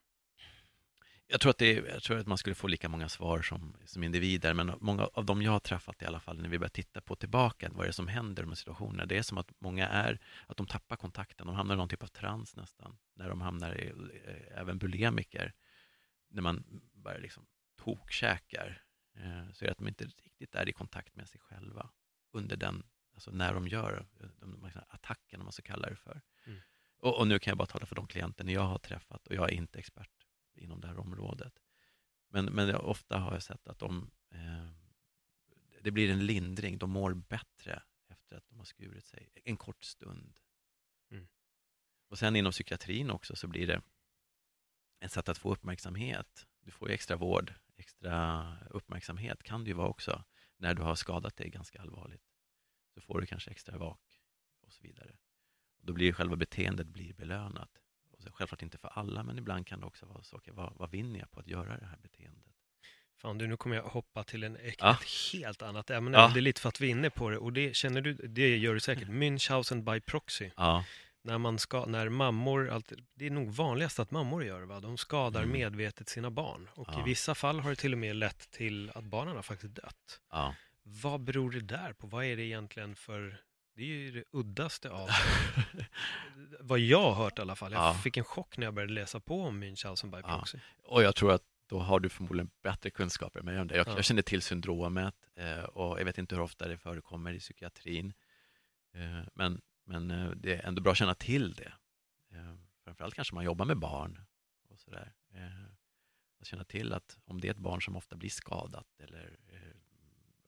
Jag 1.27 1.41
tror 1.41 1.49
att, 1.49 1.57
det, 1.57 1.73
jag 1.73 2.03
tror 2.03 2.17
att 2.17 2.27
man 2.27 2.37
skulle 2.37 2.55
få 2.55 2.67
lika 2.67 2.89
många 2.89 3.09
svar 3.09 3.41
som, 3.41 3.75
som 3.85 4.03
individer, 4.03 4.53
men 4.53 4.73
många 4.79 5.03
av 5.03 5.25
dem 5.25 5.41
jag 5.41 5.51
har 5.51 5.59
träffat 5.59 6.01
i 6.01 6.05
alla 6.05 6.19
fall, 6.19 6.41
när 6.41 6.49
vi 6.49 6.59
börjar 6.59 6.69
titta 6.69 7.01
på 7.01 7.15
tillbaka, 7.15 7.69
vad 7.71 7.83
är 7.83 7.87
det 7.87 7.93
som 7.93 8.07
händer 8.07 8.43
här 8.43 8.55
situationerna? 8.55 9.05
Det 9.05 9.17
är 9.17 9.23
som 9.23 9.37
att 9.37 9.51
många 9.59 9.87
är, 9.87 10.19
att 10.47 10.57
de 10.57 10.67
tappar 10.67 10.95
kontakten, 10.95 11.47
de 11.47 11.55
hamnar 11.55 11.75
i 11.75 11.77
någon 11.77 11.89
typ 11.89 12.03
av 12.03 12.07
trans 12.07 12.55
nästan, 12.55 12.97
när 13.13 13.29
de 13.29 13.41
hamnar 13.41 13.75
i, 13.75 13.87
eh, 14.25 14.59
även 14.61 14.77
bulimiker, 14.77 15.53
när 16.29 16.41
man 16.41 16.81
bara 16.93 17.17
liksom 17.17 17.45
tokkäkar, 17.77 18.83
så 19.53 19.65
är 19.65 19.65
det 19.65 19.71
att 19.71 19.77
de 19.77 19.87
inte 19.87 20.05
riktigt 20.05 20.55
är 20.55 20.69
i 20.69 20.73
kontakt 20.73 21.15
med 21.15 21.29
sig 21.29 21.39
själva 21.39 21.89
under 22.31 22.57
den, 22.57 22.83
alltså 23.13 23.31
när 23.31 23.53
de 23.53 23.67
gör 23.67 24.05
de, 24.39 24.61
de 24.61 24.71
attacken, 24.87 25.39
om 25.39 25.45
man 25.45 25.53
ska 25.53 25.61
kalla 25.63 25.89
det 25.89 25.95
för. 25.95 26.21
Mm. 26.45 26.59
Och, 26.97 27.19
och, 27.19 27.27
nu 27.27 27.39
kan 27.39 27.51
jag 27.51 27.57
bara 27.57 27.67
tala 27.67 27.85
för 27.85 27.95
de 27.95 28.07
klienter 28.07 28.45
jag 28.45 28.61
har 28.61 28.77
träffat 28.77 29.27
och 29.27 29.35
jag 29.35 29.49
är 29.49 29.53
inte 29.53 29.79
expert 29.79 30.27
inom 30.55 30.81
det 30.81 30.87
här 30.87 30.99
området. 30.99 31.59
Men, 32.29 32.45
men 32.45 32.75
ofta 32.75 33.17
har 33.17 33.33
jag 33.33 33.43
sett 33.43 33.67
att 33.67 33.79
de, 33.79 34.11
eh, 34.31 34.69
det 35.81 35.91
blir 35.91 36.09
en 36.09 36.25
lindring, 36.25 36.77
de 36.77 36.89
mår 36.89 37.13
bättre 37.13 37.83
efter 38.07 38.37
att 38.37 38.47
de 38.47 38.57
har 38.57 38.65
skurit 38.65 39.05
sig 39.05 39.29
en 39.45 39.57
kort 39.57 39.83
stund. 39.83 40.39
Mm. 41.11 41.27
Och 42.07 42.19
sen 42.19 42.35
inom 42.35 42.51
psykiatrin 42.51 43.09
också 43.09 43.35
så 43.35 43.47
blir 43.47 43.67
det 43.67 43.81
ett 44.99 45.11
sätt 45.11 45.29
att 45.29 45.37
få 45.37 45.53
uppmärksamhet. 45.53 46.47
Du 46.61 46.71
får 46.71 46.87
ju 46.87 46.93
extra 46.93 47.15
vård, 47.15 47.53
extra 47.79 48.57
uppmärksamhet 48.69 49.43
kan 49.43 49.63
det 49.63 49.67
ju 49.67 49.73
vara 49.73 49.87
också 49.87 50.23
när 50.57 50.73
du 50.73 50.81
har 50.81 50.95
skadat 50.95 51.35
dig 51.35 51.49
ganska 51.49 51.81
allvarligt. 51.81 52.23
Så 52.93 53.01
får 53.01 53.21
du 53.21 53.27
kanske 53.27 53.51
extra 53.51 53.77
vak 53.77 54.21
och 54.61 54.73
så 54.73 54.83
vidare. 54.83 55.11
Och 55.79 55.85
då 55.85 55.93
blir 55.93 56.13
själva 56.13 56.35
beteendet 56.35 56.87
blir 56.87 57.13
belönat. 57.13 57.69
Självklart 58.31 58.61
inte 58.61 58.77
för 58.77 58.87
alla, 58.87 59.23
men 59.23 59.37
ibland 59.37 59.67
kan 59.67 59.79
det 59.79 59.85
också 59.85 60.05
vara 60.05 60.23
så, 60.23 60.35
okay, 60.35 60.53
vad, 60.53 60.73
vad 60.75 60.91
vinner 60.91 61.19
jag 61.19 61.31
på 61.31 61.39
att 61.39 61.47
göra 61.47 61.77
det 61.77 61.85
här 61.85 61.97
beteendet? 61.97 62.53
Fan 63.15 63.37
du, 63.37 63.47
nu 63.47 63.57
kommer 63.57 63.75
jag 63.75 63.83
hoppa 63.83 64.23
till 64.23 64.43
en, 64.43 64.55
ett 64.55 64.75
ja. 64.79 64.97
helt 65.33 65.61
annat 65.61 65.89
ämne. 65.89 66.17
Ja. 66.17 66.31
Det 66.33 66.39
är 66.39 66.41
lite 66.41 66.61
för 66.61 66.69
att 66.69 66.81
vi 66.81 66.87
är 66.87 66.91
inne 66.91 67.09
på 67.09 67.29
det 67.29 67.37
och 67.37 67.53
det 67.53 67.75
känner 67.75 68.01
du, 68.01 68.13
det 68.13 68.57
gör 68.57 68.73
du 68.73 68.79
säkert, 68.79 69.07
Münchhausen 69.07 69.93
by 69.93 70.01
proxy. 70.01 70.49
Ja. 70.55 70.85
När, 71.21 71.37
man 71.37 71.59
ska, 71.59 71.85
när 71.85 72.09
mammor, 72.09 72.81
det 73.13 73.25
är 73.25 73.29
nog 73.29 73.51
vanligast 73.51 73.99
att 73.99 74.11
mammor 74.11 74.43
gör 74.43 74.61
va? 74.61 74.79
De 74.79 74.97
skadar 74.97 75.43
mm. 75.43 75.53
medvetet 75.53 76.09
sina 76.09 76.31
barn. 76.31 76.69
Och 76.73 76.99
i 76.99 77.01
vissa 77.05 77.35
fall 77.35 77.59
har 77.59 77.69
det 77.69 77.75
till 77.75 77.93
och 77.93 77.99
med 77.99 78.15
lett 78.15 78.51
till 78.51 78.91
att 78.95 79.03
barnen 79.03 79.35
har 79.35 79.43
faktiskt 79.43 79.75
dött. 79.75 80.21
Vad 80.83 81.21
beror 81.21 81.51
det 81.51 81.61
där 81.61 81.93
på? 81.93 82.07
Vad 82.07 82.25
är 82.25 82.37
det 82.37 82.43
egentligen 82.43 82.95
för 82.95 83.41
det 83.75 83.83
är 83.83 83.87
ju 83.87 84.11
det 84.11 84.23
uddaste 84.31 84.89
av 84.89 85.09
vad 86.59 86.79
jag 86.79 87.01
har 87.01 87.23
hört 87.23 87.39
i 87.39 87.41
alla 87.41 87.55
fall. 87.55 87.71
Jag 87.71 87.81
ja. 87.81 87.93
fick 87.93 88.17
en 88.17 88.23
chock 88.23 88.57
när 88.57 88.67
jag 88.67 88.73
började 88.73 88.93
läsa 88.93 89.19
på 89.19 89.41
om 89.41 89.63
Münchhausen 89.63 90.11
by 90.11 90.21
proxy. 90.21 90.57
Ja. 90.83 90.89
Och 90.89 91.03
jag 91.03 91.15
tror 91.15 91.31
att 91.31 91.43
då 91.67 91.79
har 91.79 91.99
du 91.99 92.09
förmodligen 92.09 92.49
bättre 92.63 92.89
kunskaper 92.89 93.39
än 93.39 93.45
mig 93.45 93.59
om 93.59 93.67
det. 93.67 93.77
Jag, 93.77 93.87
ja. 93.87 93.95
jag 93.95 94.05
känner 94.05 94.21
till 94.21 94.41
syndromet 94.41 95.15
eh, 95.35 95.63
och 95.63 95.99
jag 95.99 96.05
vet 96.05 96.17
inte 96.17 96.35
hur 96.35 96.41
ofta 96.41 96.67
det 96.67 96.77
förekommer 96.77 97.33
i 97.33 97.39
psykiatrin. 97.39 98.13
Eh, 98.93 99.27
men 99.33 99.61
men 99.89 100.11
eh, 100.11 100.29
det 100.29 100.55
är 100.55 100.67
ändå 100.67 100.81
bra 100.81 100.91
att 100.91 100.97
känna 100.97 101.15
till 101.15 101.53
det. 101.53 101.73
Eh, 102.31 102.55
framförallt 102.83 103.15
kanske 103.15 103.35
man 103.35 103.43
jobbar 103.43 103.65
med 103.65 103.77
barn 103.77 104.25
och 104.69 104.79
sådär. 104.79 105.13
Eh, 105.33 105.65
att 106.39 106.47
känna 106.47 106.63
till 106.63 106.93
att 106.93 107.17
om 107.25 107.41
det 107.41 107.47
är 107.47 107.51
ett 107.51 107.57
barn 107.57 107.81
som 107.81 107.95
ofta 107.95 108.15
blir 108.15 108.29
skadat 108.29 108.99
eller 108.99 109.37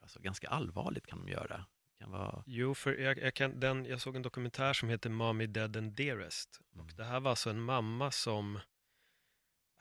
alltså 0.01 0.19
ganska 0.19 0.47
allvarligt 0.47 1.07
kan 1.07 1.25
de 1.25 1.31
göra 1.31 1.65
kan 2.01 2.11
vara... 2.11 2.43
Jo, 2.45 2.75
för 2.75 2.97
jag, 2.97 3.17
jag, 3.17 3.33
kan, 3.33 3.59
den, 3.59 3.85
jag 3.85 4.01
såg 4.01 4.15
en 4.15 4.21
dokumentär 4.21 4.73
som 4.73 4.89
heter 4.89 5.09
Mommy 5.09 5.47
Dead 5.47 5.77
and 5.77 5.93
Dearest. 5.93 6.61
Mm. 6.73 6.85
Och 6.85 6.93
det 6.93 7.03
här 7.03 7.19
var 7.19 7.29
alltså 7.29 7.49
en 7.49 7.61
mamma 7.61 8.11
som 8.11 8.59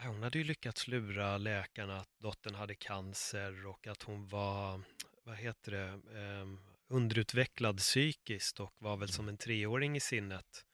hon 0.03 0.23
hade 0.23 0.39
ju 0.39 0.45
lyckats 0.45 0.89
lura 0.89 1.39
läkarna 1.39 1.99
att 1.99 2.19
dottern 2.19 2.55
hade 2.55 2.75
cancer 2.75 3.67
och 3.67 3.87
att 3.87 4.03
hon 4.03 4.29
var, 4.29 4.83
vad 5.25 5.37
heter 5.37 5.73
det, 5.73 5.89
eh, 6.21 6.47
underutvecklad 6.91 7.79
psykiskt 7.79 8.61
och 8.61 8.75
var 8.79 8.97
väl 8.97 9.09
som 9.09 9.29
en 9.29 9.39
treåring 9.39 9.97
i 9.97 10.01
sinnet. 10.01 10.65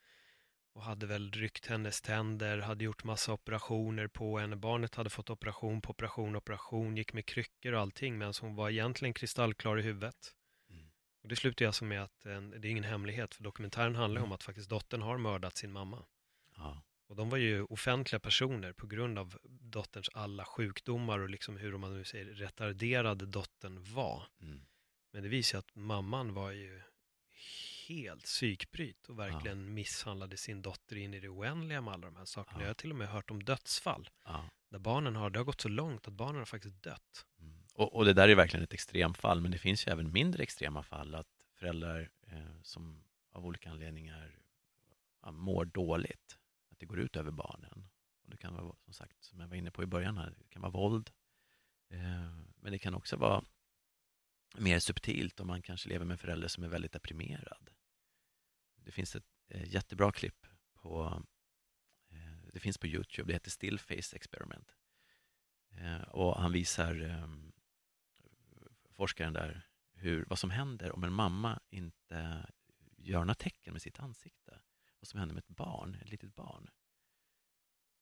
Och 0.72 0.82
hade 0.82 1.06
väl 1.06 1.32
ryckt 1.32 1.66
hennes 1.66 2.02
tänder, 2.02 2.58
hade 2.58 2.84
gjort 2.84 3.04
massa 3.04 3.32
operationer 3.32 4.08
på 4.08 4.38
henne. 4.38 4.56
Barnet 4.56 4.94
hade 4.94 5.10
fått 5.10 5.30
operation 5.30 5.80
på 5.82 5.90
operation, 5.90 6.36
operation, 6.36 6.96
gick 6.96 7.12
med 7.12 7.26
kryckor 7.26 7.72
och 7.72 7.80
allting 7.80 8.18
medan 8.18 8.34
hon 8.40 8.54
var 8.54 8.70
egentligen 8.70 9.14
kristallklar 9.14 9.78
i 9.78 9.82
huvudet. 9.82 10.36
Och 11.26 11.30
det 11.30 11.36
slutar 11.36 11.66
alltså 11.66 11.84
med 11.84 12.02
att 12.02 12.26
en, 12.26 12.50
det 12.50 12.68
är 12.68 12.70
ingen 12.70 12.84
hemlighet, 12.84 13.34
för 13.34 13.42
dokumentären 13.42 13.94
handlar 13.94 14.20
mm. 14.20 14.30
om 14.30 14.34
att 14.34 14.42
faktiskt 14.42 14.70
dottern 14.70 15.02
har 15.02 15.18
mördat 15.18 15.56
sin 15.56 15.72
mamma. 15.72 16.04
Ja. 16.56 16.82
Och 17.08 17.16
de 17.16 17.30
var 17.30 17.38
ju 17.38 17.62
offentliga 17.62 18.20
personer 18.20 18.72
på 18.72 18.86
grund 18.86 19.18
av 19.18 19.38
dotterns 19.44 20.10
alla 20.12 20.44
sjukdomar 20.44 21.18
och 21.18 21.30
liksom 21.30 21.56
hur 21.56 21.76
man 21.78 21.94
nu 21.94 22.04
säger 22.04 22.24
retarderad 22.24 23.28
dottern 23.28 23.94
var. 23.94 24.28
Mm. 24.42 24.60
Men 25.16 25.22
det 25.22 25.28
visar 25.28 25.58
att 25.58 25.74
mamman 25.74 26.34
var 26.34 26.50
ju 26.50 26.82
helt 27.88 28.24
psykbryt 28.24 29.08
och 29.08 29.18
verkligen 29.18 29.64
ja. 29.64 29.70
misshandlade 29.70 30.36
sin 30.36 30.62
dotter 30.62 30.96
in 30.96 31.14
i 31.14 31.20
det 31.20 31.28
oändliga 31.28 31.80
med 31.80 31.94
alla 31.94 32.06
de 32.06 32.16
här 32.16 32.24
sakerna. 32.24 32.58
Ja. 32.58 32.62
Jag 32.62 32.68
har 32.68 32.74
till 32.74 32.90
och 32.90 32.96
med 32.96 33.08
hört 33.08 33.30
om 33.30 33.42
dödsfall 33.42 34.10
ja. 34.24 34.44
där 34.68 34.78
barnen 34.78 35.16
har, 35.16 35.30
det 35.30 35.38
har 35.38 35.44
gått 35.44 35.60
så 35.60 35.68
långt 35.68 36.08
att 36.08 36.14
barnen 36.14 36.36
har 36.36 36.44
faktiskt 36.44 36.82
dött. 36.82 37.26
Mm. 37.40 37.54
Och, 37.74 37.94
och, 37.94 38.04
det 38.04 38.12
där 38.12 38.28
är 38.28 38.34
verkligen 38.34 38.64
ett 38.64 38.72
extremfall, 38.72 39.40
men 39.40 39.50
det 39.50 39.58
finns 39.58 39.86
ju 39.86 39.92
även 39.92 40.12
mindre 40.12 40.42
extrema 40.42 40.82
fall 40.82 41.14
att 41.14 41.28
föräldrar 41.54 42.10
eh, 42.26 42.62
som 42.62 43.04
av 43.32 43.46
olika 43.46 43.70
anledningar 43.70 44.38
mår 45.30 45.64
dåligt, 45.64 46.38
att 46.70 46.78
det 46.78 46.86
går 46.86 47.00
ut 47.00 47.16
över 47.16 47.30
barnen. 47.30 47.88
Och 48.24 48.30
det 48.30 48.36
kan 48.36 48.54
vara, 48.54 48.76
som 48.84 48.92
sagt, 48.92 49.24
som 49.24 49.40
jag 49.40 49.48
var 49.48 49.56
inne 49.56 49.70
på 49.70 49.82
i 49.82 49.86
början 49.86 50.18
här, 50.18 50.34
det 50.38 50.48
kan 50.48 50.62
vara 50.62 50.72
våld, 50.72 51.10
eh, 51.88 51.98
men 52.60 52.72
det 52.72 52.78
kan 52.78 52.94
också 52.94 53.16
vara 53.16 53.44
mer 54.58 54.78
subtilt 54.78 55.40
om 55.40 55.46
man 55.46 55.62
kanske 55.62 55.88
lever 55.88 56.04
med 56.04 56.14
en 56.14 56.18
förälder 56.18 56.48
som 56.48 56.64
är 56.64 56.68
väldigt 56.68 56.92
deprimerad. 56.92 57.70
det 58.76 58.90
finns 58.90 59.16
ett 59.16 59.24
eh, 59.48 59.68
jättebra 59.68 60.12
klipp 60.12 60.46
på, 60.74 61.22
eh, 62.10 62.50
det 62.52 62.60
finns 62.60 62.78
på 62.78 62.86
Youtube, 62.86 63.26
det 63.26 63.32
heter 63.32 63.50
Stillface 63.50 64.16
Experiment. 64.16 64.76
Eh, 65.70 66.02
och 66.02 66.40
han 66.40 66.52
visar 66.52 67.00
ehm, 67.00 67.52
forskaren 68.90 69.32
där 69.32 69.68
hur, 69.92 70.24
vad 70.24 70.38
som 70.38 70.50
händer 70.50 70.92
om 70.92 71.04
en 71.04 71.12
mamma 71.12 71.60
inte 71.70 72.46
gör 72.96 73.20
några 73.20 73.34
tecken 73.34 73.72
med 73.72 73.82
sitt 73.82 74.00
ansikte. 74.00 74.60
Vad 75.00 75.08
som 75.08 75.18
händer 75.20 75.34
med 75.34 75.40
ett 75.40 75.56
barn, 75.56 75.94
ett 75.94 76.10
litet 76.10 76.34
barn. 76.34 76.70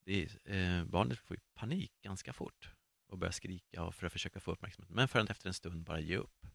Det 0.05 0.23
är, 0.23 0.53
eh, 0.55 0.85
barnet 0.85 1.19
får 1.19 1.39
panik 1.55 1.93
ganska 2.03 2.33
fort 2.33 2.74
och 3.07 3.19
börja 3.19 3.33
skrika 3.33 3.93
för 3.93 4.07
att 4.07 4.13
försöka 4.13 4.41
få 4.41 4.53
uppmärksamhet, 4.53 4.91
men 4.91 5.09
förrän 5.09 5.29
efter 5.29 5.49
en 5.49 5.55
stund 5.55 5.85
bara 5.85 6.01
ge 6.01 6.17
upp. 6.17 6.47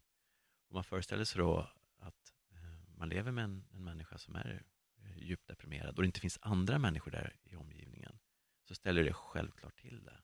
Och 0.68 0.74
man 0.74 0.84
föreställer 0.84 1.24
sig 1.24 1.38
då 1.38 1.70
att 1.98 2.32
eh, 2.50 2.96
man 2.96 3.08
lever 3.08 3.32
med 3.32 3.44
en, 3.44 3.64
en 3.72 3.84
människa 3.84 4.18
som 4.18 4.34
är 4.34 4.62
eh, 5.02 5.18
djupt 5.18 5.46
deprimerad 5.46 5.96
och 5.96 6.02
det 6.02 6.06
inte 6.06 6.20
finns 6.20 6.38
andra 6.42 6.78
människor 6.78 7.10
där 7.10 7.36
i 7.42 7.56
omgivningen, 7.56 8.18
så 8.64 8.74
ställer 8.74 9.04
det 9.04 9.12
självklart 9.12 9.76
till 9.76 10.04
det. 10.04 10.20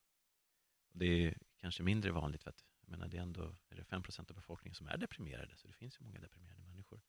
Och 0.88 0.98
det 0.98 1.06
är 1.06 1.38
kanske 1.56 1.82
mindre 1.82 2.12
vanligt 2.12 2.42
för 2.42 2.50
att 2.50 2.64
jag 2.80 2.90
menar, 2.90 3.08
det 3.08 3.16
är 3.16 3.22
ändå 3.22 3.56
är 3.68 3.76
det 3.76 3.84
5 3.84 4.02
av 4.18 4.34
befolkningen 4.34 4.74
som 4.74 4.88
är 4.88 4.96
deprimerade, 4.96 5.56
så 5.56 5.66
det 5.66 5.72
finns 5.72 6.00
ju 6.00 6.04
många 6.04 6.20
deprimerade 6.20 6.62
människor 6.62 7.00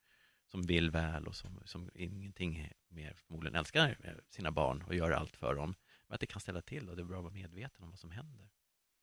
som 0.45 0.61
vill 0.61 0.91
väl 0.91 1.27
och 1.27 1.35
som, 1.35 1.61
som 1.65 1.89
ingenting 1.93 2.71
mer 2.87 3.13
förmodligen 3.13 3.55
älskar 3.55 4.19
sina 4.29 4.51
barn 4.51 4.81
och 4.81 4.95
gör 4.95 5.11
allt 5.11 5.37
för 5.37 5.55
dem. 5.55 5.75
Men 6.07 6.15
att 6.15 6.19
det 6.19 6.27
kan 6.27 6.41
ställa 6.41 6.61
till 6.61 6.89
och 6.89 6.95
det 6.95 7.01
är 7.01 7.05
bra 7.05 7.17
att 7.17 7.23
vara 7.23 7.33
medveten 7.33 7.83
om 7.83 7.89
vad 7.89 7.99
som 7.99 8.11
händer. 8.11 8.49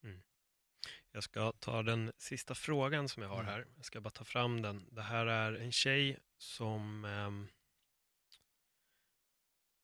Mm. 0.04 0.22
Jag 1.12 1.22
ska 1.22 1.52
ta 1.52 1.82
den 1.82 2.12
sista 2.18 2.54
frågan 2.54 3.08
som 3.08 3.22
jag 3.22 3.30
har 3.30 3.40
mm. 3.40 3.46
här. 3.46 3.66
Jag 3.76 3.84
ska 3.84 4.00
bara 4.00 4.10
ta 4.10 4.24
fram 4.24 4.62
den. 4.62 4.88
Det 4.90 5.02
här 5.02 5.26
är 5.26 5.52
en 5.52 5.72
tjej 5.72 6.18
som... 6.38 7.04
Eh, 7.04 7.30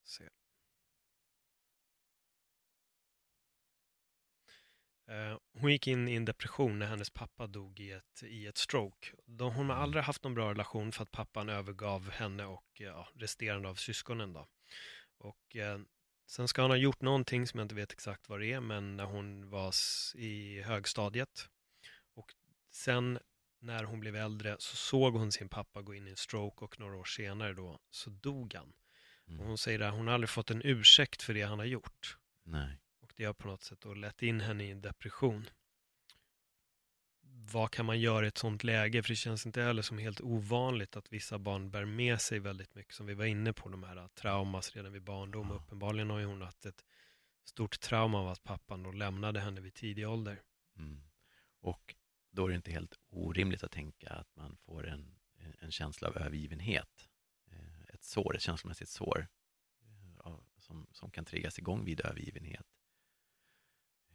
se. 0.04 0.24
Eh, 5.10 5.38
hon 5.52 5.72
gick 5.72 5.86
in 5.86 6.08
i 6.08 6.14
en 6.14 6.24
depression 6.24 6.78
när 6.78 6.86
hennes 6.86 7.10
pappa 7.10 7.46
dog 7.46 7.80
i 7.80 7.90
ett, 7.90 8.22
i 8.22 8.46
ett 8.46 8.58
stroke. 8.58 9.08
Hon 9.26 9.40
har 9.40 9.60
mm. 9.60 9.70
aldrig 9.70 10.04
haft 10.04 10.24
någon 10.24 10.34
bra 10.34 10.50
relation 10.50 10.92
för 10.92 11.02
att 11.02 11.10
pappan 11.10 11.48
övergav 11.48 12.10
henne 12.10 12.44
och 12.44 12.66
ja, 12.72 13.08
resterande 13.14 13.68
av 13.68 13.74
syskonen. 13.74 14.32
Då. 14.32 14.48
Och, 15.18 15.56
eh, 15.56 15.78
sen 16.30 16.48
ska 16.48 16.62
han 16.62 16.70
ha 16.70 16.76
gjort 16.76 17.00
någonting 17.00 17.46
som 17.46 17.58
jag 17.58 17.64
inte 17.64 17.74
vet 17.74 17.92
exakt 17.92 18.28
vad 18.28 18.40
det 18.40 18.52
är, 18.52 18.60
men 18.60 18.96
när 18.96 19.04
hon 19.04 19.50
var 19.50 19.74
i 20.14 20.62
högstadiet. 20.62 21.48
Och 22.14 22.34
sen 22.70 23.18
när 23.60 23.84
hon 23.84 24.00
blev 24.00 24.16
äldre 24.16 24.56
så 24.58 24.76
såg 24.76 25.14
hon 25.14 25.32
sin 25.32 25.48
pappa 25.48 25.82
gå 25.82 25.94
in 25.94 26.06
i 26.06 26.10
en 26.10 26.16
stroke 26.16 26.64
och 26.64 26.80
några 26.80 26.96
år 26.96 27.04
senare 27.04 27.54
då 27.54 27.78
så 27.90 28.10
dog 28.10 28.54
han. 28.54 28.72
Mm. 29.28 29.40
Och 29.40 29.46
hon 29.46 29.58
säger 29.58 29.80
att 29.80 29.94
hon 29.94 30.08
aldrig 30.08 30.30
fått 30.30 30.50
en 30.50 30.62
ursäkt 30.64 31.22
för 31.22 31.34
det 31.34 31.42
han 31.42 31.58
har 31.58 31.66
gjort. 31.66 32.18
Nej 32.42 32.78
det 33.20 33.26
har 33.26 33.34
på 33.34 33.48
något 33.48 33.62
sätt 33.62 33.80
då 33.80 33.94
lett 33.94 34.22
in 34.22 34.40
henne 34.40 34.64
i 34.64 34.70
en 34.70 34.80
depression. 34.80 35.46
Vad 37.52 37.70
kan 37.70 37.86
man 37.86 38.00
göra 38.00 38.24
i 38.24 38.28
ett 38.28 38.38
sånt 38.38 38.64
läge? 38.64 39.02
För 39.02 39.08
det 39.08 39.16
känns 39.16 39.46
inte 39.46 39.62
heller 39.62 39.82
som 39.82 39.98
helt 39.98 40.20
ovanligt 40.20 40.96
att 40.96 41.12
vissa 41.12 41.38
barn 41.38 41.70
bär 41.70 41.84
med 41.84 42.20
sig 42.20 42.38
väldigt 42.38 42.74
mycket, 42.74 42.94
som 42.94 43.06
vi 43.06 43.14
var 43.14 43.24
inne 43.24 43.52
på, 43.52 43.68
de 43.68 43.82
här 43.82 44.08
traumas 44.08 44.76
redan 44.76 44.92
vid 44.92 45.02
barndom. 45.02 45.48
Ja. 45.50 45.54
Uppenbarligen 45.54 46.10
har 46.10 46.18
ju 46.18 46.24
hon 46.24 46.42
haft 46.42 46.66
ett 46.66 46.84
stort 47.44 47.80
trauma 47.80 48.18
av 48.20 48.28
att 48.28 48.42
pappan 48.42 48.82
då 48.82 48.92
lämnade 48.92 49.40
henne 49.40 49.60
vid 49.60 49.74
tidig 49.74 50.08
ålder. 50.08 50.42
Mm. 50.76 51.00
Och 51.60 51.94
då 52.30 52.44
är 52.44 52.48
det 52.48 52.56
inte 52.56 52.72
helt 52.72 52.98
orimligt 53.08 53.62
att 53.62 53.72
tänka 53.72 54.08
att 54.08 54.36
man 54.36 54.56
får 54.56 54.88
en, 54.88 55.18
en 55.58 55.70
känsla 55.70 56.08
av 56.08 56.16
övergivenhet. 56.16 57.08
Eh, 57.46 57.94
ett 57.94 58.04
sår, 58.04 58.36
ett 58.36 58.42
känslomässigt 58.42 58.88
sår 58.88 59.28
eh, 60.24 60.38
som, 60.58 60.86
som 60.92 61.10
kan 61.10 61.24
triggas 61.24 61.58
igång 61.58 61.84
vid 61.84 62.00
övergivenhet. 62.00 62.66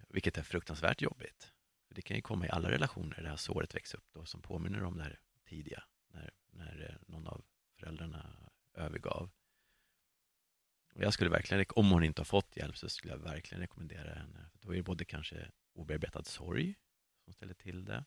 Vilket 0.10 0.38
är 0.38 0.44
fruktansvärt 0.44 1.02
jobbigt. 1.02 1.55
För 1.96 2.02
Det 2.02 2.08
kan 2.08 2.16
ju 2.16 2.22
komma 2.22 2.46
i 2.46 2.50
alla 2.50 2.72
relationer, 2.72 3.22
det 3.22 3.30
här 3.30 3.36
såret 3.36 3.76
växer 3.76 3.98
upp 3.98 4.14
då, 4.14 4.26
som 4.26 4.42
påminner 4.42 4.84
om 4.84 4.98
det 4.98 5.04
här 5.04 5.20
tidiga, 5.46 5.84
när, 6.08 6.32
när 6.52 6.90
eh, 6.90 7.08
någon 7.08 7.28
av 7.28 7.46
föräldrarna 7.80 8.50
övergav. 8.74 9.32
Och 10.94 11.02
jag 11.02 11.14
skulle 11.14 11.30
verkligen, 11.30 11.66
om 11.70 11.92
hon 11.92 12.04
inte 12.04 12.20
har 12.22 12.26
fått 12.26 12.58
hjälp 12.58 12.78
så 12.78 12.90
skulle 12.90 13.14
jag 13.14 13.20
verkligen 13.20 13.62
rekommendera 13.62 14.14
henne. 14.14 14.50
För 14.52 14.60
då 14.60 14.72
är 14.72 14.76
det 14.76 14.84
både 14.84 15.06
kanske 15.06 15.52
obearbetad 15.74 16.24
sorg 16.24 16.76
som 17.24 17.34
ställer 17.34 17.54
till 17.54 17.86
det 17.86 18.06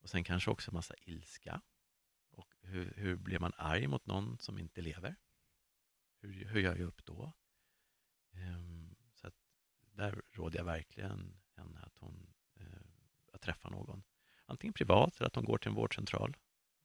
och 0.00 0.10
sen 0.10 0.24
kanske 0.24 0.50
också 0.50 0.72
massa 0.72 0.94
ilska. 1.00 1.60
Och 2.30 2.54
hur, 2.60 2.94
hur 2.96 3.16
blir 3.16 3.38
man 3.38 3.52
arg 3.56 3.86
mot 3.86 4.06
någon 4.06 4.38
som 4.38 4.58
inte 4.58 4.80
lever? 4.80 5.16
Hur, 6.20 6.44
hur 6.44 6.60
gör 6.60 6.76
jag 6.76 6.86
upp 6.86 7.04
då? 7.04 7.32
Um, 8.32 8.96
där 9.96 10.22
råder 10.32 10.58
jag 10.58 10.64
verkligen 10.64 11.40
henne 11.56 11.80
att 11.80 11.98
hon 11.98 12.33
träffa 13.44 13.70
någon. 13.70 14.02
Antingen 14.46 14.74
privat 14.74 15.16
eller 15.16 15.26
att 15.26 15.34
hon 15.34 15.44
går 15.44 15.58
till 15.58 15.68
en 15.68 15.74
vårdcentral 15.74 16.36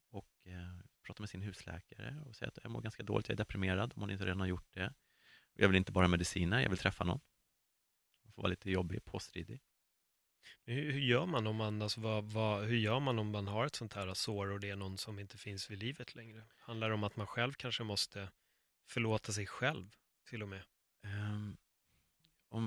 och 0.10 0.30
eh, 0.43 0.80
pratar 1.05 1.22
med 1.22 1.30
sin 1.30 1.41
husläkare 1.41 2.24
och 2.26 2.36
säger 2.36 2.47
att 2.47 2.60
jag 2.64 2.72
mår 2.72 2.82
ganska 2.82 3.03
dåligt, 3.03 3.30
jag 3.30 3.34
är 3.34 3.38
deprimerad 3.38 3.93
om 3.95 4.01
hon 4.01 4.12
inte 4.12 4.26
redan 4.26 4.39
har 4.39 4.47
gjort 4.47 4.74
det. 4.74 4.93
Jag 5.53 5.68
vill 5.68 5.78
inte 5.78 5.91
bara 5.91 6.07
mediciner, 6.07 6.62
jag 6.62 6.70
vill 6.70 6.80
träffa 6.80 7.03
någon. 7.03 7.20
Hon 8.24 8.32
får 8.32 8.41
vara 8.41 8.49
lite 8.49 8.72
jobbig, 8.72 9.05
påstridig. 9.05 9.62
Hur, 10.66 10.91
hur, 10.91 10.99
gör 10.99 11.26
man 11.26 11.47
om 11.47 11.55
man, 11.55 11.82
alltså 11.82 12.01
vad, 12.01 12.24
vad, 12.24 12.64
hur 12.64 12.78
gör 12.78 12.99
man 12.99 13.20
om 13.20 13.32
man 13.32 13.47
har 13.47 13.66
ett 13.66 13.76
sånt 13.76 13.93
här 13.93 14.14
sår 14.14 14.51
och 14.51 14.60
det 14.60 14.70
är 14.70 14.76
någon 14.76 14.97
som 14.97 15.20
inte 15.20 15.38
finns 15.38 15.72
vid 15.72 15.80
livet 15.80 16.16
längre? 16.16 16.43
Handlar 16.57 16.88
det 16.88 16.93
om 16.93 17.03
att 17.03 17.16
man 17.16 17.28
själv 17.28 17.53
kanske 17.53 17.84
måste 17.84 18.32
förlåta 18.88 19.32
sig 19.32 19.47
själv 19.47 19.95
till 20.26 20.43
och 20.43 20.49
med? 20.49 20.64
Um, 21.03 21.57
om, 22.49 22.64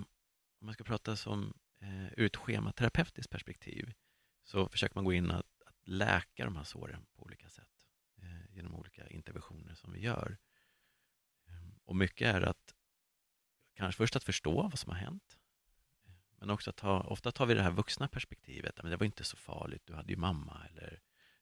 om 0.61 0.67
man 0.67 0.75
ska 0.75 0.85
prata 0.85 1.17
som 1.17 1.55
eh, 1.83 2.07
ur 2.17 2.27
ett 2.27 2.37
schematerapeutiskt 2.37 3.31
perspektiv 3.31 3.93
så 4.45 4.69
försöker 4.69 4.95
man 4.95 5.05
gå 5.05 5.13
in 5.13 5.31
att, 5.31 5.63
att 5.67 5.89
läka 5.89 6.45
de 6.45 6.57
här 6.57 6.65
såren 6.65 7.07
på 7.17 7.23
olika 7.23 7.49
sätt 7.49 7.69
eh, 8.17 8.55
genom 8.55 8.75
olika 8.75 9.09
interventioner 9.09 9.75
som 9.75 9.93
vi 9.93 10.01
gör. 10.01 10.39
Eh, 11.47 11.77
och 11.85 11.97
mycket 11.97 12.35
är 12.35 12.43
att 12.43 12.75
kanske 13.75 13.99
först 13.99 14.17
att 14.17 14.25
förstå 14.25 14.63
vad 14.63 14.79
som 14.79 14.91
har 14.91 14.99
hänt 14.99 15.39
men 16.43 16.51
också 16.51 16.71
att 16.71 16.77
ta, 16.77 17.01
ofta 17.01 17.33
tar 17.33 17.47
vi 17.47 17.55
det 17.55 17.63
här 17.63 17.71
vuxna 17.71 18.09
perspektivet, 18.09 18.83
men 18.83 18.91
det 18.91 18.97
var 18.97 19.07
inte 19.07 19.25
så 19.25 19.37
farligt, 19.37 19.83
du 19.87 19.95
hade 19.95 20.13
ju 20.13 20.17
mamma 20.19 20.67
eller 20.71 20.91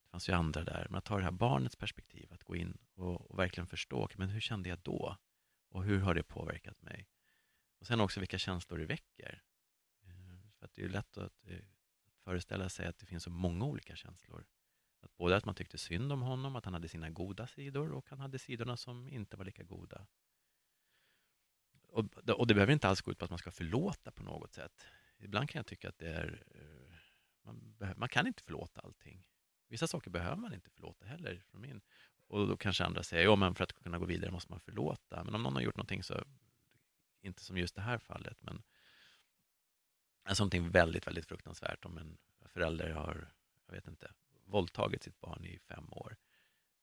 det 0.03 0.11
fanns 0.11 0.29
ju 0.29 0.33
andra 0.33 0.65
där. 0.65 0.87
Men 0.91 0.99
att 0.99 1.05
ta 1.05 1.17
det 1.17 1.25
här 1.25 1.31
barnets 1.31 1.77
perspektiv, 1.77 2.33
att 2.33 2.45
gå 2.45 2.57
in 2.57 2.79
och, 2.95 3.31
och 3.31 3.39
verkligen 3.39 3.67
förstå, 3.67 4.09
men 4.17 4.29
hur 4.29 4.41
kände 4.41 4.69
jag 4.69 4.79
då? 4.79 5.17
Och 5.69 5.85
hur 5.85 6.01
har 6.01 6.15
det 6.15 6.23
påverkat 6.23 6.83
mig? 6.83 7.09
Och 7.79 7.87
sen 7.87 8.01
också 8.01 8.21
vilka 8.21 8.39
känslor 8.39 8.79
det 8.79 8.87
väcker. 8.87 9.43
För 10.61 10.67
att 10.67 10.75
det 10.75 10.83
är 10.83 10.89
lätt 10.89 11.19
att, 11.19 11.47
eh, 11.47 11.59
att 12.07 12.19
föreställa 12.25 12.69
sig 12.69 12.87
att 12.87 12.99
det 12.99 13.07
finns 13.07 13.23
så 13.23 13.31
många 13.31 13.65
olika 13.65 13.97
känslor. 13.97 14.47
Att 15.01 15.17
både 15.17 15.37
att 15.37 15.45
man 15.45 15.55
tyckte 15.55 15.79
synd 15.79 16.13
om 16.13 16.23
honom, 16.23 16.57
att 16.57 16.65
han 16.65 16.75
hade 16.75 16.89
sina 16.89 17.11
goda 17.11 17.47
sidor 17.47 17.93
och 17.93 18.11
han 18.11 18.21
hade 18.21 18.39
sidorna 18.39 18.77
som 18.77 19.09
inte 19.09 19.37
var 19.37 19.45
lika 19.45 19.63
goda. 19.63 20.07
Och, 21.89 22.05
och 22.17 22.47
det 22.47 22.55
behöver 22.55 22.73
inte 22.73 22.89
alls 22.89 23.01
gå 23.01 23.11
ut 23.11 23.19
på 23.19 23.25
att 23.25 23.31
man 23.31 23.39
ska 23.39 23.51
förlåta 23.51 24.11
på 24.11 24.23
något 24.23 24.55
sätt. 24.55 24.87
Ibland 25.19 25.51
kan 25.51 25.59
jag 25.59 25.67
tycka 25.67 25.89
att 25.89 25.99
det 25.99 26.09
är... 26.09 26.45
Eh, 26.55 26.95
man, 27.43 27.75
man 27.97 28.09
kan 28.09 28.27
inte 28.27 28.43
förlåta 28.43 28.81
allting. 28.81 29.25
Vissa 29.69 29.87
saker 29.87 30.11
behöver 30.11 30.37
man 30.37 30.55
inte 30.55 30.71
förlåta 30.71 31.07
heller. 31.07 31.43
Från 31.51 31.61
min. 31.61 31.81
Och 32.27 32.47
då 32.47 32.57
kanske 32.57 32.85
andra 32.85 33.03
säger, 33.03 33.25
ja 33.25 33.37
men 33.37 33.55
för 33.55 33.65
att 33.65 33.73
kunna 33.73 33.99
gå 33.99 34.05
vidare 34.05 34.31
måste 34.31 34.53
man 34.53 34.61
förlåta. 34.61 35.25
Men 35.25 35.35
om 35.35 35.43
någon 35.43 35.55
har 35.55 35.63
gjort 35.63 35.77
någonting 35.77 36.03
så 36.03 36.25
inte 37.21 37.45
som 37.45 37.59
just 37.59 37.75
det 37.75 37.81
här 37.81 37.99
fallet, 37.99 38.43
men 38.43 38.63
alltså 40.31 40.43
någonting 40.43 40.71
väldigt, 40.71 41.07
väldigt 41.07 41.27
fruktansvärt 41.27 41.85
om 41.85 41.99
en 41.99 42.19
förälder 42.47 42.91
har, 42.91 43.33
jag 43.67 43.75
vet 43.75 43.87
inte, 43.87 44.13
våldtagit 44.45 45.03
sitt 45.03 45.21
barn 45.21 45.45
i 45.45 45.59
fem 45.59 45.93
år. 45.93 46.17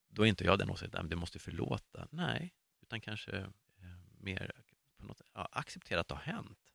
Då 0.07 0.23
är 0.23 0.25
inte 0.27 0.43
jag 0.43 0.59
den 0.59 0.69
åsikten, 0.69 1.03
att 1.05 1.09
du 1.09 1.15
måste 1.15 1.39
förlåta. 1.39 2.07
Nej, 2.11 2.53
utan 2.81 3.01
kanske 3.01 3.37
eh, 3.77 3.97
mer 4.19 4.51
på 4.97 5.05
något, 5.05 5.21
ja, 5.33 5.49
acceptera 5.51 5.99
att 5.99 6.07
det 6.07 6.15
har 6.15 6.21
hänt. 6.21 6.73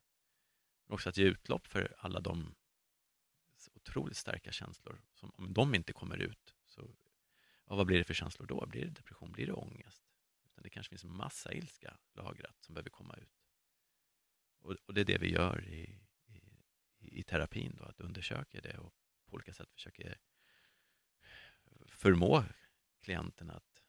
Men 0.85 0.93
också 0.93 1.09
att 1.09 1.17
ge 1.17 1.25
utlopp 1.25 1.67
för 1.67 1.95
alla 1.97 2.19
de 2.19 2.55
otroligt 3.73 4.17
starka 4.17 4.51
känslor. 4.51 5.01
Som, 5.13 5.31
om 5.37 5.53
de 5.53 5.75
inte 5.75 5.93
kommer 5.93 6.17
ut, 6.17 6.55
så 6.65 6.95
ja, 7.65 7.75
vad 7.75 7.85
blir 7.87 7.97
det 7.97 8.03
för 8.03 8.13
känslor 8.13 8.47
då? 8.47 8.65
Blir 8.65 8.85
det 8.85 8.89
depression? 8.91 9.31
Blir 9.31 9.45
det 9.45 9.53
ångest? 9.53 10.03
Utan 10.45 10.63
det 10.63 10.69
kanske 10.69 10.89
finns 10.89 11.03
en 11.03 11.15
massa 11.15 11.53
ilska 11.53 11.97
lagrat 12.13 12.55
som 12.59 12.73
behöver 12.73 12.89
komma 12.89 13.15
ut. 13.15 13.43
Och, 14.59 14.75
och, 14.85 14.93
det 14.93 15.01
är 15.01 15.05
det 15.05 15.17
vi 15.17 15.31
gör 15.31 15.67
i, 15.67 15.99
i, 17.03 17.23
terapin, 17.23 17.75
då, 17.77 17.83
att 17.83 17.99
undersöka 17.99 18.61
det 18.61 18.77
och 18.77 18.93
på 19.25 19.35
olika 19.35 19.53
sätt 19.53 19.71
försöka 19.73 20.15
förmå 21.87 22.43
klienten 23.01 23.49
att, 23.49 23.83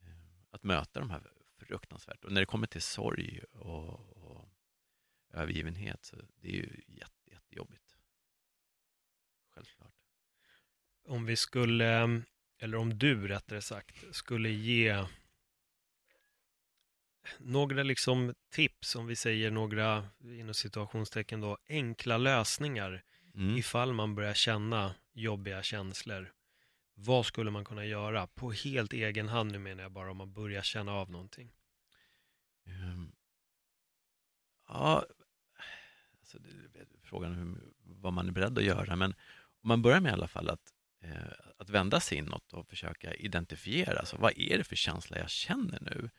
eh, 0.00 0.08
att 0.50 0.62
möta 0.62 1.00
de 1.00 1.10
här 1.10 1.32
fruktansvärt. 1.56 2.24
Och 2.24 2.32
när 2.32 2.40
det 2.40 2.46
kommer 2.46 2.66
till 2.66 2.82
sorg 2.82 3.44
och, 3.50 4.16
och 4.16 4.48
övergivenhet, 5.30 6.04
så 6.04 6.16
det 6.16 6.48
är 6.48 6.52
ju 6.52 6.82
jätte, 6.86 7.30
jättejobbigt. 7.30 7.96
Självklart. 9.48 9.94
Om 11.04 11.26
vi 11.26 11.36
skulle, 11.36 12.22
eller 12.58 12.78
om 12.78 12.98
du 12.98 13.28
rättare 13.28 13.62
sagt, 13.62 14.16
skulle 14.16 14.50
ge 14.50 15.06
några 17.38 17.82
liksom 17.82 18.34
tips, 18.50 18.96
om 18.96 19.06
vi 19.06 19.16
säger 19.16 19.50
några, 19.50 20.08
inom 20.24 20.54
situationstecken 20.54 21.40
då, 21.40 21.58
enkla 21.68 22.16
lösningar 22.18 23.02
Mm. 23.34 23.56
ifall 23.56 23.92
man 23.92 24.14
börjar 24.14 24.34
känna 24.34 24.94
jobbiga 25.12 25.62
känslor. 25.62 26.32
Vad 26.94 27.26
skulle 27.26 27.50
man 27.50 27.64
kunna 27.64 27.84
göra 27.84 28.26
på 28.26 28.52
helt 28.52 28.92
egen 28.92 29.28
hand 29.28 29.52
nu 29.52 29.58
menar 29.58 29.82
jag 29.82 29.92
bara 29.92 30.10
om 30.10 30.16
man 30.16 30.32
börjar 30.32 30.62
känna 30.62 30.92
av 30.92 31.10
någonting? 31.10 31.52
Ehm, 32.66 33.12
Ja, 34.68 35.04
alltså 36.20 36.38
det 36.38 36.80
är 36.80 36.86
frågan 37.02 37.34
hur, 37.34 37.72
vad 37.82 38.12
man 38.12 38.28
är 38.28 38.32
beredd 38.32 38.58
att 38.58 38.64
göra. 38.64 38.96
Men 38.96 39.10
om 39.62 39.68
man 39.68 39.82
börjar 39.82 40.00
med 40.00 40.10
i 40.10 40.12
alla 40.12 40.28
fall 40.28 40.48
att, 40.48 40.72
eh, 41.02 41.32
att 41.58 41.70
vända 41.70 42.00
sig 42.00 42.18
inåt 42.18 42.52
och 42.52 42.68
försöka 42.68 43.14
identifiera, 43.14 43.98
alltså, 43.98 44.16
vad 44.16 44.32
är 44.38 44.58
det 44.58 44.64
för 44.64 44.76
känsla 44.76 45.18
jag 45.18 45.30
känner 45.30 45.78
nu? 45.80 46.10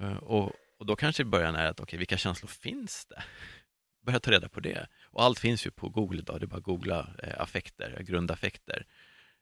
Eh, 0.00 0.16
och, 0.16 0.52
och 0.78 0.86
då 0.86 0.96
kanske 0.96 1.24
början 1.24 1.54
är 1.54 1.66
att, 1.66 1.80
okej, 1.80 1.98
vilka 1.98 2.16
känslor 2.16 2.48
finns 2.48 3.06
det? 3.06 3.22
Börja 4.06 4.20
ta 4.20 4.30
reda 4.30 4.48
på 4.48 4.60
det. 4.60 4.86
Och 5.04 5.22
allt 5.22 5.38
finns 5.38 5.66
ju 5.66 5.70
på 5.70 5.88
Google 5.88 6.18
idag, 6.18 6.40
det 6.40 6.44
är 6.44 6.46
bara 6.46 6.56
att 6.56 6.62
googla 6.62 7.14
eh, 7.22 7.40
affekter, 7.40 8.02
grundaffekter. 8.02 8.86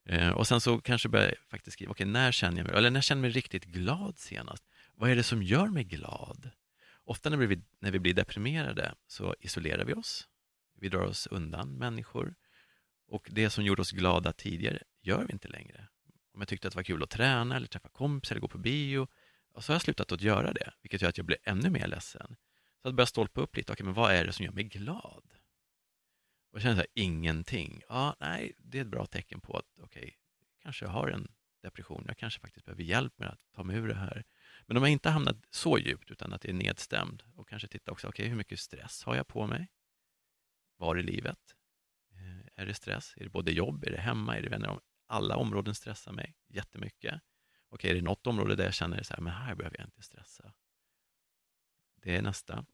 Eh, 0.09 0.31
och 0.31 0.47
sen 0.47 0.61
så 0.61 0.79
kanske 0.79 1.09
börja 1.09 1.35
faktiskt 1.51 1.75
skriva, 1.75 1.91
okej, 1.93 2.07
när 2.07 2.33
känner 2.33 2.57
jag 2.57 2.67
mig, 2.67 2.77
eller 2.77 2.91
när 2.91 3.01
känner 3.01 3.19
jag 3.19 3.23
mig 3.23 3.31
riktigt 3.31 3.65
glad 3.65 4.19
senast? 4.19 4.65
Vad 4.95 5.11
är 5.11 5.17
det 5.17 5.23
som 5.23 5.43
gör 5.43 5.67
mig 5.67 5.85
glad? 5.85 6.51
Ofta 7.05 7.31
när 7.31 7.37
vi, 7.37 7.63
när 7.81 7.91
vi 7.91 7.99
blir 7.99 8.15
deprimerade 8.15 8.95
så 9.07 9.35
isolerar 9.41 9.85
vi 9.85 9.95
oss. 9.95 10.29
Vi 10.81 10.89
drar 10.89 11.03
oss 11.03 11.27
undan 11.27 11.79
människor. 11.79 12.35
Och 13.09 13.29
det 13.31 13.51
som 13.51 13.65
gjorde 13.65 13.83
oss 13.83 13.91
glada 13.91 14.33
tidigare 14.33 14.83
gör 15.03 15.25
vi 15.25 15.33
inte 15.33 15.49
längre. 15.49 15.89
Om 16.35 16.41
jag 16.41 16.49
tyckte 16.49 16.69
att 16.69 16.73
det 16.75 16.79
var 16.79 16.83
kul 16.83 17.03
att 17.03 17.11
träna 17.11 17.57
eller 17.57 17.67
träffa 17.67 17.89
kompisar 17.89 18.35
eller 18.35 18.41
gå 18.41 18.49
på 18.49 18.59
bio, 18.59 19.09
och 19.55 19.65
så 19.65 19.73
har 19.73 19.75
jag 19.75 19.83
slutat 19.83 20.13
att 20.13 20.23
göra 20.23 20.53
det, 20.53 20.73
vilket 20.83 21.03
gör 21.03 21.09
att 21.09 21.17
jag 21.17 21.27
blir 21.27 21.39
ännu 21.45 21.71
mer 21.71 21.87
ledsen. 21.87 22.37
Så 22.83 22.89
att 22.89 22.95
börja 22.95 23.07
stolpa 23.07 23.41
upp 23.41 23.57
lite, 23.57 23.73
okej, 23.73 23.85
men 23.85 23.95
vad 23.95 24.13
är 24.13 24.27
det 24.27 24.33
som 24.33 24.45
gör 24.45 24.53
mig 24.53 24.65
glad? 24.65 25.25
Och 26.51 26.57
jag 26.57 26.63
känner 26.63 26.75
så 26.75 26.81
här, 26.81 26.87
ingenting. 26.95 27.83
Ja, 27.89 28.17
nej, 28.21 28.53
det 28.59 28.79
är 28.79 28.83
ett 28.83 28.89
bra 28.89 29.07
tecken 29.07 29.41
på 29.41 29.57
att, 29.57 29.79
okej, 29.81 30.19
kanske 30.63 30.85
jag 30.85 30.93
har 30.93 31.09
en 31.09 31.29
depression, 31.63 32.05
jag 32.07 32.19
kanske 32.19 32.41
faktiskt 32.41 32.67
behöver 32.67 32.83
hjälp 32.83 33.19
med 33.19 33.29
att 33.29 33.53
ta 33.53 33.65
mig 33.65 33.77
ur 33.77 33.89
det 33.89 33.95
här. 33.95 34.25
Men 34.67 34.77
om 34.77 34.83
jag 34.83 34.93
inte 34.93 35.11
hamnat 35.11 35.37
så 35.51 35.79
djupt 35.79 36.11
utan 36.11 36.33
att 36.33 36.43
det 36.43 36.49
är 36.49 36.53
nedstämd 36.53 37.23
och 37.35 37.49
kanske 37.49 37.69
titta 37.69 37.93
också, 37.93 38.09
okej 38.09 38.29
hur 38.29 38.37
mycket 38.37 38.61
stress 38.61 39.05
har 39.05 39.17
jag 39.17 39.27
på 39.27 39.47
mig? 39.47 39.69
Var 40.77 40.99
i 40.99 41.03
livet? 41.03 41.55
Eh, 42.13 42.63
är 42.63 42.67
det 42.67 42.75
stress? 42.75 43.15
Är 43.17 43.25
det 43.25 43.31
både 43.31 43.53
jobb, 43.53 43.85
är 43.85 43.91
det 43.91 44.01
hemma, 44.01 44.37
är 44.37 44.43
det 44.43 44.49
vänner? 44.49 44.81
Alla 45.07 45.37
områden 45.37 45.75
stressar 45.75 46.13
mig 46.13 46.37
jättemycket. 46.49 47.21
Okej, 47.73 47.91
är 47.91 47.95
det 47.95 48.03
något 48.03 48.27
område 48.27 48.57
där 48.57 48.65
jag 48.65 48.75
känner 48.75 49.03
så 49.03 49.15
här, 49.15 49.21
men 49.21 49.33
här 49.33 49.55
behöver 49.55 49.77
jag 49.79 49.87
inte 49.87 50.03
stressa? 50.03 50.53
Det 52.03 52.17
är 52.17 52.23
nästa. 52.23 52.65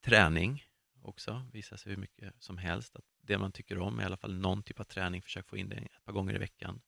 Träning 0.00 0.64
också, 1.02 1.46
visar 1.52 1.76
sig 1.76 1.92
hur 1.92 1.96
mycket 1.96 2.34
som 2.38 2.58
helst. 2.58 2.96
Att 2.96 3.04
det 3.20 3.38
man 3.38 3.52
tycker 3.52 3.78
om, 3.78 4.00
i 4.00 4.04
alla 4.04 4.16
fall 4.16 4.34
någon 4.34 4.62
typ 4.62 4.80
av 4.80 4.84
träning, 4.84 5.22
försök 5.22 5.48
få 5.48 5.56
in 5.56 5.68
det 5.68 5.76
ett 5.76 6.04
par 6.04 6.12
gånger 6.12 6.34
i 6.34 6.38
veckan. 6.38 6.80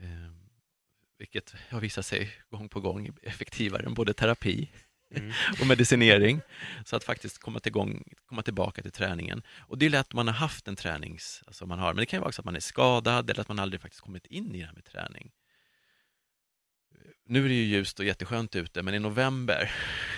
Eh, 0.00 0.32
vilket 1.18 1.54
har 1.70 1.80
visat 1.80 2.06
sig 2.06 2.32
gång 2.50 2.68
på 2.68 2.80
gång 2.80 3.16
effektivare 3.22 3.86
än 3.86 3.94
både 3.94 4.14
terapi 4.14 4.70
Mm. 5.14 5.32
och 5.60 5.66
medicinering. 5.66 6.40
Så 6.84 6.96
att 6.96 7.04
faktiskt 7.04 7.38
komma, 7.38 7.60
tillgång, 7.60 8.02
komma 8.26 8.42
tillbaka 8.42 8.82
till 8.82 8.92
träningen. 8.92 9.42
Och 9.58 9.78
det 9.78 9.86
är 9.86 9.90
lätt 9.90 10.12
om 10.12 10.16
man 10.16 10.26
har 10.26 10.34
haft 10.34 10.68
en 10.68 10.76
tränings... 10.76 11.42
Alltså 11.46 11.66
man 11.66 11.78
har, 11.78 11.94
men 11.94 11.96
det 11.96 12.06
kan 12.06 12.16
ju 12.16 12.20
vara 12.20 12.28
också 12.28 12.40
att 12.40 12.46
man 12.46 12.56
är 12.56 12.60
skadad 12.60 13.30
eller 13.30 13.40
att 13.40 13.48
man 13.48 13.58
aldrig 13.58 13.80
faktiskt 13.80 14.02
kommit 14.02 14.26
in 14.26 14.54
i 14.54 14.60
det 14.60 14.66
här 14.66 14.72
med 14.72 14.84
träning. 14.84 15.32
Nu 17.32 17.44
är 17.44 17.48
det 17.48 17.54
ju 17.54 17.64
ljust 17.64 17.98
och 17.98 18.04
jätteskönt 18.04 18.56
ute, 18.56 18.82
men 18.82 18.94
i 18.94 18.98
november, 18.98 19.70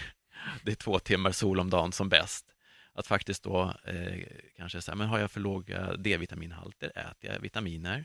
det 0.63 0.71
är 0.71 0.75
två 0.75 0.99
timmar 0.99 1.33
sol 1.33 1.61
om 1.61 1.71
dagen 1.71 1.93
som 1.93 2.09
bäst, 2.09 2.55
att 2.93 3.07
faktiskt 3.07 3.43
då 3.43 3.75
eh, 3.85 4.27
kanske 4.57 4.83
säga, 4.83 4.95
men 4.95 5.09
har 5.09 5.19
jag 5.19 5.31
för 5.31 5.41
låga 5.41 5.97
D-vitaminhalter, 5.97 6.99
äter 6.99 7.31
jag 7.33 7.41
vitaminer? 7.41 8.05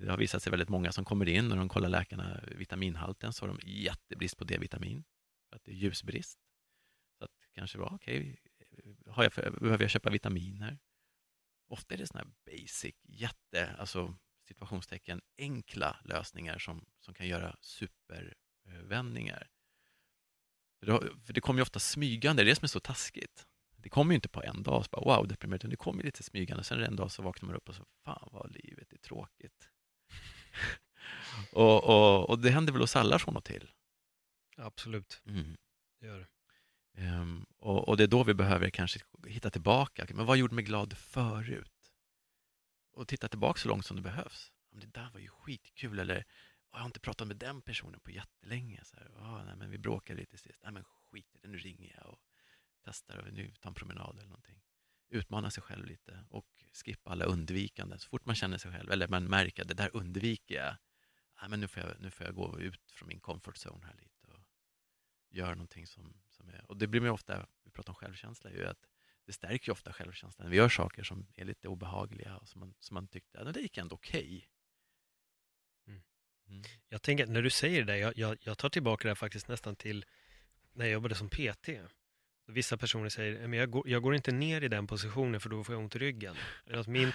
Det 0.00 0.10
har 0.10 0.16
visat 0.16 0.42
sig 0.42 0.50
väldigt 0.50 0.68
många 0.68 0.92
som 0.92 1.04
kommer 1.04 1.28
in 1.28 1.52
och 1.52 1.58
de 1.58 1.68
kollar 1.68 1.88
läkarna 1.88 2.40
vitaminhalten 2.56 3.32
så 3.32 3.46
har 3.46 3.48
de 3.48 3.58
jättebrist 3.62 4.36
på 4.36 4.44
D-vitamin 4.44 5.04
för 5.48 5.56
att 5.56 5.64
det 5.64 5.70
är 5.70 5.76
ljusbrist. 5.76 6.38
Så 7.18 7.24
att 7.24 7.32
kanske 7.54 7.78
vara, 7.78 7.94
okej, 7.94 8.38
okay, 9.06 9.24
jag 9.24 9.32
för, 9.32 9.50
behöver 9.50 9.84
jag 9.84 9.90
köpa 9.90 10.10
vitaminer? 10.10 10.78
Ofta 11.68 11.94
är 11.94 11.98
det 11.98 12.06
sådana 12.06 12.24
här 12.24 12.52
basic, 12.52 12.94
jätte, 13.02 13.74
alltså 13.78 14.16
situationstecken, 14.48 15.20
enkla 15.38 15.96
lösningar 16.04 16.58
som, 16.58 16.84
som 17.00 17.14
kan 17.14 17.26
göra 17.28 17.56
supervändningar. 17.60 19.48
För 20.80 20.86
det, 20.86 21.10
för 21.26 21.32
det 21.32 21.40
kommer 21.40 21.58
ju 21.58 21.62
ofta 21.62 21.78
smygande, 21.78 22.42
det 22.42 22.46
är 22.46 22.50
det 22.50 22.56
som 22.56 22.64
är 22.64 22.68
så 22.68 22.80
taskigt. 22.80 23.46
Det 23.76 23.88
kommer 23.88 24.12
ju 24.12 24.16
inte 24.16 24.28
på 24.28 24.42
en 24.42 24.62
dag, 24.62 24.84
så 24.84 24.88
bara, 24.90 25.16
wow, 25.16 25.28
deprimerad, 25.28 25.60
utan 25.60 25.70
det 25.70 25.76
kommer 25.76 26.02
lite 26.02 26.22
smygande. 26.22 26.64
Sen 26.64 26.82
en 26.82 26.96
dag 26.96 27.12
så 27.12 27.22
vaknar 27.22 27.46
man 27.46 27.56
upp 27.56 27.68
och 27.68 27.74
så, 27.74 27.84
fan 28.04 28.28
vad 28.32 28.52
livet 28.52 28.92
är 28.92 28.98
tråkigt. 28.98 29.68
och, 31.52 31.84
och, 31.84 32.30
och 32.30 32.38
det 32.38 32.50
händer 32.50 32.72
väl 32.72 32.82
oss 32.82 32.96
alla 32.96 33.18
från 33.18 33.36
och 33.36 33.44
till. 33.44 33.70
Absolut, 34.56 35.22
Mm. 35.26 35.56
det 36.00 36.06
gör 36.06 36.18
det. 36.18 36.26
Ehm, 36.96 37.46
och, 37.58 37.88
och 37.88 37.96
det 37.96 38.02
är 38.02 38.08
då 38.08 38.24
vi 38.24 38.34
behöver 38.34 38.70
kanske 38.70 39.00
hitta 39.26 39.50
tillbaka. 39.50 40.06
Men 40.14 40.26
vad 40.26 40.36
gjorde 40.36 40.54
mig 40.54 40.64
glad 40.64 40.98
förut? 40.98 41.73
Och 42.94 43.08
titta 43.08 43.28
tillbaka 43.28 43.58
så 43.58 43.68
långt 43.68 43.86
som 43.86 43.96
det 43.96 44.02
behövs. 44.02 44.52
Men 44.70 44.80
det 44.80 44.86
där 44.86 45.10
var 45.12 45.20
ju 45.20 45.28
skitkul. 45.28 45.98
Eller 45.98 46.24
jag 46.72 46.78
har 46.78 46.86
inte 46.86 47.00
pratat 47.00 47.28
med 47.28 47.36
den 47.36 47.62
personen 47.62 48.00
på 48.00 48.10
jättelänge. 48.10 48.84
Så 48.84 48.96
här, 48.96 49.08
oh, 49.08 49.44
nej, 49.44 49.56
men 49.56 49.70
vi 49.70 49.78
bråkade 49.78 50.20
lite 50.20 50.38
sist. 50.38 50.60
Nej, 50.62 50.72
men 50.72 50.84
skit 50.84 51.34
i 51.34 51.38
det, 51.38 51.48
nu 51.48 51.58
ringer 51.58 51.94
jag 51.96 52.12
och 52.12 52.20
testar 52.84 53.18
och 53.18 53.32
nu 53.32 53.52
tar 53.60 53.70
en 53.70 53.74
promenad 53.74 54.18
eller 54.18 54.28
någonting. 54.28 54.60
Utmana 55.08 55.50
sig 55.50 55.62
själv 55.62 55.86
lite 55.86 56.24
och 56.28 56.46
skippa 56.72 57.10
alla 57.10 57.24
undvikanden. 57.24 57.98
Så 57.98 58.08
fort 58.08 58.24
man 58.24 58.34
känner 58.34 58.58
sig 58.58 58.72
själv, 58.72 58.90
eller 58.90 59.08
man 59.08 59.24
märker 59.24 59.62
att 59.62 59.68
det 59.68 59.74
där 59.74 59.96
undviker 59.96 60.54
jag. 60.54 60.76
Nej, 61.40 61.50
men 61.50 61.60
nu, 61.60 61.68
får 61.68 61.82
jag 61.82 62.00
nu 62.00 62.10
får 62.10 62.26
jag 62.26 62.34
gå 62.34 62.60
ut 62.60 62.92
från 62.92 63.08
min 63.08 63.20
comfort 63.20 63.56
zone 63.56 63.86
här 63.86 63.94
lite 63.94 64.26
och 64.26 64.40
göra 65.30 65.50
någonting 65.50 65.86
som, 65.86 66.14
som 66.28 66.48
är... 66.48 66.70
Och 66.70 66.76
det 66.76 66.86
blir 66.86 67.00
man 67.00 67.10
ofta, 67.10 67.46
vi 67.64 67.70
pratar 67.70 67.90
om 67.90 67.94
självkänsla, 67.94 68.50
ju 68.50 68.66
att 68.66 68.86
det 69.26 69.32
stärker 69.32 69.68
ju 69.68 69.72
ofta 69.72 69.92
självkänslan. 69.92 70.50
Vi 70.50 70.56
gör 70.56 70.68
saker 70.68 71.02
som 71.02 71.26
är 71.34 71.44
lite 71.44 71.68
obehagliga 71.68 72.36
och 72.36 72.48
som 72.48 72.60
man, 72.60 72.74
som 72.78 72.94
man 72.94 73.06
tyckte, 73.06 73.38
ja, 73.38 73.44
det 73.44 73.60
gick 73.60 73.78
ändå 73.78 73.94
okej. 73.94 74.48
Jag 76.88 77.02
tänker, 77.02 77.26
när 77.26 77.42
du 77.42 77.50
säger 77.50 77.84
det, 77.84 77.98
jag, 77.98 78.18
jag, 78.18 78.38
jag 78.40 78.58
tar 78.58 78.68
tillbaka 78.68 79.02
det 79.02 79.10
här 79.10 79.14
faktiskt 79.14 79.48
nästan 79.48 79.76
till 79.76 80.04
när 80.72 80.84
jag 80.84 80.92
jobbade 80.92 81.14
som 81.14 81.28
PT. 81.28 81.68
Vissa 82.46 82.76
personer 82.76 83.08
säger, 83.08 83.48
men 83.48 83.58
jag 83.58 83.70
går, 83.70 83.88
jag 83.88 84.02
går 84.02 84.14
inte 84.14 84.32
ner 84.32 84.60
i 84.62 84.68
den 84.68 84.86
positionen 84.86 85.40
för 85.40 85.48
då 85.48 85.64
får 85.64 85.74
jag 85.74 85.82
ont 85.82 85.96
i 85.96 85.98
ryggen. 85.98 86.36
Min, 86.86 87.12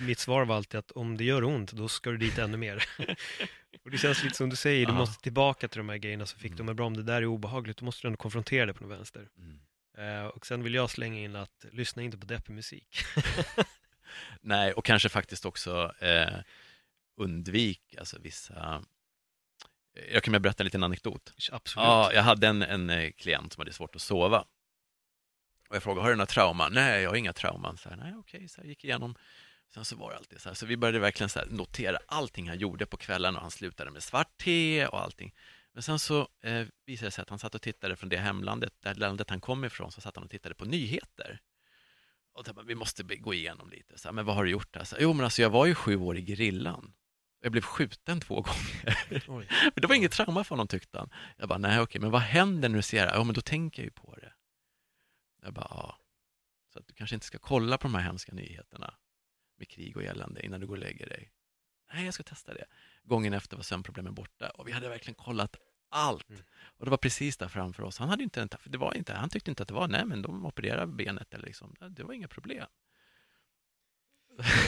mitt 0.00 0.18
svar 0.18 0.44
var 0.44 0.56
alltid 0.56 0.78
att 0.78 0.90
om 0.90 1.16
det 1.16 1.24
gör 1.24 1.44
ont, 1.44 1.72
då 1.72 1.88
ska 1.88 2.10
du 2.10 2.16
dit 2.16 2.38
ännu 2.38 2.56
mer. 2.56 2.84
och 3.84 3.90
det 3.90 3.98
känns 3.98 4.24
lite 4.24 4.36
som 4.36 4.50
du 4.50 4.56
säger, 4.56 4.86
du 4.86 4.92
måste 4.92 5.22
tillbaka 5.22 5.68
till 5.68 5.78
de 5.78 5.88
här 5.88 5.96
grejerna 5.96 6.26
som 6.26 6.40
fick 6.40 6.52
Mm. 6.52 6.66
dem 6.66 6.76
bra. 6.76 6.86
Om 6.86 6.96
det 6.96 7.02
där 7.02 7.22
är 7.22 7.26
obehagligt, 7.26 7.76
då 7.76 7.84
måste 7.84 8.02
du 8.02 8.06
ändå 8.08 8.16
konfrontera 8.16 8.66
det 8.66 8.74
på 8.74 8.82
något 8.84 8.98
vänster. 8.98 9.28
Mm. 9.38 9.60
Eh, 10.00 10.26
och 10.26 10.46
sen 10.46 10.62
vill 10.62 10.74
jag 10.74 10.90
slänga 10.90 11.18
in 11.20 11.36
att 11.36 11.64
lyssna 11.72 12.02
inte 12.02 12.18
på 12.18 12.26
deppig 12.26 12.52
musik. 12.52 13.04
Nej, 14.40 14.72
och 14.72 14.84
kanske 14.84 15.08
faktiskt 15.08 15.44
också 15.44 15.94
eh, 15.98 16.38
undvik 17.16 17.94
alltså 17.98 18.18
vissa... 18.18 18.82
Jag 20.12 20.22
kan 20.22 20.42
berätta 20.42 20.62
en 20.62 20.64
liten 20.64 20.82
anekdot. 20.82 21.32
Absolut. 21.52 21.86
Ja, 21.86 22.12
jag 22.12 22.22
hade 22.22 22.46
en, 22.46 22.62
en 22.62 22.90
eh, 22.90 23.10
klient 23.10 23.52
som 23.52 23.60
hade 23.60 23.72
svårt 23.72 23.96
att 23.96 24.02
sova. 24.02 24.44
Och 25.68 25.76
jag 25.76 25.82
frågade, 25.82 26.02
har 26.02 26.10
du 26.10 26.16
några 26.16 26.26
trauman? 26.26 26.72
Nej, 26.72 27.02
jag 27.02 27.10
har 27.10 27.16
inga 27.16 27.32
trauman. 27.32 27.76
Så 27.76 27.88
här, 27.88 27.96
Nej, 27.96 28.14
okej, 28.16 28.48
så 28.48 28.60
jag 28.60 28.66
gick 28.66 28.84
igenom. 28.84 29.14
Sen 29.74 29.84
så 29.84 29.96
var 29.96 30.10
det 30.10 30.16
alltid 30.16 30.40
så 30.40 30.48
här, 30.48 30.54
så 30.54 30.66
vi 30.66 30.76
började 30.76 30.98
verkligen 30.98 31.30
så 31.30 31.38
här 31.38 31.46
notera 31.46 31.98
allting 32.06 32.48
han 32.48 32.58
gjorde 32.58 32.86
på 32.86 32.96
kvällen 32.96 33.36
och 33.36 33.42
han 33.42 33.50
slutade 33.50 33.90
med 33.90 34.02
svart 34.02 34.38
te 34.38 34.86
och 34.86 35.00
allting. 35.02 35.34
Men 35.72 35.82
sen 35.82 35.98
så 35.98 36.28
eh, 36.42 36.66
visade 36.86 37.06
det 37.06 37.10
sig 37.10 37.22
att 37.22 37.30
han 37.30 37.38
satt 37.38 37.54
och 37.54 37.62
tittade 37.62 37.96
från 37.96 38.08
det 38.08 38.16
hemlandet, 38.16 38.74
det 38.80 38.94
landet 38.94 39.30
han 39.30 39.40
kom 39.40 39.64
ifrån, 39.64 39.92
så 39.92 40.00
satt 40.00 40.16
han 40.16 40.24
och 40.24 40.30
tittade 40.30 40.54
på 40.54 40.64
nyheter. 40.64 41.40
Och 42.32 42.44
bara, 42.54 42.62
vi 42.62 42.74
måste 42.74 43.02
gå 43.02 43.34
igenom 43.34 43.70
lite, 43.70 43.98
så 43.98 44.08
här, 44.08 44.12
men 44.12 44.24
vad 44.24 44.36
har 44.36 44.44
du 44.44 44.50
gjort? 44.50 44.76
Här? 44.76 44.84
Så, 44.84 44.96
jo, 45.00 45.12
men 45.12 45.24
alltså 45.24 45.42
jag 45.42 45.50
var 45.50 45.66
ju 45.66 45.74
sju 45.74 45.96
år 45.96 46.16
i 46.16 46.26
gerillan. 46.26 46.92
Jag 47.42 47.52
blev 47.52 47.62
skjuten 47.62 48.20
två 48.20 48.34
gånger. 48.34 49.04
Oj. 49.28 49.46
Men 49.48 49.72
det 49.74 49.86
var 49.86 49.94
inget 49.94 50.12
trauma 50.12 50.44
för 50.44 50.50
honom 50.50 50.68
tyckte 50.68 50.98
han. 50.98 51.10
Jag 51.36 51.48
bara, 51.48 51.58
nej 51.58 51.80
okej, 51.80 52.00
men 52.00 52.10
vad 52.10 52.20
händer 52.20 52.68
när 52.68 52.76
du 52.76 52.82
ser 52.82 53.06
det? 53.06 53.12
Ja, 53.14 53.24
men 53.24 53.34
då 53.34 53.40
tänker 53.40 53.82
jag 53.82 53.84
ju 53.84 53.90
på 53.90 54.16
det. 54.16 54.32
Jag 55.42 55.52
bara, 55.52 55.66
ja. 55.70 55.98
Så 56.72 56.78
att 56.78 56.86
du 56.86 56.94
kanske 56.94 57.16
inte 57.16 57.26
ska 57.26 57.38
kolla 57.38 57.78
på 57.78 57.88
de 57.88 57.94
här 57.94 58.02
hemska 58.02 58.32
nyheterna 58.32 58.94
med 59.58 59.68
krig 59.68 59.96
och 59.96 60.02
elände 60.02 60.46
innan 60.46 60.60
du 60.60 60.66
går 60.66 60.74
och 60.74 60.80
lägger 60.80 61.08
dig. 61.08 61.32
Nej, 61.92 62.04
jag 62.04 62.14
ska 62.14 62.22
testa 62.22 62.54
det. 62.54 62.64
Gången 63.02 63.32
efter 63.32 63.56
var 63.56 63.62
sömnproblemen 63.64 64.14
borta 64.14 64.50
och 64.50 64.68
vi 64.68 64.72
hade 64.72 64.88
verkligen 64.88 65.14
kollat 65.14 65.56
allt. 65.88 66.28
Mm. 66.30 66.42
Och 66.78 66.84
det 66.84 66.90
var 66.90 66.98
precis 66.98 67.36
där 67.36 67.48
framför 67.48 67.82
oss. 67.82 67.98
Han, 67.98 68.08
hade 68.08 68.22
inte 68.22 68.42
en, 68.42 68.48
det 68.64 68.78
var 68.78 68.96
inte, 68.96 69.12
han 69.14 69.28
tyckte 69.28 69.50
inte 69.50 69.62
att 69.62 69.68
det 69.68 69.74
var, 69.74 69.88
nej 69.88 70.04
men 70.04 70.22
de 70.22 70.46
opererar 70.46 70.86
benet 70.86 71.34
eller 71.34 71.46
liksom, 71.46 71.74
det 71.90 72.02
var 72.02 72.14
inga 72.14 72.28
problem. 72.28 72.66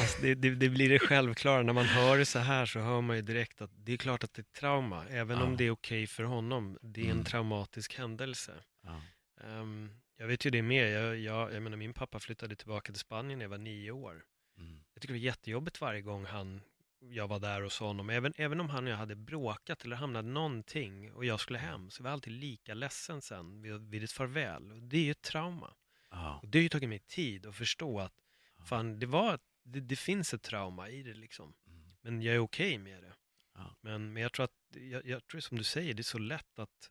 Alltså 0.01 0.23
det, 0.23 0.35
det, 0.35 0.55
det 0.55 0.69
blir 0.69 0.89
det 0.89 0.99
självklara, 0.99 1.63
när 1.63 1.73
man 1.73 1.85
hör 1.85 2.19
det 2.19 2.27
så 2.27 2.39
här 2.39 2.67
så 2.67 2.81
hör 2.81 3.01
man 3.01 3.17
ju 3.17 3.23
direkt 3.23 3.63
att 3.63 3.71
det 3.75 3.93
är 3.93 3.97
klart 3.97 4.25
att 4.25 4.35
det 4.35 4.43
är 4.43 4.61
trauma, 4.61 5.07
även 5.09 5.39
Ja. 5.39 5.45
om 5.45 5.57
det 5.57 5.65
är 5.65 5.71
okej 5.71 6.07
för 6.07 6.23
honom. 6.25 6.79
Det 6.83 7.01
är 7.01 7.05
en 7.05 7.11
Mm. 7.11 7.25
traumatisk 7.25 7.95
händelse. 7.99 8.53
Ja. 8.83 9.01
Ehm, 9.45 9.91
jag 10.17 10.27
vet 10.27 10.47
ju 10.47 10.51
det 10.51 10.63
med, 10.63 10.93
jag, 10.93 11.19
jag, 11.19 11.55
jag 11.55 11.63
menar 11.63 11.77
min 11.77 11.93
pappa 11.95 12.19
flyttade 12.19 12.57
tillbaka 12.57 12.93
till 12.93 13.01
Spanien 13.01 13.39
när 13.39 13.45
jag 13.45 13.51
var 13.51 13.59
nio 13.59 13.91
år. 13.91 14.25
Mm. 14.59 14.81
Jag 14.95 15.03
tycker 15.03 15.15
det 15.15 15.21
var 15.21 15.25
jättejobbigt 15.25 15.81
varje 15.81 16.01
gång 16.03 16.25
han, 16.25 16.61
jag 17.11 17.29
var 17.29 17.41
där 17.41 17.63
hos 17.63 17.79
honom. 17.79 18.11
Även, 18.11 18.33
även 18.37 18.61
om 18.61 18.71
han 18.71 18.85
och 18.85 18.91
jag 18.91 18.97
hade 18.97 19.17
bråkat 19.17 19.85
eller 19.85 19.97
hamnat 19.97 20.25
någonting 20.25 21.13
och 21.13 21.25
jag 21.25 21.41
skulle 21.41 21.59
hem 21.59 21.91
så 21.91 22.03
var 22.03 22.11
jag 22.11 22.13
alltid 22.13 22.33
lika 22.33 22.75
ledsen 22.75 23.23
sen 23.23 23.63
vid, 23.63 23.81
vid 23.81 24.05
ett 24.05 24.13
farväl. 24.13 24.73
Och 24.73 24.83
Det 24.83 24.97
är 24.97 25.05
ju 25.05 25.11
ett 25.11 25.23
trauma. 25.23 25.75
Ja. 26.11 26.41
Och 26.43 26.49
det 26.49 26.59
har 26.59 26.63
ju 26.63 26.69
tagit 26.69 26.89
mig 26.89 26.99
tid 26.99 27.47
att 27.47 27.57
förstå 27.57 28.01
att 28.01 28.15
fan, 28.65 28.99
det, 28.99 29.07
var, 29.07 29.39
det, 29.63 29.81
det 29.81 29.97
finns 29.97 30.35
ett 30.35 30.43
trauma 30.43 30.89
i 30.89 31.03
det 31.03 31.15
liksom. 31.15 31.55
Mm. 31.67 31.83
Men 32.01 32.23
jag 32.23 32.35
är 32.35 32.39
okej 32.39 32.79
med 32.79 33.03
det. 33.03 33.15
Ja. 33.55 33.77
Men, 33.81 34.13
men 34.13 34.23
jag 34.23 34.33
tror 34.33 34.45
att, 34.45 34.77
jag, 34.77 35.07
jag 35.07 35.27
tror 35.27 35.41
som 35.41 35.59
du 35.59 35.65
säger, 35.65 35.95
det 35.95 36.01
är 36.01 36.05
så 36.05 36.19
lätt 36.19 36.59
att 36.59 36.91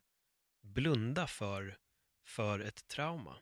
blunda 0.60 1.26
för, 1.26 1.76
för 2.24 2.60
ett 2.60 2.88
trauma. 2.88 3.36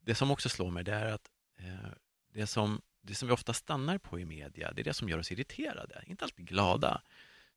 Det 0.00 0.14
som 0.14 0.30
också 0.30 0.48
slår 0.48 0.70
mig 0.70 0.84
det 0.84 0.94
är 0.94 1.12
att 1.12 1.30
eh, 1.56 1.90
det, 2.32 2.46
som, 2.46 2.82
det 3.06 3.14
som 3.14 3.28
vi 3.28 3.34
ofta 3.34 3.52
stannar 3.52 3.98
på 3.98 4.20
i 4.20 4.24
media, 4.24 4.72
det 4.72 4.82
är 4.82 4.84
det 4.84 4.94
som 4.94 5.08
gör 5.08 5.18
oss 5.18 5.32
irriterade, 5.32 6.02
inte 6.06 6.24
alltid 6.24 6.48
glada. 6.48 7.02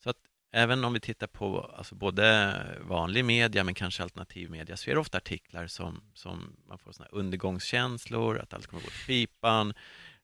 Så 0.03 0.09
att 0.09 0.17
även 0.51 0.84
om 0.84 0.93
vi 0.93 0.99
tittar 0.99 1.27
på 1.27 1.61
alltså 1.61 1.95
både 1.95 2.55
vanlig 2.81 3.26
media 3.26 3.63
men 3.63 3.73
kanske 3.73 4.03
alternativ 4.03 4.49
media 4.51 4.77
så 4.77 4.89
är 4.89 4.93
det 4.93 5.01
ofta 5.01 5.17
artiklar 5.17 5.67
som, 5.67 6.01
som 6.13 6.55
man 6.67 6.80
får 6.80 6.91
såna 6.91 7.09
här 7.11 7.19
undergångskänslor, 7.19 8.39
att 8.39 8.53
allt 8.53 8.67
kommer 8.67 8.84
gå 8.84 8.89
till 8.89 9.05
pipan, 9.05 9.73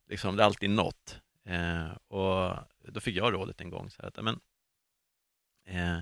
liksom, 0.10 0.36
det 0.36 0.44
är 0.44 0.46
alltid 0.46 0.70
något. 0.70 1.20
Eh, 1.46 1.92
och 2.08 2.58
då 2.88 3.00
fick 3.00 3.16
jag 3.16 3.34
rådet 3.34 3.62
en 3.62 3.70
gång 3.70 3.90
så 3.90 4.02
här 4.02 4.10
att, 4.10 4.24
men, 4.24 4.40
eh, 5.66 5.98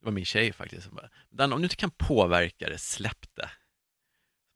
det 0.00 0.04
var 0.04 0.12
min 0.12 0.24
tjej 0.24 0.52
faktiskt 0.52 0.86
som 0.86 0.94
bara, 0.94 1.54
om 1.54 1.60
du 1.60 1.64
inte 1.64 1.76
kan 1.76 1.90
påverka 1.90 2.68
det, 2.68 2.78
släpp 2.78 3.34
det. 3.34 3.50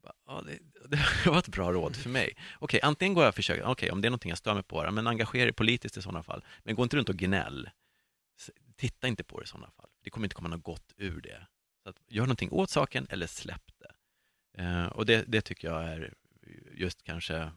Bara, 0.03 0.13
Ja, 0.25 0.43
det, 0.45 0.72
det 0.89 1.25
var 1.25 1.39
ett 1.39 1.47
bra 1.47 1.71
råd 1.71 1.95
för 1.95 2.09
mig. 2.09 2.37
Okej, 2.59 2.79
antingen 2.83 3.13
går 3.13 3.23
jag 3.23 3.29
och 3.29 3.35
försöker, 3.35 3.63
okej, 3.63 3.91
om 3.91 4.01
det 4.01 4.07
är 4.07 4.09
någonting 4.09 4.29
jag 4.29 4.37
stör 4.37 4.53
mig 4.53 4.63
på, 4.63 4.91
men 4.91 5.07
engagera 5.07 5.43
dig 5.43 5.53
politiskt 5.53 5.97
i 5.97 6.01
sådana 6.01 6.23
fall. 6.23 6.43
Men 6.63 6.75
gå 6.75 6.83
inte 6.83 6.97
runt 6.97 7.09
och 7.09 7.15
gnäll. 7.15 7.69
Titta 8.75 9.07
inte 9.07 9.23
på 9.23 9.39
det 9.39 9.43
i 9.43 9.47
sådana 9.47 9.71
fall. 9.71 9.89
Det 10.03 10.09
kommer 10.09 10.25
inte 10.25 10.35
komma 10.35 10.49
något 10.49 10.63
gott 10.63 10.93
ur 10.97 11.21
det. 11.21 11.47
Så 11.83 11.89
att, 11.89 11.95
gör 12.07 12.23
någonting 12.23 12.51
åt 12.51 12.69
saken 12.69 13.07
eller 13.09 13.27
släpp 13.27 13.71
det. 13.79 13.91
Eh, 14.63 14.85
och 14.85 15.05
det, 15.05 15.23
det 15.27 15.41
tycker 15.41 15.67
jag 15.67 15.83
är 15.83 16.13
just 16.73 17.03
kanske 17.03 17.37
eh, 17.37 17.51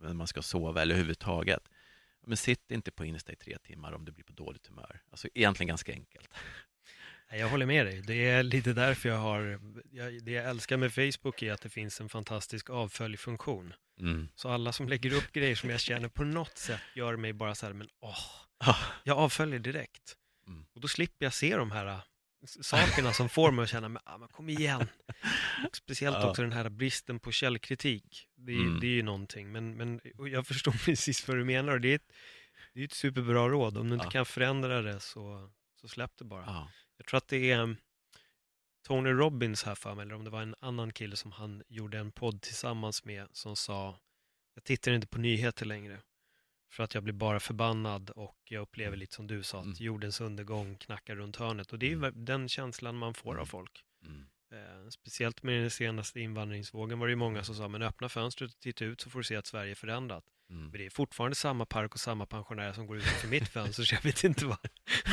när 0.00 0.14
man 0.14 0.26
ska 0.26 0.42
sova 0.42 0.82
eller 0.82 0.94
överhuvudtaget. 0.94 1.68
Men 2.26 2.36
sitt 2.36 2.70
inte 2.70 2.90
på 2.90 3.04
Insta 3.04 3.32
i 3.32 3.36
tre 3.36 3.58
timmar 3.58 3.92
om 3.92 4.04
du 4.04 4.12
blir 4.12 4.24
på 4.24 4.32
dåligt 4.32 4.66
humör. 4.66 5.02
Alltså 5.10 5.28
egentligen 5.34 5.68
ganska 5.68 5.92
enkelt. 5.92 6.28
Jag 7.30 7.48
håller 7.48 7.66
med 7.66 7.86
dig. 7.86 8.02
Det 8.02 8.28
är 8.28 8.42
lite 8.42 8.72
därför 8.72 9.08
jag 9.08 9.16
har... 9.18 9.60
Jag, 9.90 10.24
det 10.24 10.32
jag 10.32 10.44
älskar 10.50 10.76
med 10.76 10.94
Facebook 10.94 11.42
är 11.42 11.52
att 11.52 11.60
det 11.62 11.68
finns 11.68 12.00
en 12.00 12.08
fantastisk 12.08 12.70
avföljfunktion. 12.70 13.74
Mm. 14.00 14.28
Så 14.34 14.48
alla 14.48 14.72
som 14.72 14.88
lägger 14.88 15.14
upp 15.14 15.32
grejer 15.32 15.54
som 15.56 15.70
jag 15.70 15.80
känner 15.80 16.08
på 16.08 16.24
något 16.24 16.58
sätt 16.58 16.80
gör 16.94 17.16
mig 17.16 17.32
bara 17.32 17.54
så 17.54 17.66
här, 17.66 17.72
men 17.72 17.88
åh, 18.00 18.18
Ah, 18.58 18.76
jag 19.04 19.18
avföljer 19.18 19.58
direkt. 19.58 20.16
Mm. 20.46 20.66
Och 20.74 20.80
då 20.80 20.88
slipper 20.88 21.26
jag 21.26 21.32
se 21.32 21.56
de 21.56 21.70
här 21.70 22.00
sakerna 22.60 23.12
som 23.12 23.28
får 23.28 23.50
mig 23.50 23.62
att 23.62 23.68
känna, 23.68 23.88
men, 23.88 24.02
ah, 24.04 24.18
men 24.18 24.28
kom 24.28 24.48
igen. 24.48 24.86
Och 25.68 25.76
speciellt 25.76 26.16
Ja. 26.20 26.30
också 26.30 26.42
den 26.42 26.52
här 26.52 26.68
bristen 26.68 27.20
på 27.20 27.32
källkritik. 27.32 28.28
Det 28.36 28.52
är, 28.52 28.56
Mm. 28.56 28.80
det 28.80 28.86
är 28.86 28.90
ju 28.90 29.02
någonting, 29.02 29.52
men, 29.52 29.76
men 29.76 30.00
jag 30.30 30.46
förstår 30.46 30.72
precis 30.84 31.28
vad 31.28 31.36
du 31.36 31.44
menar 31.44 31.72
och 31.72 31.80
det 31.80 31.88
är 31.88 31.94
ett, 31.94 32.12
det 32.74 32.80
är 32.80 32.84
ett 32.84 32.92
superbra 32.92 33.48
råd. 33.48 33.76
Om 33.78 33.88
du 33.88 33.94
inte 33.94 34.06
Ja. 34.06 34.10
kan 34.10 34.26
förändra 34.26 34.82
det 34.82 35.00
så, 35.00 35.50
så 35.80 35.88
släpp 35.88 36.12
det 36.18 36.24
bara. 36.24 36.44
ja. 36.46 36.70
Jag 36.96 37.06
tror 37.06 37.18
att 37.18 37.28
det 37.28 37.50
är 37.50 37.76
Tony 38.86 39.10
Robbins 39.10 39.62
här 39.62 39.74
för 39.74 39.94
mig, 39.94 40.02
eller 40.02 40.14
om 40.14 40.24
det 40.24 40.30
var 40.30 40.42
en 40.42 40.54
annan 40.60 40.92
kille 40.92 41.16
som 41.16 41.32
han 41.32 41.62
gjorde 41.68 41.98
en 41.98 42.12
podd 42.12 42.40
tillsammans 42.42 43.04
med 43.04 43.28
som 43.32 43.56
sa 43.56 43.98
jag 44.54 44.64
tittar 44.64 44.92
inte 44.92 45.06
på 45.06 45.18
nyheter 45.18 45.66
längre 45.66 46.00
för 46.70 46.82
att 46.84 46.94
jag 46.94 47.02
blir 47.02 47.14
bara 47.14 47.40
förbannad 47.40 48.10
och 48.10 48.38
jag 48.44 48.60
upplever 48.62 48.96
lite 48.96 49.14
som 49.14 49.26
du 49.26 49.42
sa 49.42 49.58
att 49.58 49.64
Mm. 49.64 49.76
jordens 49.78 50.20
undergång 50.20 50.76
knackar 50.76 51.16
runt 51.16 51.36
hörnet 51.36 51.72
och 51.72 51.78
det 51.78 51.86
är 51.86 51.90
ju 51.90 51.96
Mm. 51.96 52.24
den 52.24 52.48
känslan 52.48 52.96
man 52.96 53.14
får 53.14 53.30
av 53.30 53.34
Mm. 53.36 53.46
folk. 53.46 53.84
Mm. 54.02 54.26
Eh, 54.54 54.88
speciellt 54.88 55.42
med 55.42 55.60
den 55.60 55.70
senaste 55.70 56.20
invandringsvågen 56.20 56.98
var 56.98 57.06
det 57.06 57.10
ju 57.10 57.16
många 57.16 57.44
som 57.44 57.54
sa 57.54 57.68
men 57.68 57.82
öppna 57.82 58.08
fönstret 58.08 58.50
och 58.50 58.60
titta 58.60 58.84
ut 58.84 59.00
så 59.00 59.10
får 59.10 59.18
du 59.18 59.24
se 59.24 59.36
att 59.36 59.46
Sverige 59.46 59.70
är 59.70 59.74
förändrat. 59.74 60.24
Mm. 60.50 60.62
Men 60.62 60.72
det 60.72 60.86
är 60.86 60.90
fortfarande 60.90 61.34
samma 61.34 61.66
park 61.66 61.94
och 61.94 62.00
samma 62.00 62.26
pensionärer 62.26 62.72
som 62.72 62.86
går 62.86 62.96
utanför 62.96 63.28
mitt 63.28 63.48
fönster 63.48 63.82
så 63.82 63.94
jag 63.94 64.02
vet 64.02 64.24
inte 64.24 64.46
vad, 64.46 64.58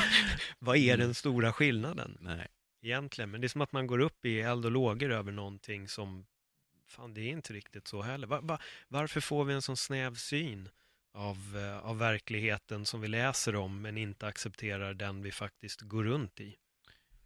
vad 0.59 0.77
är 0.77 0.97
den 0.97 1.13
stora 1.13 1.53
skillnaden 1.53 2.18
Nej. 2.22 2.47
egentligen. 2.81 3.31
Men 3.31 3.41
det 3.41 3.47
är 3.47 3.49
som 3.49 3.61
att 3.61 3.72
man 3.72 3.88
går 3.88 3.99
upp 3.99 4.26
i 4.26 4.41
eld 4.41 4.65
och 4.65 4.72
lågor 4.72 5.11
över 5.11 5.31
någonting 5.31 5.88
som, 5.88 6.26
fan 6.88 7.13
det 7.13 7.22
är 7.22 7.30
inte 7.30 7.53
riktigt 7.53 7.88
så 7.88 8.01
heller. 8.01 8.27
Va, 8.27 8.41
va, 8.41 8.59
varför 8.88 9.22
får 9.22 9.45
vi 9.45 9.53
en 9.53 9.61
sån 9.61 9.77
snäv 9.77 10.15
syn 10.15 10.69
av, 11.13 11.57
eh, 11.57 11.85
av 11.85 11.97
verkligheten 11.97 12.85
som 12.85 13.01
vi 13.01 13.07
läser 13.07 13.55
om 13.55 13.81
men 13.81 13.97
inte 13.97 14.27
accepterar 14.27 14.93
den 14.93 15.22
vi 15.22 15.31
faktiskt 15.31 15.81
går 15.81 16.03
runt 16.03 16.39
i? 16.39 16.55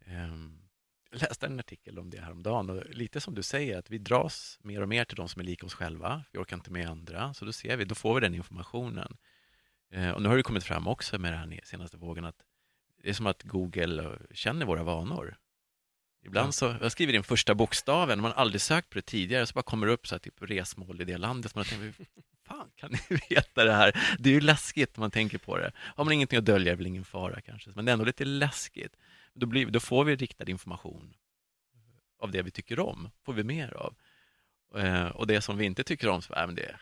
Ehm, 0.06 0.65
Jag 1.10 1.20
läste 1.20 1.46
en 1.46 1.60
artikel 1.60 1.98
om 1.98 2.10
det 2.10 2.20
häromdagen 2.20 2.70
och 2.70 2.84
lite 2.90 3.20
som 3.20 3.34
du 3.34 3.42
säger 3.42 3.78
att 3.78 3.90
vi 3.90 3.98
dras 3.98 4.58
mer 4.62 4.82
och 4.82 4.88
mer 4.88 5.04
till 5.04 5.16
de 5.16 5.28
som 5.28 5.40
är 5.40 5.44
lika 5.44 5.66
oss 5.66 5.74
själva. 5.74 6.24
Vi 6.32 6.38
orkar 6.38 6.56
inte 6.56 6.70
med 6.72 6.88
andra, 6.88 7.34
så 7.34 7.44
då 7.44 7.52
ser 7.52 7.76
vi, 7.76 7.84
då 7.84 7.94
får 7.94 8.14
vi 8.14 8.20
den 8.20 8.34
informationen. 8.34 9.16
Eh, 9.92 10.10
Och 10.10 10.22
nu 10.22 10.28
har 10.28 10.36
det 10.36 10.42
kommit 10.42 10.64
fram 10.64 10.86
också 10.88 11.18
med 11.18 11.32
den 11.32 11.38
här 11.52 11.60
senaste 11.64 11.96
vågen 11.96 12.24
att 12.24 12.36
det 13.02 13.08
är 13.08 13.14
som 13.14 13.26
att 13.26 13.42
Google 13.42 14.02
eh, 14.04 14.12
känner 14.34 14.66
våra 14.66 14.82
vanor. 14.82 15.36
Ibland 16.24 16.54
så, 16.54 16.76
jag 16.80 16.92
skriver 16.92 17.12
in 17.12 17.22
första 17.22 17.54
bokstaven, 17.54 18.20
man 18.20 18.30
har 18.32 18.38
aldrig 18.40 18.60
sökt 18.60 18.90
på 18.90 18.98
det 18.98 19.02
tidigare, 19.06 19.46
så 19.46 19.52
bara 19.54 19.62
kommer 19.62 19.86
det 19.86 19.92
upp 19.92 20.06
så 20.06 20.14
här, 20.14 20.20
typ 20.20 20.42
resmål 20.42 21.00
i 21.00 21.04
det 21.04 21.18
landet. 21.18 21.54
Man 21.54 21.64
tänker, 21.64 21.84
"Hur 21.84 21.94
fan 22.46 22.70
kan 22.76 22.90
ni 22.92 22.98
veta 23.30 23.64
det 23.64 23.72
här? 23.72 24.16
Det 24.18 24.30
är 24.30 24.34
ju 24.34 24.40
läskigt 24.40 24.96
när 24.96 25.00
man 25.00 25.10
tänker 25.10 25.38
på 25.38 25.58
det. 25.58 25.72
Har 25.76 26.04
man 26.04 26.12
ingenting 26.12 26.38
att 26.38 26.44
dölja 26.44 26.72
är 26.72 26.76
det 26.76 26.76
väl 26.76 26.86
ingen 26.86 27.04
fara 27.04 27.40
kanske, 27.40 27.70
men 27.74 27.84
det 27.84 27.90
är 27.90 27.92
ändå 27.92 28.04
lite 28.04 28.24
läskigt. 28.24 28.96
Då, 29.36 29.46
blir, 29.46 29.66
då 29.66 29.80
får 29.80 30.04
vi 30.04 30.16
riktad 30.16 30.50
information 30.50 31.14
av 32.18 32.30
det 32.30 32.42
vi 32.42 32.50
tycker 32.50 32.80
om, 32.80 33.10
får 33.22 33.32
vi 33.32 33.44
mer 33.44 33.74
av. 33.74 33.94
Eh, 34.74 35.08
och 35.08 35.26
det 35.26 35.40
som 35.40 35.56
vi 35.56 35.64
inte 35.64 35.84
tycker 35.84 36.08
om, 36.08 36.22
så, 36.22 36.34
äh, 36.34 36.46
men 36.46 36.54
det, 36.54 36.76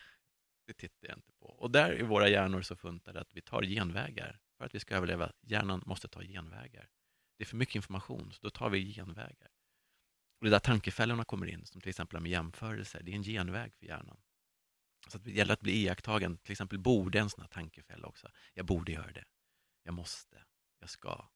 det 0.67 0.73
tittar 0.73 1.07
jag 1.07 1.17
inte 1.17 1.31
på. 1.31 1.45
Och 1.45 1.71
där 1.71 1.91
är 1.91 2.03
våra 2.03 2.29
hjärnor 2.29 2.61
så 2.61 2.75
funtade 2.75 3.21
att 3.21 3.33
vi 3.33 3.41
tar 3.41 3.63
genvägar. 3.63 4.39
För 4.57 4.65
att 4.65 4.75
vi 4.75 4.79
ska 4.79 4.95
överleva, 4.95 5.31
hjärnan 5.41 5.83
måste 5.85 6.07
ta 6.07 6.21
genvägar. 6.21 6.89
Det 7.37 7.43
är 7.43 7.45
för 7.45 7.57
mycket 7.57 7.75
information, 7.75 8.31
så 8.31 8.39
då 8.41 8.49
tar 8.49 8.69
vi 8.69 8.93
genvägar. 8.93 9.51
Och 10.39 10.45
det 10.45 10.47
är 10.47 10.51
där 10.51 10.59
tankefällorna 10.59 11.23
kommer 11.25 11.47
in, 11.47 11.65
som 11.65 11.81
till 11.81 11.89
exempel 11.89 12.19
med 12.19 12.31
jämförelser. 12.31 13.01
Det 13.03 13.11
är 13.11 13.15
en 13.15 13.23
genväg 13.23 13.73
för 13.75 13.85
hjärnan. 13.85 14.17
Så 15.07 15.17
att 15.17 15.23
det 15.23 15.31
gäller 15.31 15.53
att 15.53 15.61
bli 15.61 15.71
iakttagen. 15.71 16.37
Till 16.37 16.51
exempel 16.51 16.79
borde 16.79 17.19
en 17.19 17.29
sån 17.29 17.41
här 17.41 17.47
tankefälla 17.47 18.07
också. 18.07 18.31
Jag 18.53 18.65
borde 18.65 18.91
göra 18.91 19.11
det. 19.11 19.25
Jag 19.83 19.93
måste. 19.93 20.43
Jag 20.79 20.89
ska. 20.89 21.29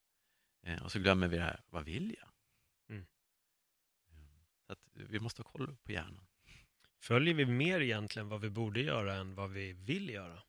Eh, 0.61 0.84
och 0.84 0.91
så 0.91 0.99
glömmer 0.99 1.27
vi 1.27 1.38
det 1.38 1.44
här, 1.44 1.61
vad 1.69 1.86
vill 1.86 2.15
jag? 2.19 2.30
Mm. 2.90 3.06
Eh, 4.10 4.18
Så 4.65 4.73
att 4.73 4.80
vi 4.94 5.19
måste 5.19 5.41
ha 5.41 5.49
koll 5.52 5.77
på 5.84 5.91
hjärnan. 5.91 6.26
Följer 7.02 7.34
vi 7.34 7.45
mer 7.45 7.80
egentligen 7.81 8.30
vad 8.30 8.41
vi 8.41 8.49
borde 8.49 8.81
göra 8.81 9.15
än 9.15 9.36
vad 9.36 9.52
vi 9.52 9.73
vill 9.73 10.10
göra? 10.10 10.44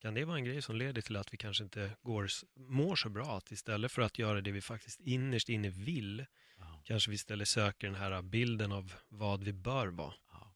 Kan 0.00 0.14
det 0.14 0.24
vara 0.24 0.36
en 0.36 0.44
grej 0.44 0.62
som 0.62 0.76
leder 0.76 1.02
till 1.02 1.16
att 1.16 1.32
vi 1.32 1.36
kanske 1.36 1.64
inte 1.64 1.96
går, 2.02 2.28
mår 2.54 2.96
så 2.96 3.08
bra? 3.08 3.36
Att 3.36 3.50
istället 3.52 3.92
för 3.92 4.02
att 4.02 4.18
göra 4.18 4.40
det 4.40 4.52
vi 4.52 4.60
faktiskt 4.60 5.00
innerst 5.00 5.48
inne 5.48 5.70
vill, 5.70 6.26
Ja, 6.56 6.82
kanske 6.84 7.10
vi 7.10 7.14
istället 7.14 7.48
söker 7.48 7.86
den 7.86 7.96
här 7.96 8.22
bilden 8.22 8.72
av 8.72 8.94
vad 9.08 9.44
vi 9.44 9.52
bör 9.52 9.86
vara. 9.86 10.14
ja. 10.30 10.54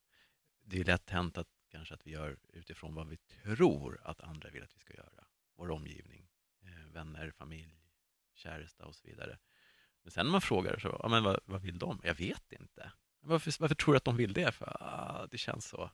Det 0.65 0.81
är 0.81 0.85
lätt 0.85 1.11
hänt 1.11 1.39
att 1.39 1.49
kanske 1.70 1.95
att 1.95 2.07
vi 2.07 2.11
gör 2.11 2.39
utifrån 2.53 2.95
vad 2.95 3.09
vi 3.09 3.16
tror 3.16 4.01
att 4.05 4.20
andra 4.20 4.51
vill 4.51 4.62
att 4.62 4.77
vi 4.77 4.81
ska 4.81 4.95
göra. 4.95 5.27
Vår 5.57 5.70
omgivning, 5.70 6.29
eh, 6.62 6.93
vänner, 6.93 7.31
familj, 7.31 7.82
käresta 8.43 8.86
och 8.86 8.94
så 8.94 9.06
vidare. 9.06 9.39
Men 10.02 10.10
sen 10.10 10.27
när 10.27 10.32
man 10.32 10.40
frågar 10.40 10.78
så, 10.78 11.01
ja, 11.02 11.09
men 11.09 11.24
vad, 11.24 11.40
vad 11.44 11.62
vill 11.62 11.78
de? 11.78 12.01
Jag 12.05 12.14
vet 12.14 12.52
inte. 12.52 12.93
Varför, 13.20 13.55
varför 13.60 13.74
tror 13.74 13.94
du 13.94 13.97
att 13.97 14.05
de 14.05 14.16
vill 14.16 14.32
det? 14.32 14.52
För 14.52 14.77
ah, 14.81 15.27
det 15.31 15.39
känns 15.39 15.66
så. 15.66 15.90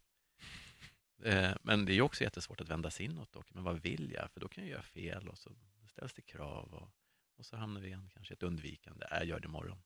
Eh, 1.22 1.52
men 1.62 1.84
det 1.84 1.92
är 1.92 1.94
ju 1.94 2.02
också 2.02 2.24
jättesvårt 2.24 2.60
att 2.60 2.68
vända 2.68 2.90
sig 2.90 3.06
inåt. 3.06 3.32
Dock. 3.32 3.54
Men 3.54 3.64
vad 3.64 3.82
vill 3.82 4.12
jag? 4.12 4.30
För 4.30 4.40
då 4.40 4.48
kan 4.48 4.64
jag 4.64 4.70
göra 4.70 4.82
fel 4.82 5.28
och 5.28 5.38
så 5.38 5.50
ställs 5.88 6.14
det 6.14 6.22
krav 6.22 6.74
och, 6.74 6.90
och 7.36 7.46
så 7.46 7.56
hamnar 7.56 7.80
vi 7.80 7.86
igen 7.86 8.10
kanske 8.14 8.34
ett 8.34 8.42
undvikande. 8.42 9.06
Äh, 9.10 9.18
Jag 9.18 9.26
gör 9.26 9.40
det 9.40 9.46
imorgon. 9.46 9.82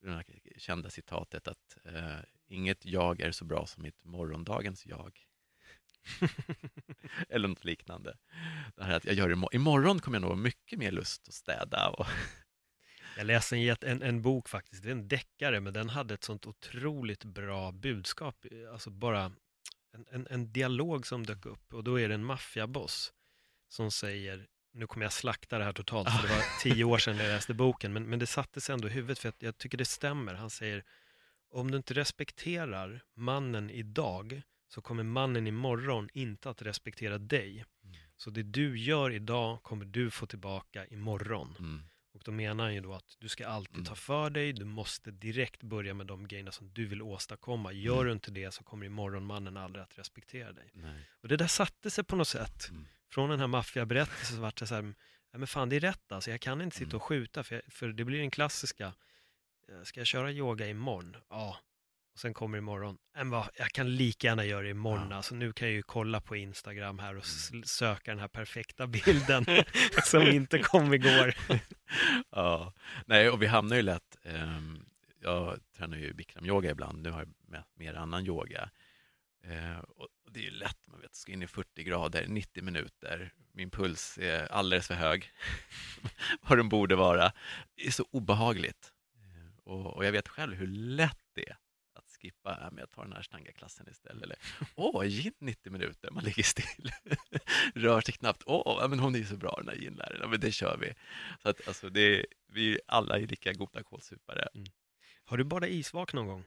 Det 0.00 0.10
här 0.10 0.24
kända 0.56 0.90
citatet 0.90 1.48
att 1.48 1.78
eh, 1.84 2.18
inget 2.46 2.84
jag 2.84 3.20
är 3.20 3.32
så 3.32 3.44
bra 3.44 3.66
som 3.66 3.82
mitt 3.82 4.04
morgondagens 4.04 4.86
jag. 4.86 5.20
Eller 7.28 7.48
något 7.48 7.64
liknande. 7.64 8.16
Det 8.76 8.84
här 8.84 8.96
att 8.96 9.04
jag 9.04 9.14
gör 9.14 9.28
det 9.28 9.34
imo- 9.34 9.48
imorgon 9.52 10.00
kommer 10.00 10.16
jag 10.16 10.22
nog 10.22 10.30
ha 10.30 10.36
mycket 10.36 10.78
mer 10.78 10.90
lust 10.92 11.28
att 11.28 11.34
städa. 11.34 11.88
Och, 11.88 12.06
Jag 13.16 13.26
läste 13.26 13.56
en, 13.56 13.76
en, 13.82 14.02
en 14.02 14.22
bok 14.22 14.48
faktiskt, 14.48 14.82
det 14.82 14.88
är 14.88 14.92
en 14.92 15.08
deckare, 15.08 15.60
men 15.60 15.72
den 15.72 15.88
hade 15.88 16.14
ett 16.14 16.24
sånt 16.24 16.46
otroligt 16.46 17.24
bra 17.24 17.72
budskap. 17.72 18.46
Alltså 18.72 18.90
bara 18.90 19.32
en, 19.94 20.06
en, 20.10 20.26
en 20.30 20.52
dialog 20.52 21.06
som 21.06 21.26
dök 21.26 21.46
upp 21.46 21.74
och 21.74 21.84
då 21.84 22.00
är 22.00 22.08
det 22.08 22.14
en 22.14 22.24
maffiaboss 22.24 23.12
som 23.68 23.90
säger, 23.90 24.46
nu 24.72 24.86
kommer 24.86 25.04
jag 25.04 25.12
slakta 25.12 25.58
det 25.58 25.64
här 25.64 25.72
totalt, 25.72 26.08
för 26.10 26.28
det 26.28 26.34
var 26.34 26.44
tio 26.62 26.84
år 26.84 26.98
sedan 26.98 27.16
jag 27.16 27.26
läste 27.26 27.54
boken, 27.54 27.92
men, 27.92 28.04
men 28.04 28.18
det 28.18 28.26
satte 28.26 28.60
sig 28.60 28.72
ändå 28.72 28.88
i 28.88 28.90
huvudet 28.90 29.18
för 29.18 29.28
att 29.28 29.42
jag 29.42 29.58
tycker 29.58 29.78
det 29.78 29.84
stämmer. 29.84 30.34
Han 30.34 30.50
säger, 30.50 30.84
om 31.50 31.70
du 31.70 31.76
inte 31.76 31.94
respekterar 31.94 33.02
mannen 33.16 33.70
idag 33.70 34.42
så 34.68 34.80
kommer 34.80 35.02
mannen 35.02 35.46
imorgon 35.46 36.08
inte 36.12 36.50
att 36.50 36.62
respektera 36.62 37.18
dig. 37.18 37.64
Så 38.16 38.30
det 38.30 38.42
du 38.42 38.78
gör 38.78 39.10
idag 39.10 39.62
kommer 39.62 39.84
du 39.84 40.10
få 40.10 40.26
tillbaka 40.26 40.86
imorgon. 40.86 41.54
Mm. 41.58 41.82
Och 42.12 42.22
då 42.24 42.32
menar 42.32 42.64
han 42.64 42.74
ju 42.74 42.80
då 42.80 42.94
att 42.94 43.16
du 43.18 43.28
ska 43.28 43.46
alltid 43.48 43.74
Mm. 43.74 43.84
ta 43.86 43.94
för 43.94 44.30
dig, 44.30 44.52
du 44.52 44.64
måste 44.64 45.10
direkt 45.10 45.62
börja 45.62 45.94
med 45.94 46.06
de 46.06 46.28
grejerna 46.28 46.52
som 46.52 46.72
du 46.72 46.86
vill 46.86 47.02
åstadkomma. 47.02 47.72
Gör 47.72 47.94
Mm. 47.94 48.06
du 48.06 48.12
inte 48.12 48.30
det 48.30 48.50
så 48.54 48.64
kommer 48.64 48.86
imorgon 48.86 49.24
mannen 49.24 49.56
aldrig 49.56 49.82
att 49.82 49.98
respektera 49.98 50.52
dig. 50.52 50.70
Nej. 50.72 51.00
Och 51.22 51.28
det 51.28 51.36
där 51.36 51.46
satte 51.46 51.90
sig 51.90 52.04
på 52.04 52.16
något 52.16 52.28
sätt. 52.28 52.68
Mm. 52.70 52.86
Från 53.10 53.30
den 53.30 53.40
här 53.40 53.46
maffiaberättelsen 53.46 54.36
så 54.36 54.42
vart 54.42 54.56
det 54.56 54.66
så 54.66 54.74
här, 54.74 54.94
ja 55.32 55.38
men 55.38 55.46
fan 55.46 55.68
det 55.68 55.76
är 55.76 55.80
rätt 55.80 56.12
alltså, 56.12 56.30
jag 56.30 56.40
kan 56.40 56.60
inte 56.60 56.76
sitta 56.76 56.88
Mm. 56.90 56.96
och 56.96 57.02
skjuta 57.02 57.42
för, 57.44 57.54
jag, 57.54 57.64
för 57.72 57.88
det 57.88 58.04
blir 58.04 58.18
den 58.18 58.30
klassiska, 58.30 58.94
eh, 59.68 59.82
ska 59.82 60.00
jag 60.00 60.06
köra 60.06 60.32
yoga 60.32 60.66
imorgon? 60.68 61.16
Ja. 61.30 61.56
Och 62.18 62.22
sen 62.22 62.34
kommer 62.34 62.58
imorgon, 62.58 62.98
men 63.14 63.30
vad, 63.30 63.48
jag 63.54 63.68
kan 63.72 63.96
lika 63.96 64.26
gärna 64.26 64.44
göra 64.44 64.62
det 64.62 64.68
imorgon, 64.70 64.98
Ja. 65.00 65.04
Mm. 65.06 65.16
alltså 65.16 65.34
nu 65.34 65.52
kan 65.52 65.68
jag 65.68 65.74
ju 65.74 65.82
kolla 65.82 66.20
på 66.20 66.36
Instagram 66.36 66.98
här 66.98 67.16
och 67.16 67.22
s- 67.24 67.50
söka 67.64 68.10
den 68.10 68.18
här 68.20 68.28
perfekta 68.28 68.86
bilden 69.06 69.46
som 70.04 70.22
inte 70.22 70.58
kom 70.58 70.94
igår. 70.94 71.34
ja, 72.30 72.72
nej 73.06 73.30
och 73.30 73.42
vi 73.42 73.46
hamnar 73.46 73.76
ju 73.76 73.82
lätt, 73.82 74.16
ehm, 74.24 74.84
jag 75.20 75.58
tränar 75.76 75.96
ju 75.96 76.12
bikramyoga 76.14 76.70
ibland, 76.70 77.02
nu 77.02 77.10
har 77.10 77.18
jag 77.20 77.34
med, 77.48 77.64
mer 77.74 77.94
annan 77.94 78.26
yoga. 78.26 78.70
Eh, 79.44 79.78
och 79.78 80.08
det 80.30 80.40
är 80.40 80.44
ju 80.44 80.50
lätt, 80.50 80.86
man 80.86 81.00
vet, 81.00 81.14
ska 81.14 81.32
in 81.32 81.42
i 81.42 81.46
40 81.46 81.82
grader, 81.84 82.26
90 82.28 82.62
minuter, 82.64 83.32
min 83.52 83.70
puls 83.70 84.18
är 84.22 84.52
alldeles 84.52 84.86
för 84.86 84.94
hög, 84.94 85.30
vad 86.42 86.58
den 86.58 86.68
borde 86.68 86.96
vara. 86.96 87.32
Det 87.74 87.86
är 87.86 87.90
så 87.90 88.06
obehagligt. 88.10 88.92
Eh, 89.16 89.58
och, 89.64 89.96
och 89.96 90.04
jag 90.04 90.12
vet 90.12 90.28
själv 90.28 90.54
hur 90.56 90.66
lätt 90.66 91.20
det 91.34 91.48
är 91.48 91.56
skippa, 92.22 92.58
ja, 92.60 92.70
men 92.70 92.78
jag 92.78 92.90
tar 92.90 93.04
den 93.04 93.12
här 93.12 93.22
stanga-klassen 93.22 93.88
istället. 93.90 94.22
Eller, 94.22 94.36
åh, 94.74 95.04
gin 95.04 95.32
90 95.38 95.72
minuter, 95.72 96.10
man 96.10 96.24
ligger 96.24 96.42
still, 96.42 96.92
rör 97.74 98.00
sig 98.00 98.14
knappt. 98.14 98.42
Åh, 98.46 98.78
ja, 98.80 98.88
men 98.88 98.98
hon 98.98 99.14
är 99.14 99.18
ju 99.18 99.24
så 99.26 99.36
bra 99.36 99.54
den 99.58 99.68
här 99.68 99.76
ginläraren, 99.76 100.20
ja, 100.20 100.28
men 100.28 100.40
det 100.40 100.52
kör 100.52 100.76
vi. 100.76 100.94
Så 101.42 101.48
att, 101.48 101.68
alltså, 101.68 101.88
det, 101.90 102.26
vi 102.48 102.80
alla 102.86 103.18
är 103.18 103.26
lika 103.26 103.52
goda 103.52 103.82
kålsupare. 103.82 104.48
Har 105.24 105.36
du 105.36 105.44
badat 105.44 105.70
isvak 105.70 106.12
någon 106.12 106.26
gång? 106.26 106.44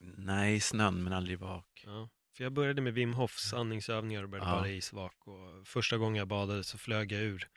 Nej, 0.00 0.60
snön, 0.60 1.02
men 1.04 1.12
aldrig 1.12 1.38
vak. 1.38 1.82
Ja. 1.86 2.08
För 2.36 2.44
jag 2.44 2.52
började 2.52 2.82
med 2.82 2.94
Wim 2.94 3.14
Hofs 3.14 3.52
andningsövningar 3.52 4.22
och 4.22 4.28
började 4.28 4.50
Ja. 4.50 4.56
bada 4.56 4.68
isvak. 4.68 5.26
Och 5.26 5.68
första 5.68 5.96
gången 5.98 6.16
jag 6.16 6.28
badade 6.28 6.64
så 6.64 6.78
flög 6.78 7.12
jag 7.12 7.22
ur. 7.22 7.48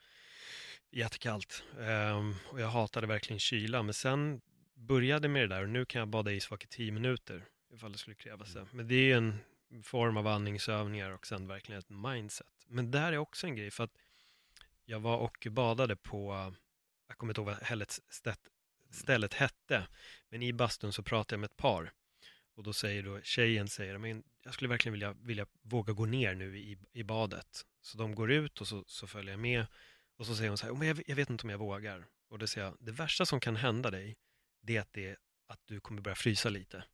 Jättekallt. 0.90 1.64
Ehm, 1.80 2.34
och 2.50 2.60
jag 2.60 2.68
hatade 2.68 3.06
verkligen 3.06 3.40
kyla. 3.40 3.82
Men 3.82 3.94
sen 3.94 4.40
började 4.86 5.28
med 5.28 5.42
det 5.42 5.54
där 5.54 5.62
och 5.62 5.68
nu 5.68 5.84
kan 5.84 5.98
jag 5.98 6.08
bada 6.08 6.32
isvak 6.32 6.64
i 6.64 6.66
tio 6.66 6.92
minuter. 6.92 7.44
Ifall 7.74 7.92
det 7.92 7.98
skulle 7.98 8.16
krävas 8.16 8.52
det. 8.54 8.66
Men 8.72 8.88
det 8.88 8.94
är 8.94 9.04
ju 9.04 9.12
en 9.12 9.38
form 9.82 10.16
av 10.16 10.26
andningsövningar 10.26 11.10
och 11.10 11.26
sen 11.26 11.46
verkligen 11.46 11.78
ett 11.78 11.90
mindset. 11.90 12.46
Men 12.66 12.90
där 12.90 13.12
är 13.12 13.18
också 13.18 13.46
en 13.46 13.56
grej 13.56 13.70
för 13.70 13.84
att 13.84 13.96
jag 14.84 15.00
var 15.00 15.18
och 15.18 15.46
badade 15.50 15.96
på, 15.96 16.54
jag 17.08 17.18
kommer 17.18 17.30
inte 17.30 17.40
ihåg 17.40 17.46
vad 17.46 17.90
stället, 18.08 18.38
stället 18.90 19.34
hette, 19.34 19.86
men 20.28 20.42
i 20.42 20.52
bastun 20.52 20.92
så 20.92 21.02
pratade 21.02 21.34
jag 21.34 21.40
med 21.40 21.50
ett 21.50 21.56
par. 21.56 21.92
Och 22.54 22.62
då 22.62 22.72
säger 22.72 23.02
då 23.02 23.20
tjejen, 23.20 23.68
säger, 23.68 23.98
men 23.98 24.22
jag 24.44 24.54
skulle 24.54 24.68
verkligen 24.68 24.92
vilja, 24.92 25.12
vilja 25.12 25.46
våga 25.62 25.92
gå 25.92 26.06
ner 26.06 26.34
nu 26.34 26.58
i, 26.58 26.78
i 26.92 27.02
badet. 27.02 27.66
Så 27.80 27.98
de 27.98 28.14
går 28.14 28.32
ut 28.32 28.60
och 28.60 28.68
så, 28.68 28.84
så 28.86 29.06
följer 29.06 29.30
jag 29.32 29.40
med. 29.40 29.66
Och 30.16 30.26
så 30.26 30.36
säger 30.36 30.48
hon 30.48 30.58
så 30.58 30.66
här, 30.66 30.72
"Oh, 30.72 30.78
men 30.78 30.88
jag, 30.88 31.02
jag 31.06 31.16
vet 31.16 31.30
inte 31.30 31.44
om 31.44 31.50
jag 31.50 31.58
vågar. 31.58 32.06
Och 32.28 32.38
då 32.38 32.46
säger 32.46 32.66
jag, 32.66 32.76
det 32.80 32.92
värsta 32.92 33.26
som 33.26 33.40
kan 33.40 33.56
hända 33.56 33.90
dig, 33.90 34.16
det 34.66 34.76
är 34.76 34.80
att, 34.80 34.92
det, 34.92 35.16
att 35.48 35.60
du 35.64 35.80
kommer 35.80 36.02
börja 36.02 36.14
frysa 36.14 36.48
lite. 36.48 36.84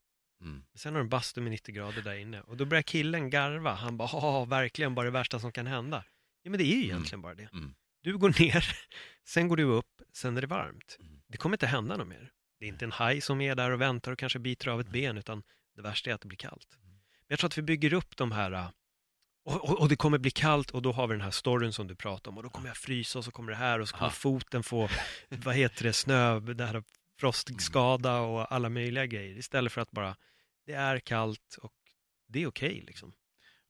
Mm. 0.40 0.62
Sen 0.74 0.92
har 0.94 1.01
du 1.01 1.05
en 1.05 1.09
bastu 1.09 1.40
med 1.40 1.51
90 1.51 1.74
grader 1.74 2.02
där 2.02 2.14
inne. 2.14 2.40
Och 2.40 2.56
då 2.56 2.64
börjar 2.64 2.82
killen 2.82 3.30
garva. 3.30 3.74
Han 3.74 3.97
bara, 3.97 4.09
ja, 4.12 4.44
verkligen 4.44 4.94
bara 4.94 5.05
det 5.05 5.10
värsta 5.10 5.38
som 5.38 5.52
kan 5.52 5.66
hända. 5.66 6.05
Ja, 6.42 6.51
men 6.51 6.59
det 6.59 6.64
är 6.64 6.76
ju 6.76 6.84
egentligen 6.84 7.22
bara 7.22 7.34
det. 7.34 7.48
Mm. 7.52 7.74
Du 8.02 8.18
går 8.18 8.40
ner, 8.40 8.76
sen 9.24 9.48
går 9.48 9.56
du 9.56 9.62
upp, 9.62 10.02
sen 10.12 10.36
är 10.36 10.40
det 10.40 10.47
varmt. 10.47 10.97
Mm. 11.01 11.20
Det 11.28 11.36
kommer 11.38 11.55
inte 11.55 11.66
hända 11.66 11.97
något 11.97 12.09
mer. 12.09 12.32
Det 12.59 12.64
är 12.64 12.68
inte 12.68 12.84
en 12.84 12.92
haj 12.92 13.20
som 13.20 13.40
är 13.40 13.55
där 13.55 13.70
och 13.70 13.80
väntar 13.80 14.12
och 14.12 14.18
kanske 14.18 14.38
biter 14.38 14.68
av 14.68 14.80
ett 14.80 14.88
ben, 14.88 15.18
utan 15.18 15.42
det 15.76 15.82
värsta 15.82 16.10
är 16.10 16.14
att 16.14 16.20
det 16.20 16.28
blir 16.28 16.38
kallt. 16.38 16.76
Mm. 16.76 16.90
Men 16.90 17.01
jag 17.28 17.38
tror 17.38 17.48
att 17.48 17.59
vi 17.59 17.62
bygger 17.62 17.92
upp 17.94 18.16
de 18.16 18.32
här, 18.32 18.52
äh, 18.52 18.68
och, 19.44 19.70
och, 19.70 19.80
och 19.80 19.88
det 19.88 19.97
kommer 19.97 20.18
bli 20.18 20.30
kallt 20.30 20.70
och 20.70 20.82
då 20.82 20.92
har 20.92 21.06
vi 21.06 21.14
den 21.14 21.20
här 21.20 21.30
storyn 21.30 21.72
som 21.72 21.86
du 21.86 21.94
pratar 21.97 22.30
om 22.30 22.36
och 22.36 22.42
då 22.42 22.51
kommer 22.51 22.68
jag 22.68 22.76
frysa 22.76 23.18
och 23.18 23.24
så 23.24 23.30
kommer 23.30 23.52
det 23.52 23.59
här 23.59 23.78
och 23.80 23.88
så 23.88 23.97
kommer 23.97 24.10
Ja. 24.10 24.14
foten 24.14 24.62
få, 24.62 24.88
vad 25.28 25.55
heter 25.55 25.84
det, 25.84 25.92
snö, 25.92 26.40
det 26.40 26.66
här 26.66 26.82
frostskada 27.20 28.20
och 28.20 28.52
alla 28.52 28.68
möjliga 28.68 29.06
grejer. 29.06 29.38
Istället 29.38 29.72
för 29.72 29.80
att 29.80 29.90
bara, 29.90 30.16
det 30.66 30.72
är 30.72 30.98
kallt 30.98 31.59
och 31.62 31.74
det 32.26 32.42
är 32.42 32.47
okej 32.47 32.84
liksom. 32.86 33.12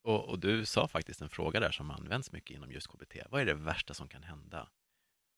Och, 0.03 0.29
och 0.29 0.39
du 0.39 0.67
sa 0.67 0.89
faktiskt 0.89 1.21
en 1.21 1.29
fråga 1.29 1.61
där 1.61 1.71
som 1.71 1.91
används 1.91 2.33
mycket 2.33 2.57
inom 2.57 2.73
just 2.73 2.87
KBT. 2.89 3.17
Vad 3.31 3.41
är 3.41 3.47
det 3.47 3.55
värsta 3.55 3.95
som 3.95 4.09
kan 4.09 4.23
hända? 4.23 4.69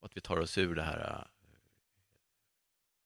Och 0.01 0.07
att 0.07 0.17
vi 0.17 0.21
tar 0.21 0.37
oss 0.37 0.59
ur 0.59 0.75
det 0.75 0.83
här 0.83 1.27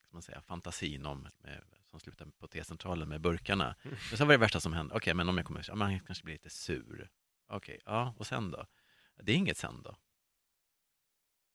ska 0.02 0.12
man 0.12 0.22
säga, 0.22 0.40
fantasin 0.40 1.06
om, 1.06 1.28
med, 1.38 1.62
som 1.84 2.00
slutar 2.00 2.26
på 2.26 2.46
T-centralen 2.46 3.08
med 3.08 3.20
burkarna. 3.20 3.76
Mm. 3.82 3.96
Men 4.10 4.18
sen 4.18 4.26
vad 4.26 4.34
är 4.34 4.38
det 4.38 4.44
värsta 4.44 4.60
som 4.60 4.72
händer? 4.72 4.96
Okej, 4.96 5.14
men 5.14 5.28
om 5.28 5.36
jag 5.36 5.46
kommer, 5.46 5.64
ja, 5.68 5.74
man 5.74 6.00
kanske 6.00 6.24
blir 6.24 6.34
lite 6.34 6.50
sur. 6.50 7.10
Okej, 7.48 7.80
ja, 7.84 8.14
och 8.18 8.26
sen 8.26 8.50
då? 8.50 8.66
Det 9.22 9.32
är 9.32 9.36
inget 9.36 9.56
sen 9.56 9.82
då. 9.82 9.96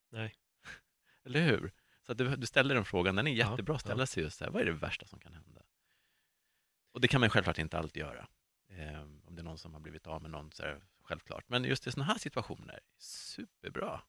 Nej. 0.10 0.36
Eller 1.26 1.42
hur? 1.42 1.72
Så 2.12 2.16
du, 2.16 2.36
du 2.36 2.48
ställer 2.48 2.76
den 2.76 2.86
frågan, 2.86 3.16
den 3.16 3.28
är 3.28 3.32
jättebra 3.32 3.76
att 3.76 3.82
ställa 3.82 4.06
sig 4.06 4.24
just 4.24 4.38
så 4.38 4.44
här, 4.44 4.52
vad 4.52 4.62
är 4.62 4.66
det 4.66 4.72
värsta 4.72 5.06
som 5.06 5.20
kan 5.20 5.34
hända? 5.34 5.62
Och 6.94 7.02
det 7.02 7.08
kan 7.08 7.22
man 7.22 7.30
självklart 7.30 7.58
inte 7.58 7.78
alltid 7.78 8.02
göra. 8.02 8.28
Eh, 8.70 9.02
om 9.02 9.36
det 9.36 9.42
är 9.42 9.44
någon 9.44 9.58
som 9.58 9.74
har 9.74 9.82
blivit 9.82 10.08
av 10.08 10.22
med 10.22 10.32
någon 10.32 10.52
så 10.52 10.64
är 10.64 10.68
det 10.68 10.82
självklart. 11.02 11.50
Men 11.50 11.64
just 11.64 11.88
i 11.88 11.92
sådana 11.92 12.12
här 12.12 12.20
situationer, 12.20 12.80
superbra. 12.98 14.02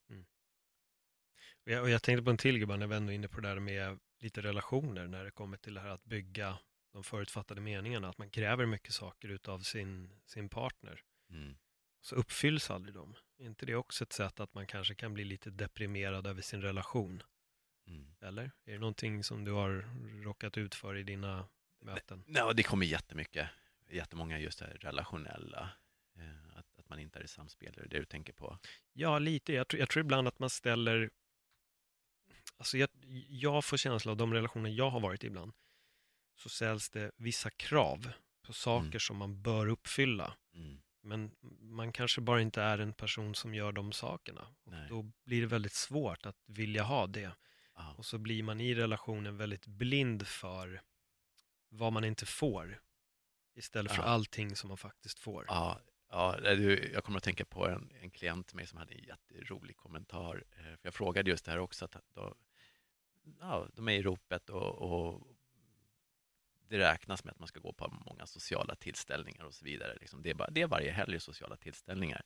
Och 1.65 1.73
jag, 1.73 1.83
och 1.83 1.91
jag 1.91 2.03
tänkte 2.03 2.23
på 2.23 2.31
en 2.31 2.37
till 2.37 2.59
gubbar 2.59 2.77
när 2.77 2.87
vi 2.87 2.97
ändå 2.97 3.13
är 3.13 3.15
inne 3.15 3.29
på 3.29 3.41
det 3.41 3.49
där 3.49 3.59
med 3.59 3.99
lite 4.19 4.43
relationer 4.43 5.07
när 5.07 5.25
det 5.25 5.31
kommer 5.31 5.57
till 5.57 5.75
det 5.75 5.81
här 5.81 5.91
att 5.91 6.05
bygga 6.05 6.59
de 6.93 7.05
förutfattade 7.05 7.61
meningarna, 7.61 8.09
att 8.09 8.19
man 8.19 8.31
kräver 8.31 8.67
mycket 8.67 8.95
saker 8.95 9.29
utav 9.29 9.59
sin, 9.59 10.21
sin 10.25 10.49
partner. 10.49 11.03
Mm. 11.31 11.55
Så 12.01 12.15
uppfylls 12.15 12.71
aldrig 12.71 12.95
de. 12.95 13.15
Är 13.39 13.45
inte 13.45 13.67
det 13.67 13.75
också 13.75 14.05
ett 14.05 14.13
sätt 14.13 14.41
att 14.41 14.55
man 14.55 14.67
kanske 14.67 14.95
kan 14.95 15.15
bli 15.15 15.25
lite 15.25 15.51
deprimerad 15.51 16.27
över 16.27 16.43
sin 16.43 16.63
relation? 16.63 17.23
Mm. 17.95 18.15
Eller? 18.21 18.43
Är 18.65 18.73
det 18.73 18.79
någonting 18.79 19.25
som 19.25 19.45
du 19.45 19.53
har 19.53 19.85
råkat 20.25 20.59
ut 20.59 20.75
för 20.75 20.97
i 20.97 21.03
dina 21.03 21.49
möten? 21.81 22.25
Ja, 22.27 22.53
det 22.53 22.63
kommer 22.63 22.87
jättemycket. 22.87 23.49
Jättemånga 23.91 24.39
just 24.39 24.59
det 24.59 24.65
här 24.65 24.75
relationella. 24.75 25.71
Eh, 26.17 26.59
att, 26.59 26.79
att 26.79 26.89
man 26.89 26.99
inte 26.99 27.19
är 27.19 27.25
i 27.25 27.29
samspel, 27.29 27.73
det 27.73 27.99
du 27.99 28.05
tänker 28.05 28.33
på? 28.33 28.59
Ja, 28.93 29.19
lite. 29.19 29.53
Jag 29.53 29.69
tror, 29.69 29.81
jag 29.81 29.89
tror 29.89 30.01
ibland 30.05 30.29
att 30.29 30.39
man 30.39 30.51
ställer... 30.51 31.11
Alltså 32.57 32.79
jag, 32.79 32.89
jag 33.29 33.65
får 33.65 33.77
känsla 33.77 34.11
av 34.11 34.17
de 34.17 34.35
relationer 34.35 34.71
jag 34.71 34.91
har 34.91 35.01
varit 35.01 35.25
i 35.25 35.27
ibland, 35.27 35.53
så 36.37 36.49
ställs 36.49 36.91
det 36.91 37.11
vissa 37.17 37.51
krav 37.51 38.13
på 38.47 38.53
saker 38.53 38.87
Mm. 38.87 39.01
som 39.01 39.17
man 39.17 39.43
bör 39.43 39.67
uppfylla. 39.67 40.37
Mm. 40.55 40.83
Men 41.03 41.31
man 41.61 41.93
kanske 41.93 42.21
bara 42.21 42.41
inte 42.41 42.63
är 42.63 42.79
en 42.79 42.93
person 42.93 43.35
som 43.35 43.55
gör 43.55 43.73
de 43.73 43.93
sakerna. 43.93 44.47
Och 44.65 44.73
Nej. 44.73 44.87
då 44.89 45.13
blir 45.25 45.41
det 45.41 45.47
väldigt 45.47 45.73
svårt 45.73 46.27
att 46.27 46.37
vilja 46.47 46.83
ha 46.83 47.07
det. 47.07 47.33
Ja. 47.75 47.95
Och 47.99 48.07
så 48.07 48.19
blir 48.19 48.43
man 48.43 48.61
i 48.61 48.75
relationen 48.75 49.37
väldigt 49.37 49.67
blind 49.67 50.27
för 50.27 50.83
vad 51.69 51.93
man 51.93 52.05
inte 52.05 52.27
får. 52.27 52.81
Istället 53.55 53.93
för 53.93 54.03
Ja. 54.03 54.09
allting 54.09 54.57
som 54.57 54.69
man 54.69 54.77
faktiskt 54.79 55.19
får. 55.19 55.45
Ja, 55.49 55.81
ja 56.11 56.39
jag 56.93 57.05
kommer 57.05 57.19
att 57.19 57.25
tänka 57.25 57.45
på 57.45 57.69
en, 57.69 57.93
en 58.01 58.11
klient 58.11 58.47
till 58.47 58.57
mig 58.57 58.67
som 58.67 58.79
hade 58.79 58.95
en 58.95 59.05
jätterolig 59.05 59.77
kommentar. 59.77 60.45
Eh, 60.51 60.63
För 60.63 60.79
jag 60.83 60.95
frågade 60.95 61.31
just 61.31 61.45
det 61.45 61.51
här 61.51 61.59
också, 61.59 61.85
att 61.85 61.97
då, 62.15 62.35
ja, 63.41 63.69
de 63.75 63.89
är 63.89 63.93
i 63.93 64.03
ropet 64.03 64.51
och, 64.51 64.75
och 64.83 65.27
det 66.69 66.79
räknas 66.79 67.25
med 67.25 67.33
att 67.33 67.39
man 67.39 67.49
ska 67.49 67.61
gå 67.61 67.73
på 67.73 67.89
många 68.07 68.27
sociala 68.27 68.75
tillställningar 68.75 69.45
och 69.45 69.55
så 69.55 69.65
vidare. 69.65 69.97
Liksom 70.01 70.23
det, 70.23 70.31
är 70.31 70.35
bara, 70.35 70.51
det 70.51 70.63
är 70.63 70.67
varje 70.67 70.91
helg 70.93 71.21
sociala 71.21 71.57
tillställningar. 71.57 72.23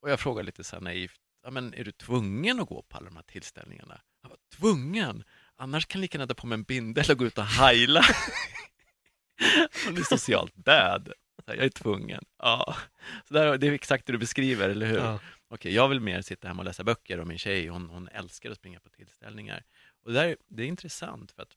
Och 0.00 0.10
jag 0.10 0.20
frågade 0.20 0.46
lite 0.46 0.64
så 0.64 0.76
här 0.76 0.80
naivt, 0.82 1.20
ja, 1.42 1.50
men 1.50 1.74
är 1.74 1.84
du 1.84 1.92
tvungen 1.92 2.60
att 2.60 2.68
gå 2.68 2.82
på 2.82 2.96
alla 2.96 3.06
de 3.06 3.16
här 3.16 3.22
tillställningarna? 3.22 4.00
Han 4.26 4.30
var 4.30 4.58
tvungen! 4.58 5.24
Annars 5.56 5.86
kan 5.86 5.98
jag 5.98 6.02
lika 6.02 6.18
gärna 6.18 6.26
ta 6.26 6.34
på 6.34 6.46
mig 6.46 6.56
en 6.56 6.62
bindel 6.62 7.10
och 7.10 7.18
gå 7.18 7.26
ut 7.26 7.38
och 7.38 7.44
heila. 7.44 8.00
Han 9.86 9.96
är 9.96 10.02
socialt 10.02 10.52
död. 10.54 11.12
Jag 11.46 11.58
är 11.58 11.68
tvungen. 11.68 12.24
Ja. 12.38 12.76
Så 13.24 13.34
där, 13.34 13.58
det 13.58 13.66
är 13.66 13.72
exakt 13.72 14.06
det 14.06 14.12
du 14.12 14.18
beskriver, 14.18 14.68
eller 14.68 14.86
hur? 14.86 14.98
Ja. 14.98 15.20
Okej, 15.48 15.74
jag 15.74 15.88
vill 15.88 16.00
mer 16.00 16.22
sitta 16.22 16.48
hemma 16.48 16.60
och 16.60 16.66
läsa 16.66 16.84
böcker 16.84 17.20
och 17.20 17.26
min 17.26 17.38
tjej, 17.38 17.66
hon, 17.66 17.90
hon 17.90 18.08
älskar 18.08 18.50
att 18.50 18.56
springa 18.56 18.80
på 18.80 18.88
tillställningar. 18.88 19.64
Och 20.02 20.12
det, 20.12 20.20
där, 20.20 20.36
det 20.48 20.62
är 20.62 20.66
intressant 20.66 21.32
för 21.32 21.42
att 21.42 21.56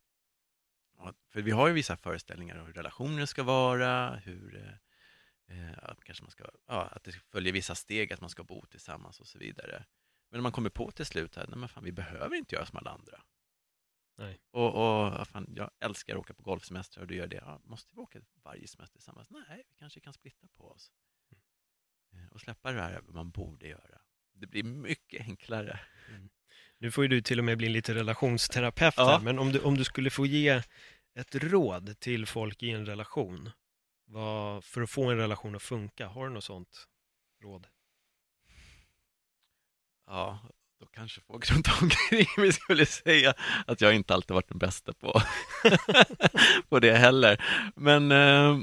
för 1.33 1.41
vi 1.41 1.51
har 1.51 1.67
ju 1.67 1.73
vissa 1.73 1.97
föreställningar 1.97 2.59
om 2.59 2.65
hur 2.65 2.73
relationer 2.73 3.25
ska 3.25 3.43
vara, 3.43 4.15
hur, 4.15 4.79
Eh, 5.49 5.77
att, 5.81 6.03
kanske 6.03 6.23
man 6.23 6.31
ska, 6.31 6.43
ja, 6.67 6.89
att 6.91 7.03
det 7.03 7.11
följer 7.11 7.53
vissa 7.53 7.75
steg, 7.75 8.13
att 8.13 8.21
man 8.21 8.29
ska 8.29 8.43
bo 8.43 8.65
tillsammans 8.65 9.19
och 9.19 9.27
så 9.27 9.37
vidare. 9.37 9.85
Men 10.29 10.41
man 10.41 10.51
kommer 10.51 10.69
på 10.69 10.91
till 10.91 11.05
slut 11.05 11.37
att 11.37 11.83
vi 11.83 11.91
behöver 11.91 12.35
inte 12.35 12.55
göra 12.55 12.65
som 12.65 12.77
alla 12.77 12.91
andra. 12.91 13.21
Nej. 14.17 14.39
Och, 14.51 14.67
och 14.67 15.27
fan, 15.27 15.53
jag 15.55 15.71
älskar 15.79 16.13
att 16.13 16.19
åka 16.19 16.33
på 16.33 16.43
golfsemester 16.43 17.01
och 17.01 17.07
du 17.07 17.15
gör 17.15 17.27
det. 17.27 17.35
Ja, 17.45 17.61
måste 17.63 17.95
vi 17.95 18.01
åka 18.01 18.19
varje 18.43 18.67
semester 18.67 18.97
tillsammans? 18.97 19.29
Nej, 19.29 19.63
vi 19.69 19.75
kanske 19.75 19.99
kan 19.99 20.13
splitta 20.13 20.47
på 20.57 20.71
oss. 20.71 20.91
Mm. 22.13 22.27
Och 22.27 22.41
släppa 22.41 22.71
det 22.71 22.81
här 22.81 23.01
man 23.01 23.31
borde 23.31 23.67
göra. 23.67 24.01
Det 24.33 24.47
blir 24.47 24.63
mycket 24.63 25.21
enklare. 25.21 25.79
Mm. 26.09 26.29
Nu 26.77 26.91
får 26.91 27.03
ju 27.03 27.07
du 27.07 27.21
till 27.21 27.39
och 27.39 27.45
med 27.45 27.57
bli 27.57 27.69
lite 27.69 27.95
relationsterapeut 27.95 28.93
ja. 28.97 29.09
här, 29.09 29.19
men 29.19 29.39
om 29.39 29.51
du, 29.51 29.59
om 29.59 29.77
du 29.77 29.83
skulle 29.83 30.09
få 30.09 30.25
ge 30.25 30.63
ett 31.13 31.35
råd 31.35 31.99
till 31.99 32.25
folk 32.25 32.63
i 32.63 32.69
en 32.71 32.85
relation, 32.85 33.49
vad, 34.05 34.63
för 34.63 34.81
att 34.81 34.89
få 34.89 35.09
en 35.09 35.17
relation 35.17 35.55
att 35.55 35.61
funka, 35.61 36.07
har 36.07 36.27
du 36.27 36.33
något 36.33 36.43
sånt 36.43 36.87
råd? 37.41 37.67
Ja, 40.09 40.39
då 40.79 40.85
kanske 40.85 41.21
folk 41.21 41.51
runt 41.51 41.81
omkring 41.81 42.27
mig 42.37 42.53
skulle 42.53 42.85
säga 42.85 43.33
att 43.67 43.81
jag 43.81 43.95
inte 43.95 44.13
alltid 44.13 44.33
varit 44.33 44.49
den 44.49 44.57
bästa 44.57 44.93
på, 44.93 45.21
på 46.69 46.79
det 46.79 46.97
heller. 46.97 47.43
Men, 47.75 48.11
eh, 48.11 48.57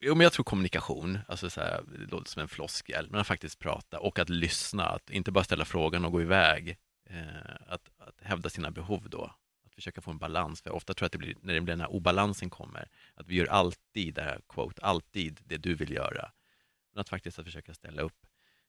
jo, 0.00 0.14
men 0.14 0.20
jag 0.20 0.32
tror 0.32 0.44
kommunikation, 0.44 1.18
alltså 1.28 1.50
så 1.50 1.60
här, 1.60 1.82
det 1.98 2.10
låter 2.12 2.30
som 2.30 2.42
en 2.42 2.48
floskel, 2.48 3.10
men 3.10 3.20
att 3.20 3.26
faktiskt 3.26 3.58
prata 3.58 4.00
och 4.00 4.18
att 4.18 4.28
lyssna, 4.28 4.84
att 4.84 5.10
inte 5.10 5.32
bara 5.32 5.44
ställa 5.44 5.64
frågan 5.64 6.04
och 6.04 6.12
gå 6.12 6.22
iväg. 6.22 6.76
Eh, 7.10 7.54
att, 7.66 7.90
att 7.98 8.20
hävda 8.22 8.50
sina 8.50 8.70
behov 8.70 9.08
då, 9.10 9.34
att 9.66 9.74
försöka 9.74 10.00
få 10.00 10.10
en 10.10 10.18
balans, 10.18 10.62
för 10.62 10.70
ofta 10.70 10.94
tror 10.94 11.04
jag 11.04 11.06
att 11.06 11.12
det 11.12 11.18
blir, 11.18 11.34
när 11.42 11.60
den 11.60 11.80
här 11.80 11.92
obalansen 11.92 12.50
kommer, 12.50 12.88
att 13.14 13.26
vi 13.26 13.34
gör 13.34 13.46
alltid, 13.46 14.14
det 14.14 14.22
här 14.22 14.40
quote, 14.48 14.82
alltid 14.82 15.40
det 15.44 15.56
du 15.56 15.74
vill 15.74 15.92
göra. 15.92 16.32
Men 16.92 17.00
att 17.00 17.08
faktiskt 17.08 17.38
att 17.38 17.44
försöka 17.44 17.74
ställa 17.74 18.02
upp 18.02 18.27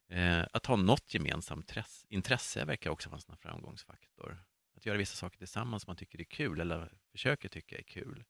Eh, 0.09 0.45
att 0.53 0.65
ha 0.65 0.75
något 0.75 1.13
gemensamt 1.13 1.73
intresse 2.09 2.65
verkar 2.65 2.89
också 2.89 3.09
vara 3.09 3.21
en 3.29 3.37
framgångsfaktor. 3.37 4.43
Att 4.75 4.85
göra 4.85 4.97
vissa 4.97 5.15
saker 5.15 5.37
tillsammans 5.37 5.83
som 5.83 5.89
man 5.89 5.97
tycker 5.97 6.19
är 6.19 6.23
kul 6.23 6.59
eller 6.59 6.93
försöker 7.11 7.49
tycka 7.49 7.77
är 7.77 7.83
kul. 7.83 8.23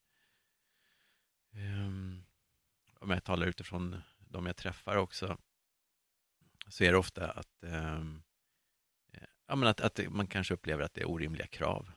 Um, 1.52 2.26
om 2.98 3.10
jag 3.10 3.24
talar 3.24 3.46
utifrån 3.46 4.02
de 4.18 4.46
jag 4.46 4.56
träffar 4.56 4.96
också 4.96 5.38
så 6.68 6.84
är 6.84 6.92
det 6.92 6.98
ofta 6.98 7.30
att, 7.30 7.58
um, 7.60 8.22
ja, 9.46 9.56
men 9.56 9.68
att, 9.68 9.80
att 9.80 10.00
man 10.10 10.26
kanske 10.26 10.54
upplever 10.54 10.84
att 10.84 10.94
det 10.94 11.00
är 11.00 11.10
orimliga 11.10 11.46
krav. 11.46 11.92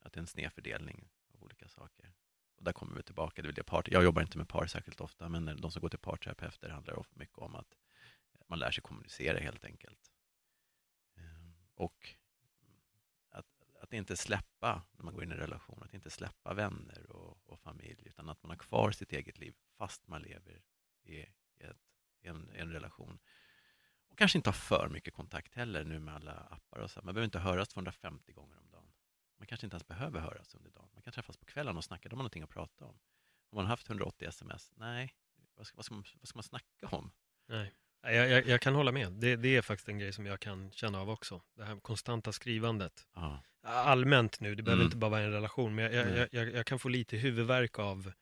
Att 0.00 0.12
det 0.12 0.18
är 0.18 0.22
en 0.22 0.26
snedfördelning 0.26 1.08
av 1.34 1.42
olika 1.42 1.68
saker. 1.68 2.12
Och 2.56 2.64
där 2.64 2.72
kommer 2.72 2.96
vi 2.96 3.02
tillbaka, 3.02 3.42
det 3.42 3.48
vill 3.48 3.56
jag, 3.56 3.66
part. 3.66 3.88
jag 3.88 4.04
jobbar 4.04 4.22
inte 4.22 4.38
med 4.38 4.48
par 4.48 4.66
särskilt 4.66 5.00
ofta, 5.00 5.28
men 5.28 5.60
de 5.60 5.70
som 5.70 5.80
går 5.82 5.88
till 5.88 5.98
parterapeuter 5.98 6.68
handlar 6.68 6.98
ofta 6.98 7.16
mycket 7.16 7.38
om 7.38 7.54
att 7.54 7.74
man 8.48 8.58
lär 8.58 8.70
sig 8.70 8.82
kommunicera 8.82 9.38
helt 9.38 9.64
enkelt. 9.64 10.12
Ehm, 11.16 11.54
och 11.74 12.16
att, 13.30 13.62
att 13.80 13.92
inte 13.92 14.16
släppa, 14.16 14.82
när 14.92 15.04
man 15.04 15.14
går 15.14 15.22
in 15.24 15.30
i 15.30 15.34
en 15.34 15.40
relation, 15.40 15.82
att 15.82 15.94
inte 15.94 16.10
släppa 16.10 16.54
vänner 16.54 17.10
och, 17.10 17.38
och 17.44 17.60
familj, 17.60 18.02
utan 18.06 18.28
att 18.28 18.42
man 18.42 18.50
har 18.50 18.56
kvar 18.56 18.90
sitt 18.90 19.12
eget 19.12 19.38
liv 19.38 19.54
fast 19.76 20.06
man 20.06 20.22
lever 20.22 20.62
i, 21.02 21.12
i, 21.12 21.22
ett, 21.58 21.76
i 22.20 22.28
en, 22.28 22.52
i 22.54 22.58
en 22.58 22.72
relation. 22.72 23.18
Och 24.08 24.18
kanske 24.18 24.38
inte 24.38 24.48
ha 24.48 24.54
för 24.54 24.88
mycket 24.88 25.14
kontakt 25.14 25.54
heller 25.54 25.84
nu 25.84 25.98
med 25.98 26.14
alla 26.14 26.32
appar 26.32 26.78
och 26.78 26.90
så. 26.90 27.00
Man 27.04 27.14
behöver 27.14 27.24
inte 27.24 27.38
höras 27.38 27.68
250 27.68 28.32
gånger 28.32 28.58
om 28.58 28.70
dagen. 28.70 28.92
Man 29.36 29.46
kanske 29.46 29.66
inte 29.66 29.74
ens 29.74 29.86
behöver 29.86 30.20
höras 30.20 30.54
under 30.54 30.70
dagen. 30.70 30.88
Man 30.92 31.02
kan 31.02 31.12
träffas 31.12 31.36
på 31.36 31.44
kvällen 31.44 31.76
och 31.76 31.84
snacka, 31.84 32.08
då 32.08 32.14
har 32.14 32.16
man 32.16 32.22
någonting 32.22 32.42
att 32.42 32.50
prata 32.50 32.84
om. 32.84 32.98
Om 33.50 33.56
man 33.56 33.64
har 33.64 33.70
haft 33.70 33.88
180 33.88 34.28
sms, 34.28 34.72
nej, 34.76 35.14
vad 35.54 35.66
ska, 35.66 35.76
vad 35.76 35.84
ska, 35.84 35.94
man, 35.94 36.04
vad 36.20 36.28
ska 36.28 36.36
man 36.36 36.42
snacka 36.42 36.86
om? 36.96 37.10
Nej. 37.46 37.74
Jag, 38.02 38.28
jag, 38.28 38.46
jag, 38.46 38.60
kan 38.60 38.74
hålla 38.74 38.92
med. 38.92 39.12
Det, 39.12 39.36
det, 39.36 39.56
är 39.56 39.62
faktiskt 39.62 39.88
en 39.88 39.98
grej 39.98 40.12
som 40.12 40.26
jag 40.26 40.40
kan 40.40 40.70
känna 40.70 41.00
av 41.00 41.10
också. 41.10 41.42
Det 41.56 41.64
här 41.64 41.76
konstanta 41.76 42.32
skrivandet. 42.32 43.06
Ja. 43.14 43.42
Allmänt 43.62 44.40
nu, 44.40 44.54
det 44.54 44.62
behöver 44.62 44.82
mm. 44.82 44.86
inte 44.86 44.96
bara 44.96 45.10
vara 45.10 45.20
en 45.20 45.32
relation, 45.32 45.74
men 45.74 45.92
jag, 46.32 46.54
jag, 46.54 46.66
kan 46.66 46.78
få 46.78 46.88
lite 46.88 47.16
huvudvärk 47.16 47.78
av 47.78 48.12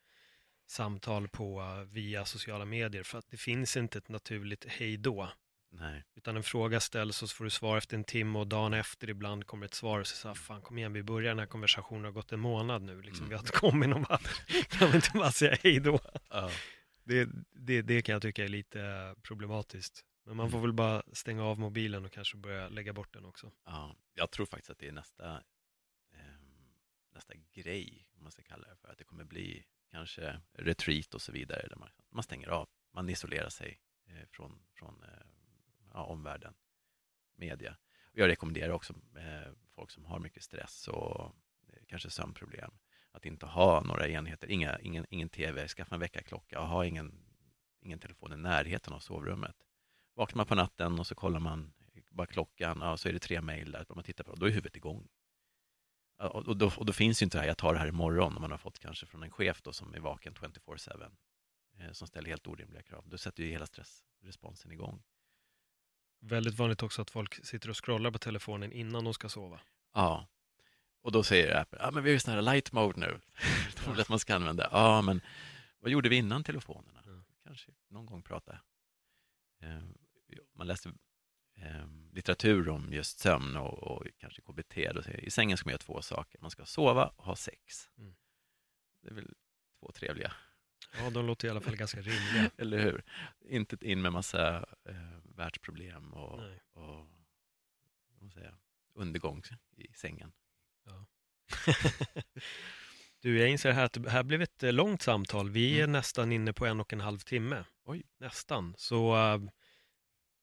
samtal 0.67 1.29
på 1.29 1.63
via 1.91 2.25
sociala 2.25 2.65
medier 2.65 3.03
för 3.03 3.19
att 3.19 3.31
det 3.31 3.37
finns 3.37 3.77
inte 3.77 3.99
ett 3.99 4.09
naturligt 4.09 4.65
hej 4.69 4.97
då. 4.97 5.29
Nej. 5.71 6.05
Utan 6.15 6.37
en 6.37 6.43
fråga 6.43 6.81
ställs 6.81 7.23
och 7.23 7.31
så 7.31 7.37
får 7.37 7.45
du 7.45 7.51
svar 7.51 7.79
efter 7.79 7.97
en 7.97 8.05
timme 8.05 8.39
och 8.39 8.47
dagen 8.47 8.75
efter 8.75 9.11
ibland 9.11 9.47
kommer 9.47 9.67
ett 9.67 9.75
svar 9.75 10.01
och 10.01 10.07
så 10.07 10.17
säger 10.17 10.35
fan 10.35 10.63
kom 10.63 10.79
igen 10.79 10.93
vi 10.93 11.03
börjar 11.03 11.29
den 11.29 11.39
här 11.39 11.47
konversationen, 11.47 12.03
det 12.03 12.09
har 12.09 12.13
gått 12.13 12.33
en 12.33 12.41
månad 12.41 12.83
nu 12.83 13.03
liksom, 13.03 13.27
mm. 13.27 13.29
vi 13.29 13.35
har 13.35 13.41
inte 13.41 13.53
kommit 13.53 13.89
någon 13.89 14.03
vart. 14.09 14.47
Kan 14.69 14.91
vi 14.91 14.97
inte 14.97 15.11
bara 15.15 15.33
säga 15.33 15.57
hej 15.63 15.81
då? 15.81 15.99
Ja 16.31 16.51
det, 17.07 17.29
det, 17.53 17.83
det 17.83 18.03
kan 18.03 18.13
jag 18.13 18.23
tycka 18.23 18.45
är 18.45 18.49
lite 18.49 19.15
problematiskt. 19.23 20.05
Men 20.25 20.37
man 20.37 20.51
får 20.51 20.59
mm. 20.59 20.69
väl 20.69 20.73
bara 20.73 21.03
stänga 21.13 21.45
av 21.45 21.59
mobilen 21.59 22.05
och 22.05 22.13
kanske 22.13 22.37
börja 22.37 22.69
lägga 22.69 22.93
bort 22.93 23.13
den 23.13 23.25
också. 23.25 23.53
Ja, 23.65 23.97
jag 24.15 24.31
tror 24.31 24.47
faktiskt 24.47 24.71
att 24.71 24.79
det 24.79 24.89
är 24.89 24.93
nästa, 24.93 25.35
eh, 26.11 26.41
nästa 27.15 27.35
grej, 27.53 28.09
om 28.17 28.23
man 28.23 28.33
ska 28.33 28.43
kalla 28.43 28.69
det 28.69 28.77
för, 28.77 28.89
att 28.89 28.99
det 28.99 29.05
kommer 29.05 29.25
bli 29.25 29.65
kanske 29.91 30.41
retreat 30.53 31.15
och 31.15 31.23
så 31.23 31.33
vidare, 31.33 31.67
där 31.69 31.77
man, 31.77 31.89
man 32.11 32.23
stänger 32.23 32.49
av, 32.49 32.69
man 32.93 33.09
isolerar 33.09 33.49
sig 33.49 33.81
eh, 34.07 34.27
från, 34.31 34.63
från 34.75 35.03
eh, 35.03 35.27
ja, 35.93 36.05
omvärlden, 36.05 36.55
media. 37.37 37.77
Och 38.13 38.19
jag 38.19 38.29
rekommenderar 38.29 38.73
också 38.73 38.95
eh, 39.17 39.53
folk 39.75 39.91
som 39.91 40.05
har 40.05 40.19
mycket 40.19 40.43
stress 40.43 40.89
och 40.89 41.25
eh, 41.69 41.83
kanske 41.87 42.11
sömnproblem, 42.11 42.71
att 43.17 43.27
inte 43.27 43.47
ha 43.47 43.83
några 43.83 44.09
enheter, 44.09 44.51
inga, 44.51 44.79
ingen, 44.79 45.07
ingen 45.11 45.29
tv, 45.29 45.69
skaffa 45.69 45.95
en 45.95 46.01
väckarklocka 46.01 46.61
och 46.61 46.69
ha 46.69 46.85
ingen, 46.85 47.13
ingen 47.81 47.99
telefon 47.99 48.33
i 48.33 48.37
närheten 48.37 48.93
av 48.93 48.99
sovrummet. 48.99 49.57
Vaknar 50.15 50.37
man 50.37 50.47
på 50.47 50.55
natten 50.55 50.99
och 50.99 51.07
så 51.07 51.15
kollar 51.15 51.41
man 51.41 51.73
bara 52.11 52.27
klockan, 52.27 52.79
ja, 52.81 52.97
så 52.97 53.09
är 53.09 53.13
det 53.13 53.19
tre 53.19 53.41
mejl 53.41 53.71
där, 53.73 53.87
man 53.95 54.05
tittar 54.05 54.25
på, 54.25 54.35
då 54.35 54.47
är 54.47 54.51
huvudet 54.51 54.77
igång. 54.77 55.09
Och 56.19 56.57
då, 56.57 56.71
och 56.77 56.87
då, 56.87 56.93
finns 56.93 57.23
ju 57.23 57.25
inte 57.25 57.37
det 57.37 57.41
här, 57.41 57.49
jag 57.49 57.59
tar 57.59 57.73
det 57.73 57.79
här 57.79 57.87
imorgon, 57.87 58.37
om 58.37 58.43
man 58.43 58.51
har 58.51 58.59
fått 58.59 58.79
kanske 58.79 59.07
från 59.07 59.23
en 59.23 59.31
chef 59.31 59.63
då, 59.63 59.73
som 59.73 59.95
är 59.95 60.01
vaken 60.01 60.35
24-7, 60.35 61.11
eh, 61.79 61.93
som 61.93 62.09
ställer 62.09 62.29
helt 62.29 62.47
orimliga 62.47 62.83
krav. 62.83 63.09
Då 63.09 63.19
sätter 63.19 63.43
ju 63.43 63.51
hela 63.51 63.67
stressresponsen 63.67 64.73
igång. 64.73 65.03
Väldigt 66.21 66.55
vanligt 66.55 66.83
också 66.83 67.03
att 67.03 67.11
folk 67.11 67.47
sitter 67.47 67.71
och 67.71 67.85
scrollar 67.85 68.11
på 68.11 68.19
telefonen 68.19 68.73
innan 68.73 69.05
de 69.05 69.15
ska 69.15 69.29
sova. 69.29 69.61
Ja, 69.95 70.27
och 71.07 71.13
då 71.13 71.23
säger 71.23 71.61
Apple, 71.61 71.79
ja 71.83 71.91
men 71.91 72.03
vi 72.03 72.11
har 72.11 72.13
ju 72.13 72.21
sån 72.21 72.35
här 72.35 72.43
light 72.43 72.73
mode 72.73 73.01
nu. 73.01 73.21
De 73.85 73.91
vill 73.91 74.01
att 74.01 74.09
man 74.09 74.19
ska 74.19 74.35
använda. 74.35 74.69
Ja, 74.73 75.03
men 75.03 75.21
vad 75.79 75.91
gjorde 75.91 76.09
vi 76.09 76.17
innan 76.17 76.45
telefonerna? 76.45 77.01
Mm. 77.07 77.25
Kanske 77.45 77.73
någon 77.89 78.07
gång 78.07 78.23
prata. 78.23 78.53
Eh, 79.63 79.83
man 80.55 80.67
läste 80.67 80.93
eh, 81.57 81.87
litteratur 82.13 82.69
om 82.69 82.93
just 82.93 83.19
sömn 83.19 83.57
och, 83.57 83.83
och 83.83 84.07
kanske 84.19 84.43
KBT. 84.43 84.75
Då 84.95 85.03
säger, 85.03 85.25
I 85.25 85.31
sängen 85.31 85.57
ska 85.57 85.67
man 85.67 85.71
göra 85.71 85.79
två 85.79 86.03
saker. 86.03 86.41
Man 86.41 86.51
ska 86.51 86.65
sova 86.65 87.07
och 87.17 87.25
ha 87.25 87.37
sex. 87.37 87.91
Mm. 87.99 88.15
Det 89.03 89.09
är 89.09 89.15
väl 89.15 89.35
två 89.81 89.93
trevliga. 89.93 90.33
Ja, 90.99 91.11
de 91.11 91.27
låter 91.27 91.49
i 91.49 91.51
alla 91.51 91.61
fall 91.61 91.77
ganska 91.77 92.01
rimliga. 92.03 92.51
Eller 92.57 92.79
hur? 92.79 93.05
Inte 93.49 93.77
in 93.81 94.03
med 94.03 94.13
massa 94.13 94.57
eh, 94.85 95.19
världsproblem 95.23 96.13
och, 96.13 96.41
och 96.73 97.07
vad 98.21 98.33
säga, 98.33 98.59
undergång 98.95 99.43
i 99.77 99.93
sängen. 99.95 100.33
Ja. 100.87 101.07
du, 103.23 103.39
jag 103.39 103.49
inser 103.49 103.73
här 103.73 103.85
att 103.85 103.93
det 103.93 104.11
här 104.11 104.23
blev 104.23 104.43
ett 104.43 104.63
eh, 104.63 104.73
långt 104.73 105.03
samtal. 105.03 105.51
Vi 105.51 105.75
är 105.75 105.85
mm. 105.85 105.93
nästan 105.93 106.33
inne 106.33 106.53
på 106.53 106.67
en 106.67 106.81
och 106.81 106.93
en 106.93 107.01
halv 107.01 107.19
timme. 107.19 107.65
Oj. 107.85 108.03
Nästan. 108.21 108.75
Så 108.77 109.17
uh, 109.17 109.51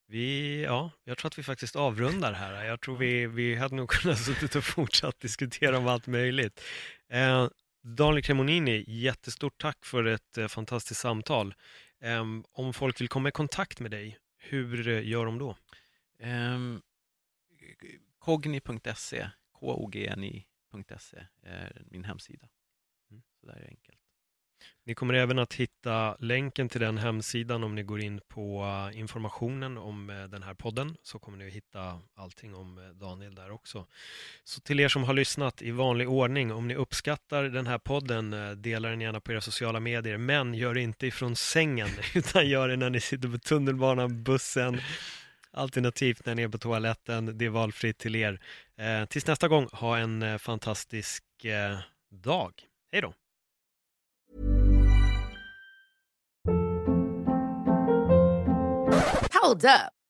vi, 0.07 0.61
ja, 0.63 0.91
jag 1.03 1.17
tror 1.17 1.27
att 1.27 1.37
vi 1.37 1.43
faktiskt 1.43 1.75
avrundar 1.75 2.33
här. 2.33 2.63
Jag 2.63 2.81
tror 2.81 2.97
vi, 2.97 3.27
vi 3.27 3.55
hade 3.55 3.75
nog 3.75 3.89
kunnat 3.89 4.19
suttit 4.25 4.55
och 4.55 4.63
fortsatt 4.63 5.19
diskutera 5.19 5.77
om 5.77 5.87
allt 5.87 6.07
möjligt. 6.07 6.61
Uh, 7.13 7.49
Daniel 7.81 8.23
Cremonini, 8.23 8.83
jättestort 8.87 9.61
tack 9.61 9.85
för 9.85 10.05
ett 10.05 10.37
uh, 10.37 10.47
fantastiskt 10.47 11.01
samtal. 11.01 11.53
Um, 12.03 12.45
om 12.51 12.73
folk 12.73 13.01
vill 13.01 13.09
komma 13.09 13.29
i 13.29 13.31
kontakt 13.31 13.79
med 13.79 13.91
dig, 13.91 14.17
hur 14.37 15.01
gör 15.01 15.25
de 15.25 15.37
då? 15.37 15.57
Um, 16.23 16.81
Cogni.se 18.19 19.29
hogni.se 19.71 21.25
är 21.41 21.83
min 21.85 22.03
hemsida. 22.03 22.49
Mm. 23.11 23.23
Så 23.39 23.47
där 23.47 23.53
är 23.53 23.61
det 23.61 23.67
enkelt. 23.67 23.99
Ni 24.85 24.95
kommer 24.95 25.13
även 25.13 25.39
att 25.39 25.53
hitta 25.53 26.15
länken 26.19 26.69
till 26.69 26.81
den 26.81 26.97
hemsidan 26.97 27.63
om 27.63 27.75
ni 27.75 27.83
går 27.83 28.01
in 28.01 28.21
på 28.27 28.63
eh, 28.91 28.99
informationen 28.99 29.77
om 29.77 30.09
eh, 30.09 30.23
den 30.23 30.43
här 30.43 30.53
podden 30.53 30.97
så 31.03 31.19
kommer 31.19 31.37
ni 31.37 31.47
att 31.47 31.53
hitta 31.53 31.99
allting 32.15 32.55
om 32.55 32.77
eh, 32.77 32.89
Daniel 32.89 33.35
där 33.35 33.51
också. 33.51 33.85
Så 34.43 34.61
till 34.61 34.79
er 34.79 34.87
som 34.87 35.03
har 35.03 35.13
lyssnat 35.13 35.61
i 35.61 35.71
vanlig 35.71 36.09
ordning, 36.09 36.51
om 36.51 36.67
ni 36.67 36.75
uppskattar 36.75 37.43
den 37.43 37.67
här 37.67 37.77
podden, 37.77 38.35
dela 38.61 38.89
den 38.89 39.01
gärna 39.01 39.19
på 39.19 39.31
era 39.31 39.41
sociala 39.41 39.79
medier, 39.79 40.17
men 40.17 40.53
gör 40.53 40.73
det 40.73 40.81
inte 40.81 41.07
ifrån 41.07 41.35
sängen, 41.35 41.89
utan 42.15 42.47
gör 42.47 42.67
det 42.67 42.75
när 42.75 42.89
ni 42.89 42.99
sitter 42.99 43.29
på 43.29 43.37
tunnelbanan, 43.37 44.23
bussen, 44.23 44.81
Alternativt 45.53 46.25
när 46.25 46.35
ni 46.35 46.41
är 46.41 46.47
på 46.47 46.57
toaletten, 46.57 47.37
det 47.37 47.45
är 47.45 47.49
valfritt 47.49 47.97
till 47.97 48.15
er. 48.15 48.39
Eh, 48.77 49.05
tills 49.05 49.27
nästa 49.27 49.47
gång, 49.47 49.67
ha 49.71 49.97
en 49.97 50.23
eh, 50.23 50.37
fantastisk 50.37 51.23
eh, 51.45 51.77
dag. 52.11 52.53
Hej 52.91 53.01
då! 53.01 53.13
Hold 59.41 59.65
up. 59.65 60.02